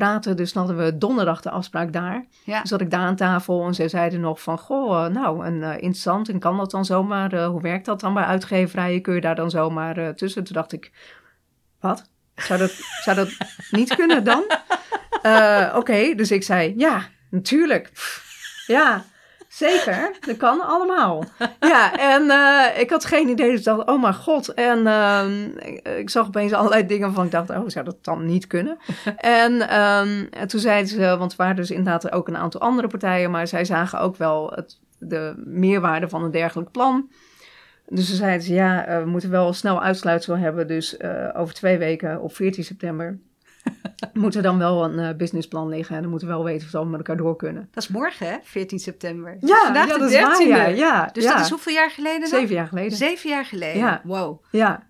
praten. 0.00 0.36
Dus 0.36 0.52
dan 0.52 0.66
hadden 0.66 0.84
we 0.84 0.98
donderdag 0.98 1.40
de 1.40 1.50
afspraak 1.50 1.92
daar. 1.92 2.24
Ja. 2.44 2.60
Dus 2.60 2.70
zat 2.70 2.80
ik 2.80 2.90
daar 2.90 3.00
aan 3.00 3.16
tafel 3.16 3.66
en 3.66 3.74
zij 3.74 3.88
zeiden 3.88 4.20
nog 4.20 4.42
van, 4.42 4.58
goh, 4.58 5.04
eh, 5.04 5.12
nou, 5.12 5.44
en, 5.44 5.62
eh, 5.62 5.72
interessant. 5.72 6.28
En 6.28 6.38
kan 6.38 6.56
dat 6.56 6.70
dan 6.70 6.84
zomaar? 6.84 7.32
Eh, 7.32 7.46
hoe 7.46 7.60
werkt 7.60 7.84
dat 7.84 8.00
dan 8.00 8.14
bij 8.14 8.24
uitgeverijen? 8.24 9.02
Kun 9.02 9.14
je 9.14 9.20
daar 9.20 9.34
dan 9.34 9.50
zomaar 9.50 10.14
tussen? 10.14 10.44
Toen 10.44 10.54
dacht 10.54 10.72
ik, 10.72 10.92
wat? 11.80 12.10
Zou 12.34 12.58
dat, 12.58 12.70
zou 13.02 13.16
dat 13.16 13.28
niet 13.70 13.94
kunnen 13.94 14.24
dan? 14.24 14.44
Uh, 15.22 15.74
Oké, 15.76 16.14
dus 16.14 16.30
ik 16.30 16.42
zei, 16.42 16.74
ja, 16.76 17.08
natuurlijk. 17.30 17.90
Ja, 18.66 19.04
Zeker, 19.50 20.16
dat 20.20 20.36
kan 20.36 20.60
allemaal. 20.60 21.24
Ja, 21.60 21.98
en 21.98 22.22
uh, 22.22 22.80
ik 22.80 22.90
had 22.90 23.04
geen 23.04 23.28
idee. 23.28 23.50
Dus 23.50 23.58
ik 23.58 23.64
dacht, 23.64 23.88
oh 23.88 24.02
mijn 24.02 24.14
god. 24.14 24.48
En 24.54 24.78
uh, 24.78 25.98
ik, 25.98 26.10
zag 26.10 26.26
opeens 26.26 26.52
allerlei 26.52 26.86
dingen 26.86 27.12
van 27.14 27.24
ik 27.24 27.30
dacht, 27.30 27.50
oh, 27.50 27.62
zou 27.66 27.84
dat 27.84 28.04
dan 28.04 28.26
niet 28.26 28.46
kunnen? 28.46 28.78
en, 29.16 29.52
um, 29.80 30.28
en 30.30 30.48
toen 30.48 30.60
zeiden 30.60 30.88
ze, 30.88 31.16
want 31.18 31.30
er 31.30 31.36
waren 31.36 31.56
dus 31.56 31.70
inderdaad 31.70 32.12
ook 32.12 32.28
een 32.28 32.36
aantal 32.36 32.60
andere 32.60 32.88
partijen, 32.88 33.30
maar 33.30 33.46
zij 33.46 33.64
zagen 33.64 34.00
ook 34.00 34.16
wel 34.16 34.52
het, 34.54 34.80
de 34.98 35.34
meerwaarde 35.36 36.08
van 36.08 36.24
een 36.24 36.30
dergelijk 36.30 36.70
plan. 36.70 37.10
Dus 37.86 38.08
ze 38.08 38.16
zeiden 38.16 38.46
ze, 38.46 38.54
ja, 38.54 38.88
uh, 38.88 39.02
we 39.02 39.08
moeten 39.08 39.30
wel 39.30 39.52
snel 39.52 39.82
uitsluitsel 39.82 40.36
hebben. 40.36 40.66
Dus 40.66 40.98
uh, 40.98 41.28
over 41.34 41.54
twee 41.54 41.78
weken 41.78 42.20
op 42.20 42.34
14 42.34 42.64
september 42.64 43.18
moet 44.12 44.34
er 44.34 44.42
dan 44.42 44.58
wel 44.58 44.84
een 44.84 44.98
uh, 44.98 45.16
businessplan 45.16 45.68
liggen 45.68 45.94
en 45.96 46.00
dan 46.00 46.10
moeten 46.10 46.28
we 46.28 46.34
wel 46.34 46.44
weten 46.44 46.66
of 46.66 46.72
we 46.72 46.88
met 46.88 46.98
elkaar 46.98 47.16
door 47.16 47.36
kunnen. 47.36 47.68
Dat 47.72 47.82
is 47.82 47.88
morgen, 47.88 48.26
hè? 48.26 48.36
14 48.42 48.78
september. 48.78 49.36
Ja, 49.40 49.64
vandaag 49.64 49.88
ja, 49.88 49.92
de 49.92 49.98
dat 49.98 50.10
13e. 50.10 50.14
Is 50.14 50.20
waar, 50.20 50.46
ja, 50.46 50.66
ja, 50.66 51.08
dus 51.12 51.24
dat 51.24 51.40
is 51.40 51.50
hoeveel 51.50 51.72
jaar 51.72 51.90
geleden 51.90 52.20
dan? 52.20 52.28
Zeven 52.28 52.54
jaar 52.54 52.66
geleden. 52.66 52.96
Zeven 52.96 53.30
jaar 53.30 53.44
geleden? 53.44 53.78
Ja. 53.78 54.00
Wow. 54.04 54.44
Ja. 54.50 54.88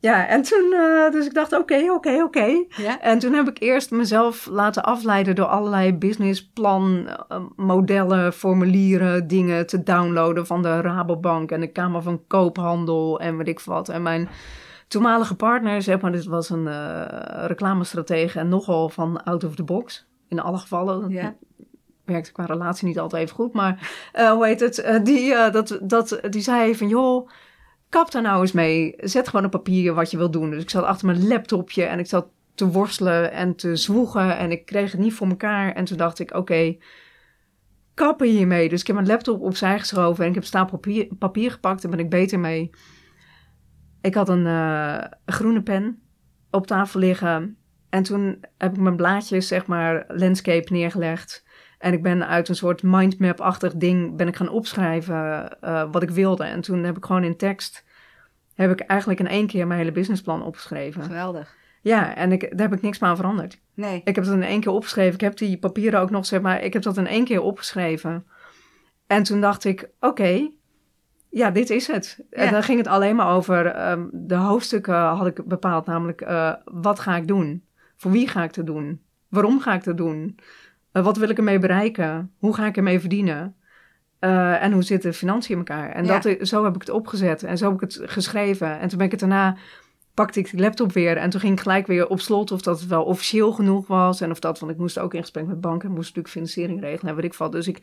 Ja, 0.00 0.26
en 0.26 0.42
toen, 0.42 0.72
uh, 0.72 1.10
dus 1.10 1.26
ik 1.26 1.34
dacht, 1.34 1.58
oké, 1.58 1.92
oké, 1.92 2.22
oké. 2.22 2.64
En 3.00 3.18
toen 3.18 3.32
heb 3.32 3.48
ik 3.48 3.60
eerst 3.60 3.90
mezelf 3.90 4.46
laten 4.46 4.82
afleiden 4.82 5.34
door 5.34 5.46
allerlei 5.46 5.94
businessplan, 5.94 7.08
uh, 7.32 7.38
modellen, 7.56 8.32
formulieren, 8.32 9.28
dingen 9.28 9.66
te 9.66 9.82
downloaden 9.82 10.46
van 10.46 10.62
de 10.62 10.80
Rabobank 10.80 11.50
en 11.50 11.60
de 11.60 11.72
Kamer 11.72 12.02
van 12.02 12.26
Koophandel 12.26 13.20
en 13.20 13.36
weet 13.36 13.48
ik 13.48 13.60
wat. 13.60 13.88
En 13.88 14.02
mijn 14.02 14.28
toenmalige 14.90 15.34
partner, 15.34 15.82
zeg 15.82 16.00
maar, 16.00 16.12
dit 16.12 16.24
was 16.24 16.50
een 16.50 16.66
uh, 16.66 17.04
reclamestratege 17.46 18.38
en 18.38 18.48
nogal 18.48 18.88
van 18.88 19.24
out 19.24 19.44
of 19.44 19.54
the 19.54 19.62
box. 19.62 20.08
In 20.28 20.40
alle 20.40 20.58
gevallen. 20.58 21.10
Ja. 21.10 21.34
Werkte 22.04 22.32
qua 22.32 22.44
relatie 22.44 22.86
niet 22.86 22.98
altijd 22.98 23.22
even 23.22 23.34
goed, 23.34 23.52
maar 23.52 23.90
uh, 24.14 24.30
hoe 24.30 24.46
heet 24.46 24.60
het? 24.60 24.78
Uh, 24.78 25.04
die, 25.04 25.50
dat, 25.50 25.78
dat, 25.82 26.20
die 26.30 26.40
zei 26.40 26.76
van, 26.76 26.88
joh, 26.88 27.28
kap 27.88 28.10
daar 28.10 28.22
nou 28.22 28.40
eens 28.40 28.52
mee. 28.52 28.94
Zet 28.96 29.28
gewoon 29.28 29.44
op 29.44 29.50
papier 29.50 29.94
wat 29.94 30.10
je 30.10 30.16
wil 30.16 30.30
doen. 30.30 30.50
Dus 30.50 30.62
ik 30.62 30.70
zat 30.70 30.84
achter 30.84 31.06
mijn 31.06 31.26
laptopje 31.26 31.84
en 31.84 31.98
ik 31.98 32.06
zat 32.06 32.26
te 32.54 32.66
worstelen 32.66 33.32
en 33.32 33.56
te 33.56 33.76
zwoegen 33.76 34.38
en 34.38 34.50
ik 34.50 34.66
kreeg 34.66 34.92
het 34.92 35.00
niet 35.00 35.14
voor 35.14 35.28
elkaar. 35.28 35.72
En 35.72 35.84
toen 35.84 35.96
dacht 35.96 36.18
ik, 36.18 36.30
oké, 36.30 36.38
okay, 36.38 36.78
kappen 37.94 38.28
hiermee. 38.28 38.68
Dus 38.68 38.80
ik 38.80 38.86
heb 38.86 38.96
mijn 38.96 39.08
laptop 39.08 39.40
opzij 39.40 39.78
geschoven 39.78 40.22
en 40.24 40.28
ik 40.28 40.34
heb 40.34 40.44
stapel 40.44 40.78
papier, 40.78 41.08
papier 41.18 41.50
gepakt 41.50 41.84
en 41.84 41.90
ben 41.90 41.98
ik 41.98 42.10
beter 42.10 42.38
mee. 42.38 42.70
Ik 44.00 44.14
had 44.14 44.28
een 44.28 44.46
uh, 44.46 45.04
groene 45.26 45.62
pen 45.62 46.02
op 46.50 46.66
tafel 46.66 47.00
liggen. 47.00 47.56
En 47.88 48.02
toen 48.02 48.44
heb 48.58 48.72
ik 48.72 48.80
mijn 48.80 48.96
blaadjes, 48.96 49.48
zeg 49.48 49.66
maar, 49.66 50.04
landscape 50.08 50.72
neergelegd. 50.72 51.44
En 51.78 51.92
ik 51.92 52.02
ben 52.02 52.26
uit 52.26 52.48
een 52.48 52.54
soort 52.54 52.82
mindmap-achtig 52.82 53.74
ding 53.74 54.16
ben 54.16 54.28
ik 54.28 54.36
gaan 54.36 54.48
opschrijven 54.48 55.56
uh, 55.64 55.84
wat 55.92 56.02
ik 56.02 56.10
wilde. 56.10 56.44
En 56.44 56.60
toen 56.60 56.84
heb 56.84 56.96
ik 56.96 57.04
gewoon 57.04 57.24
in 57.24 57.36
tekst, 57.36 57.84
heb 58.54 58.70
ik 58.70 58.80
eigenlijk 58.80 59.20
in 59.20 59.28
één 59.28 59.46
keer 59.46 59.66
mijn 59.66 59.78
hele 59.78 59.92
businessplan 59.92 60.42
opgeschreven. 60.42 61.02
Geweldig. 61.02 61.56
Ja, 61.82 62.16
en 62.16 62.32
ik, 62.32 62.40
daar 62.40 62.68
heb 62.68 62.72
ik 62.72 62.82
niks 62.82 62.98
meer 62.98 63.10
aan 63.10 63.16
veranderd. 63.16 63.60
Nee. 63.74 64.00
Ik 64.04 64.14
heb 64.14 64.24
het 64.24 64.34
in 64.34 64.42
één 64.42 64.60
keer 64.60 64.72
opgeschreven. 64.72 65.14
Ik 65.14 65.20
heb 65.20 65.36
die 65.36 65.58
papieren 65.58 66.00
ook 66.00 66.10
nog, 66.10 66.26
zeg 66.26 66.40
maar, 66.40 66.62
ik 66.62 66.72
heb 66.72 66.82
dat 66.82 66.96
in 66.96 67.06
één 67.06 67.24
keer 67.24 67.40
opgeschreven. 67.40 68.26
En 69.06 69.22
toen 69.22 69.40
dacht 69.40 69.64
ik, 69.64 69.90
oké, 70.00 70.50
ja, 71.30 71.50
dit 71.50 71.70
is 71.70 71.86
het. 71.86 72.24
En 72.30 72.52
dan 72.52 72.62
ging 72.62 72.78
het 72.78 72.88
alleen 72.88 73.16
maar 73.16 73.34
over 73.34 73.90
um, 73.90 74.08
de 74.12 74.34
hoofdstukken 74.34 74.94
had 74.94 75.26
ik 75.26 75.44
bepaald, 75.44 75.86
namelijk 75.86 76.20
uh, 76.20 76.54
wat 76.64 77.00
ga 77.00 77.16
ik 77.16 77.28
doen? 77.28 77.64
Voor 77.96 78.10
wie 78.10 78.28
ga 78.28 78.42
ik 78.42 78.54
het 78.54 78.66
doen? 78.66 79.00
Waarom 79.28 79.60
ga 79.60 79.74
ik 79.74 79.84
het 79.84 79.96
doen? 79.96 80.38
Uh, 80.92 81.04
wat 81.04 81.16
wil 81.16 81.28
ik 81.28 81.36
ermee 81.36 81.58
bereiken? 81.58 82.32
Hoe 82.38 82.54
ga 82.54 82.66
ik 82.66 82.76
ermee 82.76 83.00
verdienen? 83.00 83.54
Uh, 84.20 84.62
en 84.62 84.72
hoe 84.72 84.82
zitten 84.82 85.10
de 85.10 85.16
financiën 85.16 85.52
in 85.52 85.58
elkaar? 85.58 85.90
En 85.90 86.04
ja. 86.04 86.18
dat, 86.18 86.48
zo 86.48 86.64
heb 86.64 86.74
ik 86.74 86.80
het 86.80 86.90
opgezet 86.90 87.42
en 87.42 87.58
zo 87.58 87.64
heb 87.64 87.74
ik 87.74 87.80
het 87.80 88.00
geschreven. 88.10 88.78
En 88.78 88.88
toen 88.88 88.98
ben 88.98 89.06
ik 89.06 89.12
het 89.12 89.20
daarna, 89.20 89.56
pakte 90.14 90.38
ik 90.38 90.50
de 90.50 90.62
laptop 90.62 90.92
weer 90.92 91.16
en 91.16 91.30
toen 91.30 91.40
ging 91.40 91.52
ik 91.52 91.60
gelijk 91.60 91.86
weer 91.86 92.08
op 92.08 92.20
slot 92.20 92.50
of 92.50 92.62
dat 92.62 92.80
het 92.80 92.88
wel 92.88 93.04
officieel 93.04 93.52
genoeg 93.52 93.86
was. 93.86 94.20
En 94.20 94.30
of 94.30 94.38
dat, 94.38 94.58
want 94.58 94.72
ik 94.72 94.78
moest 94.78 94.98
ook 94.98 95.14
in 95.14 95.20
gesprek 95.20 95.46
met 95.46 95.60
banken 95.60 95.88
en 95.88 95.94
moest 95.94 96.06
natuurlijk 96.06 96.34
financiering 96.34 96.80
regelen 96.80 97.10
en 97.10 97.16
weet 97.16 97.32
ik 97.32 97.34
wat. 97.34 97.52
Dus 97.52 97.68
ik 97.68 97.78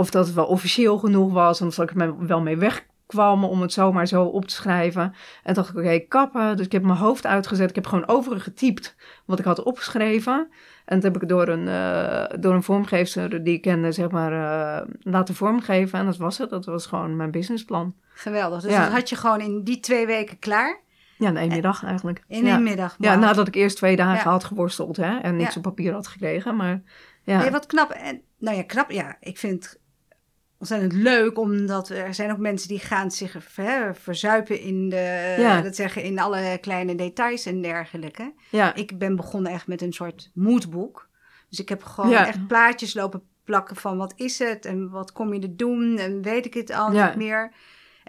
of 0.00 0.10
dat 0.10 0.26
het 0.26 0.34
wel 0.34 0.46
officieel 0.46 0.98
genoeg 0.98 1.32
was. 1.32 1.60
En 1.60 1.66
of 1.66 1.78
ik 1.78 2.00
er 2.00 2.26
wel 2.26 2.40
mee 2.40 2.56
wegkwam 2.56 3.44
om 3.44 3.60
het 3.60 3.72
zomaar 3.72 4.06
zo 4.06 4.24
op 4.24 4.44
te 4.44 4.54
schrijven. 4.54 5.14
En 5.42 5.54
dacht 5.54 5.68
ik, 5.68 5.76
oké, 5.76 5.84
okay, 5.84 6.00
kappen. 6.00 6.56
Dus 6.56 6.66
ik 6.66 6.72
heb 6.72 6.82
mijn 6.82 6.98
hoofd 6.98 7.26
uitgezet. 7.26 7.68
Ik 7.68 7.74
heb 7.74 7.86
gewoon 7.86 8.08
overig 8.08 8.42
getypt 8.42 8.96
wat 9.24 9.38
ik 9.38 9.44
had 9.44 9.62
opgeschreven. 9.62 10.48
En 10.84 11.00
dat 11.00 11.12
heb 11.12 11.22
ik 11.22 11.28
door 11.28 11.48
een, 11.48 11.66
uh, 11.66 12.24
door 12.40 12.54
een 12.54 12.62
vormgever 12.62 13.44
die 13.44 13.54
ik 13.54 13.62
kende, 13.62 13.92
zeg 13.92 14.10
maar, 14.10 14.32
uh, 14.32 14.94
laten 15.00 15.34
vormgeven. 15.34 15.98
En 15.98 16.04
dat 16.04 16.16
was 16.16 16.38
het. 16.38 16.50
Dat 16.50 16.64
was 16.64 16.86
gewoon 16.86 17.16
mijn 17.16 17.30
businessplan. 17.30 17.94
Geweldig. 18.14 18.62
Dus 18.62 18.72
ja. 18.72 18.84
dat 18.84 18.92
had 18.92 19.08
je 19.08 19.16
gewoon 19.16 19.40
in 19.40 19.64
die 19.64 19.80
twee 19.80 20.06
weken 20.06 20.38
klaar? 20.38 20.80
Ja, 21.16 21.28
in 21.28 21.36
één 21.36 21.48
middag 21.48 21.84
eigenlijk. 21.84 22.24
In 22.28 22.44
ja. 22.44 22.54
één 22.54 22.62
middag? 22.62 22.96
Ja, 22.98 23.16
nadat 23.16 23.48
ik 23.48 23.54
eerst 23.54 23.76
twee 23.76 23.96
dagen 23.96 24.24
ja. 24.24 24.30
had 24.30 24.44
geworsteld 24.44 24.96
hè, 24.96 25.18
en 25.18 25.36
niks 25.36 25.56
op 25.56 25.62
papier 25.62 25.92
had 25.92 26.06
gekregen. 26.06 26.56
Maar 26.56 26.82
ja. 27.22 27.38
Nee, 27.38 27.50
wat 27.50 27.66
knap. 27.66 27.90
En, 27.90 28.22
nou 28.38 28.56
ja, 28.56 28.62
knap. 28.62 28.90
Ja, 28.90 29.16
ik 29.20 29.38
vind 29.38 29.79
ontzettend 30.60 30.92
leuk, 30.92 31.38
omdat 31.38 31.88
er 31.88 32.14
zijn 32.14 32.30
ook 32.30 32.38
mensen 32.38 32.68
die 32.68 32.78
gaan 32.78 33.10
zich 33.10 33.36
hè, 33.54 33.94
verzuipen 33.94 34.60
in 34.60 34.88
de, 34.88 35.34
ja. 35.38 35.60
dat 35.60 35.76
zeggen, 35.76 36.02
in 36.02 36.18
alle 36.18 36.58
kleine 36.60 36.94
details 36.94 37.46
en 37.46 37.62
dergelijke. 37.62 38.34
Ja. 38.50 38.74
Ik 38.74 38.98
ben 38.98 39.16
begonnen 39.16 39.52
echt 39.52 39.66
met 39.66 39.82
een 39.82 39.92
soort 39.92 40.30
moodboek. 40.34 41.08
Dus 41.48 41.60
ik 41.60 41.68
heb 41.68 41.82
gewoon 41.82 42.10
ja. 42.10 42.26
echt 42.26 42.46
plaatjes 42.46 42.94
lopen 42.94 43.22
plakken 43.44 43.76
van 43.76 43.96
wat 43.96 44.12
is 44.16 44.38
het 44.38 44.64
en 44.64 44.90
wat 44.90 45.12
kom 45.12 45.34
je 45.34 45.40
er 45.40 45.56
doen 45.56 45.98
en 45.98 46.22
weet 46.22 46.46
ik 46.46 46.54
het 46.54 46.70
al 46.70 46.90
niet 46.90 47.16
meer. 47.16 47.52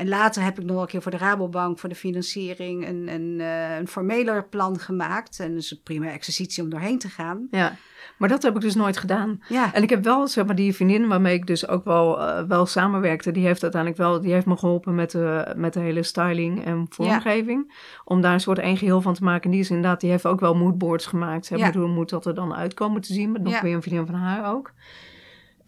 En 0.01 0.07
later 0.07 0.43
heb 0.43 0.59
ik 0.59 0.65
nog 0.65 0.81
een 0.81 0.87
keer 0.87 1.01
voor 1.01 1.11
de 1.11 1.17
Rabobank, 1.17 1.79
voor 1.79 1.89
de 1.89 1.95
financiering, 1.95 2.87
een, 2.87 3.07
een, 3.07 3.39
uh, 3.39 3.77
een 3.77 3.87
formeler 3.87 4.47
plan 4.47 4.79
gemaakt. 4.79 5.39
En 5.39 5.53
dat 5.53 5.61
is 5.61 5.71
een 5.71 5.81
prima 5.83 6.11
exercitie 6.11 6.63
om 6.63 6.69
doorheen 6.69 6.99
te 6.99 7.09
gaan. 7.09 7.47
Ja, 7.51 7.75
maar 8.17 8.29
dat 8.29 8.43
heb 8.43 8.55
ik 8.55 8.61
dus 8.61 8.75
nooit 8.75 8.97
gedaan. 8.97 9.41
Ja. 9.49 9.73
En 9.73 9.83
ik 9.83 9.89
heb 9.89 10.03
wel, 10.03 10.27
zeg 10.27 10.45
maar, 10.45 10.55
die 10.55 10.75
vriendin 10.75 11.07
waarmee 11.07 11.33
ik 11.33 11.47
dus 11.47 11.67
ook 11.67 11.85
wel, 11.85 12.19
uh, 12.19 12.41
wel 12.47 12.65
samenwerkte, 12.65 13.31
die 13.31 13.45
heeft 13.45 13.63
uiteindelijk 13.63 14.01
wel, 14.01 14.21
die 14.21 14.33
heeft 14.33 14.45
me 14.45 14.57
geholpen 14.57 14.95
met 14.95 15.11
de, 15.11 15.53
met 15.57 15.73
de 15.73 15.79
hele 15.79 16.03
styling 16.03 16.65
en 16.65 16.85
vormgeving. 16.89 17.63
Ja. 17.67 17.73
Om 18.03 18.21
daar 18.21 18.33
een 18.33 18.39
soort 18.39 18.59
één 18.59 18.77
geheel 18.77 19.01
van 19.01 19.13
te 19.13 19.23
maken. 19.23 19.51
Die 19.51 19.59
is 19.59 19.69
inderdaad, 19.69 19.99
die 20.01 20.09
heeft 20.09 20.25
ook 20.25 20.39
wel 20.39 20.55
moodboards 20.55 21.05
gemaakt. 21.05 21.49
Maar, 21.49 21.59
ja. 21.59 21.71
hoe 21.71 21.87
moet 21.87 22.09
dat 22.09 22.25
er 22.25 22.35
dan 22.35 22.55
uitkomen 22.55 23.01
te 23.01 23.13
zien, 23.13 23.31
met 23.31 23.43
nog 23.43 23.61
weer 23.61 23.75
een 23.75 23.81
vriendin 23.81 24.05
van 24.05 24.15
haar 24.15 24.53
ook. 24.53 24.71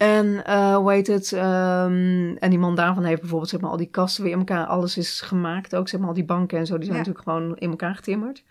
En 0.04 0.44
uh, 0.48 0.76
hoe 0.76 0.92
heet 0.92 1.08
het? 1.08 1.32
Um, 1.32 2.38
en 2.38 2.50
die 2.50 2.60
man 2.60 2.76
daarvan 2.76 3.04
heeft 3.04 3.20
bijvoorbeeld 3.20 3.50
zeg 3.50 3.62
maar, 3.62 3.70
al 3.70 3.78
die 3.78 3.90
kasten 3.90 4.24
weer 4.24 4.32
in 4.32 4.38
elkaar. 4.38 4.66
Alles 4.66 4.98
is 4.98 5.22
gemaakt 5.22 5.76
ook, 5.76 5.88
zeg 5.88 6.00
maar, 6.00 6.10
al 6.10 6.16
die 6.16 6.26
banken 6.26 6.58
en 6.58 6.66
zo. 6.66 6.78
Die 6.78 6.86
zijn 6.86 6.98
ja. 6.98 7.04
natuurlijk 7.06 7.30
gewoon 7.30 7.58
in 7.58 7.70
elkaar 7.70 7.96
getimmerd. 7.96 8.44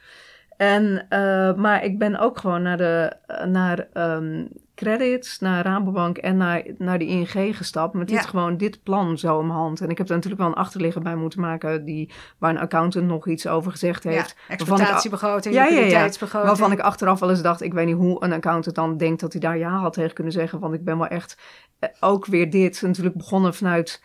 En, 0.57 1.07
uh, 1.11 1.55
maar 1.55 1.85
ik 1.85 1.99
ben 1.99 2.19
ook 2.19 2.39
gewoon 2.39 2.63
naar 2.63 2.77
de, 2.77 3.13
naar 3.47 3.89
um, 3.95 4.49
credits, 4.75 5.39
naar 5.39 5.65
Rabobank 5.65 6.19
en 6.19 6.37
naar, 6.37 6.63
naar 6.79 6.99
de 6.99 7.07
ING 7.07 7.57
gestapt. 7.57 7.95
Met 7.95 8.09
dit 8.09 8.17
ja. 8.17 8.23
gewoon 8.23 8.57
dit 8.57 8.83
plan 8.83 9.19
zo 9.19 9.41
in 9.41 9.47
mijn 9.47 9.59
hand. 9.59 9.81
En 9.81 9.89
ik 9.89 9.99
heb 9.99 10.09
er 10.09 10.15
natuurlijk 10.15 10.43
wel 10.43 10.51
een 10.51 10.57
achterligger 10.57 11.03
bij 11.03 11.17
moeten 11.17 11.41
maken 11.41 11.85
die, 11.85 12.13
waar 12.39 12.51
een 12.51 12.59
accountant 12.59 13.07
nog 13.07 13.29
iets 13.29 13.47
over 13.47 13.71
gezegd 13.71 14.05
heeft. 14.05 14.37
Ja, 14.49 14.55
exploitatiebegroting, 14.55 15.55
ja, 15.55 15.65
liquiditeitsbegroting. 15.65 16.51
Ja, 16.51 16.59
waarvan 16.59 16.79
ik 16.79 16.85
achteraf 16.85 17.21
wel 17.21 17.31
eens 17.31 17.43
dacht, 17.43 17.61
ik 17.61 17.73
weet 17.73 17.87
niet 17.87 17.97
hoe 17.97 18.25
een 18.25 18.33
accountant 18.33 18.77
dan 18.77 18.97
denkt 18.97 19.21
dat 19.21 19.33
hij 19.33 19.41
daar 19.41 19.59
ja 19.59 19.71
had 19.71 19.93
tegen 19.93 20.15
kunnen 20.15 20.33
zeggen. 20.33 20.61
Want 20.61 20.75
ik 20.75 20.85
ben 20.85 20.99
wel 20.99 21.09
echt 21.09 21.39
ook 22.01 22.27
weer 22.27 22.51
dit 22.51 22.83
natuurlijk 22.83 23.17
begonnen 23.17 23.55
vanuit 23.55 24.03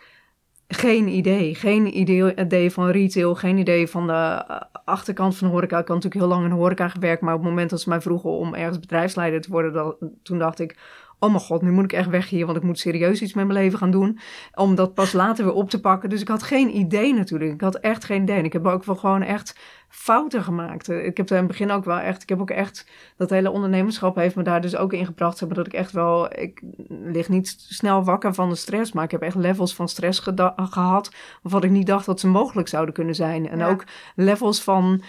geen 0.68 1.08
idee. 1.08 1.56
Geen 1.56 1.98
idee 2.00 2.72
van 2.72 2.90
retail, 2.90 3.36
geen 3.36 3.58
idee 3.58 3.88
van 3.88 4.08
de 4.08 4.44
achterkant 4.86 5.38
van 5.38 5.48
de 5.48 5.54
horeca. 5.54 5.80
Ik 5.80 5.88
had 5.88 5.96
natuurlijk 5.96 6.24
heel 6.24 6.34
lang 6.34 6.44
in 6.44 6.50
de 6.50 6.56
horeca 6.56 6.88
gewerkt, 6.88 7.22
maar 7.22 7.34
op 7.34 7.40
het 7.40 7.50
moment 7.50 7.70
dat 7.70 7.82
ze 7.82 7.90
mij 7.90 8.02
vroegen 8.02 8.30
om 8.30 8.54
ergens 8.54 8.80
bedrijfsleider 8.80 9.42
te 9.42 9.52
worden, 9.52 9.96
toen 10.24 10.40
dacht 10.40 10.60
ik, 10.60 10.78
oh 11.20 11.30
mijn 11.30 11.42
god, 11.42 11.62
nu 11.62 11.72
moet 11.72 11.84
ik 11.84 11.94
echt 11.94 12.10
weg 12.10 12.30
hier, 12.30 12.46
want 12.46 12.58
ik 12.58 12.64
moet 12.64 12.80
serieus 12.80 13.22
iets 13.22 13.34
met 13.34 13.48
mijn 13.48 13.60
leven 13.60 13.80
gaan 13.80 13.92
doen. 13.92 14.20
Om 14.54 14.76
dat 14.76 14.94
pas 14.94 15.14
later 15.14 15.46
weer 15.46 15.54
op 15.54 15.70
te 15.70 15.80
pakken. 15.80 16.10
Dus 16.10 16.22
ik 16.22 16.28
had 16.28 16.44
geen 16.44 16.76
idee 16.78 17.14
natuurlijk. 17.14 17.54
Ik 17.54 17.62
had 17.62 17.76
echt 17.76 18.06
geen 18.06 18.22
idee. 18.22 18.38
En 18.38 18.46
ik 18.46 18.54
heb 18.54 18.66
ook 18.66 18.84
wel 18.84 18.96
gewoon 18.96 19.22
echt 19.22 19.58
fouten 19.90 20.44
gemaakt. 20.44 20.90
Ik 20.90 21.18
heb 21.18 21.30
in 21.30 21.38
het 21.38 21.48
begin 21.48 21.72
ook 21.72 21.86
wel 21.86 21.98
echt, 21.98 22.22
ik 22.22 22.30
heb 22.30 22.40
ook 22.40 22.50
echt, 22.50 22.90
dat 23.18 23.30
hele 23.30 23.52
ondernemerschap 23.52 24.16
heeft 24.16 24.36
me 24.36 24.44
daar 24.44 24.62
dus 24.62 24.76
ook 24.76 24.94
in 24.94 25.06
gebracht. 25.06 25.56
Dat 25.56 25.68
ik 25.68 25.74
echt 25.74 25.92
wel, 25.92 26.40
ik 26.40 26.62
lig 26.88 27.30
niet 27.30 27.56
snel 27.58 28.04
wakker 28.04 28.34
van 28.34 28.50
de 28.50 28.56
stress, 28.56 28.92
maar 28.92 29.04
ik 29.04 29.12
heb 29.12 29.22
echt 29.22 29.36
levels 29.36 29.76
van 29.76 29.90
stress 29.90 30.20
gehad, 30.56 31.14
waarvan 31.42 31.64
ik 31.64 31.72
niet 31.72 31.88
dacht 31.88 32.06
dat 32.06 32.20
ze 32.20 32.28
mogelijk 32.28 32.68
zouden 32.68 32.94
kunnen 32.94 33.16
zijn. 33.16 33.50
En 33.50 33.58
ja. 33.58 33.70
ook 33.70 33.84
levels 34.16 34.64
van 34.64 35.02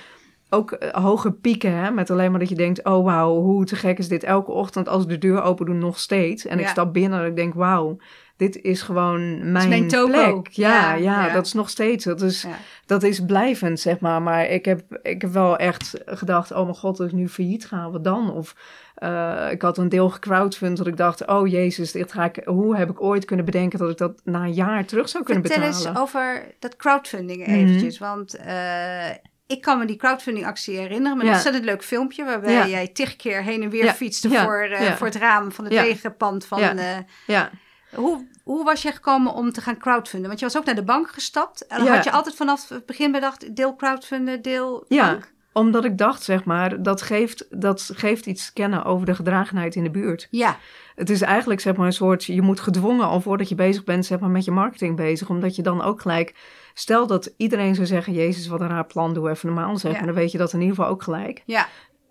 ook 0.50 0.72
eh, 0.72 1.02
hoge 1.04 1.32
pieken, 1.32 1.72
hè, 1.72 1.90
met 1.90 2.10
alleen 2.10 2.30
maar 2.30 2.40
dat 2.40 2.48
je 2.48 2.54
denkt, 2.54 2.84
oh 2.84 3.04
wauw, 3.04 3.34
hoe 3.40 3.64
te 3.64 3.76
gek 3.76 3.98
is 3.98 4.08
dit 4.08 4.22
elke 4.24 4.50
ochtend 4.52 4.88
als 4.88 5.02
ik 5.02 5.08
de 5.08 5.18
deur 5.18 5.42
open 5.42 5.66
doe 5.66 5.74
nog 5.74 5.98
steeds. 5.98 6.46
En 6.46 6.58
ik 6.58 6.68
stap 6.68 6.92
binnen 6.92 7.20
en 7.20 7.26
ik 7.26 7.36
denk, 7.36 7.54
wauw, 7.54 7.96
dit 8.36 8.60
is 8.62 8.82
gewoon 8.82 9.52
mijn, 9.52 9.68
mijn 9.68 9.88
topo. 9.88 10.32
plek. 10.40 10.48
Ja, 10.48 10.70
Ja, 10.70 10.94
ja, 10.94 11.26
ja. 11.26 11.32
dat 11.34 11.46
is 11.46 11.52
nog 11.52 11.70
steeds, 11.70 12.04
dat 12.04 12.20
is, 12.22 12.46
dat 12.86 13.02
is 13.02 13.20
blijvend, 13.24 13.80
zeg 13.80 14.00
maar. 14.00 14.22
Maar 14.22 14.46
ik 14.46 14.64
heb, 14.64 14.98
ik 15.02 15.22
heb 15.22 15.30
wel 15.32 15.56
echt 15.56 15.94
gedacht, 16.06 16.52
oh 16.52 16.62
mijn 16.62 16.74
god, 16.76 17.00
als 17.00 17.08
ik 17.08 17.14
nu 17.14 17.28
failliet 17.28 17.66
ga, 17.66 17.90
wat 17.90 18.04
dan? 18.04 18.32
Of 18.32 18.54
eh, 18.94 19.46
ik 19.50 19.62
had 19.62 19.78
een 19.78 19.88
deel 19.88 20.08
gecrowdfund 20.10 20.76
dat 20.76 20.86
ik 20.86 20.96
dacht, 20.96 21.26
oh 21.26 21.46
jezus, 21.48 21.92
dit 21.92 22.12
ga 22.12 22.24
ik, 22.24 22.40
hoe 22.44 22.76
heb 22.76 22.90
ik 22.90 23.02
ooit 23.02 23.24
kunnen 23.24 23.44
bedenken 23.44 23.78
dat 23.78 23.90
ik 23.90 23.96
dat 23.96 24.20
na 24.24 24.42
een 24.44 24.52
jaar 24.54 24.84
terug 24.84 25.08
zou 25.08 25.24
kunnen 25.24 25.44
Vertel 25.44 25.62
betalen? 25.68 25.88
eens 25.90 26.00
over 26.00 26.54
dat 26.58 26.76
crowdfunding 26.76 27.46
Mhm. 27.46 27.50
eventjes. 27.56 27.98
Want 27.98 28.34
eh, 28.36 29.10
ik 29.48 29.60
kan 29.62 29.78
me 29.78 29.84
die 29.84 29.96
crowdfunding 29.96 30.46
actie 30.46 30.76
herinneren. 30.76 31.16
Met 31.16 31.26
een 31.26 31.32
ontzettend 31.32 31.64
leuk 31.64 31.84
filmpje. 31.84 32.24
Waarbij 32.24 32.70
jij 32.70 32.88
tig 32.88 33.16
keer 33.16 33.42
heen 33.42 33.62
en 33.62 33.70
weer 33.70 33.92
fietste. 33.92 34.28
Voor, 34.30 34.60
eh, 34.62 34.92
voor 34.92 35.06
het 35.06 35.16
raam 35.16 35.52
van 35.52 35.64
het 35.64 35.74
wegenpand. 35.74 36.46
Van, 36.46 36.60
eh, 36.60 36.96
Ja. 37.26 37.50
hoe, 37.94 38.26
hoe 38.44 38.64
was 38.64 38.82
je 38.82 38.92
gekomen 38.92 39.32
om 39.32 39.52
te 39.52 39.60
gaan 39.60 39.78
crowdfunden? 39.78 40.28
Want 40.28 40.40
je 40.40 40.46
was 40.46 40.56
ook 40.56 40.64
naar 40.64 40.74
de 40.74 40.82
bank 40.84 41.10
gestapt. 41.10 41.66
En 41.66 41.86
had 41.86 42.04
je 42.04 42.10
altijd 42.10 42.34
vanaf 42.36 42.68
het 42.68 42.86
begin 42.86 43.12
bedacht, 43.12 43.56
deel 43.56 43.76
crowdfunden, 43.76 44.42
deel 44.42 44.84
Ja, 44.88 45.10
bank? 45.10 45.32
omdat 45.52 45.84
ik 45.84 45.98
dacht, 45.98 46.22
zeg 46.22 46.44
maar, 46.44 46.82
dat 46.82 47.02
geeft, 47.02 47.46
dat 47.50 47.90
geeft 47.94 48.26
iets 48.26 48.46
te 48.46 48.52
kennen 48.52 48.84
over 48.84 49.06
de 49.06 49.14
gedragenheid 49.14 49.74
in 49.74 49.82
de 49.84 49.90
buurt. 49.90 50.28
Ja, 50.30 50.56
Het 50.98 51.10
is 51.10 51.22
eigenlijk 51.22 51.60
zeg 51.60 51.76
maar 51.76 51.86
een 51.86 51.92
soort, 51.92 52.24
je 52.24 52.42
moet 52.42 52.60
gedwongen 52.60 53.06
al 53.06 53.20
voordat 53.20 53.48
je 53.48 53.54
bezig 53.54 53.84
bent 53.84 54.06
zeg 54.06 54.18
maar 54.20 54.30
met 54.30 54.44
je 54.44 54.50
marketing 54.50 54.96
bezig. 54.96 55.28
Omdat 55.28 55.56
je 55.56 55.62
dan 55.62 55.82
ook 55.82 56.00
gelijk, 56.00 56.34
stel 56.74 57.06
dat 57.06 57.34
iedereen 57.36 57.74
zou 57.74 57.86
zeggen, 57.86 58.12
jezus 58.12 58.46
wat 58.46 58.60
een 58.60 58.68
raar 58.68 58.86
plan, 58.86 59.14
doe 59.14 59.30
even 59.30 59.46
normaal 59.54 59.76
zeg 59.76 59.90
Ja. 59.92 59.96
maar. 59.96 60.06
Dan 60.06 60.16
weet 60.16 60.32
je 60.32 60.38
dat 60.38 60.52
in 60.52 60.60
ieder 60.60 60.74
geval 60.76 60.90
ook 60.90 61.02
gelijk. 61.02 61.42
ja, 61.46 61.66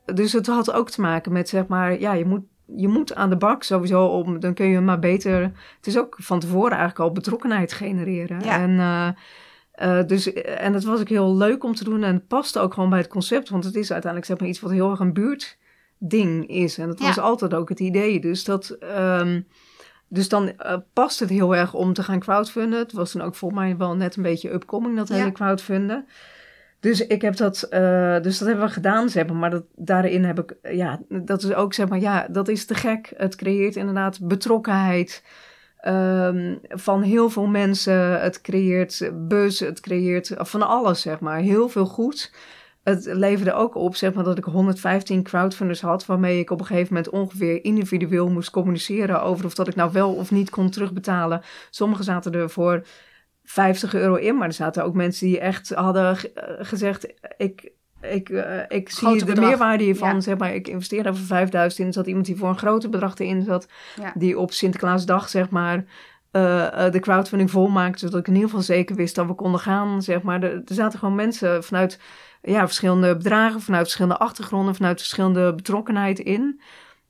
Dus 0.06 0.34
het 0.34 0.48
had 0.48 0.72
ook 0.72 0.90
te 0.90 1.02
maken 1.02 1.32
met 1.32 1.50
zeg 1.50 1.68
maar, 1.68 2.00
ja 2.00 2.14
je 2.14 2.26
moet, 2.26 2.42
je 2.76 2.88
moet 2.88 3.16
aan 3.16 3.30
de 3.30 3.38
bak 3.38 3.64
sowieso 3.64 4.06
om, 4.06 4.40
dan 4.40 4.54
kun 4.54 4.66
je 4.68 4.80
maar 4.80 5.00
beter, 5.00 5.42
het 5.78 5.88
is 5.88 5.98
ook 5.98 6.16
van 6.20 6.40
tevoren 6.40 6.72
eigenlijk 6.72 7.00
al 7.00 7.12
betrokkenheid 7.12 7.74
genereren. 7.74 8.40
Ja. 8.44 8.60
En, 8.60 8.80
eh, 8.80 10.00
eh, 10.00 10.08
dus, 10.08 10.34
en 10.34 10.74
dat 10.74 10.84
was 10.84 11.00
ook 11.00 11.10
heel 11.10 11.36
leuk 11.36 11.64
om 11.64 11.76
te 11.76 11.84
doen 11.84 12.04
en 12.04 12.14
het 12.14 12.28
paste 12.28 12.60
ook 12.60 12.74
gewoon 12.74 12.90
bij 12.90 13.00
het 13.00 13.08
concept. 13.08 13.50
Want 13.50 13.64
het 13.64 13.76
is 13.76 13.92
uiteindelijk 13.92 14.32
zeg 14.32 14.40
maar 14.40 14.50
iets 14.50 14.60
wat 14.60 14.72
heel 14.72 14.90
erg 14.90 15.00
een 15.00 15.14
buurtding 16.00 16.48
is. 16.50 16.78
En 16.78 16.88
dat 16.88 17.00
was 17.00 17.16
Ja. 17.16 17.22
altijd 17.22 17.54
ook 17.54 17.70
het 17.70 17.80
idee. 17.80 18.20
Dus 18.20 18.44
dat... 18.44 18.70
ehm, 18.70 19.42
dus 20.10 20.30
dan 20.30 20.50
eh, 20.58 20.78
past 20.94 21.20
het 21.20 21.30
heel 21.30 21.56
erg 21.56 21.74
om 21.74 21.94
te 21.94 22.04
gaan 22.04 22.20
crowdfunden. 22.20 22.80
Het 22.80 22.92
was 22.92 23.12
dan 23.14 23.22
ook 23.22 23.36
volgens 23.36 23.62
mij 23.62 23.78
wel 23.78 23.96
net 23.96 24.16
een 24.16 24.24
beetje 24.24 24.54
upcoming, 24.54 24.98
dat 24.98 25.08
Ja. 25.08 25.16
hele 25.16 25.32
crowdfunden. 25.32 26.06
Dus 26.80 27.08
ik 27.08 27.22
heb 27.22 27.36
dat, 27.36 27.64
eh, 27.64 28.20
dus 28.22 28.38
dat 28.38 28.48
hebben 28.48 28.66
we 28.66 28.72
gedaan, 28.72 29.10
zeg 29.10 29.28
maar. 29.28 29.36
Maar 29.36 29.50
dat, 29.50 29.64
daarin 29.76 30.24
heb 30.24 30.40
ik, 30.40 30.56
eh, 30.62 30.76
ja, 30.76 31.00
dat 31.10 31.44
is 31.44 31.54
ook, 31.54 31.74
zeg 31.74 31.88
maar, 31.88 32.00
ja, 32.00 32.28
dat 32.32 32.48
is 32.48 32.66
te 32.66 32.76
gek. 32.76 33.14
Het 33.16 33.36
creëert 33.36 33.76
inderdaad 33.76 34.20
betrokkenheid 34.28 35.24
ehm, 35.78 36.56
van 36.70 37.02
heel 37.02 37.30
veel 37.30 37.46
mensen. 37.48 38.22
Het 38.22 38.42
creëert 38.42 39.12
buzz, 39.14 39.60
het 39.60 39.80
creëert 39.80 40.32
van 40.38 40.68
alles, 40.68 41.02
zeg 41.02 41.20
maar. 41.20 41.38
Heel 41.40 41.70
veel 41.70 41.86
goed. 41.86 42.32
Het 42.90 43.06
leverde 43.06 43.54
ook 43.54 43.76
op, 43.76 43.96
zeg 43.96 44.14
maar, 44.14 44.24
dat 44.24 44.38
ik 44.38 44.44
115 44.44 45.24
crowdfunders 45.24 45.82
had, 45.82 46.06
waarmee 46.06 46.40
ik 46.40 46.50
op 46.52 46.60
een 46.60 46.66
gegeven 46.66 46.94
moment 46.94 47.12
ongeveer 47.12 47.64
individueel 47.64 48.30
moest 48.30 48.50
communiceren 48.50 49.22
over 49.22 49.46
of 49.46 49.54
dat 49.56 49.68
ik 49.68 49.76
nou 49.76 49.92
wel 49.92 50.14
of 50.14 50.32
niet 50.32 50.50
kon 50.50 50.70
terugbetalen. 50.70 51.42
Sommigen 51.70 52.04
zaten 52.04 52.34
er 52.34 52.50
voor 52.50 52.86
50 53.44 53.94
euro 53.94 54.16
in, 54.16 54.38
maar 54.38 54.48
er 54.48 54.54
zaten 54.54 54.84
ook 54.84 54.94
mensen 54.94 55.28
die 55.28 55.40
echt 55.40 55.70
hadden 55.74 56.06
eh, 56.18 56.44
gezegd, 56.60 57.08
ik, 57.38 57.72
ik, 58.02 58.30
eh, 58.30 58.60
ik 58.68 58.90
zie 58.90 59.08
Grote 59.08 59.20
de 59.20 59.26
bedrag. 59.26 59.50
meerwaarde 59.50 59.84
hiervan, 59.84 60.14
Ja. 60.14 60.20
zeg 60.20 60.38
maar, 60.38 60.54
ik 60.56 60.68
investeer 60.68 61.04
daar 61.04 61.16
voor 61.16 61.26
5000 61.26 61.80
in. 61.82 61.88
Er 61.88 61.94
zat 61.94 62.08
iemand 62.08 62.26
die 62.26 62.36
voor 62.38 62.50
een 62.50 62.58
groter 62.58 62.90
bedrag 62.90 63.18
erin 63.18 63.42
zat, 63.44 63.68
Ja. 64.02 64.12
die 64.16 64.40
op 64.40 64.52
Sinterklaasdag, 64.52 65.30
zeg 65.30 65.50
maar, 65.50 65.86
eh, 66.32 66.92
de 66.92 67.00
crowdfunding 67.00 67.52
volmaakte, 67.52 68.00
zodat 68.00 68.20
ik 68.20 68.28
in 68.28 68.34
ieder 68.34 68.50
geval 68.50 68.64
zeker 68.64 68.96
wist 68.96 69.16
dat 69.16 69.26
we 69.28 69.34
konden 69.34 69.60
gaan, 69.60 70.02
zeg 70.02 70.22
maar. 70.22 70.44
Er, 70.44 70.52
er 70.54 70.74
zaten 70.74 71.00
gewoon 71.00 71.16
mensen 71.16 71.64
vanuit 71.64 72.00
ja, 72.48 72.66
verschillende 72.66 73.18
bedragen, 73.18 73.62
vanuit 73.62 73.84
verschillende 73.84 74.18
achtergronden, 74.18 74.76
vanuit 74.76 75.00
verschillende 75.00 75.54
betrokkenheid 75.54 76.20
in. 76.20 76.62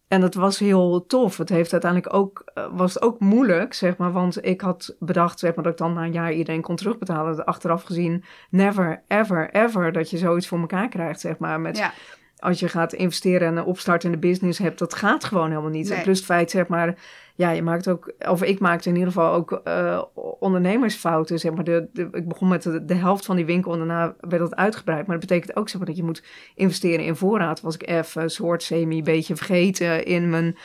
En 0.07 0.21
dat 0.21 0.33
was 0.33 0.59
heel 0.59 1.05
tof. 1.07 1.37
Het 1.37 1.49
heeft 1.49 1.71
uiteindelijk 1.71 2.13
ook, 2.13 2.51
eh, 2.53 2.65
was 2.71 2.93
het 2.93 3.03
ook 3.03 3.19
moeilijk, 3.19 3.73
zeg 3.73 3.97
maar. 3.97 4.11
Want 4.11 4.45
ik 4.45 4.61
had 4.61 4.95
bedacht, 4.99 5.39
zeg 5.39 5.55
maar, 5.55 5.63
dat 5.63 5.73
ik 5.73 5.79
dan 5.79 5.93
na 5.93 6.03
een 6.03 6.11
jaar 6.11 6.33
iedereen 6.33 6.61
kon 6.61 6.75
terugbetalen. 6.75 7.45
Achteraf 7.45 7.83
gezien, 7.83 8.23
never, 8.49 9.03
ever, 9.07 9.49
ever 9.51 9.91
dat 9.91 10.09
je 10.09 10.17
zoiets 10.17 10.47
voor 10.47 10.59
elkaar 10.59 10.89
krijgt, 10.89 11.19
zeg 11.19 11.37
maar. 11.37 11.59
Met, 11.59 11.77
ja. 11.77 11.93
Als 12.39 12.59
je 12.59 12.69
gaat 12.69 12.93
investeren 12.93 13.47
en 13.47 13.57
een 13.57 13.63
opstart 13.63 14.03
in 14.03 14.11
de 14.11 14.17
business 14.17 14.59
hebt, 14.59 14.79
dat 14.79 14.93
gaat 14.93 15.23
gewoon 15.23 15.49
helemaal 15.49 15.69
niet. 15.69 15.87
Nee. 15.87 15.97
En 15.97 16.03
plus 16.03 16.17
het 16.17 16.25
feit, 16.25 16.51
zeg 16.51 16.67
maar, 16.67 16.95
ja, 17.37 17.49
je 17.51 17.61
maakt 17.61 17.87
ook, 17.89 18.13
of 18.29 18.43
ik 18.43 18.59
maakte 18.59 18.89
in 18.89 18.95
ieder 18.95 19.11
geval 19.11 19.33
ook 19.33 19.51
eh, 19.63 20.01
ondernemersfouten, 20.39 21.39
zeg 21.39 21.53
maar. 21.53 21.63
De, 21.63 21.87
de, 21.93 22.07
ik 22.11 22.27
begon 22.27 22.47
met 22.47 22.63
de, 22.63 22.85
de 22.85 22.93
helft 22.93 23.25
van 23.25 23.35
die 23.35 23.45
winkel 23.45 23.71
en 23.71 23.77
daarna 23.77 24.15
werd 24.19 24.41
dat 24.41 24.55
uitgebreid. 24.55 25.07
Maar 25.07 25.19
dat 25.19 25.27
betekent 25.29 25.55
ook, 25.57 25.69
zeg 25.69 25.77
maar, 25.77 25.87
dat 25.87 25.97
je 25.97 26.03
moet 26.03 26.23
investeren 26.55 27.05
in 27.05 27.15
voorraad. 27.15 27.61
Was 27.61 27.75
ik 27.75 27.87
even 27.87 28.21
een 28.21 28.29
soort 28.29 28.63
semi 28.63 29.03
beetje 29.03 29.35
vergeten 29.35 30.05
in 30.05 30.29
mijn 30.29 30.57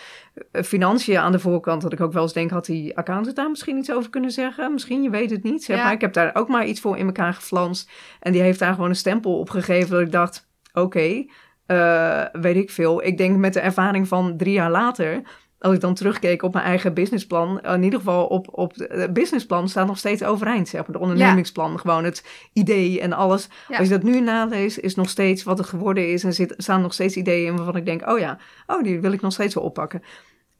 eh, 0.52 0.62
financiën 0.62 1.18
aan 1.18 1.32
de 1.32 1.38
voorkant. 1.38 1.82
Dat 1.82 1.92
ik 1.92 2.00
ook 2.00 2.12
wel 2.12 2.22
eens 2.22 2.32
denk, 2.32 2.50
had 2.50 2.64
die 2.66 2.96
accountant 2.96 3.36
daar 3.36 3.50
misschien 3.50 3.78
iets 3.78 3.92
over 3.92 4.10
kunnen 4.10 4.30
zeggen? 4.30 4.72
Misschien, 4.72 5.02
je 5.02 5.10
weet 5.10 5.30
het 5.30 5.42
niet. 5.42 5.64
Zeg 5.64 5.76
Ja. 5.76 5.82
maar. 5.84 5.92
Ik 5.92 6.00
heb 6.00 6.12
daar 6.12 6.34
ook 6.34 6.48
maar 6.48 6.66
iets 6.66 6.80
voor 6.80 6.96
in 6.96 7.06
elkaar 7.06 7.34
geflanst. 7.34 7.90
En 8.20 8.32
die 8.32 8.42
heeft 8.42 8.58
daar 8.58 8.74
gewoon 8.74 8.88
een 8.88 8.96
stempel 8.96 9.38
op 9.38 9.50
gegeven 9.50 9.90
dat 9.90 10.00
ik 10.00 10.12
dacht, 10.12 10.48
oké, 10.72 11.24
eh, 11.66 12.24
weet 12.32 12.56
ik 12.56 12.70
veel. 12.70 13.04
Ik 13.04 13.18
denk 13.18 13.36
met 13.36 13.52
de 13.52 13.60
ervaring 13.60 14.08
van 14.08 14.36
drie 14.36 14.52
jaar 14.52 14.70
later, 14.70 15.22
als 15.62 15.74
ik 15.74 15.80
dan 15.80 15.94
terugkeek 15.94 16.42
op 16.42 16.52
mijn 16.52 16.64
eigen 16.64 16.94
businessplan, 16.94 17.60
in 17.60 17.82
ieder 17.82 17.98
geval 17.98 18.26
op, 18.26 18.48
op 18.50 18.74
het 18.76 19.12
businessplan 19.12 19.68
staat 19.68 19.86
nog 19.86 19.98
steeds 19.98 20.22
overeind, 20.22 20.68
zeg 20.68 20.80
maar. 20.80 20.92
De 20.92 21.02
ondernemingsplan, 21.02 21.78
gewoon 21.78 22.04
het 22.04 22.24
idee 22.52 23.00
en 23.00 23.12
alles. 23.12 23.48
Ja. 23.68 23.78
Als 23.78 23.88
je 23.88 23.94
dat 23.94 24.02
nu 24.02 24.20
naleest, 24.20 24.78
is 24.78 24.94
nog 24.94 25.08
steeds 25.08 25.42
wat 25.42 25.58
het 25.58 25.66
geworden 25.66 26.12
is 26.12 26.24
en 26.24 26.34
zit, 26.34 26.54
staan 26.56 26.80
nog 26.80 26.92
steeds 26.92 27.16
ideeën 27.16 27.46
in 27.46 27.56
waarvan 27.56 27.76
ik 27.76 27.84
denk, 27.84 28.08
oh 28.08 28.18
ja, 28.18 28.38
oh, 28.66 28.82
die 28.82 29.00
wil 29.00 29.12
ik 29.12 29.20
nog 29.20 29.32
steeds 29.32 29.54
wel 29.54 29.64
oppakken. 29.64 30.02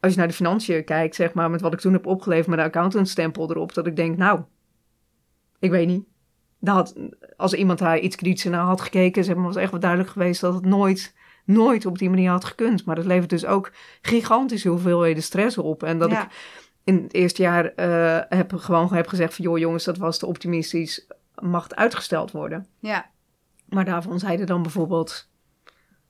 Als 0.01 0.13
je 0.13 0.19
naar 0.19 0.29
de 0.29 0.35
financiën 0.35 0.85
kijkt, 0.85 1.15
zeg 1.15 1.33
maar, 1.33 1.51
met 1.51 1.61
wat 1.61 1.73
ik 1.73 1.81
toen 1.81 1.93
heb 1.93 2.07
opgeleverd 2.07 2.49
met 2.49 2.59
de 2.59 2.65
accountantstempel 2.65 3.51
erop, 3.51 3.75
dat 3.75 3.87
ik 3.87 3.97
denk, 3.97 4.17
nou, 4.17 4.41
ik 5.59 5.71
weet 5.71 5.87
niet. 5.87 6.05
Dat 6.61 6.75
had, 6.75 6.95
als 7.37 7.55
iemand 7.55 7.79
daar 7.79 7.99
iets 7.99 8.17
kritischer 8.17 8.51
naar 8.51 8.65
had 8.65 8.81
gekeken, 8.81 9.25
zeg 9.25 9.35
maar, 9.35 9.45
was 9.45 9.57
echt 9.57 9.71
wel 9.71 9.81
duidelijk 9.81 10.11
geweest 10.11 10.41
dat 10.41 10.55
het 10.55 10.65
nooit, 10.65 11.15
nooit 11.45 11.87
op 11.87 11.99
die 11.99 12.11
manier 12.11 12.31
had 12.31 12.45
gekund. 12.45 12.85
Maar 12.85 12.97
dat 12.97 13.05
levert 13.05 13.31
dus 13.31 13.45
ook 13.47 13.73
gigantische 14.03 14.69
hoeveelheden 14.69 15.23
stress 15.23 15.59
op. 15.59 15.83
En 15.83 15.99
dat 15.99 16.11
Ja. 16.11 16.23
ik 16.25 16.29
in 16.85 17.03
het 17.03 17.15
eerste 17.15 17.43
jaar 17.43 17.65
eh, 17.67 18.39
heb 18.39 18.53
gewoon 18.57 18.95
heb 18.95 19.07
gezegd 19.09 19.35
van, 19.35 19.45
joh 19.45 19.59
jongens, 19.59 19.85
dat 19.85 19.97
was 19.99 20.19
te 20.19 20.27
optimistisch, 20.27 21.07
mag 21.43 21.71
uitgesteld 21.71 22.31
worden. 22.31 22.67
ja. 22.79 23.11
Maar 23.69 23.85
daarvan 23.85 24.19
zeiden 24.19 24.47
dan 24.47 24.63
bijvoorbeeld 24.63 25.29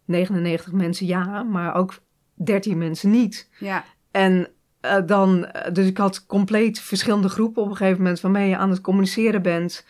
99 0.05 0.73
mensen 0.73 1.07
ja, 1.07 1.43
maar 1.43 1.75
ook 1.75 1.95
13 2.35 2.79
mensen 2.79 3.11
niet. 3.11 3.49
ja. 3.59 3.85
En 4.11 4.49
eh, 4.81 4.97
dan, 5.07 5.45
eh, 5.47 5.73
dus 5.73 5.87
ik 5.87 5.97
had 5.99 6.27
compleet 6.27 6.81
verschillende 6.81 7.29
groepen 7.29 7.63
op 7.63 7.71
een 7.71 7.77
gegeven 7.77 8.03
moment 8.03 8.21
waarmee 8.21 8.49
je 8.49 8.57
aan 8.57 8.71
het 8.71 8.81
communiceren 8.81 9.43
bent. 9.43 9.87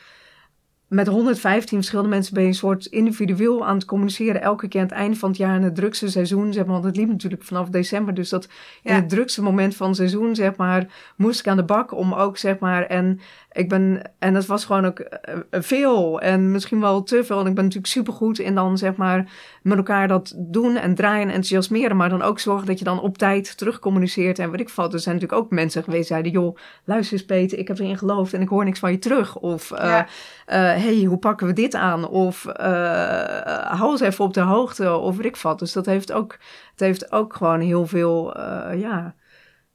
Met 0.93 1.07
115 1.07 1.76
verschillende 1.76 2.11
mensen 2.11 2.34
ben 2.34 2.43
je 2.43 2.49
een 2.49 2.55
soort 2.55 2.86
individueel 2.86 3.66
aan 3.66 3.74
het 3.74 3.84
communiceren. 3.84 4.43
Elke 4.43 4.68
keer 4.68 4.80
aan 4.80 4.86
het 4.86 4.97
einde 4.97 5.16
van 5.16 5.28
het 5.28 5.38
jaar 5.38 5.57
in 5.57 5.62
het 5.62 5.74
drukste 5.74 6.11
seizoen. 6.11 6.53
Zeg 6.53 6.64
maar, 6.64 6.72
want 6.72 6.84
het 6.84 6.97
liep 6.97 7.09
natuurlijk 7.09 7.43
vanaf 7.43 7.68
december. 7.68 8.14
Dus 8.14 8.28
dat 8.28 8.49
in 8.82 8.95
het 8.95 9.09
drukste 9.09 9.43
moment 9.43 9.76
van 9.76 9.86
het 9.86 9.97
seizoen, 9.97 10.34
zeg 10.34 10.57
maar, 10.57 10.86
moest 11.16 11.40
ik 11.40 11.49
aan 11.49 11.57
de 11.57 11.64
bak 11.64 11.93
om 11.93 12.14
ook, 12.14 12.38
zeg 12.38 12.59
maar. 12.59 12.86
En 12.86 13.20
ik 13.53 13.68
ben, 13.68 14.03
en 14.18 14.34
dat 14.34 14.46
was 14.46 14.64
gewoon 14.64 14.84
ook 14.84 14.98
eh, 14.98 15.38
veel. 15.50 16.20
En 16.20 16.50
misschien 16.50 16.80
wel 16.80 17.03
te 17.03 17.24
veel. 17.24 17.40
En 17.40 17.46
ik 17.46 17.55
ben 17.55 17.64
natuurlijk 17.64 17.92
supergoed 17.92 18.38
in 18.38 18.55
dan, 18.55 18.78
zeg 18.78 18.96
maar, 18.96 19.30
met 19.62 19.76
elkaar 19.76 20.09
dat 20.09 20.34
doen 20.36 20.76
en 20.76 20.94
draaien 20.94 21.22
en 21.22 21.34
enthousiasmeren. 21.34 21.96
Maar 21.96 22.09
dan 22.09 22.22
ook 22.22 22.38
zorgen 22.38 22.66
dat 22.66 22.78
je 22.78 22.84
dan 22.84 23.00
op 23.00 23.18
tijd 23.18 23.57
terugcommuniceert. 23.57 24.38
En 24.38 24.50
weet 24.50 24.61
ik 24.61 24.68
wat. 24.68 24.92
Er 24.92 25.00
zijn 25.00 25.14
natuurlijk 25.14 25.42
ook 25.42 25.50
mensen 25.50 25.82
geweest 25.82 26.09
die 26.09 26.11
zeiden: 26.11 26.32
joh, 26.32 26.57
luister 26.84 27.16
eens, 27.16 27.26
Peter, 27.26 27.59
ik 27.59 27.68
heb 27.68 27.78
erin 27.78 27.98
geloofd 27.98 28.34
en 28.34 28.40
ik 28.40 28.48
hoor 28.48 28.64
niks 28.64 28.78
van 28.78 28.90
je 28.92 28.98
terug. 28.98 29.36
Of 29.36 29.70
eh, 29.70 30.00
hey, 30.46 31.05
hoe 31.05 31.18
pakken 31.18 31.46
we 31.46 31.53
dit 31.53 31.74
aan? 31.74 32.09
Of 32.09 32.46
eh, 32.46 33.76
hou 33.78 33.90
ons 33.90 34.00
even 34.00 34.24
op 34.24 34.34
de 34.34 34.40
hoogte, 34.40 34.96
of 34.96 35.16
weet 35.16 35.26
ik 35.26 35.36
wat. 35.36 35.59
Dus 35.59 35.72
dat 35.72 35.86
heeft 35.86 36.12
ook, 36.12 36.38
het 36.70 36.80
heeft 36.80 37.12
ook 37.12 37.34
gewoon 37.34 37.61
heel 37.61 37.86
veel, 37.86 38.38
ja, 38.76 39.14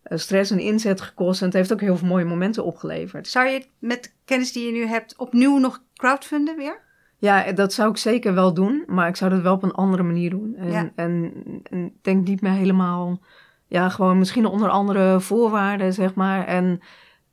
stress 0.10 0.52
en 0.52 0.60
inzet 0.60 1.02
gekost. 1.02 1.40
En 1.42 1.48
het 1.48 1.56
heeft 1.56 1.74
ook 1.74 1.82
heel 1.82 1.98
veel 1.98 2.08
mooie 2.08 2.26
momenten 2.26 2.66
opgeleverd. 2.66 3.28
Zou 3.28 3.48
je 3.48 3.66
met 3.80 4.04
de 4.04 4.10
kennis 4.26 4.52
die 4.52 4.66
je 4.66 4.72
nu 4.72 4.86
hebt 4.86 5.18
opnieuw 5.18 5.58
nog 5.58 5.84
crowdfunden 5.96 6.58
weer? 6.58 6.80
Ja, 7.20 7.52
dat 7.52 7.74
zou 7.74 7.90
ik 7.90 7.98
zeker 7.98 8.34
wel 8.34 8.54
doen, 8.54 8.84
maar 8.88 9.08
ik 9.08 9.16
zou 9.16 9.32
dat 9.32 9.42
wel 9.42 9.54
op 9.54 9.64
een 9.64 9.72
andere 9.72 10.04
manier 10.04 10.30
doen. 10.30 10.56
En, 10.56 10.72
Ja. 10.72 10.92
en, 10.96 11.34
en 11.64 11.94
denk 12.02 12.28
niet 12.28 12.42
meer 12.42 12.52
helemaal, 12.52 13.20
ja, 13.68 13.90
gewoon 13.90 14.18
misschien 14.18 14.46
onder 14.46 14.70
andere 14.70 15.20
voorwaarden, 15.20 15.94
zeg 15.94 16.14
maar. 16.14 16.46
En 16.46 16.80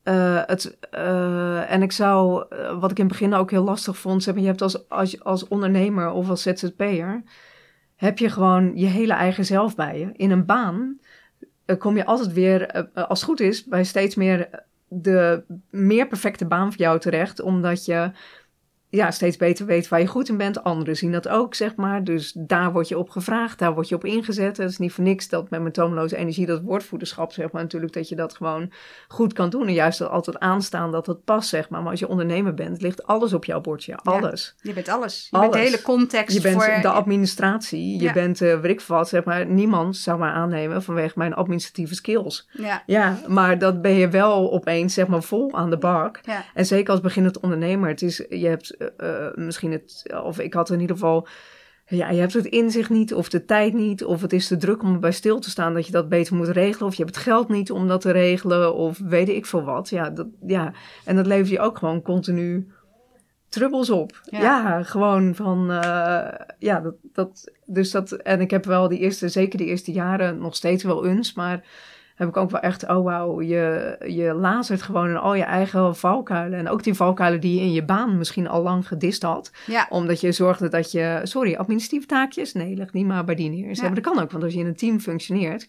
eh, 0.02 0.42
het, 0.46 0.78
eh, 0.90 1.72
en 1.72 1.82
ik 1.82 1.92
zou, 1.92 2.44
eh, 2.48 2.80
wat 2.80 2.90
ik 2.90 2.98
in 2.98 3.04
het 3.04 3.12
begin 3.12 3.34
ook 3.34 3.50
heel 3.50 3.64
lastig 3.64 3.98
vond, 3.98 4.22
zeg 4.22 4.34
maar, 4.34 4.42
je 4.42 4.48
hebt 4.48 4.62
als, 4.62 4.88
als, 4.88 5.24
als 5.24 5.48
ondernemer 5.48 6.10
of 6.10 6.28
als 6.28 6.42
ZZP'er, 6.42 7.22
heb 7.96 8.18
je 8.18 8.28
gewoon 8.30 8.72
je 8.76 8.86
hele 8.86 9.12
eigen 9.12 9.44
zelf 9.44 9.74
bij 9.74 9.98
je. 9.98 10.10
In 10.12 10.30
een 10.30 10.46
baan 10.46 10.98
eh, 11.00 11.06
kom 11.78 11.96
je 11.96 12.06
altijd 12.06 12.32
weer, 12.32 12.66
eh, 12.66 13.08
als 13.08 13.20
het 13.20 13.28
goed 13.28 13.40
is, 13.40 13.64
bij 13.64 13.84
steeds 13.84 14.14
meer 14.14 14.48
de 14.88 15.42
meer 15.70 16.06
perfecte 16.06 16.46
baan 16.46 16.72
voor 16.72 16.80
jou 16.80 17.00
terecht, 17.00 17.40
omdat 17.40 17.84
je 17.84 18.10
ja, 18.95 19.11
steeds 19.11 19.36
beter 19.36 19.66
weet 19.66 19.88
waar 19.88 20.01
je 20.01 20.07
goed 20.07 20.28
in 20.28 20.36
bent. 20.36 20.64
Anderen 20.64 20.97
zien 20.97 21.12
dat 21.12 21.28
ook, 21.28 21.55
zeg 21.55 21.76
maar. 21.76 22.05
Dus 22.05 22.32
daar 22.38 22.72
word 22.72 22.88
je 22.88 22.99
op 22.99 23.11
gevraagd, 23.11 23.59
daar 23.59 23.74
word 23.74 23.88
je 23.88 23.95
op 23.95 24.05
ingezet. 24.05 24.57
Het 24.57 24.70
is 24.70 24.78
niet 24.78 24.92
voor 24.92 25.05
niks 25.05 25.28
dat 25.28 25.51
met 25.51 25.61
mijn 25.61 25.72
toomloze 25.72 26.16
energie, 26.16 26.47
dat 26.47 26.61
woordvoederschap, 26.62 27.32
zeg 27.32 27.51
maar, 27.51 27.62
natuurlijk, 27.62 27.92
dat 27.92 28.09
je 28.09 28.16
dat 28.16 28.34
gewoon 28.36 28.72
goed 29.09 29.32
kan 29.32 29.51
doen. 29.51 29.66
En 29.66 29.72
juist 29.72 30.01
er 30.01 30.07
altijd 30.07 30.38
aanstaan 30.38 30.92
dat 30.92 31.07
het 31.07 31.24
past, 31.24 31.49
zeg 31.49 31.68
maar. 31.68 31.82
Maar 31.82 31.90
als 31.90 32.01
je 32.01 32.09
ondernemer 32.09 32.55
bent, 32.55 32.82
ligt 32.82 33.07
alles 33.07 33.32
op 33.32 33.45
jouw 33.45 33.61
bordje. 33.61 33.97
Alles. 33.97 34.55
Je 34.61 34.72
bent 34.72 34.88
alles. 34.88 35.28
Je 35.30 35.36
Alles. 35.36 35.51
bent 35.51 35.62
de 35.62 35.68
hele 35.70 35.82
context 35.82 36.36
Je 36.36 36.42
bent 36.42 36.62
voor... 36.64 36.78
de 36.82 36.88
administratie, 36.88 38.01
je 38.03 38.12
bent, 38.12 38.40
eh 38.40 38.61
weet 38.61 38.70
ik 38.70 38.80
wat, 38.80 39.09
zeg 39.09 39.24
maar. 39.24 39.47
Niemand 39.47 39.97
zou 39.97 40.18
mij 40.18 40.30
aannemen 40.30 40.82
vanwege 40.82 41.12
mijn 41.18 41.34
administratieve 41.34 41.95
skills. 41.95 42.49
Ja, 42.53 42.82
Ja, 42.86 43.18
maar 43.26 43.59
dat 43.59 43.82
ben 43.82 43.92
je 43.92 44.09
wel 44.09 44.53
opeens, 44.53 44.95
zeg 44.95 45.07
maar, 45.07 45.22
vol 45.22 45.53
aan 45.53 45.70
de 45.70 45.78
bak. 45.78 46.20
ja. 46.24 46.45
En 46.55 46.66
zeker 46.66 46.90
als 46.92 47.01
beginnend 47.01 47.40
ondernemer. 47.40 47.88
Het 47.88 48.03
is, 48.03 48.24
je 48.28 48.47
hebt 48.47 48.76
eh, 48.97 49.26
eh, 49.26 49.35
misschien 49.35 49.72
het, 49.72 50.14
of 50.24 50.39
ik 50.39 50.55
had 50.55 50.70
in 50.70 50.80
ieder 50.80 50.97
geval, 50.97 51.26
ja, 51.87 52.11
je 52.11 52.20
hebt 52.20 52.32
het 52.32 52.47
inzicht 52.47 52.91
niet, 52.91 53.14
of 53.14 53.28
de 53.28 53.45
tijd 53.45 53.72
niet, 53.72 54.05
of 54.05 54.20
het 54.20 54.32
is 54.32 54.47
te 54.47 54.57
druk 54.57 54.82
om 54.82 54.93
erbij 54.93 55.12
stil 55.12 55.39
te 55.39 55.51
staan 55.51 55.74
dat 55.74 55.87
je 55.87 55.93
dat 55.93 56.09
beter 56.09 56.37
moet 56.37 56.49
regelen, 56.49 56.87
of 56.87 56.95
je 56.95 57.03
hebt 57.03 57.14
het 57.14 57.24
geld 57.24 57.49
niet 57.49 57.70
om 57.70 57.89
dat 57.89 58.01
te 58.01 58.11
regelen, 58.11 58.74
of 58.74 58.99
weet 58.99 59.28
ik 59.28 59.47
veel 59.47 59.64
wat. 59.64 59.89
Ja, 59.89 60.11
dat, 60.11 60.26
ja. 60.47 60.72
en 61.05 61.16
dat 61.16 61.26
levert 61.26 61.49
je 61.49 61.61
ook 61.61 61.78
gewoon 61.78 62.03
continu 62.03 62.72
trubbels 63.49 63.91
op. 63.91 64.20
Ja. 64.24 64.41
Ja, 64.41 64.82
gewoon 64.82 65.35
van, 65.35 65.70
eh, 65.70 66.35
ja, 66.59 66.80
dat, 66.80 66.95
dat, 67.12 67.53
dus 67.66 67.91
dat, 67.91 68.12
en 68.12 68.41
ik 68.41 68.51
heb 68.51 68.64
wel 68.64 68.89
die 68.89 68.99
eerste, 68.99 69.28
zeker 69.28 69.59
die 69.59 69.66
eerste 69.66 69.93
jaren, 69.93 70.39
nog 70.39 70.57
steeds 70.57 70.82
wel 70.82 71.07
eens, 71.07 71.35
maar 71.35 71.64
heb 72.14 72.28
ik 72.28 72.36
ook 72.36 72.50
wel 72.50 72.60
echt, 72.60 72.88
oh 72.88 73.04
wauw, 73.04 73.42
je, 73.42 73.96
je 74.06 74.34
lazert 74.34 74.82
gewoon 74.82 75.08
in 75.08 75.16
al 75.16 75.34
je 75.34 75.42
eigen 75.42 75.96
valkuilen. 75.96 76.58
En 76.58 76.68
ook 76.68 76.82
die 76.82 76.94
valkuilen 76.94 77.40
die 77.40 77.54
je 77.54 77.60
in 77.60 77.72
je 77.72 77.84
baan 77.84 78.18
misschien 78.18 78.48
al 78.48 78.62
lang 78.62 78.88
gedist 78.88 79.22
had. 79.22 79.50
ja. 79.66 79.86
Omdat 79.90 80.20
je 80.20 80.32
zorgde 80.32 80.68
dat 80.68 80.92
je, 80.92 81.20
sorry, 81.22 81.54
administratieve 81.54 82.06
taakjes? 82.06 82.52
Nee, 82.52 82.76
leg 82.76 82.92
niet 82.92 83.06
maar 83.06 83.24
bij 83.24 83.34
die 83.34 83.50
neer. 83.50 83.68
Ja. 83.72 83.82
Maar 83.82 83.94
dat 83.94 84.04
kan 84.04 84.20
ook, 84.20 84.30
want 84.30 84.44
als 84.44 84.52
je 84.52 84.60
in 84.60 84.66
een 84.66 84.76
team 84.76 85.00
functioneert, 85.00 85.68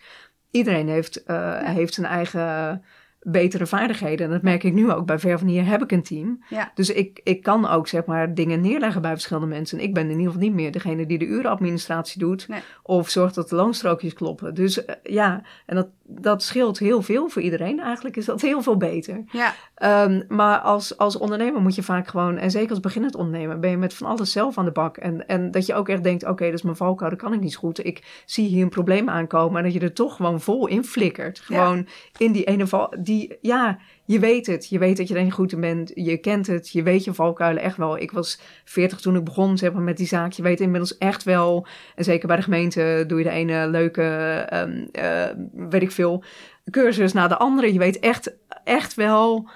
iedereen 0.52 0.88
heeft, 0.88 1.24
eh, 1.24 1.62
heeft 1.62 1.94
zijn 1.94 2.08
eigen 2.08 2.84
betere 3.28 3.66
vaardigheden. 3.66 4.26
En 4.26 4.32
dat 4.32 4.42
merk 4.42 4.64
ik 4.64 4.74
nu 4.74 4.92
ook. 4.92 5.06
Bij 5.06 5.20
Ver 5.20 5.40
van 5.40 5.48
Hier 5.48 5.66
heb 5.66 5.82
ik 5.84 5.92
een 5.92 6.04
team. 6.04 6.44
Ja. 6.50 6.72
Dus 6.76 6.90
ik, 6.90 7.20
ik 7.24 7.44
kan 7.44 7.68
ook 7.68 7.88
zeg 7.88 8.06
maar 8.06 8.34
dingen 8.34 8.62
neerleggen 8.62 9.02
bij 9.02 9.12
verschillende 9.12 9.48
mensen. 9.48 9.78
En 9.78 9.84
ik 9.84 9.94
ben 9.94 10.04
in 10.04 10.10
ieder 10.10 10.26
geval 10.26 10.42
niet 10.42 10.54
meer 10.54 10.72
degene 10.72 11.06
die 11.06 11.18
de 11.18 11.26
urenadministratie 11.26 12.20
doet. 12.20 12.48
Nee. 12.48 12.60
Of 12.84 13.10
zorgt 13.10 13.36
dat 13.36 13.50
de 13.50 13.56
loonstrookjes 13.56 14.14
kloppen. 14.14 14.54
Dus 14.54 14.86
eh, 14.86 14.96
ja, 15.04 15.42
en 15.66 15.76
dat, 15.76 15.88
dat 16.08 16.44
scheelt 16.44 16.80
heel 16.80 17.02
veel 17.02 17.30
voor 17.30 17.42
iedereen. 17.42 17.80
Eigenlijk 17.80 18.18
is 18.18 18.26
dat 18.26 18.42
heel 18.42 18.62
veel 18.62 18.78
beter. 18.78 19.24
ja. 19.32 19.54
Ehm, 19.76 20.22
maar 20.28 20.60
als, 20.60 20.98
als 20.98 21.18
ondernemer 21.18 21.62
moet 21.62 21.76
je 21.76 21.84
vaak 21.84 22.08
gewoon, 22.08 22.38
en 22.38 22.52
zeker 22.52 22.70
als 22.70 22.80
beginnend 22.80 23.16
ondernemer, 23.16 23.60
ben 23.60 23.70
je 23.70 23.78
met 23.78 23.94
van 23.94 24.08
alles 24.08 24.32
zelf 24.32 24.58
aan 24.58 24.66
de 24.66 24.72
bak. 24.72 24.98
En, 24.98 25.28
en 25.28 25.52
dat 25.52 25.66
je 25.66 25.74
ook 25.74 25.90
echt 25.90 26.04
denkt, 26.04 26.28
oké, 26.28 26.46
dat 26.46 26.54
is 26.54 26.62
mijn 26.62 26.76
valkuil, 26.76 27.10
dat 27.10 27.20
kan 27.20 27.34
ik 27.34 27.40
niet 27.40 27.54
zo 27.54 27.60
goed. 27.60 27.86
Ik 27.86 28.24
zie 28.26 28.48
hier 28.48 28.64
een 28.64 28.70
probleem 28.70 29.10
aankomen. 29.10 29.58
En 29.58 29.64
dat 29.64 29.74
je 29.74 29.80
er 29.80 29.94
toch 29.94 30.16
gewoon 30.16 30.42
vol 30.42 30.68
in 30.68 30.84
flikkert. 30.84 31.40
Gewoon 31.40 31.88
in 32.18 32.32
die 32.32 32.44
ene 32.44 32.68
val, 32.68 32.94
die, 33.00 33.38
ja, 33.42 33.78
je 34.06 34.20
weet 34.20 34.46
het. 34.48 34.68
Je 34.70 34.80
weet 34.80 34.98
dat 34.98 35.08
je 35.08 35.16
er 35.16 35.24
niet 35.24 35.34
goed 35.34 35.52
in 35.52 35.60
bent. 35.62 35.92
Je 35.94 36.18
kent 36.18 36.48
het. 36.48 36.70
Je 36.70 36.84
weet 36.84 37.04
je 37.04 37.14
valkuilen 37.14 37.64
echt 37.64 37.78
wel. 37.78 37.98
Ik 37.98 38.12
was 38.12 38.40
40 38.64 39.00
toen 39.00 39.16
ik 39.16 39.24
begon, 39.24 39.58
zeg 39.58 39.74
maar, 39.74 39.82
met 39.82 39.98
die 39.98 40.08
zaak. 40.08 40.32
Je 40.32 40.44
weet 40.44 40.60
inmiddels 40.60 40.98
echt 40.98 41.24
wel, 41.24 41.68
en 41.96 42.04
zeker 42.04 42.28
bij 42.28 42.38
de 42.38 42.44
gemeente 42.44 43.04
doe 43.08 43.18
je 43.18 43.24
de 43.24 43.30
ene 43.30 43.68
leuke, 43.68 44.04
ehm, 44.50 44.86
eh, 44.92 45.70
weet 45.70 45.82
ik 45.82 45.92
veel, 45.92 46.24
cursus 46.72 47.14
na 47.14 47.28
de 47.28 47.38
andere. 47.38 47.74
Je 47.74 47.80
weet 47.80 48.00
echt, 48.00 48.36
echt 48.64 48.94
wel 48.94 49.50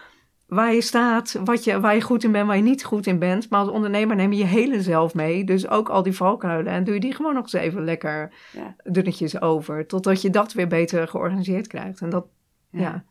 waar 0.47 0.73
je 0.73 0.81
staat, 0.81 1.39
wat 1.43 1.63
je, 1.63 1.79
waar 1.79 1.95
je 1.95 2.01
goed 2.01 2.23
in 2.23 2.31
bent, 2.31 2.47
waar 2.47 2.55
je 2.55 2.61
niet 2.63 2.83
goed 2.83 3.07
in 3.07 3.19
bent. 3.19 3.49
Maar 3.49 3.59
als 3.59 3.69
ondernemer 3.69 4.15
neem 4.15 4.31
je 4.31 4.37
je 4.37 4.45
hele 4.45 4.81
zelf 4.81 5.13
mee. 5.13 5.43
Dus 5.43 5.67
ook 5.67 5.89
al 5.89 6.03
die 6.03 6.13
valkuilen. 6.15 6.73
En 6.73 6.83
doe 6.83 6.93
je 6.93 6.99
die 6.99 7.13
gewoon 7.13 7.33
nog 7.33 7.43
eens 7.43 7.53
even 7.53 7.83
lekker 7.83 8.33
Ja. 8.51 8.75
dunnetjes 8.83 9.41
over. 9.41 9.85
Totdat 9.85 10.21
je 10.21 10.29
dat 10.29 10.53
weer 10.53 10.67
beter 10.67 11.07
georganiseerd 11.07 11.67
krijgt. 11.67 12.01
En 12.01 12.09
dat, 12.09 12.25
Ja. 12.71 12.79
ja. 12.81 13.03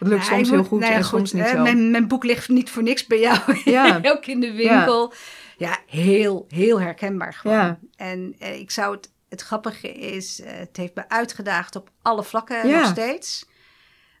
Het 0.00 0.08
lukt 0.08 0.28
Nou, 0.28 0.34
soms 0.36 0.50
heel 0.50 0.64
goed 0.64 0.80
nou 0.80 0.92
ja, 0.92 0.98
en 0.98 1.04
soms 1.04 1.32
niet 1.32 1.42
hè, 1.42 1.50
zo. 1.50 1.62
Mijn, 1.62 1.90
mijn 1.90 2.08
boek 2.08 2.24
ligt 2.24 2.48
niet 2.48 2.70
voor 2.70 2.82
niks 2.82 3.06
bij 3.06 3.20
jou. 3.20 3.38
Ja. 3.64 4.00
ook 4.02 4.26
in 4.26 4.40
de 4.40 4.52
winkel. 4.52 5.12
Ja, 5.56 5.78
heel, 5.86 6.44
heel 6.48 6.80
herkenbaar 6.80 7.34
gewoon. 7.34 7.56
Ja. 7.56 7.78
En 7.96 8.34
eh, 8.38 8.58
ik 8.60 8.70
zou 8.70 8.94
het, 8.96 9.12
het 9.28 9.40
grappige 9.40 9.92
is, 9.92 10.40
eh, 10.40 10.52
het 10.58 10.76
heeft 10.76 10.94
me 10.94 11.08
uitgedaagd 11.08 11.76
op 11.76 11.90
alle 12.02 12.22
vlakken 12.22 12.70
nog 12.70 12.86
steeds. 12.86 13.48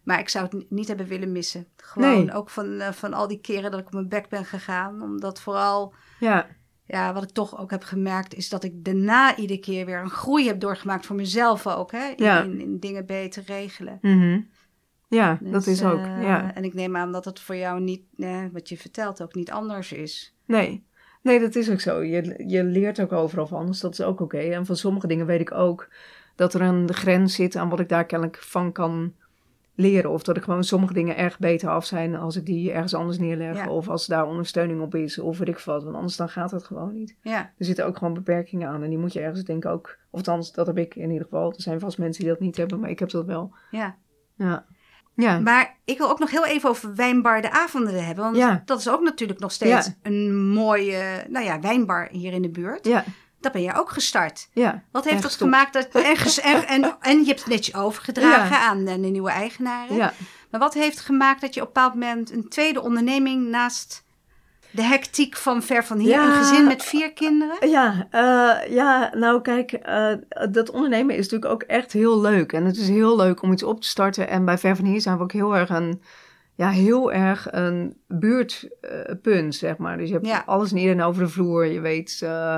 Maar 0.04 0.18
ik 0.18 0.28
zou 0.28 0.44
het 0.44 0.52
ni- 0.52 0.66
niet 0.68 0.88
hebben 0.88 1.06
willen 1.06 1.32
missen. 1.32 1.66
Gewoon 1.76 2.24
Nee. 2.24 2.34
ook 2.34 2.50
van, 2.50 2.80
eh, 2.80 2.92
van 2.92 3.12
al 3.14 3.28
die 3.28 3.40
keren 3.40 3.70
dat 3.70 3.80
ik 3.80 3.86
op 3.86 3.92
mijn 3.92 4.08
bek 4.08 4.28
ben 4.28 4.44
gegaan. 4.44 5.02
Omdat 5.02 5.40
vooral, 5.40 5.94
Ja, 6.20 6.46
ja, 6.86 7.12
wat 7.12 7.22
ik 7.22 7.30
toch 7.30 7.58
ook 7.58 7.70
heb 7.70 7.82
gemerkt, 7.84 8.34
is 8.34 8.48
dat 8.48 8.64
ik 8.64 8.72
daarna 8.84 9.36
iedere 9.36 9.60
keer 9.60 9.86
weer 9.86 9.98
een 10.00 10.10
groei 10.10 10.46
heb 10.46 10.60
doorgemaakt 10.60 11.06
voor 11.06 11.16
mezelf 11.16 11.66
ook. 11.66 11.92
Hè? 11.92 12.06
In, 12.08 12.24
Ja. 12.24 12.42
in, 12.42 12.60
in 12.60 12.78
dingen 12.78 13.06
beter 13.06 13.42
regelen. 13.46 13.98
mhm. 14.00 14.40
Ja 15.10 15.38
Dus, 15.40 15.50
dat 15.50 15.66
is 15.66 15.84
ook. 15.84 15.98
eh, 15.98 16.22
Ja. 16.22 16.54
En 16.54 16.64
ik 16.64 16.74
neem 16.74 16.96
aan 16.96 17.12
dat 17.12 17.24
het 17.24 17.40
voor 17.40 17.56
jou 17.56 17.80
niet, 17.80 18.02
eh, 18.18 18.44
wat 18.52 18.68
je 18.68 18.76
vertelt, 18.76 19.22
ook 19.22 19.34
niet 19.34 19.50
anders 19.50 19.92
is. 19.92 20.34
Nee. 20.44 20.84
nee, 21.22 21.40
dat 21.40 21.54
is 21.54 21.70
ook 21.70 21.80
zo. 21.80 22.02
Je, 22.02 22.44
je 22.46 22.64
leert 22.64 23.00
ook 23.00 23.12
overal 23.12 23.46
van, 23.46 23.66
dus 23.66 23.80
dat 23.80 23.92
is 23.92 24.02
ook 24.02 24.20
oké. 24.20 24.38
En 24.38 24.66
van 24.66 24.76
sommige 24.76 25.06
dingen 25.06 25.26
weet 25.26 25.40
ik 25.40 25.52
ook 25.52 25.88
dat 26.36 26.54
er 26.54 26.60
een 26.60 26.92
grens 26.92 27.34
zit 27.34 27.56
aan 27.56 27.68
wat 27.68 27.80
ik 27.80 27.88
daar 27.88 28.06
kennelijk 28.06 28.38
van 28.38 28.72
kan 28.72 29.14
leren. 29.74 30.10
Of 30.10 30.22
dat 30.22 30.36
ik 30.36 30.42
gewoon 30.42 30.64
sommige 30.64 30.92
dingen 30.92 31.16
erg 31.16 31.38
beter 31.38 31.68
af 31.68 31.84
zijn 31.84 32.14
als 32.16 32.36
ik 32.36 32.46
die 32.46 32.72
ergens 32.72 32.94
anders 32.94 33.18
neerleg. 33.18 33.56
Ja. 33.56 33.70
Of 33.70 33.88
als 33.88 34.06
daar 34.06 34.26
ondersteuning 34.26 34.80
op 34.80 34.94
is, 34.94 35.18
of 35.18 35.38
weet 35.38 35.48
ik 35.48 35.58
wat. 35.58 35.82
Want 35.84 35.96
anders 35.96 36.16
dan 36.16 36.28
gaat 36.28 36.50
het 36.50 36.64
gewoon 36.64 36.92
niet. 36.92 37.16
Ja, 37.22 37.38
Er 37.58 37.64
zitten 37.64 37.86
ook 37.86 37.96
gewoon 37.98 38.14
beperkingen 38.14 38.68
aan. 38.68 38.82
En 38.82 38.88
die 38.88 38.98
moet 38.98 39.12
je 39.12 39.20
ergens 39.20 39.44
denk 39.44 39.64
ik 39.64 39.70
ook... 39.70 39.98
Of 40.10 40.18
althans, 40.18 40.52
dat 40.52 40.66
heb 40.66 40.78
ik 40.78 40.94
in 40.94 41.10
ieder 41.10 41.24
geval. 41.24 41.48
Er 41.52 41.62
zijn 41.62 41.80
vast 41.80 41.98
mensen 41.98 42.22
die 42.24 42.32
dat 42.32 42.40
niet 42.40 42.56
hebben, 42.56 42.80
maar 42.80 42.90
ik 42.90 42.98
heb 42.98 43.10
dat 43.10 43.26
wel. 43.26 43.54
ja. 43.70 43.96
Ja. 44.36 44.66
Ja. 45.20 45.38
Maar 45.38 45.76
ik 45.84 45.98
wil 45.98 46.10
ook 46.10 46.18
nog 46.18 46.30
heel 46.30 46.46
even 46.46 46.68
over 46.68 46.94
wijnbar 46.94 47.42
de 47.42 47.50
avonden 47.50 48.04
hebben. 48.06 48.24
Want 48.24 48.36
Ja. 48.36 48.62
dat 48.64 48.78
is 48.78 48.88
ook 48.88 49.00
natuurlijk 49.02 49.40
nog 49.40 49.52
steeds 49.52 49.86
Ja. 49.86 49.94
een 50.02 50.48
mooie 50.48 51.24
nou 51.28 51.44
ja, 51.44 51.60
wijnbar 51.60 52.08
hier 52.10 52.32
in 52.32 52.42
de 52.42 52.50
buurt. 52.50 52.86
Ja. 52.86 53.04
Dat 53.40 53.52
ben 53.52 53.62
jij 53.62 53.76
ook 53.76 53.90
gestart. 53.90 54.48
Ja. 54.52 54.82
Wat 54.92 55.04
heeft 55.04 55.22
dat 55.22 55.32
gemaakt 55.34 55.72
dat. 55.72 55.88
En, 55.88 56.16
en, 56.42 56.66
en, 56.66 56.96
en 57.00 57.18
je 57.20 57.26
hebt 57.26 57.38
het 57.40 57.48
netjes 57.48 57.74
overgedragen 57.74 58.56
Ja. 58.56 58.66
aan 58.68 58.84
de, 58.84 59.00
de 59.00 59.08
nieuwe 59.08 59.30
eigenaren. 59.30 59.96
Ja. 59.96 60.12
Maar 60.50 60.60
wat 60.60 60.74
heeft 60.74 61.00
gemaakt 61.00 61.40
dat 61.40 61.54
je 61.54 61.60
op 61.60 61.66
een 61.66 61.72
bepaald 61.72 61.94
moment 61.94 62.30
een 62.32 62.48
tweede 62.48 62.80
onderneming 62.80 63.48
naast 63.48 64.04
de 64.70 64.82
hectiek 64.82 65.36
van 65.36 65.62
ver 65.62 65.84
van 65.84 65.98
hier, 65.98 66.08
Ja. 66.10 66.26
een 66.26 66.44
gezin 66.44 66.66
met 66.66 66.82
vier 66.82 67.12
kinderen? 67.12 67.68
Ja, 67.70 68.06
eh, 68.10 68.72
ja, 68.72 69.10
nou 69.14 69.40
kijk, 69.40 69.72
eh, 69.72 70.12
dat 70.50 70.70
ondernemen 70.70 71.16
is 71.16 71.22
natuurlijk 71.28 71.52
ook 71.52 71.62
echt 71.62 71.92
heel 71.92 72.20
leuk. 72.20 72.52
En 72.52 72.64
het 72.64 72.76
is 72.76 72.88
heel 72.88 73.16
leuk 73.16 73.42
om 73.42 73.52
iets 73.52 73.62
op 73.62 73.80
te 73.80 73.88
starten. 73.88 74.28
En 74.28 74.44
bij 74.44 74.58
Ver 74.58 74.76
van 74.76 74.84
Hier 74.84 75.00
zijn 75.00 75.16
we 75.16 75.22
ook 75.22 75.32
heel 75.32 75.56
erg 75.56 75.68
een, 75.68 76.02
ja, 76.60 76.70
heel 76.70 77.12
erg 77.12 77.48
een 77.50 77.96
buurtpunt, 78.08 79.54
zeg 79.54 79.76
maar. 79.76 79.98
Dus 79.98 80.08
je 80.08 80.14
hebt 80.14 80.26
Ja. 80.26 80.42
alles 80.46 80.70
en 80.70 80.76
iedereen 80.78 81.02
over 81.02 81.22
de 81.22 81.28
vloer. 81.28 81.66
Je 81.66 81.80
weet, 81.80 82.20
eh, 82.22 82.56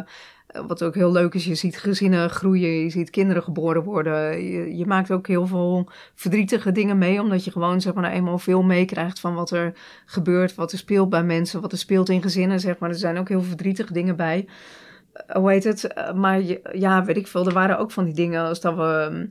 wat 0.67 0.83
ook 0.83 0.95
heel 0.95 1.13
leuk 1.13 1.35
is, 1.35 1.45
je 1.45 1.55
ziet 1.55 1.79
gezinnen 1.79 2.31
groeien, 2.31 2.71
je 2.83 2.91
ziet 2.91 3.11
kinderen 3.11 3.43
geboren 3.43 3.83
worden. 3.83 4.43
Je, 4.45 4.77
je 4.77 4.87
maakt 4.87 5.11
ook 5.11 5.27
heel 5.27 5.47
veel 5.47 5.89
verdrietige 6.15 6.73
dingen 6.73 6.99
mee, 6.99 7.21
omdat 7.21 7.45
je 7.45 7.51
gewoon, 7.51 7.81
zeg 7.81 7.93
maar, 7.95 8.03
nou 8.03 8.15
eenmaal 8.15 8.39
veel 8.39 8.63
meekrijgt 8.63 9.21
van 9.21 9.35
wat 9.35 9.51
er 9.51 9.73
gebeurt, 10.07 10.55
wat 10.55 10.73
er 10.73 10.79
speelt 10.79 11.09
bij 11.11 11.25
mensen, 11.25 11.61
wat 11.61 11.73
er 11.73 11.79
speelt 11.79 12.09
in 12.09 12.23
gezinnen, 12.23 12.61
zeg 12.61 12.79
maar. 12.79 12.89
Er 12.91 12.95
zijn 12.97 13.19
ook 13.19 13.29
heel 13.29 13.43
verdrietige 13.43 13.93
dingen 13.93 14.17
bij 14.17 14.49
eh, 15.13 15.37
hoe 15.37 15.51
heet 15.51 15.65
het? 15.65 15.85
Eh, 15.93 16.13
maar 16.15 16.41
ja, 16.73 17.05
weet 17.05 17.17
ik 17.17 17.27
veel. 17.27 17.47
Er 17.47 17.53
waren 17.53 17.79
ook 17.79 17.91
van 17.91 18.05
die 18.05 18.15
dingen 18.15 18.43
als 18.45 18.61
dat 18.61 18.75
we. 18.75 19.09
ehm, 19.11 19.27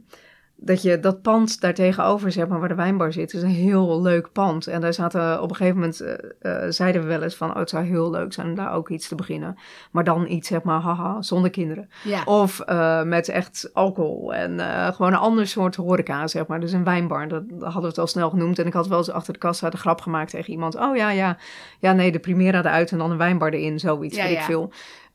Dat 0.64 0.82
je 0.82 0.99
dat 0.99 1.22
pand 1.22 1.62
daar 1.62 1.74
tegenover, 1.74 2.32
zeg 2.32 2.47
maar, 2.47 2.59
waar 2.59 2.68
de 2.68 2.76
wijnbar 2.76 3.14
zit, 3.14 3.34
is 3.34 3.41
een 3.41 3.49
heel 3.49 4.01
leuk 4.01 4.32
pand. 4.32 4.68
En 4.68 4.82
daar 4.82 4.93
zaten 4.93 5.41
op 5.41 5.49
een 5.49 5.55
gegeven 5.55 5.80
moment, 5.80 5.99
eh, 5.99 6.66
eh, 6.66 6.72
zeiden 6.72 7.01
we 7.01 7.07
wel 7.07 7.22
eens 7.22 7.36
van, 7.36 7.49
oh, 7.49 7.55
het 7.55 7.70
zou 7.70 7.86
heel 7.86 8.12
leuk 8.12 8.34
zijn 8.34 8.47
om 8.47 8.55
daar 8.55 8.74
ook 8.74 8.89
iets 8.89 9.07
te 9.07 9.16
beginnen. 9.16 9.57
Maar 9.91 10.03
dan 10.03 10.28
iets, 10.28 10.47
zeg 10.47 10.64
maar, 10.64 10.80
haha, 10.80 11.22
zonder 11.22 11.49
kinderen. 11.49 11.89
Ja. 12.03 12.24
Of 12.26 12.59
eh, 12.59 13.03
met 13.03 13.30
echt 13.30 13.70
alcohol 13.74 14.34
en 14.34 14.59
gewoon 14.93 15.14
een 15.14 15.20
ander 15.20 15.47
soort 15.47 15.76
horeca, 15.76 16.28
zeg 16.28 16.47
maar. 16.47 16.59
Dus 16.59 16.72
een 16.72 16.84
wijnbar, 16.84 17.28
dat, 17.28 17.49
dat 17.49 17.64
hadden 17.64 17.82
we 17.82 17.88
het 17.88 17.97
al 17.97 18.07
snel 18.07 18.30
genoemd. 18.30 18.59
En 18.59 18.66
ik 18.66 18.74
had 18.74 18.88
wel 18.88 18.97
eens 18.97 19.12
achter 19.12 19.34
de 19.34 19.39
kassa 19.39 19.70
de 19.70 19.78
grap 19.78 20.01
gemaakt 20.01 20.32
tegen 20.32 20.51
iemand. 20.51 20.76
Oh 20.76 20.95
ja, 20.95 21.09
ja, 21.12 21.38
ja, 21.80 21.93
nee, 21.93 22.12
de 22.12 22.20
Primera 22.20 22.59
eruit 22.59 22.91
en 22.91 22.97
dan 22.97 23.12
een 23.12 23.18
wijnbar 23.18 23.51
erin, 23.51 23.80
zoiets, 23.80 24.16
Ja, 24.16 24.24
weet 24.24 24.34
ja. 24.34 24.39
ik 24.39 24.45
veel. 24.45 24.72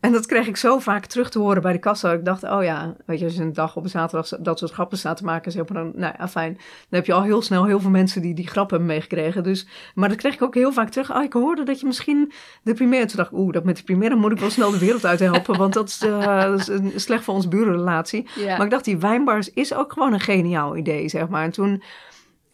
En 0.06 0.12
dat 0.12 0.26
kreeg 0.26 0.46
ik 0.46 0.56
zo 0.56 0.78
vaak 0.78 1.06
terug 1.06 1.30
te 1.30 1.38
horen 1.38 1.62
bij 1.62 1.72
de 1.72 1.78
kassa. 1.78 2.12
Ik 2.12 2.24
dacht, 2.24 2.42
oh 2.42 2.62
ja, 2.62 2.96
weet 3.06 3.18
je, 3.18 3.24
als 3.24 3.34
je 3.34 3.42
een 3.42 3.52
dag 3.52 3.76
op 3.76 3.84
een 3.84 3.90
zaterdag 3.90 4.40
dat 4.40 4.58
soort 4.58 4.72
grappen 4.72 4.98
staat 4.98 5.16
te 5.16 5.24
maken, 5.24 5.52
zeg 5.52 5.68
maar 5.68 5.82
dan, 5.82 5.92
nou 5.94 6.14
ja, 6.18 6.28
fijn. 6.28 6.52
Dan 6.52 6.62
heb 6.88 7.06
je 7.06 7.12
al 7.12 7.22
heel 7.22 7.42
snel 7.42 7.64
heel 7.64 7.80
veel 7.80 7.90
mensen 7.90 8.22
die 8.22 8.34
die 8.34 8.46
grappen 8.46 8.76
hebben 8.76 8.94
meegekregen. 8.94 9.42
Dus, 9.42 9.66
maar 9.94 10.08
dat 10.08 10.18
kreeg 10.18 10.34
ik 10.34 10.42
ook 10.42 10.54
heel 10.54 10.72
vaak 10.72 10.90
terug. 10.90 11.14
Oh, 11.14 11.22
ik 11.22 11.32
hoorde 11.32 11.62
dat 11.62 11.80
je 11.80 11.86
misschien 11.86 12.32
de 12.62 12.74
primaire. 12.74 13.06
Toen 13.06 13.16
dacht 13.16 13.32
ik, 13.32 13.38
oeh, 13.38 13.52
dat 13.52 13.64
met 13.64 13.76
de 13.76 13.82
primaire 13.82 14.16
moet 14.16 14.32
ik 14.32 14.38
wel 14.38 14.50
snel 14.50 14.70
de 14.70 14.78
wereld 14.78 15.06
uit 15.06 15.20
helpen, 15.20 15.58
want 15.58 15.72
dat 15.72 15.88
is, 15.88 16.02
uh, 16.02 16.42
dat 16.50 16.60
is 16.60 16.68
een, 16.68 16.92
slecht 16.96 17.24
voor 17.24 17.34
onze 17.34 17.48
burenrelatie. 17.48 18.28
Maar 18.46 18.64
ik 18.64 18.70
dacht, 18.70 18.84
die 18.84 18.98
wijnbars 18.98 19.50
is 19.50 19.74
ook 19.74 19.92
gewoon 19.92 20.12
een 20.12 20.20
geniaal 20.20 20.76
idee, 20.76 21.08
zeg 21.08 21.28
maar. 21.28 21.44
En 21.44 21.52
toen 21.52 21.82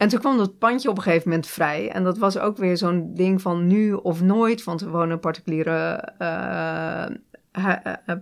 en 0.02 0.08
toen 0.08 0.20
kwam 0.20 0.36
dat 0.36 0.58
pandje 0.58 0.88
op 0.88 0.96
een 0.96 1.02
gegeven 1.02 1.28
moment 1.28 1.46
vrij. 1.46 1.90
En 1.90 2.04
dat 2.04 2.18
was 2.18 2.38
ook 2.38 2.56
weer 2.56 2.76
zo'n 2.76 3.10
ding 3.14 3.42
van 3.42 3.66
nu 3.66 3.92
of 3.92 4.22
nooit. 4.22 4.64
Want 4.64 4.80
we 4.80 4.88
wonen 4.88 5.10
een 5.10 5.20
particuliere 5.20 6.08
uh, 6.18 7.16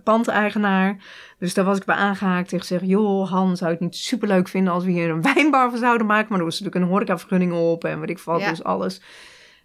pandeigenaar. 0.03 0.97
Dus 1.39 1.53
daar 1.53 1.65
was 1.65 1.77
ik 1.77 1.85
bij 1.85 1.95
aangehaakt 1.95 2.53
en 2.53 2.59
gezegd... 2.59 2.85
joh, 2.85 3.31
Han, 3.31 3.57
zou 3.57 3.69
je 3.69 3.75
het 3.75 3.85
niet 3.85 3.95
superleuk 3.95 4.47
vinden 4.47 4.73
als 4.73 4.83
we 4.83 4.91
hier 4.91 5.09
een 5.09 5.21
wijnbar 5.33 5.69
van 5.69 5.79
zouden 5.79 6.07
maken? 6.07 6.27
Maar 6.29 6.39
er 6.39 6.45
was 6.45 6.59
natuurlijk 6.59 6.85
een 6.85 6.91
horecavergunning 6.91 7.53
op 7.53 7.83
en 7.83 7.99
weet 7.99 8.09
ik 8.09 8.19
wat, 8.19 8.39
dus 8.39 8.63
alles. 8.63 9.01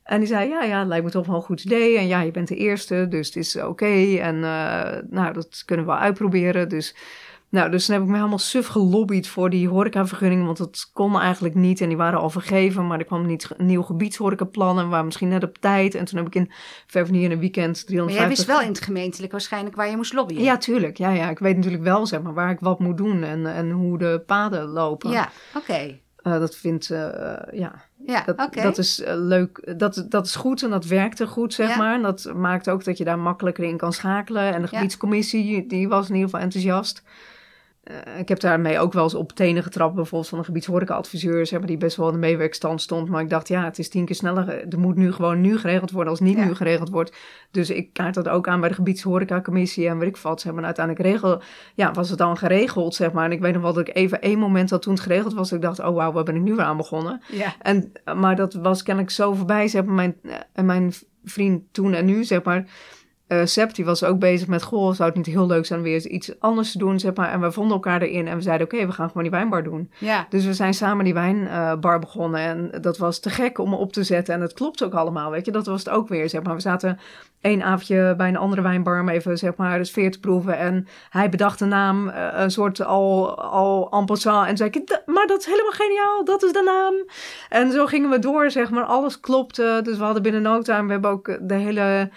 En 0.06 0.18
die 0.18 0.28
zei, 0.28 0.48
ja, 0.48 0.62
ja, 0.62 0.84
lijkt 0.84 1.04
me 1.04 1.10
toch 1.10 1.26
wel 1.26 1.36
een 1.36 1.42
goed 1.42 1.64
idee. 1.64 1.98
En 1.98 2.06
ja, 2.06 2.20
je 2.20 2.30
bent 2.30 2.48
de 2.48 2.56
eerste, 2.56 3.06
dus 3.08 3.26
het 3.26 3.36
is 3.36 3.56
oké. 3.56 4.16
En 4.20 4.34
uh, 4.34 4.90
nou, 5.10 5.32
dat 5.32 5.62
kunnen 5.64 5.86
we 5.86 5.92
uitproberen. 5.92 6.68
Dus 6.68 6.94
nou, 7.56 7.70
dus 7.70 7.86
toen 7.86 7.94
heb 7.94 8.04
ik 8.04 8.10
me 8.10 8.16
helemaal 8.16 8.38
suf 8.38 8.66
gelobbyd 8.66 9.28
voor 9.28 9.50
die 9.50 9.68
horecavergunning, 9.68 10.44
want 10.44 10.56
dat 10.56 10.90
kon 10.92 11.20
eigenlijk 11.20 11.54
niet 11.54 11.80
en 11.80 11.88
die 11.88 11.96
waren 11.96 12.20
al 12.20 12.30
vergeven, 12.30 12.86
maar 12.86 12.98
er 12.98 13.04
kwam 13.04 13.26
niet 13.26 13.48
een 13.56 13.66
nieuw 13.66 13.82
gebiedshorecaplan 13.82 14.78
en 14.78 14.88
waren 14.88 15.04
misschien 15.04 15.28
net 15.28 15.44
op 15.44 15.58
tijd. 15.58 15.94
En 15.94 16.04
toen 16.04 16.18
heb 16.18 16.26
ik 16.26 16.34
in 16.34 16.50
Vervenier 16.86 17.22
in 17.22 17.30
een 17.30 17.38
weekend 17.38 17.86
350... 17.86 18.04
Maar 18.04 18.28
jij 18.28 18.28
wist 18.28 18.46
wel 18.46 18.60
in 18.60 18.68
het 18.68 18.84
gemeentelijk 18.84 19.32
waarschijnlijk 19.32 19.76
waar 19.76 19.90
je 19.90 19.96
moest 19.96 20.12
lobbyen? 20.12 20.42
Ja, 20.42 20.56
tuurlijk. 20.56 20.96
Ja, 20.96 21.10
ja. 21.10 21.30
Ik 21.30 21.38
weet 21.38 21.56
natuurlijk 21.56 21.82
wel 21.82 22.06
zeg 22.06 22.22
maar, 22.22 22.34
waar 22.34 22.50
ik 22.50 22.60
wat 22.60 22.78
moet 22.78 22.96
doen 22.96 23.22
en, 23.22 23.46
en 23.46 23.70
hoe 23.70 23.98
de 23.98 24.22
paden 24.26 24.66
lopen. 24.66 25.10
Ja, 25.10 25.30
oké. 25.54 25.98
Uh, 26.22 26.38
dat 26.38 26.56
vindt, 26.56 26.90
uh, 26.90 26.98
ja, 27.52 27.84
ja 28.04 28.22
dat, 28.24 28.40
okay. 28.40 28.62
dat 28.62 28.78
is 28.78 29.00
uh, 29.00 29.06
leuk. 29.14 29.78
Dat, 29.78 30.06
dat 30.08 30.26
is 30.26 30.34
goed 30.34 30.62
en 30.62 30.70
dat 30.70 30.84
werkte 30.84 31.26
goed, 31.26 31.54
zeg 31.54 31.68
ja. 31.68 31.76
maar. 31.76 31.94
En 31.94 32.02
dat 32.02 32.32
maakt 32.34 32.68
ook 32.68 32.84
dat 32.84 32.98
je 32.98 33.04
daar 33.04 33.18
makkelijker 33.18 33.64
in 33.64 33.76
kan 33.76 33.92
schakelen. 33.92 34.54
En 34.54 34.62
de 34.62 34.68
gebiedscommissie, 34.68 35.66
die 35.66 35.88
was 35.88 36.08
in 36.08 36.14
ieder 36.14 36.30
geval 36.30 36.44
enthousiast. 36.44 37.02
Uh, 37.90 38.18
ik 38.18 38.28
heb 38.28 38.40
daarmee 38.40 38.78
ook 38.78 38.92
wel 38.92 39.02
eens 39.02 39.14
op 39.14 39.32
tenen 39.32 39.62
getrapt, 39.62 39.94
bijvoorbeeld 39.94 40.28
van 40.28 40.38
een 40.38 40.44
gebiedshoreca-adviseur, 40.44 41.46
zeg 41.46 41.58
maar, 41.58 41.68
die 41.68 41.76
best 41.76 41.96
wel 41.96 42.06
in 42.06 42.12
de 42.12 42.18
meewerkstand 42.18 42.82
stond. 42.82 43.08
Maar 43.08 43.22
ik 43.22 43.30
dacht, 43.30 43.48
ja, 43.48 43.64
het 43.64 43.78
is 43.78 43.88
tien 43.88 44.04
keer 44.04 44.14
sneller. 44.14 44.68
Er 44.68 44.78
moet 44.78 44.96
nu 44.96 45.12
gewoon 45.12 45.40
nu 45.40 45.58
geregeld 45.58 45.90
worden 45.90 46.10
als 46.10 46.20
niet 46.20 46.36
ja. 46.36 46.44
nu 46.44 46.54
geregeld 46.54 46.88
wordt. 46.88 47.16
Dus 47.50 47.70
ik 47.70 47.92
kaart 47.92 48.14
dat 48.14 48.28
ook 48.28 48.48
aan 48.48 48.60
bij 48.60 48.68
de 48.68 48.74
gebiedshoreca-commissie 48.74 49.88
en 49.88 49.98
weet 49.98 50.08
ik 50.08 50.16
wat. 50.16 50.40
Zeg 50.40 50.52
maar, 50.52 50.60
en 50.60 50.66
uiteindelijk 50.66 51.06
regel, 51.06 51.42
ja, 51.74 51.92
was 51.92 52.08
het 52.08 52.18
dan 52.18 52.36
geregeld, 52.36 52.94
zeg 52.94 53.12
maar. 53.12 53.24
En 53.24 53.32
ik 53.32 53.40
weet 53.40 53.52
nog 53.52 53.62
wel 53.62 53.72
dat 53.72 53.88
ik 53.88 53.94
even 53.94 54.20
één 54.20 54.38
moment 54.38 54.68
dat 54.68 54.82
toen 54.82 54.92
het 54.92 55.02
geregeld 55.02 55.34
was, 55.34 55.48
dat 55.48 55.58
ik 55.58 55.64
dacht, 55.64 55.80
oh 55.80 55.94
wauw, 55.94 56.12
waar 56.12 56.24
ben 56.24 56.36
ik 56.36 56.42
nu 56.42 56.54
weer 56.54 56.64
aan 56.64 56.76
begonnen? 56.76 57.22
Ja. 57.32 57.54
En, 57.62 57.92
maar 58.14 58.36
dat 58.36 58.54
was 58.54 58.82
kennelijk 58.82 59.12
zo 59.12 59.34
voorbij, 59.34 59.68
zeg 59.68 59.84
maar, 59.84 59.94
mijn, 59.94 60.16
en 60.52 60.66
mijn 60.66 60.92
vriend 61.24 61.62
toen 61.72 61.94
en 61.94 62.04
nu, 62.04 62.24
zeg 62.24 62.42
maar 62.42 62.66
uh, 63.28 63.40
Sepp 63.44 63.74
die 63.74 63.84
was 63.84 64.04
ook 64.04 64.18
bezig 64.18 64.48
met, 64.48 64.62
goh, 64.62 64.94
zou 64.94 65.08
het 65.08 65.16
niet 65.16 65.26
heel 65.26 65.46
leuk 65.46 65.66
zijn 65.66 65.82
weer 65.82 65.94
eens 65.94 66.06
iets 66.06 66.40
anders 66.40 66.72
te 66.72 66.78
doen, 66.78 67.00
zeg 67.00 67.14
maar. 67.14 67.30
En 67.30 67.40
we 67.40 67.52
vonden 67.52 67.72
elkaar 67.72 68.02
erin 68.02 68.28
en 68.28 68.36
we 68.36 68.42
zeiden, 68.42 68.66
oké, 68.66 68.74
okay, 68.74 68.88
we 68.88 68.94
gaan 68.94 69.06
gewoon 69.06 69.22
die 69.22 69.32
wijnbar 69.32 69.62
doen. 69.62 69.90
Ja. 69.98 70.26
Dus 70.28 70.44
we 70.44 70.54
zijn 70.54 70.74
samen 70.74 71.04
die 71.04 71.14
wijnbar 71.14 71.94
uh, 71.94 72.00
begonnen 72.00 72.40
en 72.40 72.80
dat 72.80 72.98
was 72.98 73.18
te 73.18 73.30
gek 73.30 73.58
om 73.58 73.74
op 73.74 73.92
te 73.92 74.02
zetten. 74.02 74.34
En 74.34 74.40
het 74.40 74.52
klopt 74.52 74.84
ook 74.84 74.94
allemaal, 74.94 75.30
weet 75.30 75.44
je. 75.44 75.52
Dat 75.52 75.66
was 75.66 75.78
het 75.78 75.88
ook 75.88 76.08
weer, 76.08 76.28
zeg 76.28 76.42
maar. 76.42 76.54
We 76.54 76.60
zaten 76.60 76.98
één 77.40 77.62
avondje 77.62 78.14
bij 78.16 78.28
een 78.28 78.36
andere 78.36 78.62
wijnbar 78.62 79.00
om 79.00 79.08
even, 79.08 79.38
zeg 79.38 79.56
maar, 79.56 79.78
de 79.78 79.84
sfeer 79.84 80.10
te 80.10 80.20
proeven. 80.20 80.58
En 80.58 80.86
hij 81.10 81.28
bedacht 81.28 81.58
de 81.58 81.64
naam, 81.64 82.08
uh, 82.08 82.28
een 82.32 82.50
soort 82.50 82.84
al, 82.84 83.38
al 83.40 83.90
en 83.90 84.04
passant. 84.04 84.48
En 84.48 84.56
zei 84.56 84.70
ik, 84.70 85.02
maar 85.06 85.26
dat 85.26 85.40
is 85.40 85.46
helemaal 85.46 85.72
geniaal, 85.72 86.24
dat 86.24 86.42
is 86.42 86.52
de 86.52 86.62
naam. 86.62 86.94
En 87.48 87.72
zo 87.72 87.86
gingen 87.86 88.10
we 88.10 88.18
door, 88.18 88.50
zeg 88.50 88.70
maar. 88.70 88.84
Alles 88.84 89.20
klopte, 89.20 89.80
dus 89.82 89.96
we 89.96 90.04
hadden 90.04 90.22
binnen 90.22 90.42
no 90.42 90.62
time, 90.62 90.86
we 90.86 90.92
hebben 90.92 91.10
ook 91.10 91.38
de 91.40 91.54
hele 91.54 92.10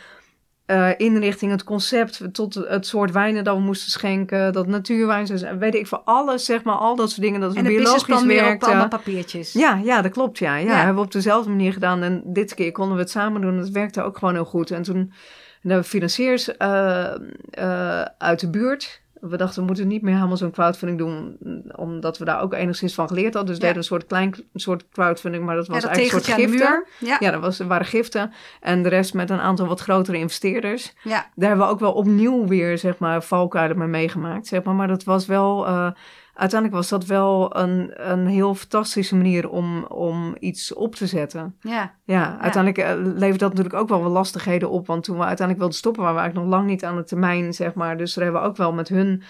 uh, 0.71 0.89
inrichting, 0.97 1.51
het 1.51 1.63
concept, 1.63 2.21
tot 2.31 2.53
het 2.53 2.87
soort 2.87 3.11
wijnen 3.11 3.43
dat 3.43 3.55
we 3.55 3.61
moesten 3.61 3.91
schenken, 3.91 4.53
dat 4.53 4.67
natuurwijn, 4.67 5.57
weet 5.59 5.75
ik 5.75 5.87
voor 5.87 6.01
alles, 6.05 6.45
zeg 6.45 6.63
maar, 6.63 6.75
al 6.75 6.95
dat 6.95 7.09
soort 7.09 7.21
dingen. 7.21 7.39
Dat 7.39 7.55
en 7.55 7.63
we 7.63 7.69
biologisch 7.69 8.23
werkte. 8.25 8.65
allemaal 8.65 8.87
papiertjes. 8.87 9.53
Ja, 9.53 9.79
ja, 9.83 10.01
dat 10.01 10.11
klopt, 10.11 10.37
ja. 10.37 10.55
ja. 10.55 10.67
ja. 10.67 10.75
hebben 10.75 10.95
we 10.95 11.01
op 11.01 11.11
dezelfde 11.11 11.49
manier 11.49 11.73
gedaan 11.73 12.03
en 12.03 12.21
dit 12.25 12.53
keer 12.53 12.71
konden 12.71 12.95
we 12.95 13.01
het 13.01 13.11
samen 13.11 13.41
doen. 13.41 13.57
Dat 13.57 13.69
werkte 13.69 14.01
ook 14.01 14.17
gewoon 14.17 14.33
heel 14.33 14.45
goed. 14.45 14.71
En 14.71 14.81
toen 14.81 15.13
hebben 15.61 15.81
we 15.81 15.87
financiers 15.87 16.49
uh, 16.59 17.13
uh, 17.59 18.01
uit 18.17 18.39
de 18.39 18.49
buurt 18.49 19.01
we 19.19 19.37
dachten, 19.37 19.59
we 19.59 19.67
moeten 19.67 19.87
niet 19.87 20.01
meer 20.01 20.15
helemaal 20.15 20.37
zo'n 20.37 20.51
crowdfunding 20.51 20.99
doen, 20.99 21.37
omdat 21.75 22.17
we 22.17 22.25
daar 22.25 22.41
ook 22.41 22.53
enigszins 22.53 22.93
van 22.93 23.07
geleerd 23.07 23.33
hadden. 23.33 23.45
Dus 23.45 23.55
ja. 23.55 23.61
deden 23.61 23.77
een 23.77 23.83
soort 23.83 24.05
klein 24.05 24.35
soort 24.53 24.89
crowdfunding, 24.91 25.45
maar 25.45 25.55
dat 25.55 25.67
was 25.67 25.81
ja, 25.81 25.87
dat 25.87 25.97
eigenlijk 25.97 26.27
een 26.27 26.33
soort 26.33 26.49
giften. 26.49 26.83
Ja, 26.97 27.17
ja 27.19 27.31
dat 27.31 27.41
was, 27.41 27.57
waren 27.57 27.85
giften. 27.85 28.33
En 28.59 28.83
de 28.83 28.89
rest 28.89 29.13
met 29.13 29.29
een 29.29 29.39
aantal 29.39 29.67
wat 29.67 29.79
grotere 29.79 30.17
investeerders. 30.17 30.93
Ja. 31.03 31.29
Daar 31.35 31.49
hebben 31.49 31.67
we 31.67 31.73
ook 31.73 31.79
wel 31.79 31.93
opnieuw 31.93 32.47
weer, 32.47 32.77
zeg 32.77 32.97
maar, 32.97 33.23
valkuilen 33.23 33.77
mee 33.77 33.87
meegemaakt, 33.87 34.47
zeg 34.47 34.63
maar. 34.63 34.75
Maar 34.75 34.87
dat 34.87 35.03
was 35.03 35.25
wel... 35.25 35.67
Uh, 35.67 35.91
uiteindelijk 36.39 36.79
was 36.79 36.89
dat 36.89 37.05
wel 37.05 37.57
een, 37.57 37.91
een 38.11 38.27
heel 38.27 38.55
fantastische 38.55 39.15
manier 39.15 39.49
om, 39.49 39.83
om 39.83 40.35
iets 40.39 40.73
op 40.73 40.95
te 40.95 41.07
zetten. 41.07 41.55
Ja. 41.59 41.93
Ja, 42.03 42.37
uiteindelijk 42.41 42.87
ja. 42.87 42.95
levert 42.95 43.39
dat 43.39 43.49
natuurlijk 43.49 43.81
ook 43.81 43.89
wel 43.89 44.01
wat 44.01 44.11
lastigheden 44.11 44.69
op. 44.69 44.87
Want 44.87 45.03
toen 45.03 45.17
we 45.17 45.23
uiteindelijk 45.23 45.59
wilden 45.59 45.77
stoppen, 45.77 46.01
waren 46.01 46.17
we 46.17 46.23
eigenlijk 46.23 46.51
nog 46.51 46.59
lang 46.59 46.71
niet 46.71 46.85
aan 46.85 46.95
de 46.95 47.03
termijn, 47.03 47.53
zeg 47.53 47.73
maar. 47.73 47.97
Dus 47.97 48.13
daar 48.13 48.23
hebben 48.23 48.41
we 48.41 48.47
ook 48.47 48.57
wel 48.57 48.73
met 48.73 48.87
hun 48.87 49.23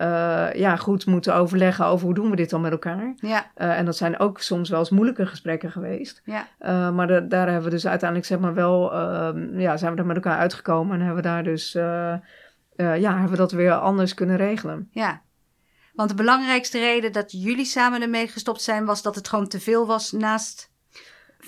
uh, 0.00 0.52
ja, 0.52 0.76
goed 0.76 1.06
moeten 1.06 1.34
overleggen 1.34 1.86
over 1.86 2.06
hoe 2.06 2.14
doen 2.14 2.30
we 2.30 2.36
dit 2.36 2.50
dan 2.50 2.60
met 2.60 2.72
elkaar. 2.72 3.12
Ja. 3.16 3.46
Uh, 3.56 3.78
en 3.78 3.84
dat 3.84 3.96
zijn 3.96 4.18
ook 4.18 4.40
soms 4.40 4.68
wel 4.68 4.78
eens 4.78 4.90
moeilijke 4.90 5.26
gesprekken 5.26 5.70
geweest. 5.70 6.22
Ja. 6.24 6.46
Uh, 6.60 6.90
maar 6.90 7.06
de, 7.06 7.26
daar 7.26 7.46
hebben 7.46 7.64
we 7.64 7.70
dus 7.70 7.86
uiteindelijk 7.86 8.28
zeg 8.28 8.38
maar 8.38 8.54
wel, 8.54 8.96
ja, 9.58 9.76
zijn 9.76 9.92
we 9.94 9.98
er 9.98 10.06
met 10.06 10.16
elkaar 10.16 10.38
uitgekomen. 10.38 10.94
En 10.94 10.98
hebben 10.98 11.22
we 11.22 11.28
daar 11.28 11.44
dus, 11.44 11.72
ja, 11.72 12.20
hebben 12.76 13.30
we 13.30 13.36
dat 13.36 13.52
weer 13.52 13.72
anders 13.72 14.14
kunnen 14.14 14.36
regelen. 14.36 14.88
Ja. 14.90 15.22
Want 15.92 16.08
de 16.08 16.14
belangrijkste 16.14 16.78
reden 16.78 17.12
dat 17.12 17.32
jullie 17.32 17.64
samen 17.64 18.02
ermee 18.02 18.28
gestopt 18.28 18.62
zijn, 18.62 18.84
was 18.84 19.02
dat 19.02 19.14
het 19.14 19.28
gewoon 19.28 19.48
te 19.48 19.60
veel 19.60 19.86
was 19.86 20.12
naast. 20.12 20.70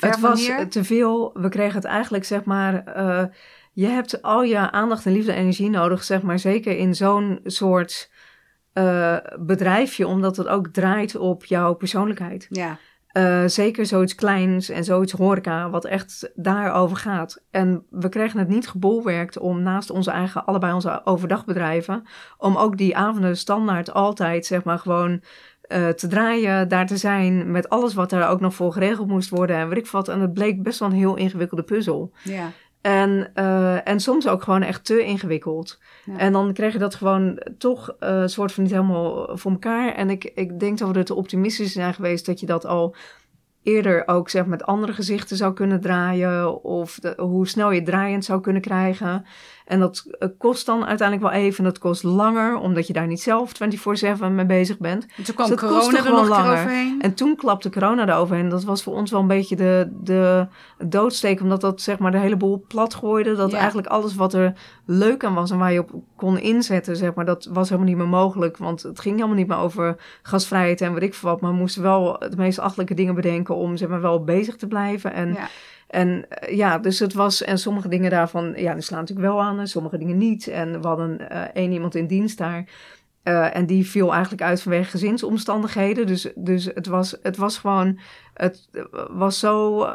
Het 0.01 0.20
was 0.20 0.51
te 0.68 0.84
veel. 0.84 1.30
We 1.34 1.49
kregen 1.49 1.74
het 1.74 1.84
eigenlijk, 1.84 2.24
zeg 2.24 2.45
maar. 2.45 2.97
Uh, 2.97 3.24
je 3.72 3.86
hebt 3.86 4.22
al 4.22 4.42
je 4.42 4.70
aandacht 4.70 5.07
en 5.07 5.12
liefde 5.12 5.32
en 5.32 5.38
energie 5.38 5.70
nodig, 5.70 6.05
zeg 6.05 6.22
maar. 6.22 6.38
Zeker 6.38 6.76
in 6.76 6.95
zo'n 6.95 7.40
soort 7.45 8.11
uh, 8.74 9.16
bedrijfje, 9.38 10.07
omdat 10.07 10.36
het 10.36 10.47
ook 10.47 10.66
draait 10.66 11.16
op 11.16 11.45
jouw 11.45 11.74
persoonlijkheid. 11.74 12.47
Ja. 12.51 12.78
Uh, 13.16 13.42
zeker 13.46 13.86
zoiets 13.86 14.14
kleins 14.14 14.68
en 14.68 14.84
zoiets 14.84 15.12
horeca, 15.12 15.70
wat 15.70 15.84
echt 15.84 16.30
daarover 16.34 16.96
gaat. 16.96 17.42
En 17.50 17.86
we 17.90 18.08
kregen 18.08 18.38
het 18.38 18.48
niet 18.48 18.68
gebolwerkt 18.68 19.38
om 19.38 19.62
naast 19.62 19.90
onze 19.90 20.10
eigen, 20.10 20.44
allebei 20.44 20.72
onze 20.72 21.00
overdagbedrijven, 21.04 22.06
om 22.38 22.56
ook 22.56 22.76
die 22.76 22.96
avonden 22.96 23.36
standaard 23.36 23.92
altijd, 23.92 24.46
zeg 24.46 24.64
maar, 24.64 24.78
gewoon 24.78 25.22
uh, 25.68 25.88
te 25.88 26.06
draaien, 26.06 26.68
daar 26.68 26.86
te 26.86 26.96
zijn, 26.96 27.50
met 27.50 27.68
alles 27.68 27.94
wat 27.94 28.12
er 28.12 28.26
ook 28.26 28.40
nog 28.40 28.54
voor 28.54 28.72
geregeld 28.72 29.08
moest 29.08 29.30
worden 29.30 29.56
en 29.56 29.68
weet 29.68 29.78
ik 29.78 29.86
wat. 29.86 30.08
En 30.08 30.20
het 30.20 30.34
bleek 30.34 30.62
best 30.62 30.78
wel 30.78 30.88
een 30.88 30.94
heel 30.94 31.16
ingewikkelde 31.16 31.62
puzzel. 31.62 32.12
Ja. 32.22 32.50
En, 32.85 33.30
uh, 33.35 33.89
en 33.89 34.01
soms 34.01 34.28
ook 34.28 34.43
gewoon 34.43 34.62
echt 34.62 34.85
te 34.85 35.05
ingewikkeld. 35.05 35.80
Ja. 36.05 36.18
En 36.18 36.32
dan 36.32 36.53
kreeg 36.53 36.72
je 36.72 36.78
dat 36.78 36.95
gewoon 36.95 37.43
toch 37.59 37.95
een 37.99 38.22
uh, 38.22 38.26
soort 38.26 38.53
van 38.53 38.62
niet 38.62 38.72
helemaal 38.72 39.37
voor 39.37 39.51
elkaar. 39.51 39.95
En 39.95 40.11
ik, 40.11 40.24
ik 40.35 40.61
denk 40.61 40.78
dat 40.78 40.89
we 40.89 40.99
er 40.99 41.05
te 41.05 41.14
optimistisch 41.14 41.72
zijn 41.72 41.95
geweest 41.95 42.26
dat 42.26 42.41
je 42.41 42.47
dat 42.47 42.66
al 42.66 42.97
eerder 43.62 44.09
ook 44.09 44.30
zeg, 44.30 44.47
met 44.47 44.64
andere 44.64 44.93
gezichten 44.93 45.37
zou 45.37 45.53
kunnen 45.53 45.80
draaien. 45.80 46.62
Of 46.62 46.99
de, 46.99 47.14
hoe 47.16 47.49
snel 47.49 47.70
je 47.70 47.82
draaiend 47.82 48.24
zou 48.24 48.41
kunnen 48.41 48.62
krijgen. 48.62 49.24
En 49.64 49.80
dat 49.80 50.04
kost 50.38 50.66
dan 50.66 50.84
uiteindelijk 50.86 51.32
wel 51.32 51.40
even. 51.42 51.64
Dat 51.64 51.78
kost 51.78 52.02
langer, 52.02 52.56
omdat 52.56 52.86
je 52.86 52.92
daar 52.92 53.06
niet 53.06 53.22
zelf 53.22 53.52
24-7 54.20 54.24
mee 54.30 54.46
bezig 54.46 54.78
bent. 54.78 55.06
En 55.16 55.24
toen 55.24 55.34
kwam 55.34 55.48
dus 55.48 55.58
corona 55.58 56.04
er 56.04 56.10
nog 56.10 56.28
langer. 56.28 56.52
overheen. 56.52 57.00
En 57.00 57.14
toen 57.14 57.36
klapte 57.36 57.70
corona 57.70 58.08
eroverheen. 58.08 58.48
Dat 58.48 58.64
was 58.64 58.82
voor 58.82 58.94
ons 58.94 59.10
wel 59.10 59.20
een 59.20 59.26
beetje 59.26 59.56
de, 59.56 59.88
de 60.02 60.46
doodsteek. 60.86 61.40
Omdat 61.40 61.60
dat 61.60 61.80
zeg 61.80 61.98
maar 61.98 62.10
de 62.10 62.18
hele 62.18 62.36
boel 62.36 62.64
plat 62.68 62.94
gooide. 62.94 63.34
Dat 63.34 63.50
Ja. 63.50 63.56
eigenlijk 63.56 63.86
alles 63.86 64.14
wat 64.14 64.34
er 64.34 64.52
leuk 64.86 65.24
aan 65.24 65.34
was 65.34 65.50
en 65.50 65.58
waar 65.58 65.72
je 65.72 65.78
op 65.80 65.90
kon 66.16 66.38
inzetten, 66.38 66.96
zeg 66.96 67.14
maar, 67.14 67.24
dat 67.24 67.48
was 67.52 67.68
helemaal 67.68 67.88
niet 67.90 67.98
meer 67.98 68.08
mogelijk. 68.08 68.56
Want 68.56 68.82
het 68.82 69.00
ging 69.00 69.14
helemaal 69.16 69.36
niet 69.36 69.48
meer 69.48 69.56
over 69.58 69.96
gasvrijheid 70.22 70.80
en 70.80 70.92
weet 70.94 71.02
ik 71.02 71.14
veel 71.14 71.30
wat. 71.30 71.40
Maar 71.40 71.50
we 71.50 71.56
moesten 71.56 71.82
wel 71.82 72.18
de 72.18 72.36
meest 72.36 72.58
achtelijke 72.58 72.94
dingen 72.94 73.14
bedenken 73.14 73.54
om 73.54 73.76
zeg 73.76 73.88
maar 73.88 74.00
wel 74.00 74.24
bezig 74.24 74.56
te 74.56 74.66
blijven. 74.66 75.12
En 75.12 75.32
Ja. 75.32 75.48
En 75.95 76.28
eh, 76.28 76.57
ja, 76.57 76.78
dus 76.78 76.99
het 76.99 77.12
was, 77.12 77.42
en 77.42 77.59
sommige 77.59 77.88
dingen 77.88 78.11
daarvan, 78.11 78.53
ja, 78.57 78.72
die 78.72 78.82
slaan 78.82 79.01
natuurlijk 79.01 79.26
wel 79.28 79.42
aan 79.42 79.59
en 79.59 79.68
sommige 79.68 79.99
dingen 79.99 80.16
niet. 80.16 80.49
En 80.49 80.80
we 80.80 80.86
hadden 80.86 81.30
eh, 81.30 81.42
één 81.42 81.72
iemand 81.72 81.95
in 81.95 82.07
dienst 82.07 82.38
daar. 82.38 82.64
eh, 83.22 83.57
en 83.57 83.66
die 83.66 83.86
viel 83.86 84.12
eigenlijk 84.12 84.42
uit 84.42 84.62
vanwege 84.62 84.90
gezinsomstandigheden. 84.90 86.07
Dus, 86.07 86.32
dus 86.34 86.64
het, 86.64 86.86
was, 86.86 87.16
het 87.22 87.36
was 87.36 87.59
gewoon, 87.59 87.99
het 88.34 88.68
was 89.11 89.38
zo, 89.38 89.86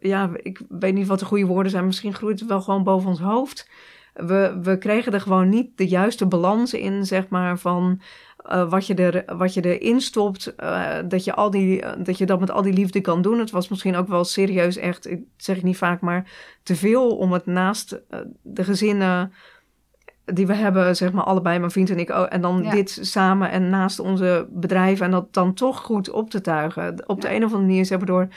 ja, 0.00 0.30
ik 0.42 0.60
weet 0.68 0.94
niet 0.94 1.06
wat 1.06 1.18
de 1.18 1.24
goede 1.24 1.46
woorden 1.46 1.70
zijn. 1.72 1.86
Misschien 1.86 2.14
groeit 2.14 2.40
het 2.40 2.48
wel 2.48 2.62
gewoon 2.62 2.84
boven 2.84 3.08
ons 3.08 3.20
hoofd. 3.20 3.68
we, 4.14 4.58
we 4.62 4.78
kregen 4.78 5.12
er 5.12 5.20
gewoon 5.20 5.48
niet 5.48 5.76
de 5.76 5.88
juiste 5.88 6.26
balans 6.26 6.74
in, 6.74 7.06
zeg 7.06 7.28
maar, 7.28 7.58
van 7.58 8.00
uh, 8.52 8.70
wat, 8.70 8.86
je 8.86 8.94
er, 8.94 9.36
wat 9.36 9.54
je 9.54 9.78
erin 9.78 10.00
stopt. 10.00 10.54
Uh, 10.58 10.94
dat, 11.08 11.24
je 11.24 11.34
al 11.34 11.50
die, 11.50 11.84
dat 11.98 12.18
je 12.18 12.26
dat 12.26 12.40
met 12.40 12.50
al 12.50 12.62
die 12.62 12.72
liefde 12.72 13.00
kan 13.00 13.22
doen. 13.22 13.38
Het 13.38 13.50
was 13.50 13.68
misschien 13.68 13.96
ook 13.96 14.08
wel 14.08 14.24
serieus 14.24 14.76
echt, 14.76 15.10
ik 15.10 15.20
zeg 15.36 15.56
ik 15.56 15.62
niet 15.62 15.76
vaak, 15.76 16.00
maar 16.00 16.30
te 16.62 16.76
veel 16.76 17.16
om 17.16 17.32
het 17.32 17.46
naast 17.46 18.00
de 18.42 18.64
gezinnen 18.64 19.32
die 20.24 20.46
we 20.46 20.54
hebben, 20.54 20.96
zeg 20.96 21.12
maar 21.12 21.24
allebei, 21.24 21.58
mijn 21.58 21.70
vriend 21.70 21.90
en 21.90 21.98
ik, 21.98 22.08
en 22.08 22.40
dan 22.40 22.62
ja. 22.62 22.70
dit 22.70 22.98
samen 23.00 23.50
en 23.50 23.70
naast 23.70 23.98
onze 23.98 24.46
bedrijven 24.50 25.04
en 25.04 25.10
dat 25.10 25.34
dan 25.34 25.54
toch 25.54 25.80
goed 25.80 26.10
op 26.10 26.30
te 26.30 26.40
tuigen. 26.40 27.08
Op 27.08 27.20
de 27.20 27.28
een 27.28 27.44
of 27.44 27.52
andere 27.52 27.62
manier, 27.62 27.84
zeg 27.84 27.98
maar, 27.98 28.06
door 28.06 28.28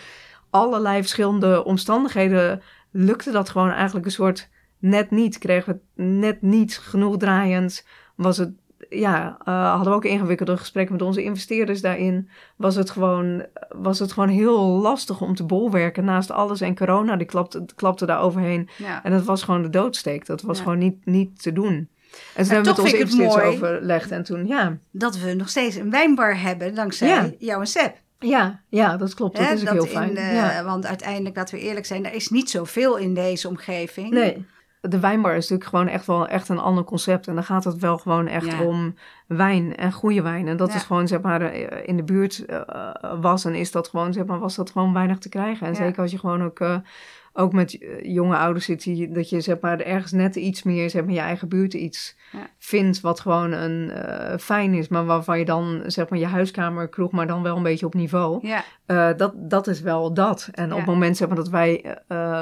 allerlei 0.50 1.00
verschillende 1.00 1.64
omstandigheden 1.64 2.62
lukte 2.92 3.32
dat 3.32 3.50
gewoon 3.50 3.72
eigenlijk 3.72 4.06
een 4.06 4.12
soort 4.12 4.50
net 4.80 5.12
niet. 5.12 5.38
Kregen 5.38 5.82
we 5.94 6.04
net 6.04 6.42
niet 6.42 6.78
genoeg 6.78 7.18
draaiend. 7.18 7.86
Was 8.16 8.38
het, 8.38 8.52
ja, 8.90 9.38
uh, 9.46 9.70
hadden 9.70 9.90
we 9.92 9.96
ook 9.98 10.06
ingewikkelde 10.06 10.58
gesprekken 10.58 10.94
met 10.96 11.04
onze 11.06 11.24
investeerders 11.24 11.82
daarin. 11.82 12.30
Was 12.56 12.76
het 12.76 12.90
gewoon, 12.90 13.46
was 13.70 14.00
het 14.00 14.12
gewoon 14.12 14.30
heel 14.30 14.60
lastig 14.68 15.22
om 15.22 15.36
te 15.36 15.44
bolwerken 15.44 16.06
naast 16.06 16.32
alles. 16.32 16.62
En 16.62 16.76
corona, 16.76 17.16
die 17.16 17.28
klapte, 17.28 17.66
klapte 17.76 18.06
daar 18.06 18.22
overheen. 18.22 18.70
Ja. 18.78 19.04
En 19.04 19.12
dat 19.12 19.24
was 19.24 19.44
gewoon 19.44 19.62
de 19.62 19.70
doodsteek. 19.70 20.26
Dat 20.26 20.42
was 20.42 20.58
Ja. 20.58 20.64
gewoon 20.64 20.78
niet, 20.80 21.06
niet 21.06 21.42
te 21.42 21.54
doen. 21.54 21.90
En 22.36 22.46
toen 22.46 22.54
hebben 22.54 22.76
we 22.76 22.82
het 22.82 22.94
investeerders 22.94 23.36
mooi. 23.36 23.48
overlegd. 23.48 24.12
En 24.12 24.24
toen, 24.24 24.48
ja, 24.48 24.78
Dat 24.92 25.18
we 25.18 25.34
nog 25.34 25.50
steeds 25.50 25.76
een 25.76 25.90
wijnbar 25.92 26.40
hebben 26.42 26.76
dankzij 26.76 27.08
Ja. 27.08 27.30
jou 27.40 27.60
en 27.62 27.68
Seb. 27.68 27.96
ja, 28.20 28.62
ja, 28.70 28.98
dat 28.98 29.14
klopt. 29.14 29.38
Dat 29.38 29.50
is 29.52 29.62
ook 29.62 29.70
heel 29.74 29.86
fijn. 29.86 30.10
in, 30.10 30.18
eh, 30.18 30.34
ja. 30.34 30.64
Want 30.64 30.86
uiteindelijk, 30.86 31.36
laten 31.36 31.56
we 31.56 31.62
eerlijk 31.62 31.86
zijn, 31.86 32.06
er 32.06 32.14
is 32.14 32.30
niet 32.30 32.50
zoveel 32.50 32.98
in 32.98 33.14
deze 33.14 33.48
omgeving. 33.48 34.10
Nee. 34.10 34.46
De 34.82 35.00
wijnbar 35.00 35.32
is 35.36 35.50
natuurlijk 35.50 35.70
gewoon 35.70 35.88
echt 35.88 36.06
wel 36.06 36.28
echt 36.28 36.50
een 36.50 36.60
ander 36.60 36.84
concept. 36.84 37.28
En 37.28 37.34
dan 37.36 37.44
gaat 37.44 37.64
het 37.64 37.78
wel 37.80 37.98
gewoon 37.98 38.28
echt 38.28 38.46
Ja. 38.52 38.62
om 38.64 38.96
wijn 39.28 39.76
en 39.76 39.92
goede 39.92 40.22
wijn. 40.22 40.48
En 40.48 40.58
dat 40.58 40.70
Ja. 40.70 40.76
is 40.76 40.84
gewoon, 40.84 41.08
zeg 41.08 41.22
maar, 41.22 41.42
eh, 41.42 41.88
in 41.88 41.98
de 41.98 42.04
buurt 42.04 42.46
eh, 42.46 42.62
was 43.22 43.46
en 43.46 43.56
is 43.56 43.72
dat 43.72 43.88
gewoon, 43.88 44.14
zeg 44.14 44.26
maar, 44.26 44.40
was 44.40 44.56
dat 44.56 44.72
gewoon 44.72 44.94
weinig 44.94 45.18
te 45.18 45.30
krijgen. 45.30 45.68
En 45.68 45.74
Ja. 45.74 45.78
zeker 45.80 46.02
als 46.02 46.12
je 46.12 46.20
gewoon 46.20 46.44
ook, 46.44 46.60
eh, 46.60 46.76
ook 47.34 47.54
met 47.54 47.78
jonge 48.02 48.38
ouders 48.38 48.66
zit, 48.66 48.84
die, 48.84 49.12
dat 49.12 49.30
je, 49.30 49.42
zeg 49.42 49.60
maar, 49.60 49.80
ergens 49.80 50.12
net 50.12 50.36
iets 50.36 50.64
meer, 50.64 50.90
zeg 50.90 51.04
maar, 51.06 51.14
je 51.14 51.20
eigen 51.20 51.48
buurt 51.48 51.74
iets 51.74 52.18
vindt 52.58 53.02
wat 53.02 53.20
gewoon 53.20 53.52
een 53.52 53.92
fijn 54.40 54.74
is. 54.74 54.88
Maar 54.88 55.06
waarvan 55.06 55.40
je 55.40 55.46
dan, 55.46 55.82
zeg 55.86 56.10
maar, 56.10 56.20
je 56.20 56.26
huiskamer 56.26 56.88
kroeg, 56.88 57.12
maar 57.12 57.28
dan 57.28 57.44
wel 57.44 57.58
een 57.58 57.64
beetje 57.64 57.86
op 57.86 57.94
niveau. 57.94 58.48
Ja, 58.48 59.14
dat, 59.14 59.34
dat 59.36 59.68
is 59.68 59.82
wel 59.82 60.14
dat. 60.14 60.50
En 60.52 60.72
op 60.72 60.78
het 60.78 60.88
moment 60.88 61.18
zeg 61.18 61.28
maar, 61.28 61.38
dat 61.38 61.50
wij 61.50 61.98
eh, 62.08 62.42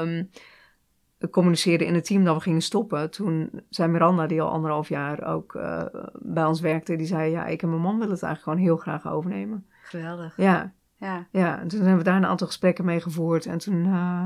communiceerden 1.30 1.86
in 1.86 1.94
het 1.94 2.04
team 2.04 2.24
dat 2.24 2.34
we 2.34 2.40
gingen 2.40 2.62
stoppen, 2.62 3.10
toen 3.10 3.50
zei 3.70 3.90
Miranda, 3.90 4.26
die 4.26 4.42
al 4.42 4.50
anderhalf 4.50 4.88
jaar 4.88 5.26
ook 5.26 5.54
eh, 5.54 5.84
bij 6.12 6.44
ons 6.44 6.60
werkte, 6.60 6.96
die 6.96 7.06
zei: 7.06 7.30
Ja, 7.30 7.46
ik 7.46 7.62
en 7.62 7.68
mijn 7.68 7.80
man 7.80 7.98
willen 7.98 8.14
het 8.14 8.22
eigenlijk 8.22 8.42
gewoon 8.58 8.68
heel 8.68 8.76
graag 8.76 9.12
overnemen. 9.12 9.66
geweldig. 9.82 10.36
Ja, 10.36 10.72
Ja, 10.96 11.26
ja. 11.30 11.60
En 11.60 11.68
toen 11.68 11.78
hebben 11.80 11.98
we 11.98 12.04
daar 12.04 12.16
een 12.16 12.26
aantal 12.26 12.46
gesprekken 12.46 12.84
mee 12.84 13.00
gevoerd 13.00 13.46
en 13.46 13.58
toen, 13.58 13.84
eh, 13.84 14.22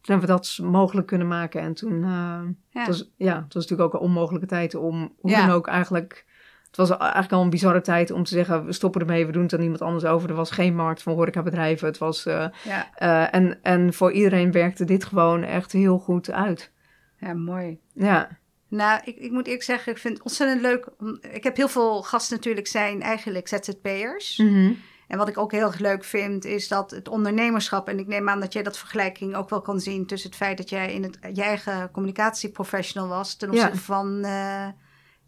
toen 0.00 0.14
hebben 0.18 0.26
we 0.28 0.32
dat 0.34 0.58
mogelijk 0.62 1.06
kunnen 1.06 1.28
maken. 1.28 1.60
En 1.60 1.74
toen, 1.74 2.02
eh, 2.02 2.40
ja. 2.68 2.78
het, 2.78 2.86
was, 2.86 3.12
ja, 3.16 3.34
het 3.34 3.54
was 3.54 3.62
natuurlijk 3.68 3.94
ook 3.94 4.00
een 4.00 4.06
onmogelijke 4.06 4.46
tijd 4.46 4.74
om 4.74 5.12
hoe 5.20 5.30
Ja. 5.30 5.46
dan 5.46 5.54
ook 5.54 5.66
eigenlijk. 5.66 6.26
Het 6.72 6.88
was 6.88 6.98
eigenlijk 6.98 7.32
al 7.32 7.42
een 7.42 7.50
bizarre 7.50 7.80
tijd 7.80 8.10
om 8.10 8.24
te 8.24 8.30
zeggen: 8.34 8.64
we 8.64 8.72
stoppen 8.72 9.00
ermee, 9.00 9.26
we 9.26 9.32
doen 9.32 9.42
het 9.42 9.52
aan 9.54 9.60
iemand 9.62 9.82
anders 9.82 10.04
over. 10.04 10.28
Er 10.30 10.34
was 10.36 10.50
geen 10.50 10.74
markt 10.74 11.02
voor 11.02 11.12
horecabedrijven. 11.12 11.86
Het 11.88 11.98
was, 11.98 12.26
eh, 12.26 12.46
ja. 12.64 12.90
eh, 12.94 13.34
en, 13.34 13.58
en 13.62 13.92
voor 13.94 14.12
iedereen 14.12 14.52
werkte 14.52 14.84
dit 14.84 15.04
gewoon 15.04 15.42
echt 15.42 15.72
heel 15.72 15.98
goed 15.98 16.30
uit. 16.30 16.72
ja, 17.18 17.32
mooi. 17.34 17.78
Ja, 17.94 18.28
Nou, 18.68 19.00
ik, 19.04 19.16
ik 19.16 19.30
moet 19.30 19.46
eerlijk 19.46 19.62
zeggen, 19.64 19.92
ik 19.92 19.98
vind 19.98 20.14
het 20.14 20.22
ontzettend 20.22 20.60
leuk. 20.60 20.88
om- 20.98 21.18
Ik 21.32 21.44
heb 21.44 21.56
heel 21.56 21.68
veel 21.68 22.02
gasten 22.02 22.36
natuurlijk 22.36 22.66
zijn 22.66 23.02
eigenlijk 23.02 23.48
ZZP'ers. 23.48 24.36
Mhm. 24.36 24.72
En 25.08 25.18
wat 25.18 25.28
ik 25.28 25.38
ook 25.38 25.52
heel 25.52 25.66
erg 25.66 25.78
leuk 25.78 26.04
vind, 26.04 26.44
is 26.44 26.68
dat 26.68 26.90
het 26.90 27.08
ondernemerschap... 27.08 27.88
en 27.88 27.98
ik 27.98 28.06
neem 28.06 28.28
aan 28.28 28.40
dat 28.40 28.52
jij 28.52 28.62
dat 28.62 28.78
vergelijking 28.78 29.34
ook 29.34 29.50
wel 29.50 29.60
kan 29.60 29.80
zien... 29.80 30.06
tussen 30.06 30.28
het 30.30 30.38
feit 30.38 30.56
dat 30.56 30.68
jij 30.70 30.92
in 30.94 31.02
het, 31.02 31.18
je 31.32 31.42
eigen 31.42 31.90
communicatieprofessional 31.90 33.08
was... 33.08 33.36
ten 33.36 33.52
Ja. 33.52 33.54
opzichte 33.54 33.84
van 33.84 34.24
eh, 34.24 34.66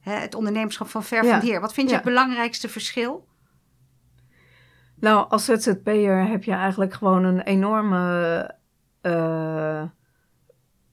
hè, 0.05 0.15
het 0.15 0.35
ondernemerschap 0.35 0.89
van 0.89 1.03
Ver 1.03 1.25
van 1.25 1.41
Dier. 1.41 1.61
Wat 1.61 1.75
vind 1.75 1.89
je 1.89 1.95
het 1.95 2.05
belangrijkste 2.05 2.69
verschil? 2.69 3.27
Nou, 4.95 5.29
als 5.29 5.45
ZZP'er 5.45 6.29
heb 6.29 6.45
je 6.45 6.53
eigenlijk 6.53 6.93
gewoon 6.93 7.25
een 7.25 7.41
enorme 7.41 8.51
eh, 9.01 9.83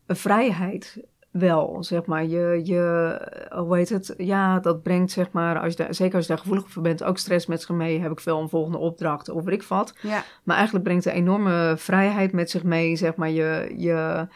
vrijheid 0.07 0.97
wel, 1.31 1.83
zeg 1.83 2.05
maar. 2.05 2.25
Je, 2.25 2.61
je, 2.63 3.47
hoe 3.49 3.77
heet 3.77 3.89
het? 3.89 4.13
Ja, 4.17 4.59
dat 4.59 4.83
brengt, 4.83 5.11
zeg 5.11 5.31
maar, 5.31 5.59
als 5.59 5.71
je 5.71 5.83
daar, 5.83 5.93
zeker 5.93 6.15
als 6.15 6.25
je 6.25 6.31
daar 6.31 6.41
gevoelig 6.41 6.69
voor 6.69 6.81
bent, 6.81 7.03
ook 7.03 7.17
stress 7.17 7.45
met 7.45 7.61
zich 7.61 7.69
mee. 7.69 7.99
Heb 7.99 8.11
ik 8.11 8.19
veel 8.19 8.41
een 8.41 8.49
volgende 8.49 8.77
opdracht 8.77 9.29
of 9.29 9.43
weet 9.43 9.61
ik 9.61 9.67
wat. 9.67 9.93
Ja, 10.01 10.23
Maar 10.43 10.55
eigenlijk 10.55 10.85
brengt 10.85 11.05
een 11.05 11.11
enorme 11.11 11.73
vrijheid 11.77 12.31
met 12.31 12.49
zich 12.49 12.63
mee, 12.63 12.95
zeg 12.95 13.15
maar. 13.15 13.29
Je, 13.29 13.73
je, 13.77 14.27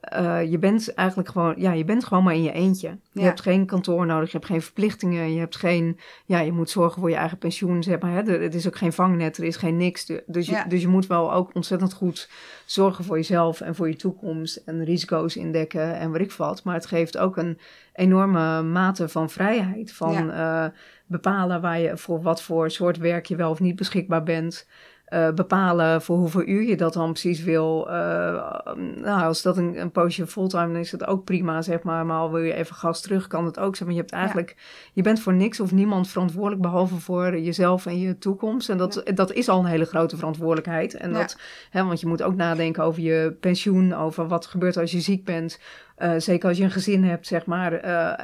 eh, 0.00 0.50
je 0.50 0.58
bent 0.58 0.94
eigenlijk 0.94 1.28
gewoon, 1.28 1.54
ja, 1.56 1.72
je 1.72 1.84
bent 1.84 2.04
gewoon 2.04 2.24
maar 2.24 2.34
in 2.34 2.42
je 2.42 2.52
eentje. 2.52 2.98
Je 3.12 3.22
hebt 3.22 3.40
geen 3.40 3.66
kantoor 3.66 4.06
nodig, 4.06 4.30
je 4.30 4.36
hebt 4.36 4.50
geen 4.50 4.62
verplichtingen, 4.62 5.32
je 5.32 5.38
hebt 5.38 5.56
geen, 5.56 5.98
ja, 6.26 6.40
je 6.40 6.52
moet 6.52 6.70
zorgen 6.70 7.00
voor 7.00 7.10
je 7.10 7.16
eigen 7.16 7.38
pensioen, 7.38 7.82
zeg 7.82 8.00
maar. 8.00 8.12
Hè? 8.12 8.20
Er, 8.22 8.40
het 8.40 8.54
is 8.54 8.66
ook 8.66 8.76
geen 8.76 8.92
vangnet, 8.92 9.36
er 9.36 9.44
is 9.44 9.56
geen 9.56 9.76
niks. 9.76 10.06
Du- 10.06 10.22
Dus 10.26 10.46
je, 10.46 10.52
Ja. 10.52 10.64
dus 10.64 10.80
je 10.80 10.88
moet 10.88 11.06
wel 11.06 11.32
ook 11.32 11.54
ontzettend 11.54 11.92
goed 11.92 12.28
zorgen 12.64 13.04
voor 13.04 13.16
jezelf 13.16 13.60
en 13.60 13.74
voor 13.74 13.88
je 13.88 13.96
toekomst 13.96 14.56
en 14.56 14.84
risico's 14.84 15.36
indekken 15.36 15.94
en 15.98 16.10
wat 16.12 16.20
ik 16.20 16.32
wat. 16.32 16.64
Maar 16.64 16.74
het 16.74 16.86
geeft 16.86 17.18
ook 17.18 17.36
een 17.36 17.58
enorme 17.94 18.62
mate 18.62 19.08
van 19.08 19.30
vrijheid, 19.30 19.92
van 19.92 20.30
eh, 20.30 20.64
bepalen 21.06 21.60
waar 21.60 21.80
je 21.80 21.96
voor 21.96 22.22
wat 22.22 22.42
voor 22.42 22.70
soort 22.70 22.96
werk 22.98 23.26
je 23.26 23.36
wel 23.36 23.50
of 23.50 23.60
niet 23.60 23.76
beschikbaar 23.76 24.22
bent 24.22 24.66
eh, 25.10 25.30
bepalen 25.30 26.02
voor 26.02 26.16
hoeveel 26.16 26.46
uur 26.46 26.62
je 26.62 26.76
dat 26.76 26.92
dan 26.92 27.10
precies 27.10 27.42
wil. 27.42 27.90
Eh, 27.90 27.94
nou, 28.96 29.22
als 29.22 29.42
dat 29.42 29.56
een, 29.56 29.80
een 29.80 29.90
poosje 29.90 30.26
fulltime 30.26 30.78
is, 30.80 30.92
is 30.92 30.98
dat 30.98 31.08
ook 31.08 31.24
prima, 31.24 31.62
zeg 31.62 31.82
maar. 31.82 32.06
Maar 32.06 32.16
al 32.18 32.32
wil 32.32 32.42
je 32.42 32.52
even 32.54 32.74
gas 32.74 33.00
terug, 33.00 33.26
kan 33.26 33.44
het 33.44 33.58
ook 33.58 33.76
zijn. 33.76 33.88
Maar 33.88 33.96
je 33.98 34.04
hebt 34.04 34.14
eigenlijk, 34.14 34.56
je 34.92 35.02
bent 35.02 35.20
voor 35.20 35.32
niks 35.34 35.60
of 35.60 35.72
niemand 35.72 36.08
verantwoordelijk, 36.08 36.62
behalve 36.62 36.94
voor 36.96 37.38
jezelf 37.38 37.86
en 37.86 37.98
je 37.98 38.18
toekomst. 38.18 38.68
En 38.68 38.78
dat, 38.78 39.02
dat 39.14 39.32
is 39.32 39.48
al 39.48 39.58
een 39.58 39.64
hele 39.64 39.84
grote 39.84 40.16
verantwoordelijkheid. 40.16 40.94
En 40.94 41.10
Ja. 41.10 41.18
dat, 41.18 41.38
hè, 41.70 41.84
want 41.84 42.00
je 42.00 42.06
moet 42.06 42.22
ook 42.22 42.34
nadenken 42.36 42.84
over 42.84 43.02
je 43.02 43.36
pensioen, 43.40 43.94
over 43.94 44.28
wat 44.28 44.46
gebeurt 44.46 44.76
als 44.76 44.90
je 44.90 45.00
ziek 45.00 45.24
bent. 45.24 45.60
Eh, 45.96 46.12
zeker 46.16 46.48
als 46.48 46.58
je 46.58 46.64
een 46.64 46.70
gezin 46.70 47.04
hebt, 47.04 47.26
zeg 47.26 47.46
maar, 47.46 47.72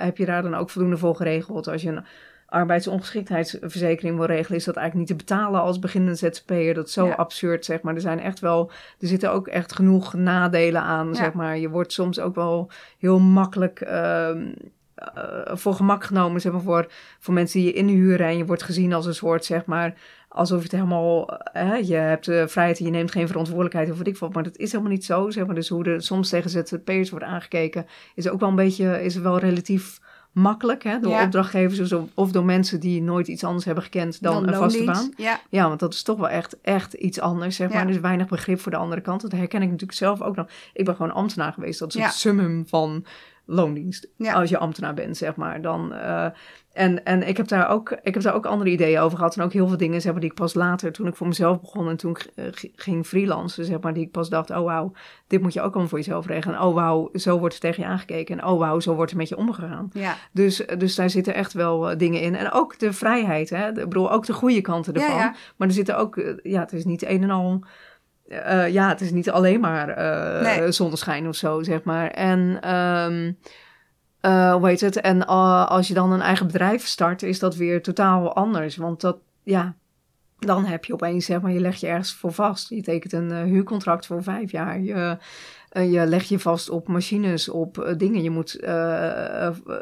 heb 0.03 0.17
je 0.17 0.27
daar 0.27 0.43
dan 0.43 0.55
ook 0.55 0.71
voldoende 0.71 0.97
voor 0.97 1.17
geregeld. 1.17 1.69
Als 1.69 1.83
je 1.83 1.89
een 1.91 2.05
arbeidsongeschiktheidsverzekering 2.47 4.17
wil 4.17 4.27
regelen, 4.27 4.59
is 4.59 4.65
dat 4.65 4.77
eigenlijk 4.77 5.09
niet 5.11 5.19
te 5.19 5.25
betalen 5.25 5.61
als 5.61 5.79
beginnende 5.79 6.15
ZZP'er. 6.17 6.75
Dat 6.75 6.87
is 6.87 6.93
zo 6.93 7.07
Ja. 7.07 7.15
absurd, 7.15 7.65
zeg 7.65 7.83
maar. 7.83 7.95
Er 7.95 8.01
zijn 8.01 8.21
echt 8.21 8.41
wel, 8.41 8.71
er 9.01 9.09
zitten 9.09 9.33
ook 9.33 9.49
echt 9.49 9.73
genoeg 9.75 10.15
nadelen 10.15 10.83
aan, 10.83 11.07
Ja. 11.09 11.15
zeg 11.15 11.33
maar. 11.33 11.59
Je 11.59 11.69
wordt 11.71 11.93
soms 11.93 12.21
ook 12.21 12.35
wel 12.35 12.71
heel 12.99 13.19
makkelijk 13.19 13.81
ehm, 13.81 14.47
eh, 14.95 15.57
voor 15.57 15.75
gemak 15.75 16.05
genomen, 16.05 16.41
zeg 16.41 16.53
maar, 16.53 16.61
voor, 16.61 16.87
voor 17.19 17.35
mensen 17.35 17.59
die 17.61 17.69
je 17.69 17.75
inhuren. 17.75 18.27
En 18.27 18.37
je 18.37 18.47
wordt 18.47 18.63
gezien 18.63 18.93
als 18.93 19.07
een 19.07 19.15
soort, 19.15 19.45
zeg 19.45 19.65
maar, 19.65 19.95
alsof 20.29 20.57
je 20.57 20.63
het 20.63 20.73
helemaal, 20.73 21.29
eh, 21.39 21.69
hè, 21.71 21.75
je 21.77 21.95
hebt 21.95 22.25
de 22.25 22.49
vrijheid 22.49 22.79
en 22.79 22.85
je 22.85 22.91
neemt 22.91 23.11
geen 23.11 23.27
verantwoordelijkheid 23.27 23.91
of 23.91 23.99
wat 23.99 24.07
ik 24.07 24.19
wat. 24.19 24.33
Maar 24.35 24.43
dat 24.43 24.57
is 24.57 24.71
helemaal 24.73 24.93
niet 24.93 25.05
zo, 25.05 25.31
zeg 25.31 25.47
maar. 25.47 25.55
Dus 25.55 25.69
hoe 25.69 25.85
er 25.85 26.03
soms 26.03 26.29
tegen 26.29 26.51
ZZP'ers 26.51 27.11
wordt 27.11 27.25
aangekeken, 27.25 27.87
is 28.15 28.29
ook 28.29 28.41
wel 28.41 28.49
een 28.49 28.55
beetje, 28.55 29.03
is 29.05 29.17
wel 29.17 29.39
relatief 29.39 30.01
makkelijk, 30.37 30.83
hè, 30.83 30.99
door 31.01 31.13
Ja. 31.13 31.25
opdrachtgevers 31.25 31.93
of, 31.93 32.03
of 32.15 32.31
door 32.33 32.45
mensen 32.45 32.81
die 32.81 33.03
nooit 33.03 33.29
iets 33.29 33.45
anders 33.45 33.65
hebben 33.65 33.85
gekend 33.85 34.23
dan, 34.23 34.49
een 34.49 34.55
vaste 34.55 34.85
baan. 34.85 35.13
Ja, 35.17 35.41
Ja, 35.51 35.69
want 35.69 35.81
dat 35.81 35.95
is 35.95 36.03
toch 36.03 36.19
wel 36.19 36.29
echt, 36.29 36.61
echt 36.61 36.93
iets 36.93 37.21
anders, 37.21 37.57
zeg 37.57 37.69
maar. 37.69 37.79
Ja. 37.79 37.85
Dus 37.87 38.01
weinig 38.01 38.29
begrip 38.29 38.61
voor 38.61 38.73
de 38.73 38.79
andere 38.79 39.01
kant. 39.01 39.21
Dat 39.23 39.33
herken 39.33 39.63
ik 39.63 39.71
natuurlijk 39.71 39.99
zelf 39.99 40.23
ook 40.23 40.37
nog. 40.37 40.47
Ik 40.73 40.85
ben 40.85 40.97
gewoon 40.97 41.13
ambtenaar 41.13 41.53
geweest. 41.53 41.79
Dat 41.79 41.95
is 41.95 42.03
het 42.03 42.13
summum 42.13 42.65
van 42.69 43.05
loondienst. 43.45 44.09
Als 44.19 44.51
je 44.51 44.59
ambtenaar 44.59 44.95
bent, 44.95 45.17
zeg 45.17 45.37
maar. 45.37 45.61
Dan, 45.63 45.95
eh, 45.95 46.27
en 46.77 47.05
en 47.05 47.29
ik, 47.29 47.37
heb 47.37 47.49
daar 47.49 47.69
ook, 47.69 47.91
ik 48.03 48.15
heb 48.15 48.23
daar 48.23 48.35
ook 48.35 48.47
andere 48.47 48.71
ideeën 48.71 49.01
over 49.01 49.19
gehad. 49.19 49.37
En 49.37 49.43
ook 49.43 49.53
heel 49.53 49.69
veel 49.69 49.77
dingen, 49.77 50.01
zeg 50.01 50.13
maar, 50.13 50.21
die 50.21 50.31
ik 50.31 50.37
pas 50.37 50.55
later, 50.55 50.93
toen 50.93 51.07
ik 51.07 51.17
voor 51.17 51.27
mezelf 51.27 51.61
begon 51.61 51.89
en 51.89 51.97
toen 51.97 52.11
ik 52.11 52.31
eh, 52.35 52.45
ging 52.77 53.07
freelancen, 53.07 53.65
zeg 53.65 53.81
maar, 53.81 53.95
die 53.95 54.05
ik 54.05 54.11
pas 54.11 54.29
dacht, 54.29 54.51
oh 54.51 54.65
wauw, 54.65 54.93
dit 55.27 55.43
moet 55.43 55.53
je 55.53 55.61
ook 55.61 55.71
allemaal 55.71 55.89
voor 55.89 55.99
jezelf 55.99 56.27
regelen. 56.27 56.57
En 56.57 56.63
oh 56.63 56.75
wauw, 56.75 57.09
zo 57.13 57.39
wordt 57.39 57.55
er 57.55 57.61
tegen 57.61 57.83
je 57.83 57.89
aangekeken. 57.89 58.39
En 58.39 58.47
oh 58.47 58.59
wauw, 58.59 58.81
zo 58.81 58.95
wordt 58.95 59.11
er 59.11 59.17
met 59.17 59.29
je 59.29 59.37
omgegaan. 59.37 59.91
ja. 59.93 60.15
Dus, 60.33 60.63
dus 60.79 60.95
daar 60.95 61.11
zitten 61.11 61.35
echt 61.35 61.53
wel 61.53 61.91
eh, 61.91 61.99
dingen 61.99 62.21
in. 62.21 62.35
En 62.37 62.53
ook 62.53 62.79
de 62.79 62.93
vrijheid, 62.93 63.51
hè. 63.51 63.69
Ik 63.69 63.75
bedoel, 63.75 64.13
ook 64.13 64.27
de 64.27 64.33
goede 64.33 64.61
kanten 64.61 64.95
ervan. 64.95 65.17
ja. 65.17 65.35
Maar 65.57 65.69
er 65.69 65.75
zitten 65.75 65.99
ook, 65.99 66.17
eh, 66.17 66.35
ja, 66.43 66.61
het 66.61 66.73
is 66.73 66.85
niet 66.85 67.05
een 67.07 67.23
en 67.23 67.31
al... 67.31 67.65
ja, 68.71 68.89
het 68.89 69.01
is 69.01 69.11
niet 69.11 69.31
alleen 69.31 69.61
maar 69.61 69.87
Nee. 70.43 70.73
zonneschijn 70.73 71.29
of 71.29 71.35
zo, 71.37 71.63
zeg 71.63 71.83
maar. 71.83 72.11
En, 72.11 72.59
ehm 72.61 73.33
eh, 74.27 74.55
hoe 74.55 74.69
heet 74.69 74.81
het? 74.81 75.01
En 75.01 75.27
eh, 75.27 75.67
als 75.67 75.89
je 75.89 75.95
dan 75.95 76.13
een 76.13 76.21
eigen 76.21 76.47
bedrijf 76.47 76.87
start, 76.87 77.23
is 77.23 77.39
dat 77.39 77.57
weer 77.57 77.83
totaal 77.83 78.35
anders. 78.35 78.77
Want 78.77 79.01
dat, 79.01 79.19
ja, 79.43 79.75
dan 80.39 80.65
heb 80.65 80.85
je 80.85 80.93
opeens, 80.93 81.25
zeg 81.25 81.41
maar, 81.41 81.53
je 81.53 81.61
legt 81.61 81.81
je 81.81 81.87
ergens 81.87 82.15
voor 82.15 82.33
vast. 82.33 82.69
Je 82.69 82.83
tekent 82.83 83.13
een 83.13 83.31
eh, 83.31 83.43
huurcontract 83.43 84.07
voor 84.07 84.23
vijf 84.23 84.51
jaar. 84.51 84.81
Je, 84.81 85.19
je 85.73 86.07
leg 86.07 86.25
je 86.25 86.39
vast 86.39 86.71
op 86.71 86.89
machines, 86.89 87.49
op 87.49 87.95
dingen. 87.97 88.23
Je 88.23 88.31
moet 88.31 88.59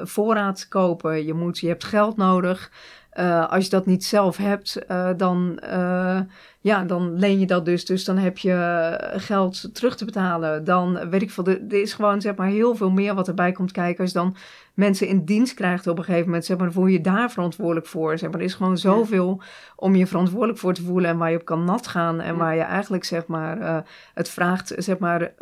voorraad 0.02 0.68
kopen, 0.68 1.24
je, 1.24 1.34
moet, 1.34 1.58
je 1.58 1.68
hebt 1.68 1.84
geld 1.84 2.16
nodig. 2.16 2.70
Eh, 3.14 3.50
als 3.50 3.64
je 3.64 3.70
dat 3.70 3.86
niet 3.86 4.04
zelf 4.04 4.36
hebt, 4.36 4.86
eh, 4.86 5.10
dan, 5.16 5.58
eh, 5.58 6.20
ja, 6.60 6.84
dan 6.84 7.18
leen 7.18 7.38
je 7.40 7.46
dat 7.46 7.64
dus. 7.64 7.84
Dus 7.84 8.04
dan 8.04 8.16
heb 8.16 8.38
je 8.38 8.98
geld 9.16 9.74
terug 9.74 9.96
te 9.96 10.04
betalen. 10.04 10.64
Dan 10.64 11.10
weet 11.10 11.22
ik 11.22 11.30
veel, 11.30 11.46
er, 11.46 11.72
is 11.72 11.92
gewoon 11.92 12.20
zeg 12.20 12.34
maar, 12.34 12.48
heel 12.48 12.74
veel 12.74 12.90
meer 12.90 13.14
wat 13.14 13.28
erbij 13.28 13.52
komt 13.52 13.72
kijken. 13.72 14.00
Als 14.00 14.12
je 14.12 14.18
dan 14.18 14.36
mensen 14.74 15.06
in 15.06 15.24
dienst 15.24 15.54
krijgt 15.54 15.86
op 15.86 15.98
een 15.98 16.04
gegeven 16.04 16.26
moment, 16.26 16.44
zeg 16.44 16.56
maar, 16.56 16.66
dan 16.66 16.74
voel 16.74 16.86
je 16.86 16.92
je 16.92 17.00
daar 17.00 17.30
verantwoordelijk 17.30 17.86
voor. 17.86 18.18
Zeg 18.18 18.30
maar. 18.30 18.38
Er 18.38 18.46
is 18.46 18.54
gewoon 18.54 18.78
zoveel 18.78 19.42
om 19.76 19.94
je 19.94 20.06
verantwoordelijk 20.06 20.58
voor 20.58 20.74
te 20.74 20.82
voelen 20.82 21.10
en 21.10 21.18
waar 21.18 21.30
je 21.30 21.36
op 21.38 21.44
kan 21.44 21.64
nat 21.64 21.86
gaan. 21.86 22.20
En 22.20 22.32
Ja. 22.32 22.38
waar 22.38 22.54
je 22.54 22.62
eigenlijk, 22.62 23.04
zeg 23.04 23.26
maar, 23.26 23.84
het 24.14 24.28
vraagt, 24.28 24.74
zeg 24.76 24.98
maar, 24.98 25.32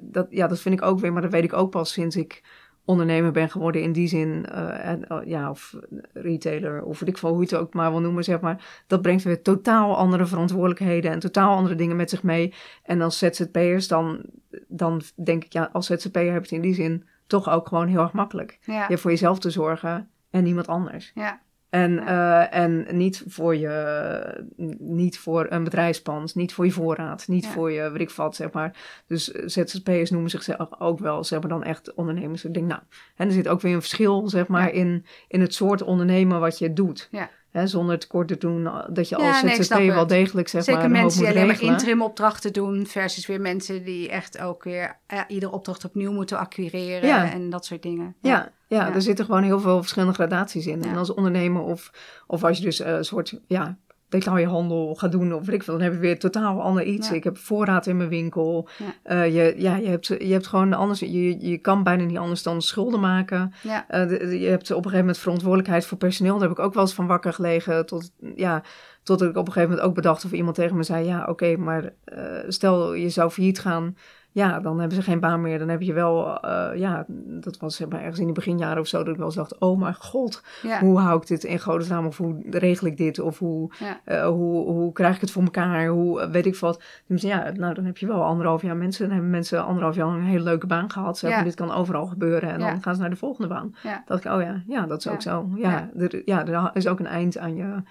dat, 0.00 0.26
ja, 0.30 0.46
dat 0.46 0.60
vind 0.60 0.74
ik 0.74 0.82
ook 0.82 1.00
weer, 1.00 1.12
maar 1.12 1.22
dat 1.22 1.30
weet 1.30 1.44
ik 1.44 1.52
ook 1.52 1.70
pas 1.70 1.92
sinds 1.92 2.16
ik 2.16 2.42
ondernemer 2.84 3.32
ben 3.32 3.50
geworden 3.50 3.82
in 3.82 3.92
die 3.92 4.08
zin, 4.08 4.46
eh, 4.46 4.88
en, 4.88 5.08
eh, 5.08 5.18
ja, 5.24 5.50
of 5.50 5.74
retailer, 6.12 6.82
of 6.82 7.00
weet 7.00 7.08
ik 7.08 7.18
veel 7.18 7.28
hoe 7.28 7.38
je 7.38 7.44
het 7.44 7.54
ook 7.54 7.74
maar 7.74 7.90
wil 7.90 8.00
noemen, 8.00 8.24
zeg 8.24 8.40
maar. 8.40 8.82
Dat 8.86 9.02
brengt 9.02 9.22
weer 9.22 9.42
totaal 9.42 9.96
andere 9.96 10.26
verantwoordelijkheden 10.26 11.10
en 11.10 11.18
totaal 11.18 11.56
andere 11.56 11.74
dingen 11.74 11.96
met 11.96 12.10
zich 12.10 12.22
mee. 12.22 12.54
En 12.82 13.00
als 13.00 13.18
ZZP'ers, 13.18 13.88
dan, 13.88 14.20
dan 14.68 15.02
denk 15.24 15.44
ik, 15.44 15.52
ja, 15.52 15.68
als 15.72 15.86
ZZP'er 15.86 16.32
heb 16.32 16.44
je 16.44 16.54
het 16.56 16.64
in 16.64 16.70
die 16.70 16.74
zin 16.74 17.04
toch 17.26 17.48
ook 17.50 17.68
gewoon 17.68 17.88
heel 17.88 18.00
erg 18.00 18.12
makkelijk. 18.12 18.58
Ja. 18.62 18.74
Je 18.74 18.88
hebt 18.88 19.00
voor 19.00 19.10
jezelf 19.10 19.38
te 19.38 19.50
zorgen 19.50 20.10
en 20.30 20.44
niemand 20.44 20.66
anders. 20.66 21.12
Ja. 21.14 21.42
En, 21.74 21.98
eh, 22.06 22.54
en 22.54 22.86
niet, 22.96 23.24
voor 23.26 23.56
je, 23.56 24.44
niet 24.78 25.18
voor 25.18 25.46
een 25.48 25.64
bedrijfspand, 25.64 26.34
niet 26.34 26.52
voor 26.54 26.64
je 26.64 26.70
voorraad, 26.70 27.28
niet 27.28 27.44
Ja. 27.44 27.50
voor 27.50 27.72
je 27.72 27.90
weet 27.90 28.00
ik 28.00 28.10
wat, 28.10 28.36
zeg 28.36 28.52
maar. 28.52 29.02
Dus 29.06 29.24
ZZP'ers 29.24 30.10
noemen 30.10 30.30
zichzelf 30.30 30.68
ook 30.80 30.98
wel, 30.98 31.24
zeg 31.24 31.40
maar 31.40 31.48
dan 31.48 31.62
echt 31.64 31.94
ondernemers. 31.94 32.44
Ik 32.44 32.54
denk, 32.54 32.66
nou, 32.66 32.80
en 33.16 33.26
er 33.26 33.32
zit 33.32 33.48
ook 33.48 33.60
weer 33.60 33.74
een 33.74 33.80
verschil, 33.80 34.28
zeg 34.28 34.46
maar, 34.46 34.66
Ja. 34.66 34.72
in, 34.72 35.06
in 35.28 35.40
het 35.40 35.54
soort 35.54 35.82
ondernemen 35.82 36.40
wat 36.40 36.58
je 36.58 36.72
doet. 36.72 37.08
Ja. 37.10 37.30
Hè, 37.54 37.66
zonder 37.66 37.98
tekort 37.98 38.28
te 38.28 38.38
doen, 38.38 38.68
dat 38.88 39.08
je 39.08 39.16
als 39.16 39.42
nee, 39.42 39.54
ZZP'er 39.62 39.86
wel 39.86 39.98
het. 39.98 40.08
degelijk, 40.08 40.48
zeg 40.48 40.64
Zeker 40.64 40.80
maar, 40.80 40.90
hoop 40.90 41.00
mensen 41.00 41.20
die 41.20 41.28
alleen 41.30 41.46
maar 41.46 41.62
interim 41.62 42.02
opdrachten 42.02 42.52
doen, 42.52 42.86
versus 42.86 43.26
weer 43.26 43.40
mensen 43.40 43.84
die 43.84 44.08
echt 44.08 44.38
ook 44.38 44.64
weer 44.64 44.98
eh, 45.06 45.20
iedere 45.28 45.52
opdracht 45.52 45.84
opnieuw 45.84 46.12
moeten 46.12 46.38
acquireren 46.38 47.08
Ja. 47.08 47.30
en 47.32 47.50
dat 47.50 47.64
soort 47.64 47.82
dingen. 47.82 48.14
Ja, 48.20 48.50
ja, 48.68 48.86
Ja. 48.86 48.94
er 48.94 49.02
zitten 49.02 49.24
gewoon 49.24 49.42
heel 49.42 49.60
veel 49.60 49.80
verschillende 49.80 50.14
gradaties 50.14 50.66
in. 50.66 50.84
En 50.84 50.96
als 50.96 51.14
ondernemer 51.14 51.62
of, 51.62 51.90
of 52.26 52.44
als 52.44 52.58
je 52.58 52.64
dus 52.64 52.80
eh, 52.80 52.92
een 52.92 53.04
soort 53.04 53.40
ja, 53.46 53.76
detailhandel 54.20 54.94
gaat 54.94 55.12
doen 55.12 55.34
of 55.34 55.46
weet 55.46 55.54
ik 55.54 55.62
veel, 55.62 55.74
dan 55.74 55.82
heb 55.82 55.92
je 55.92 55.98
weer 55.98 56.18
totaal 56.18 56.62
ander 56.62 56.82
iets. 56.84 57.08
Ja. 57.08 57.14
Ik 57.14 57.24
heb 57.24 57.38
voorraad 57.38 57.86
in 57.86 57.96
mijn 57.96 58.08
winkel. 58.08 58.68
Ja. 58.78 58.94
Eh, 59.02 59.34
je, 59.34 59.54
ja, 59.56 59.76
je, 59.76 59.88
hebt, 59.88 60.06
je 60.06 60.32
hebt 60.32 60.46
gewoon 60.46 60.72
anders, 60.72 61.00
je, 61.00 61.48
je 61.48 61.58
kan 61.58 61.82
bijna 61.82 62.04
niet 62.04 62.18
anders 62.18 62.42
dan 62.42 62.62
schulden 62.62 63.00
maken. 63.00 63.52
Ja. 63.62 63.88
Eh, 63.88 64.08
de- 64.08 64.18
de- 64.18 64.40
je 64.40 64.48
hebt 64.48 64.62
op 64.70 64.76
een 64.76 64.82
gegeven 64.82 64.98
moment 64.98 65.18
verantwoordelijkheid 65.18 65.86
voor 65.86 65.98
personeel. 65.98 66.38
Daar 66.38 66.48
heb 66.48 66.58
ik 66.58 66.64
ook 66.64 66.74
wel 66.74 66.82
eens 66.82 66.94
van 66.94 67.06
wakker 67.06 67.32
gelegen. 67.32 67.86
Tot, 67.86 68.10
ja, 68.36 68.62
tot 69.02 69.22
ik 69.22 69.28
op 69.36 69.46
een 69.46 69.52
gegeven 69.52 69.68
moment 69.68 69.80
ook 69.88 69.94
bedacht 69.94 70.24
of 70.24 70.32
iemand 70.32 70.56
tegen 70.56 70.76
me 70.76 70.82
zei: 70.82 71.06
Ja, 71.06 71.24
oké, 71.28 71.56
maar 71.56 71.92
eh, 72.04 72.22
stel 72.48 72.94
je 72.94 73.08
zou 73.08 73.30
failliet 73.30 73.58
gaan. 73.58 73.96
Ja, 74.34 74.60
dan 74.60 74.78
hebben 74.78 74.96
ze 74.96 75.02
geen 75.02 75.20
baan 75.20 75.40
meer. 75.40 75.58
Dan 75.58 75.68
heb 75.68 75.82
je 75.82 75.92
wel, 75.92 76.40
eh, 76.40 76.78
ja, 76.78 77.04
dat 77.40 77.56
was 77.56 77.76
zeg 77.76 77.88
maar, 77.88 78.00
ergens 78.00 78.18
in 78.18 78.26
de 78.26 78.32
beginjaren 78.32 78.80
of 78.80 78.86
zo, 78.86 78.98
dat 78.98 79.08
ik 79.08 79.16
wel 79.16 79.26
eens 79.26 79.34
dacht: 79.34 79.58
Oh 79.58 79.78
mijn 79.80 79.94
god, 79.94 80.42
Ja. 80.62 80.80
hoe 80.80 80.98
hou 80.98 81.20
ik 81.20 81.26
dit 81.26 81.44
in 81.44 81.58
godesnaam? 81.60 82.06
Of 82.06 82.16
hoe 82.16 82.36
regel 82.50 82.86
ik 82.86 82.96
dit? 82.96 83.18
Of 83.18 83.38
hoe, 83.38 83.70
Ja. 83.78 84.00
eh, 84.04 84.26
hoe, 84.26 84.66
hoe 84.70 84.92
krijg 84.92 85.14
ik 85.14 85.20
het 85.20 85.30
voor 85.30 85.42
elkaar? 85.42 85.86
Hoe 85.86 86.20
eh, 86.20 86.30
weet 86.30 86.46
ik 86.46 86.56
wat? 86.56 86.82
Dus 87.06 87.22
ja, 87.22 87.50
nou, 87.56 87.74
dan 87.74 87.84
heb 87.84 87.96
je 87.98 88.06
wel 88.06 88.24
anderhalf 88.24 88.62
jaar 88.62 88.76
mensen. 88.76 89.02
Dan 89.04 89.12
hebben 89.12 89.30
mensen 89.30 89.64
anderhalf 89.64 89.94
jaar 89.94 90.06
lang 90.06 90.18
een 90.18 90.24
hele 90.24 90.44
leuke 90.44 90.66
baan 90.66 90.90
gehad. 90.90 91.18
Zeg, 91.18 91.30
Ja. 91.30 91.42
dit 91.42 91.54
kan 91.54 91.72
overal 91.72 92.06
gebeuren. 92.06 92.50
En 92.50 92.58
dan 92.58 92.82
gaan 92.82 92.94
ze 92.94 93.00
naar 93.00 93.10
de 93.10 93.16
volgende 93.16 93.48
baan. 93.48 93.74
Dat 94.06 94.18
ik, 94.24 94.32
oh 94.32 94.40
ja, 94.42 94.62
ja, 94.66 94.86
dat 94.86 94.98
is 94.98 95.08
ook 95.08 95.22
zo. 95.22 95.48
Ja, 95.56 95.90
Er, 95.98 96.22
ja, 96.24 96.46
er 96.46 96.70
is 96.72 96.86
ook 96.88 96.98
een 96.98 97.06
eind 97.06 97.38
aan 97.38 97.56
je. 97.56 97.82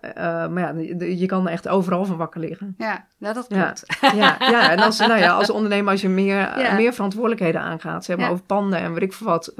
Ja. 0.00 0.14
eh, 0.44 0.48
maar 0.50 0.62
ja, 0.76 1.04
je 1.04 1.26
kan 1.26 1.48
echt 1.48 1.68
overal 1.68 2.04
van 2.04 2.16
wakker 2.16 2.40
liggen. 2.40 2.74
Ja, 2.78 3.06
nou, 3.18 3.34
dat 3.34 3.46
klopt. 3.46 3.84
Ja, 4.16 4.36
ja 4.38 4.70
en 4.70 4.78
als, 4.78 4.98
nou 4.98 5.18
ja, 5.18 5.32
als 5.32 5.50
ondernemer, 5.58 5.90
als 5.92 6.00
je 6.00 6.08
meer, 6.08 6.58
Ja. 6.60 6.74
meer 6.74 6.92
verantwoordelijkheden 6.92 7.60
aangaat, 7.60 8.04
zeg 8.04 8.16
maar 8.16 8.30
over 8.30 8.44
panden 8.44 8.78
en 8.78 8.92
weet 8.92 9.02
ik 9.02 9.12
veel 9.12 9.26
wat. 9.26 9.54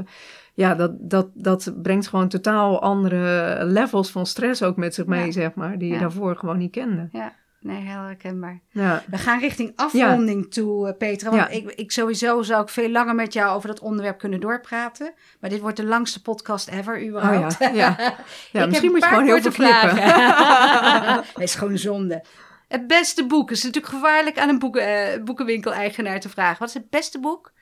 Ja, 0.55 0.75
dat, 0.75 0.93
dat, 0.99 1.29
dat 1.35 1.73
brengt 1.83 2.09
gewoon 2.09 2.29
totaal 2.29 2.83
andere 2.83 3.59
levels 3.65 4.11
van 4.11 4.27
stress 4.27 4.63
ook 4.63 4.77
met 4.77 4.95
zich 4.95 5.07
mee, 5.07 5.33
zeg 5.33 5.55
maar, 5.55 5.79
die 5.79 5.93
je 5.93 5.99
daarvoor 5.99 6.37
gewoon 6.37 6.59
niet 6.59 6.71
kende. 6.71 7.09
Ja, 7.13 7.33
nee, 7.67 7.81
heel 7.81 8.01
herkenbaar. 8.01 8.61
Ja, 8.71 9.03
We 9.11 9.19
gaan 9.19 9.41
richting 9.41 9.73
afronding 9.77 10.53
toe, 10.53 10.89
eh, 10.89 10.97
Petra. 10.97 11.31
Want 11.31 11.43
Ja. 11.43 11.49
ik, 11.49 11.71
ik 11.71 11.93
sowieso 11.93 12.43
zou 12.43 12.63
ik 12.63 12.69
veel 12.69 12.91
langer 12.91 13.15
met 13.15 13.33
jou 13.33 13.57
over 13.57 13.69
dat 13.69 13.81
onderwerp 13.81 14.19
kunnen 14.19 14.41
doorpraten. 14.41 15.15
Maar 15.41 15.51
dit 15.51 15.61
wordt 15.61 15.77
de 15.77 15.85
langste 15.85 16.23
podcast 16.23 16.69
ever, 16.69 17.07
überhaupt. 17.07 17.57
Oh 17.61 17.75
ja, 17.75 18.15
ja. 18.53 18.67
misschien 18.67 18.91
moet 18.91 19.03
je 19.03 19.09
gewoon 19.09 19.25
heel 19.25 19.41
veel 19.41 19.51
knippen. 19.51 19.95
nee, 21.37 21.45
is 21.45 21.55
gewoon 21.55 21.79
zonde. 21.79 22.25
Het 22.69 22.87
beste 22.87 23.27
boek. 23.27 23.49
Het 23.49 23.59
is 23.59 23.65
natuurlijk 23.65 23.95
gevaarlijk 23.95 24.39
aan 24.39 24.49
een 24.49 24.59
boeken, 24.59 25.13
eh, 25.13 25.23
boekenwinkel-eigenaar 25.23 26.21
te 26.21 26.29
vragen. 26.29 26.59
Wat 26.59 26.69
is 26.69 26.75
het 26.75 26.91
beste 26.91 27.21
boek 27.21 27.53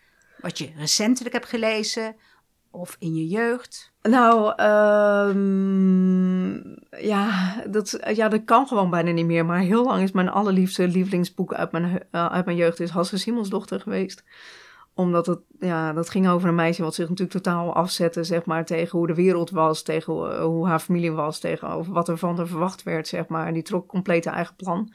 wat 0.41 0.59
je 0.59 0.71
recentelijk 0.77 1.35
hebt 1.35 1.49
gelezen 1.49 2.17
of 2.71 2.97
in 2.99 3.15
je 3.15 3.27
jeugd? 3.27 3.93
Nou, 4.09 4.53
ehm, 4.57 6.55
ja, 7.07 7.55
dat, 7.69 7.99
ja, 8.15 8.29
dat 8.29 8.45
kan 8.45 8.67
gewoon 8.67 8.91
bijna 8.91 9.11
niet 9.11 9.27
meer. 9.27 9.45
Maar 9.47 9.59
heel 9.59 9.85
lang 9.85 10.03
is 10.03 10.13
mijn 10.13 10.29
allerliefste 10.29 10.89
lievelingsboek 10.89 11.55
uit 11.55 11.73
mijn, 11.73 12.03
eh, 12.11 12.27
uit 12.27 12.45
mijn 12.45 12.57
jeugd 12.57 12.81
is 12.81 12.91
Hasse 12.91 13.19
Simonsdochter 13.19 13.81
geweest. 13.81 14.25
Omdat 14.95 15.27
het, 15.27 15.39
ja, 15.59 15.93
dat 15.93 16.11
ging 16.11 16.29
over 16.29 16.49
een 16.49 16.55
meisje 16.55 16.83
wat 16.83 16.95
zich 16.95 17.09
natuurlijk 17.09 17.37
totaal 17.45 17.75
afzette, 17.75 18.25
zeg 18.25 18.45
maar, 18.45 18.65
tegen 18.65 18.99
hoe 18.99 19.07
de 19.07 19.15
wereld 19.15 19.51
was, 19.51 19.83
tegen 19.83 20.13
hoe, 20.13 20.35
hoe 20.35 20.67
haar 20.67 20.81
familie 20.81 21.13
was, 21.13 21.39
tegenover 21.39 21.93
wat 21.93 22.09
er 22.09 22.19
van 22.19 22.37
haar 22.37 22.47
verwacht 22.47 22.83
werd, 22.83 23.09
zeg 23.09 23.29
maar. 23.29 23.47
En 23.47 23.55
die 23.55 23.63
trok 23.63 23.89
compleet 23.89 24.25
haar 24.25 24.35
eigen 24.35 24.57
plan. 24.57 24.93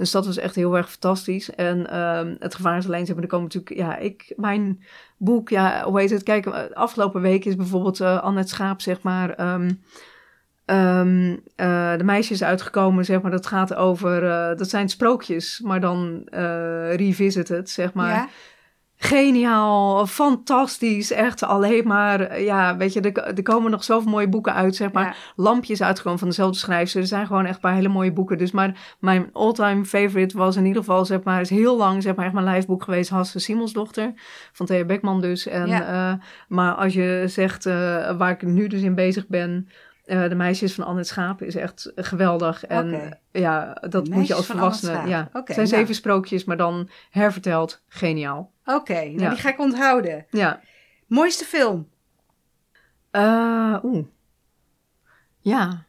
Dus 0.00 0.10
dat 0.10 0.26
was 0.26 0.36
echt 0.36 0.54
heel 0.54 0.76
erg 0.76 0.90
fantastisch. 0.90 1.54
En 1.54 1.90
ehm, 1.90 2.34
het 2.38 2.54
gevaar 2.54 2.76
is 2.76 2.86
alleen, 2.86 3.06
zeg 3.06 3.14
maar, 3.14 3.24
er 3.24 3.30
komen 3.30 3.46
natuurlijk, 3.46 3.76
ja, 3.76 3.96
ik, 3.96 4.32
mijn 4.36 4.82
boek, 5.16 5.48
ja, 5.48 5.84
hoe 5.84 6.00
heet 6.00 6.10
het? 6.10 6.22
Kijk, 6.22 6.46
afgelopen 6.72 7.20
week 7.20 7.44
is 7.44 7.56
bijvoorbeeld 7.56 8.00
eh 8.00 8.22
Annette 8.22 8.48
Schaap, 8.48 8.80
zeg 8.80 9.02
maar, 9.02 9.30
ehm, 9.30 9.70
ehm, 10.64 11.36
eh, 11.56 11.96
de 11.96 12.04
meisjes 12.04 12.42
uitgekomen, 12.42 13.04
zeg 13.04 13.20
maar. 13.22 13.30
Dat 13.30 13.46
gaat 13.46 13.74
over, 13.74 14.24
eh, 14.30 14.56
dat 14.56 14.68
zijn 14.68 14.88
sprookjes, 14.88 15.60
maar 15.64 15.80
dan 15.80 16.22
eh 16.30 16.94
revisited, 16.94 17.70
zeg 17.70 17.92
maar. 17.92 18.14
Ja? 18.14 18.28
Geniaal, 19.02 20.06
fantastisch, 20.06 21.12
echt 21.12 21.42
alleen 21.42 21.86
maar, 21.86 22.40
ja, 22.40 22.76
weet 22.76 22.92
je, 22.92 23.00
er, 23.00 23.34
er 23.36 23.42
komen 23.42 23.70
nog 23.70 23.84
zoveel 23.84 24.10
mooie 24.10 24.28
boeken 24.28 24.54
uit, 24.54 24.76
zeg 24.76 24.92
maar. 24.92 25.04
Ja. 25.04 25.14
Lampjes 25.36 25.82
uitgekomen 25.82 26.18
van 26.18 26.28
dezelfde 26.28 26.58
schrijfster. 26.58 27.00
Er 27.00 27.06
zijn 27.06 27.26
gewoon 27.26 27.44
echt 27.44 27.54
een 27.54 27.60
paar 27.60 27.74
hele 27.74 27.88
mooie 27.88 28.12
boeken. 28.12 28.38
Dus 28.38 28.50
maar 28.50 28.96
mijn 28.98 29.30
all-time 29.32 29.84
favorite 29.84 30.38
was 30.38 30.56
in 30.56 30.66
ieder 30.66 30.82
geval, 30.82 31.04
zeg 31.04 31.22
maar, 31.22 31.40
is 31.40 31.50
heel 31.50 31.76
lang, 31.76 32.02
zeg 32.02 32.14
maar, 32.14 32.24
echt 32.24 32.34
mijn 32.34 32.44
lijfboek 32.46 32.82
geweest, 32.82 33.10
Hasse 33.10 33.38
Simonsdochter, 33.38 34.12
van 34.52 34.66
Thea 34.66 34.84
Beckman 34.84 35.20
dus. 35.20 35.46
En, 35.46 35.66
Ja. 35.66 36.12
eh, 36.12 36.24
maar 36.48 36.74
als 36.74 36.92
je 36.94 37.24
zegt, 37.26 37.66
eh, 37.66 38.16
waar 38.16 38.30
ik 38.30 38.42
nu 38.42 38.66
dus 38.66 38.82
in 38.82 38.94
bezig 38.94 39.26
ben, 39.26 39.68
eh, 40.04 40.28
de 40.28 40.34
meisjes 40.34 40.74
van 40.74 40.84
Annette 40.84 41.08
Schaap 41.08 41.42
is 41.42 41.56
echt 41.56 41.92
geweldig. 41.96 42.64
En 42.64 43.18
ja, 43.32 43.82
dat 43.88 44.08
moet 44.08 44.26
je 44.26 44.34
als 44.34 44.46
volwassene. 44.46 45.08
Ja, 45.08 45.28
zijn 45.32 45.56
nou. 45.56 45.66
zeven 45.66 45.94
sprookjes, 45.94 46.44
maar 46.44 46.56
dan 46.56 46.88
herverteld. 47.10 47.82
Geniaal. 47.88 48.50
Oké, 48.74 48.92
nou 49.04 49.20
Ja. 49.20 49.28
die 49.30 49.38
ga 49.38 49.48
ik 49.48 49.58
onthouden. 49.58 50.26
Ja. 50.30 50.60
Mooiste 51.06 51.44
film? 51.44 51.88
Eh, 53.10 53.78
Oeh. 53.82 54.06
Ja. 55.38 55.84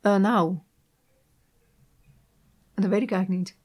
Eh, 0.00 0.16
nou. 0.16 0.58
Dat 2.74 2.90
weet 2.90 3.02
ik 3.02 3.10
eigenlijk 3.10 3.28
niet. 3.28 3.56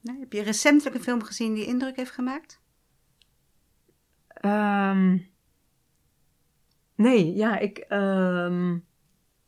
Nee, 0.00 0.18
heb 0.20 0.32
je 0.32 0.42
recentelijk 0.42 0.96
een 0.96 1.02
film 1.02 1.22
gezien 1.22 1.54
die 1.54 1.66
indruk 1.66 1.96
heeft 1.96 2.10
gemaakt? 2.10 2.60
Ehm, 4.28 5.18
nee, 6.94 7.34
ja, 7.34 7.58
ik, 7.58 7.78
ehm, 7.78 8.74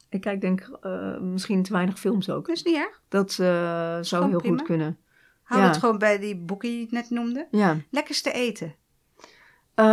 ik 0.08 0.20
kijk 0.20 0.40
denk 0.40 0.60
eh, 0.80 1.18
misschien 1.18 1.62
te 1.62 1.72
weinig 1.72 1.98
films 1.98 2.30
ook. 2.30 2.46
Dat 2.46 2.56
is 2.56 2.62
niet 2.62 2.76
erg. 2.76 3.02
Dat 3.08 3.32
zou 3.32 4.28
heel 4.28 4.38
prima. 4.38 4.56
goed 4.56 4.66
kunnen. 4.66 4.98
Hou 5.44 5.60
Ja. 5.60 5.66
het 5.66 5.76
gewoon 5.76 5.98
bij 5.98 6.18
die 6.18 6.36
boeken 6.36 6.68
die 6.68 6.80
je 6.80 6.86
net 6.90 7.10
noemde. 7.10 7.46
Ja. 7.50 7.76
Lekkerste 7.90 8.32
eten? 8.32 8.74
Eh, 9.74 9.84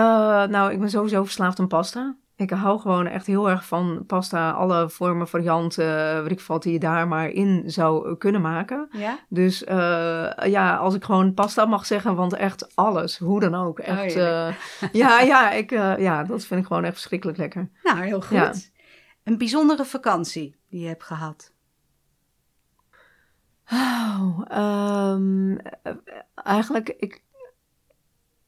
nou, 0.46 0.72
ik 0.72 0.80
ben 0.80 0.90
sowieso 0.90 1.24
verslaafd 1.24 1.60
aan 1.60 1.68
pasta. 1.68 2.16
Ik 2.36 2.50
hou 2.50 2.80
gewoon 2.80 3.08
echt 3.08 3.26
heel 3.28 3.50
erg 3.50 3.66
van 3.66 4.04
pasta. 4.08 4.52
Alle 4.52 4.90
vormen, 4.90 5.28
varianten, 5.28 6.22
weet 6.24 6.32
ik 6.32 6.42
wat, 6.42 6.64
die 6.64 6.74
je 6.74 6.80
daar 6.80 7.08
maar 7.08 7.30
in 7.30 7.64
zou 7.66 8.16
kunnen 8.18 8.42
maken. 8.42 8.88
Ja? 8.92 9.20
Dus 9.30 9.64
eh, 9.64 10.32
ja, 10.44 10.76
als 10.76 10.96
ik 10.96 11.04
gewoon 11.04 11.34
pasta 11.34 11.66
mag 11.66 11.86
zeggen, 11.86 12.16
want 12.16 12.34
echt 12.34 12.76
alles, 12.76 13.18
hoe 13.18 13.40
dan 13.40 13.56
ook. 13.56 13.80
Echt, 13.80 14.14
heerlijk. 14.14 14.56
eh, 14.82 14.90
ja, 15.02 15.20
ja, 15.20 15.52
ik, 15.52 15.70
ja, 16.00 16.24
dat 16.24 16.46
vind 16.46 16.62
ik 16.62 16.68
gewoon 16.68 16.84
echt 16.84 16.94
verschrikkelijk 16.94 17.38
lekker. 17.38 17.70
Nou, 17.84 18.00
heel 18.02 18.22
goed. 18.22 18.38
Ja. 18.38 18.54
Een 19.24 19.38
bijzondere 19.38 19.86
vakantie 19.86 20.56
die 20.70 20.82
je 20.82 20.88
hebt 20.88 21.04
gehad? 21.04 21.52
Oh, 23.72 24.42
eh, 24.48 25.18
eigenlijk, 26.36 26.90
ik, 26.90 27.24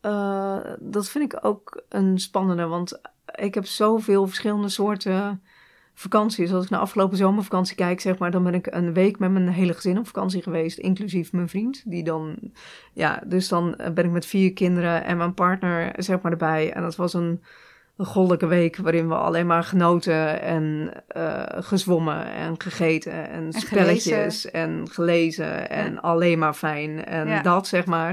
eh, 0.01 0.59
dat 0.79 1.09
vind 1.09 1.33
ik 1.33 1.45
ook 1.45 1.83
een 1.89 2.19
spannende. 2.19 2.65
Want 2.65 3.01
ik 3.35 3.53
heb 3.53 3.65
zoveel 3.65 4.27
verschillende 4.27 4.69
soorten 4.69 5.43
vakanties. 5.93 6.53
Als 6.53 6.63
ik 6.63 6.69
naar 6.69 6.79
afgelopen 6.79 7.17
zomervakantie 7.17 7.75
kijk, 7.75 8.01
zeg 8.01 8.17
maar, 8.17 8.31
dan 8.31 8.43
ben 8.43 8.53
ik 8.53 8.67
een 8.67 8.93
week 8.93 9.19
met 9.19 9.31
mijn 9.31 9.49
hele 9.49 9.73
gezin 9.73 9.97
op 9.97 10.05
vakantie 10.05 10.41
geweest, 10.41 10.77
inclusief 10.77 11.31
mijn 11.31 11.49
vriend. 11.49 11.83
Die 11.85 12.03
dan, 12.03 12.37
ja, 12.93 13.23
dus 13.25 13.47
dan 13.47 13.75
ben 13.93 14.05
ik 14.05 14.11
met 14.11 14.25
vier 14.25 14.53
kinderen 14.53 15.03
en 15.03 15.17
mijn 15.17 15.33
partner, 15.33 15.93
zeg 16.03 16.21
maar, 16.21 16.31
erbij. 16.31 16.73
En 16.73 16.81
dat 16.81 16.95
was 16.95 17.13
een, 17.13 17.43
een 17.97 18.05
goddelijke 18.05 18.47
week 18.47 18.77
waarin 18.77 19.07
we 19.07 19.15
alleen 19.15 19.47
maar 19.47 19.63
genoten 19.63 20.41
en 20.41 20.91
uh, 21.17 21.43
gezwommen 21.49 22.25
en 22.33 22.55
gegeten 22.61 23.11
en, 23.29 23.43
En 23.45 23.53
spelletjes 23.53 24.05
gelezen. 24.41 24.53
en 24.53 24.89
gelezen 24.91 25.69
en 25.69 25.93
Ja. 25.93 25.99
alleen 25.99 26.39
maar 26.39 26.53
fijn 26.53 27.05
en 27.05 27.27
Ja. 27.27 27.41
dat, 27.41 27.67
zeg 27.67 27.85
maar. 27.85 28.11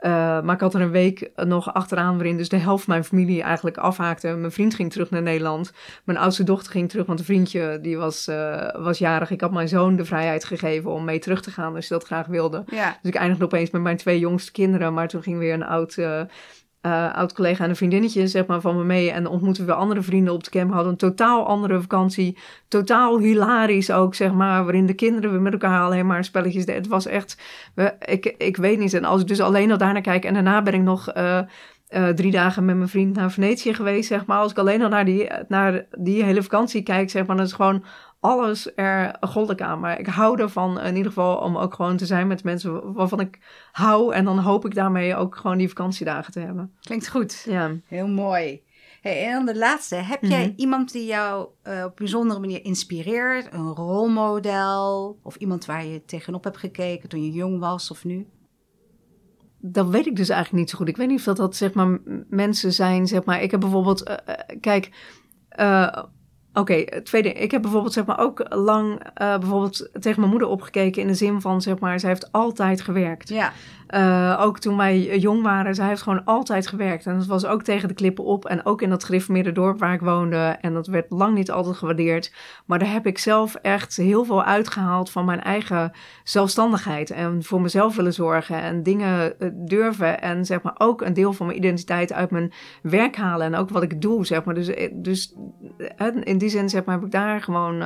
Uh, 0.00 0.10
maar 0.42 0.54
ik 0.54 0.60
had 0.60 0.74
er 0.74 0.80
een 0.80 0.90
week 0.90 1.30
nog 1.36 1.74
achteraan 1.74 2.14
waarin 2.14 2.36
dus 2.36 2.48
de 2.48 2.56
helft 2.56 2.84
van 2.84 2.92
mijn 2.92 3.04
familie 3.06 3.42
eigenlijk 3.42 3.76
afhaakte. 3.76 4.28
Mijn 4.28 4.52
vriend 4.52 4.74
ging 4.74 4.92
terug 4.92 5.10
naar 5.10 5.22
Nederland. 5.22 5.72
Mijn 6.04 6.18
oudste 6.18 6.44
dochter 6.44 6.72
ging 6.72 6.88
terug, 6.88 7.06
want 7.06 7.18
een 7.18 7.24
vriendje 7.24 7.78
die 7.82 7.96
was, 7.98 8.28
uh, 8.28 8.68
was 8.74 8.98
jarig. 8.98 9.30
Ik 9.30 9.40
had 9.40 9.52
mijn 9.52 9.68
zoon 9.68 9.96
de 9.96 10.04
vrijheid 10.04 10.44
gegeven 10.44 10.90
om 10.90 11.04
mee 11.04 11.18
terug 11.18 11.42
te 11.42 11.50
gaan 11.50 11.74
als 11.74 11.88
hij 11.88 11.98
dat 11.98 12.06
graag 12.06 12.26
wilde. 12.26 12.64
Ja. 12.66 12.98
Dus 13.02 13.10
ik 13.10 13.18
eindigde 13.18 13.44
opeens 13.44 13.70
met 13.70 13.82
mijn 13.82 13.96
twee 13.96 14.18
jongste 14.18 14.52
kinderen. 14.52 14.94
Maar 14.94 15.08
toen 15.08 15.22
ging 15.22 15.38
weer 15.38 15.54
een 15.54 15.64
oud, 15.66 15.96
uh, 16.82 16.92
uh, 16.92 17.14
oud 17.14 17.32
collega 17.32 17.64
en 17.64 17.70
een 17.70 17.76
vriendinnetje 17.76 18.26
zeg 18.26 18.46
maar, 18.46 18.60
van 18.60 18.76
me 18.76 18.84
mee. 18.84 19.10
En 19.10 19.26
ontmoetten 19.26 19.66
we 19.66 19.72
andere 19.72 20.02
vrienden 20.02 20.34
op 20.34 20.44
de 20.44 20.50
camp. 20.50 20.68
We 20.68 20.74
hadden 20.74 20.92
een 20.92 20.98
totaal 20.98 21.46
andere 21.46 21.80
vakantie. 21.80 22.38
Totaal 22.68 23.18
hilarisch 23.18 23.90
ook, 23.90 24.14
zeg 24.14 24.32
maar. 24.32 24.64
Waarin 24.64 24.86
de 24.86 24.94
kinderen 24.94 25.30
weer 25.30 25.40
met 25.40 25.52
elkaar 25.52 25.82
alleen 25.82 26.06
maar 26.06 26.24
spelletjes 26.24 26.66
deden. 26.66 26.82
Het 26.82 26.90
was 26.90 27.06
echt... 27.06 27.40
We, 27.74 27.94
ik, 27.98 28.34
ik 28.38 28.56
weet 28.56 28.78
niet. 28.78 28.94
En 28.94 29.04
als 29.04 29.20
ik 29.20 29.26
dus 29.26 29.40
alleen 29.40 29.70
al 29.70 29.78
daarnaar 29.78 30.02
kijk... 30.02 30.24
En 30.24 30.34
daarna 30.34 30.62
ben 30.62 30.74
ik 30.74 30.82
nog... 30.82 31.16
Uh, 31.16 31.40
uh, 31.90 32.08
drie 32.08 32.30
dagen 32.30 32.64
met 32.64 32.76
mijn 32.76 32.88
vriend 32.88 33.16
naar 33.16 33.30
Venetië 33.30 33.74
geweest, 33.74 34.08
zeg 34.08 34.26
maar. 34.26 34.38
Als 34.38 34.50
ik 34.50 34.58
alleen 34.58 34.82
al 34.82 34.88
naar 34.88 35.04
die, 35.04 35.30
naar 35.48 35.86
die 35.98 36.24
hele 36.24 36.42
vakantie 36.42 36.82
kijk, 36.82 37.10
zeg 37.10 37.26
maar, 37.26 37.36
dan 37.36 37.44
is 37.44 37.52
gewoon 37.52 37.84
alles 38.20 38.70
er 38.74 39.16
goddelijk 39.20 39.62
aan. 39.62 39.80
Maar 39.80 39.98
ik 39.98 40.06
hou 40.06 40.40
ervan 40.40 40.80
in 40.80 40.96
ieder 40.96 41.12
geval 41.12 41.36
om 41.36 41.56
ook 41.56 41.74
gewoon 41.74 41.96
te 41.96 42.06
zijn 42.06 42.26
met 42.26 42.44
mensen 42.44 42.92
waarvan 42.92 43.20
ik 43.20 43.38
hou. 43.72 44.14
En 44.14 44.24
dan 44.24 44.38
hoop 44.38 44.64
ik 44.64 44.74
daarmee 44.74 45.16
ook 45.16 45.36
gewoon 45.36 45.58
die 45.58 45.68
vakantiedagen 45.68 46.32
te 46.32 46.40
hebben. 46.40 46.72
Klinkt 46.80 47.08
goed. 47.08 47.42
Ja. 47.48 47.70
Heel 47.86 48.08
mooi. 48.08 48.62
Hey, 49.00 49.26
en 49.26 49.32
dan 49.32 49.46
de 49.46 49.56
laatste. 49.58 49.94
Heb 49.94 50.22
jij 50.22 50.46
Mhm. 50.46 50.52
iemand 50.56 50.92
die 50.92 51.06
jou 51.06 51.48
uh, 51.64 51.74
op 51.84 51.88
een 51.88 51.92
bijzondere 51.94 52.40
manier 52.40 52.64
inspireert? 52.64 53.52
Een 53.52 53.68
rolmodel? 53.74 55.18
Of 55.22 55.36
iemand 55.36 55.64
waar 55.66 55.84
je 55.84 56.04
tegenop 56.04 56.44
hebt 56.44 56.56
gekeken 56.56 57.08
toen 57.08 57.24
je 57.24 57.32
jong 57.32 57.58
was 57.58 57.90
of 57.90 58.04
nu? 58.04 58.26
Dat 59.60 59.88
weet 59.88 60.06
ik 60.06 60.16
dus 60.16 60.28
eigenlijk 60.28 60.60
niet 60.60 60.70
zo 60.70 60.78
goed. 60.78 60.88
Ik 60.88 60.96
weet 60.96 61.08
niet 61.08 61.18
of 61.18 61.24
dat, 61.24 61.36
dat 61.36 61.56
zeg 61.56 61.72
maar 61.74 61.98
mensen 62.28 62.72
zijn, 62.72 63.06
zeg 63.06 63.24
maar. 63.24 63.42
Ik 63.42 63.50
heb 63.50 63.60
bijvoorbeeld, 63.60 64.08
uh, 64.08 64.14
kijk, 64.60 64.90
uh, 65.60 66.02
Oké, 66.58 66.72
okay, 66.72 67.00
tweede. 67.02 67.32
Ik 67.32 67.50
heb 67.50 67.62
bijvoorbeeld 67.62 67.92
zeg 67.92 68.04
maar 68.04 68.18
ook 68.18 68.46
lang 68.48 68.92
uh, 68.92 69.38
bijvoorbeeld 69.38 69.88
tegen 70.00 70.20
mijn 70.20 70.30
moeder 70.30 70.48
opgekeken 70.48 71.02
in 71.02 71.08
de 71.08 71.14
zin 71.14 71.40
van 71.40 71.62
zeg 71.62 71.78
maar, 71.78 72.00
zij 72.00 72.08
heeft 72.08 72.32
altijd 72.32 72.80
gewerkt. 72.80 73.28
Ja. 73.28 73.52
Uh, 73.94 74.40
ook 74.40 74.58
toen 74.58 74.76
wij 74.76 75.18
jong 75.18 75.42
waren, 75.42 75.74
zij 75.74 75.88
heeft 75.88 76.02
gewoon 76.02 76.24
altijd 76.24 76.66
gewerkt. 76.66 77.06
En 77.06 77.18
dat 77.18 77.26
was 77.26 77.46
ook 77.46 77.62
tegen 77.62 77.88
de 77.88 77.94
klippen 77.94 78.24
op 78.24 78.44
en 78.44 78.64
ook 78.64 78.82
in 78.82 78.90
dat 78.90 79.04
gereformeerde 79.04 79.52
dorp 79.52 79.78
waar 79.78 79.92
ik 79.92 80.00
woonde. 80.00 80.56
En 80.60 80.74
dat 80.74 80.86
werd 80.86 81.10
lang 81.10 81.34
niet 81.34 81.50
altijd 81.50 81.76
gewaardeerd. 81.76 82.32
Maar 82.66 82.78
daar 82.78 82.92
heb 82.92 83.06
ik 83.06 83.18
zelf 83.18 83.54
echt 83.54 83.96
heel 83.96 84.24
veel 84.24 84.44
uitgehaald 84.44 85.10
van 85.10 85.24
mijn 85.24 85.42
eigen 85.42 85.92
zelfstandigheid. 86.24 87.10
En 87.10 87.42
voor 87.42 87.60
mezelf 87.60 87.96
willen 87.96 88.14
zorgen 88.14 88.60
en 88.60 88.82
dingen 88.82 89.34
uh, 89.38 89.48
durven. 89.54 90.20
En 90.20 90.44
zeg 90.44 90.62
maar 90.62 90.74
ook 90.78 91.02
een 91.02 91.14
deel 91.14 91.32
van 91.32 91.46
mijn 91.46 91.58
identiteit 91.58 92.12
uit 92.12 92.30
mijn 92.30 92.52
werk 92.82 93.16
halen. 93.16 93.46
En 93.46 93.54
ook 93.54 93.70
wat 93.70 93.82
ik 93.82 94.02
doe, 94.02 94.26
zeg 94.26 94.44
maar. 94.44 94.54
Dus, 94.54 94.70
dus 94.92 95.34
in 96.22 96.38
die 96.38 96.48
zin 96.48 96.68
zeg 96.68 96.84
maar, 96.84 96.94
heb 96.94 97.04
ik 97.04 97.10
daar 97.10 97.40
gewoon... 97.40 97.82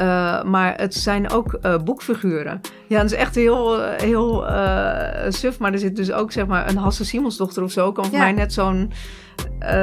uh, 0.00 0.42
maar 0.42 0.74
het 0.76 0.94
zijn 0.94 1.30
ook 1.30 1.58
uh, 1.62 1.76
boekfiguren. 1.78 2.60
Ja, 2.86 2.96
dat 2.96 3.10
is 3.10 3.16
echt 3.16 3.34
heel, 3.34 3.82
heel 3.82 4.50
uh, 4.50 4.96
suf. 5.28 5.58
Maar 5.58 5.72
er 5.72 5.78
zit 5.78 5.96
dus 5.96 6.12
ook 6.12 6.32
zeg 6.32 6.46
maar 6.46 6.68
een 6.68 6.76
Hasse 6.76 7.04
Simonsdochter 7.04 7.62
of 7.62 7.70
zo. 7.70 7.92
Kan 7.92 8.04
voor 8.04 8.14
ja. 8.14 8.20
mij 8.20 8.32
net 8.32 8.52
zo'n... 8.52 8.92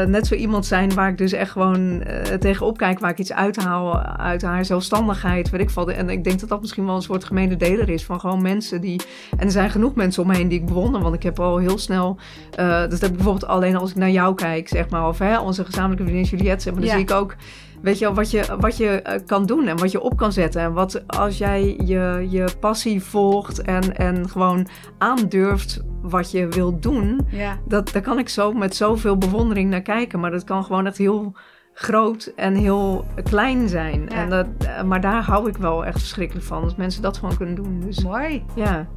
net 0.08 0.28
zo 0.28 0.36
iemand 0.36 0.66
zijn 0.66 0.94
waar 0.94 1.10
ik 1.10 1.18
dus 1.18 1.32
echt 1.32 1.52
gewoon 1.52 2.04
tegenop 2.40 2.78
kijk. 2.78 3.00
Waar 3.00 3.12
ik 3.12 3.20
iets 3.20 3.34
uithaal 3.34 4.00
uit 4.02 4.42
haar 4.42 4.66
zelfstandigheid. 4.66 5.50
Weet 5.50 5.62
ik 5.62 5.70
veel. 5.70 5.92
En 5.92 6.10
ik 6.10 6.24
denk 6.24 6.40
dat 6.40 6.50
dat 6.50 6.62
misschien 6.62 6.86
wel 6.86 6.96
een 6.96 7.02
soort 7.02 7.24
gemene 7.24 7.58
deler 7.58 7.90
is. 7.90 8.06
Van 8.06 8.20
gewoon 8.20 8.42
mensen 8.42 8.82
die... 8.82 9.02
En 9.38 9.46
er 9.46 9.52
zijn 9.52 9.70
genoeg 9.70 9.96
mensen 9.96 10.22
om 10.22 10.28
me 10.28 10.36
heen 10.36 10.48
die 10.48 10.60
ik 10.60 10.66
bewonder. 10.66 11.02
Want 11.02 11.16
ik 11.16 11.24
heb 11.24 11.40
al 11.40 11.58
heel 11.58 11.78
snel... 11.78 12.18
dat 12.56 13.00
heb 13.00 13.10
ik 13.10 13.16
bijvoorbeeld 13.16 13.48
alleen 13.48 13.76
als 13.76 13.90
ik 13.90 13.96
naar 13.96 14.10
jou 14.10 14.36
kijk, 14.36 14.68
zeg 14.68 14.90
maar. 14.90 15.08
Of 15.08 15.20
hè, 15.20 15.40
onze 15.40 15.66
gezamenlijke 15.66 16.04
vriendin 16.04 16.30
Juliette. 16.30 16.64
Zeg 16.64 16.74
maar, 16.74 16.82
dan 16.82 16.92
ja. 16.92 16.96
zie 16.96 17.06
ik 17.06 17.12
ook... 17.12 17.36
Weet 17.82 18.00
je 18.00 18.06
wel, 18.06 18.14
wat 18.14 18.32
je, 18.32 18.56
wat 18.60 18.78
je 18.78 19.04
uh, 19.08 19.14
kan 19.26 19.46
doen 19.46 19.68
en 19.68 19.78
wat 19.78 19.92
je 19.92 20.02
op 20.02 20.18
kan 20.18 20.32
zetten. 20.32 20.62
En 20.62 20.74
wat 20.74 21.04
als 21.08 21.38
jij 21.38 21.80
je, 21.86 22.28
je 22.30 22.48
passie 22.60 23.04
volgt 23.04 23.62
en, 23.62 23.96
en 23.98 24.30
gewoon 24.30 24.68
aandurft 24.98 25.82
wat 26.02 26.32
je 26.32 26.48
wilt 26.48 26.84
doen. 26.84 27.28
Ja. 27.30 27.58
Dat, 27.68 27.92
daar 27.92 28.02
kan 28.02 28.20
ik 28.20 28.30
zo 28.30 28.54
met 28.54 28.76
zoveel 28.76 29.18
bewondering 29.18 29.70
naar 29.70 29.82
kijken. 29.82 30.20
Maar 30.20 30.32
dat 30.32 30.44
kan 30.44 30.64
gewoon 30.64 30.86
echt 30.86 30.98
heel 30.98 31.36
groot 31.74 32.32
en 32.36 32.56
heel 32.56 33.06
klein 33.24 33.70
zijn. 33.70 34.02
Ja. 34.02 34.16
En 34.16 34.30
dat, 34.30 34.48
uh, 34.64 34.84
maar 34.84 35.02
daar 35.02 35.24
hou 35.24 35.50
ik 35.50 35.58
wel 35.58 35.86
echt 35.86 36.00
verschrikkelijk 36.00 36.46
van. 36.46 36.62
Dat 36.62 36.78
mensen 36.78 37.02
dat 37.02 37.18
gewoon 37.18 37.38
kunnen 37.38 37.56
doen. 37.56 37.80
Dus, 37.86 38.04
Mooi. 38.04 38.44
Ja. 38.56 38.88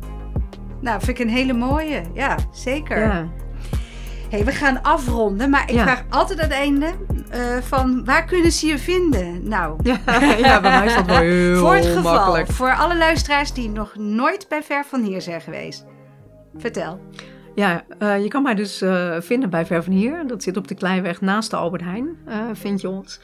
Nou, 0.80 1.00
vind 1.00 1.18
ik 1.18 1.24
een 1.24 1.32
hele 1.32 1.52
mooie. 1.52 2.02
Ja, 2.14 2.36
zeker. 2.52 2.98
Ja. 2.98 3.28
Hey, 4.30 4.44
we 4.44 4.52
gaan 4.52 4.82
afronden, 4.82 5.50
maar 5.50 5.62
ik 5.62 5.74
Ja. 5.74 5.82
vraag 5.82 6.04
altijd 6.08 6.38
aan 6.40 6.48
het 6.48 6.54
einde 6.54 6.86
uh, 7.34 7.56
van 7.62 8.04
waar 8.04 8.24
kunnen 8.24 8.52
ze 8.52 8.66
je 8.66 8.78
vinden? 8.78 9.48
Nou, 9.48 9.78
Ja, 9.82 9.98
ja, 10.36 10.60
bij 10.60 10.70
mij 10.70 10.86
is 10.86 10.94
dat 10.94 11.06
wel 11.06 11.16
heel 11.20 11.56
voor 11.56 11.74
het 11.74 11.86
geval, 11.86 12.14
makkelijk. 12.14 12.50
voor 12.50 12.74
alle 12.74 12.96
luisteraars 12.96 13.52
die 13.52 13.68
nog 13.68 13.96
nooit 13.96 14.46
bij 14.48 14.62
Ver 14.62 14.84
van 14.84 15.02
Hier 15.02 15.22
zijn 15.22 15.40
geweest. 15.40 15.84
Vertel. 16.56 17.00
Ja, 17.54 17.84
uh, 17.98 18.22
je 18.22 18.28
kan 18.28 18.42
mij 18.42 18.54
dus 18.54 18.82
uh, 18.82 19.14
vinden 19.18 19.50
bij 19.50 19.66
Ver 19.66 19.84
van 19.84 19.92
Hier. 19.92 20.26
Dat 20.26 20.42
zit 20.42 20.56
op 20.56 20.68
de 20.68 20.74
Kleinweg 20.74 21.20
naast 21.20 21.50
de 21.50 21.56
Albert 21.56 21.82
Heijn, 21.82 22.16
vind 22.52 22.80
je 22.80 22.88
ons. 22.88 23.20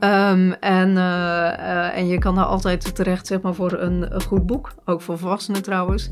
Um, 0.00 0.52
en, 0.52 0.90
uh, 0.96 1.96
en 1.96 2.06
je 2.06 2.18
kan 2.18 2.34
daar 2.34 2.44
altijd 2.44 2.94
terecht 2.94 3.26
zeg 3.26 3.40
maar, 3.40 3.54
voor 3.54 3.72
een, 3.72 4.14
een 4.14 4.22
goed 4.22 4.46
boek. 4.46 4.72
Ook 4.84 5.00
voor 5.00 5.18
volwassenen 5.18 5.62
trouwens. 5.62 6.10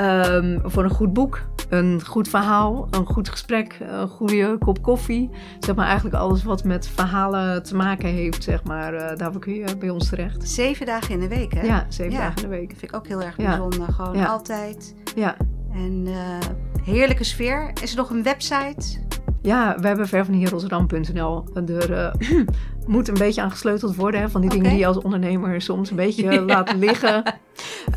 Um, 0.00 0.60
voor 0.64 0.84
een 0.84 0.90
goed 0.90 1.12
boek, 1.12 1.40
een 1.68 2.04
goed 2.06 2.28
verhaal, 2.28 2.86
een 2.90 3.06
goed 3.06 3.28
gesprek, 3.28 3.78
een 3.80 4.08
goede 4.08 4.56
kop 4.58 4.82
koffie. 4.82 5.30
Zeg 5.60 5.74
maar 5.74 5.86
eigenlijk 5.86 6.16
alles 6.16 6.42
wat 6.42 6.64
met 6.64 6.88
verhalen 6.88 7.62
te 7.62 7.76
maken 7.76 8.08
heeft, 8.08 8.42
zeg 8.42 8.64
maar. 8.64 8.94
Uh, 8.94 9.16
daarvoor 9.16 9.40
kun 9.40 9.54
je 9.54 9.76
bij 9.78 9.90
ons 9.90 10.08
terecht. 10.08 10.48
Zeven 10.48 10.86
dagen 10.86 11.10
in 11.14 11.20
de 11.20 11.28
week, 11.28 11.52
hè? 11.54 11.60
Ja, 11.62 11.86
zeven 11.88 12.12
Ja. 12.12 12.18
dagen 12.18 12.36
in 12.36 12.42
de 12.50 12.56
week. 12.56 12.68
Dat 12.68 12.78
vind 12.78 12.90
ik 12.92 12.96
ook 12.96 13.06
heel 13.06 13.22
erg 13.22 13.36
Ja. 13.36 13.44
bijzonder. 13.48 13.92
Gewoon 13.92 14.16
Ja. 14.18 14.26
altijd. 14.26 14.94
Ja. 15.14 15.36
En 15.72 16.04
uh, 16.06 16.38
heerlijke 16.82 17.24
sfeer. 17.24 17.70
Is 17.82 17.90
er 17.90 17.96
nog 17.96 18.10
een 18.10 18.22
website? 18.22 19.06
Ja, 19.42 19.76
we 19.80 19.86
hebben 19.86 20.08
vervanhierrotterdam.nl. 20.08 21.44
Er 21.54 21.90
uh, 21.90 22.40
moet 22.86 23.08
een 23.08 23.14
beetje 23.18 23.42
aan 23.42 23.50
gesleuteld 23.50 23.96
worden. 23.96 24.20
Hè, 24.20 24.28
van 24.28 24.40
die 24.40 24.50
dingen 24.50 24.70
die 24.70 24.78
je 24.78 24.86
als 24.86 24.98
ondernemer 24.98 25.60
soms 25.60 25.90
een 25.90 25.96
beetje 26.06 26.40
laat 26.42 26.74
liggen. 26.74 27.34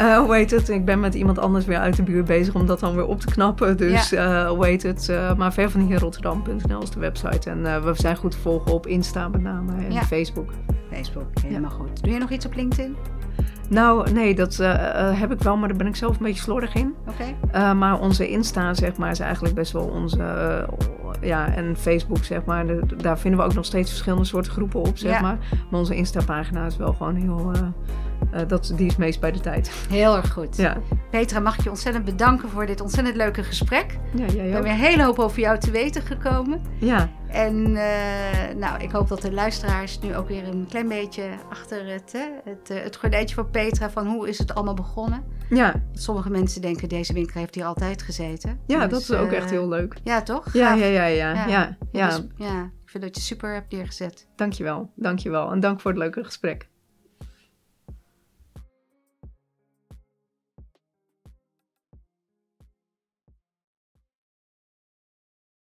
Uh, 0.01 0.17
hoe 0.19 0.35
heet 0.35 0.51
het? 0.51 0.69
Ik 0.69 0.85
ben 0.85 0.99
met 0.99 1.13
iemand 1.15 1.39
anders 1.39 1.65
weer 1.65 1.77
uit 1.77 1.95
de 1.95 2.03
buurt 2.03 2.25
bezig 2.25 2.55
om 2.55 2.65
dat 2.65 2.79
dan 2.79 2.95
weer 2.95 3.05
op 3.05 3.19
te 3.19 3.27
knappen. 3.27 3.77
Dus 3.77 4.13
uh, 4.13 4.49
hoe 4.49 4.65
heet 4.65 4.83
het? 4.83 5.11
Maar 5.37 5.53
vervanhierrotterdam.nl 5.53 6.81
is 6.81 6.89
de 6.89 6.99
website. 6.99 7.49
En 7.49 7.83
we 7.83 7.91
zijn 7.95 8.15
goed 8.17 8.31
te 8.31 8.37
volgen 8.37 8.73
op 8.73 8.87
Insta 8.87 9.27
met 9.27 9.41
name 9.41 9.71
en 9.85 9.91
Ja. 9.91 10.03
Facebook. 10.03 10.49
Facebook, 10.91 11.27
helemaal 11.45 11.71
goed. 11.71 12.03
Doe 12.03 12.13
je 12.13 12.19
nog 12.19 12.29
iets 12.29 12.45
op 12.45 12.55
LinkedIn? 12.55 12.95
Nou, 13.71 14.11
nee, 14.11 14.35
dat 14.35 14.57
uh, 14.61 14.67
uh, 14.67 15.19
heb 15.19 15.31
ik 15.31 15.39
wel, 15.41 15.57
maar 15.57 15.67
daar 15.67 15.77
ben 15.77 15.87
ik 15.87 15.95
zelf 15.95 16.17
een 16.17 16.23
beetje 16.25 16.41
slordig 16.41 16.73
in. 16.75 16.93
Oké. 17.07 17.23
Uh, 17.55 17.73
maar 17.73 17.99
onze 17.99 18.29
Insta, 18.29 18.73
zeg 18.73 18.97
maar, 18.97 19.11
is 19.11 19.19
eigenlijk 19.19 19.55
best 19.55 19.71
wel 19.71 19.83
onze... 19.83 20.17
uh, 20.17 20.67
ja, 21.21 21.53
en 21.55 21.75
Facebook, 21.77 22.23
zeg 22.23 22.45
maar. 22.45 22.67
De, 22.67 22.81
daar 22.97 23.19
vinden 23.19 23.39
we 23.39 23.45
ook 23.45 23.53
nog 23.53 23.65
steeds 23.65 23.89
verschillende 23.89 24.25
soorten 24.25 24.51
groepen 24.51 24.79
op, 24.79 24.97
zeg 24.97 25.11
Ja. 25.11 25.21
maar. 25.21 25.37
Maar 25.69 25.79
onze 25.79 25.95
Insta-pagina 25.95 26.65
is 26.65 26.77
wel 26.77 26.93
gewoon 26.93 27.15
heel... 27.15 27.51
dat, 28.47 28.73
die 28.75 28.87
is 28.87 28.95
meest 28.95 29.19
bij 29.19 29.31
de 29.31 29.39
tijd. 29.39 29.71
Heel 29.89 30.15
erg 30.15 30.33
goed. 30.33 30.57
Ja, 30.57 30.77
Petra, 31.09 31.39
mag 31.39 31.57
ik 31.57 31.63
je 31.63 31.69
ontzettend 31.69 32.05
bedanken 32.05 32.49
voor 32.49 32.65
dit 32.65 32.81
ontzettend 32.81 33.15
leuke 33.15 33.43
gesprek. 33.43 33.97
ja 34.15 34.23
Ik 34.25 34.31
jij 34.31 34.47
ben 34.49 34.57
ook. 34.57 34.63
weer 34.63 34.71
een 34.71 34.77
hele 34.77 35.03
hoop 35.03 35.19
over 35.19 35.39
jou 35.39 35.57
te 35.59 35.71
weten 35.71 36.01
gekomen. 36.01 36.61
Ja, 36.77 37.09
En 37.31 37.75
eh, 37.75 38.55
nou, 38.55 38.81
ik 38.83 38.91
hoop 38.91 39.07
dat 39.07 39.21
de 39.21 39.31
luisteraars 39.31 39.99
nu 39.99 40.15
ook 40.15 40.27
weer 40.27 40.47
een 40.47 40.65
klein 40.69 40.87
beetje 40.87 41.23
achter 41.49 41.91
het, 41.91 42.11
hè, 42.11 42.27
het, 42.51 42.69
eh, 42.69 42.83
het 42.83 42.95
gordijntje 42.95 43.35
van 43.35 43.49
Petra 43.49 43.89
van 43.89 44.07
hoe 44.07 44.29
is 44.29 44.37
het 44.37 44.55
allemaal 44.55 44.73
begonnen. 44.73 45.23
ja, 45.49 45.83
Sommige 45.93 46.29
mensen 46.29 46.61
denken 46.61 46.89
deze 46.89 47.13
winkel 47.13 47.39
heeft 47.39 47.55
hier 47.55 47.65
altijd 47.65 48.01
gezeten. 48.01 48.59
ja 48.67 48.79
Dus, 48.87 48.89
dat 48.91 49.01
is 49.01 49.11
ook 49.25 49.31
eh, 49.31 49.37
echt 49.37 49.49
heel 49.49 49.67
leuk. 49.67 49.95
Ja, 50.03 50.21
toch? 50.21 50.53
Ja, 50.53 50.73
ja, 50.73 50.85
ja, 50.85 51.05
ja, 51.05 51.33
Ja. 51.33 51.47
ja, 51.47 51.77
ja. 51.91 52.07
dus- 52.07 52.25
ja, 52.35 52.63
ik 52.83 52.89
vind 52.89 53.03
dat 53.03 53.15
je 53.15 53.21
super 53.21 53.53
hebt 53.53 53.71
neergezet. 53.71 54.27
Dankjewel, 54.35 54.91
dankjewel. 54.95 55.51
En 55.51 55.59
dank 55.59 55.81
voor 55.81 55.91
het 55.91 55.99
leuke 55.99 56.23
gesprek. 56.23 56.69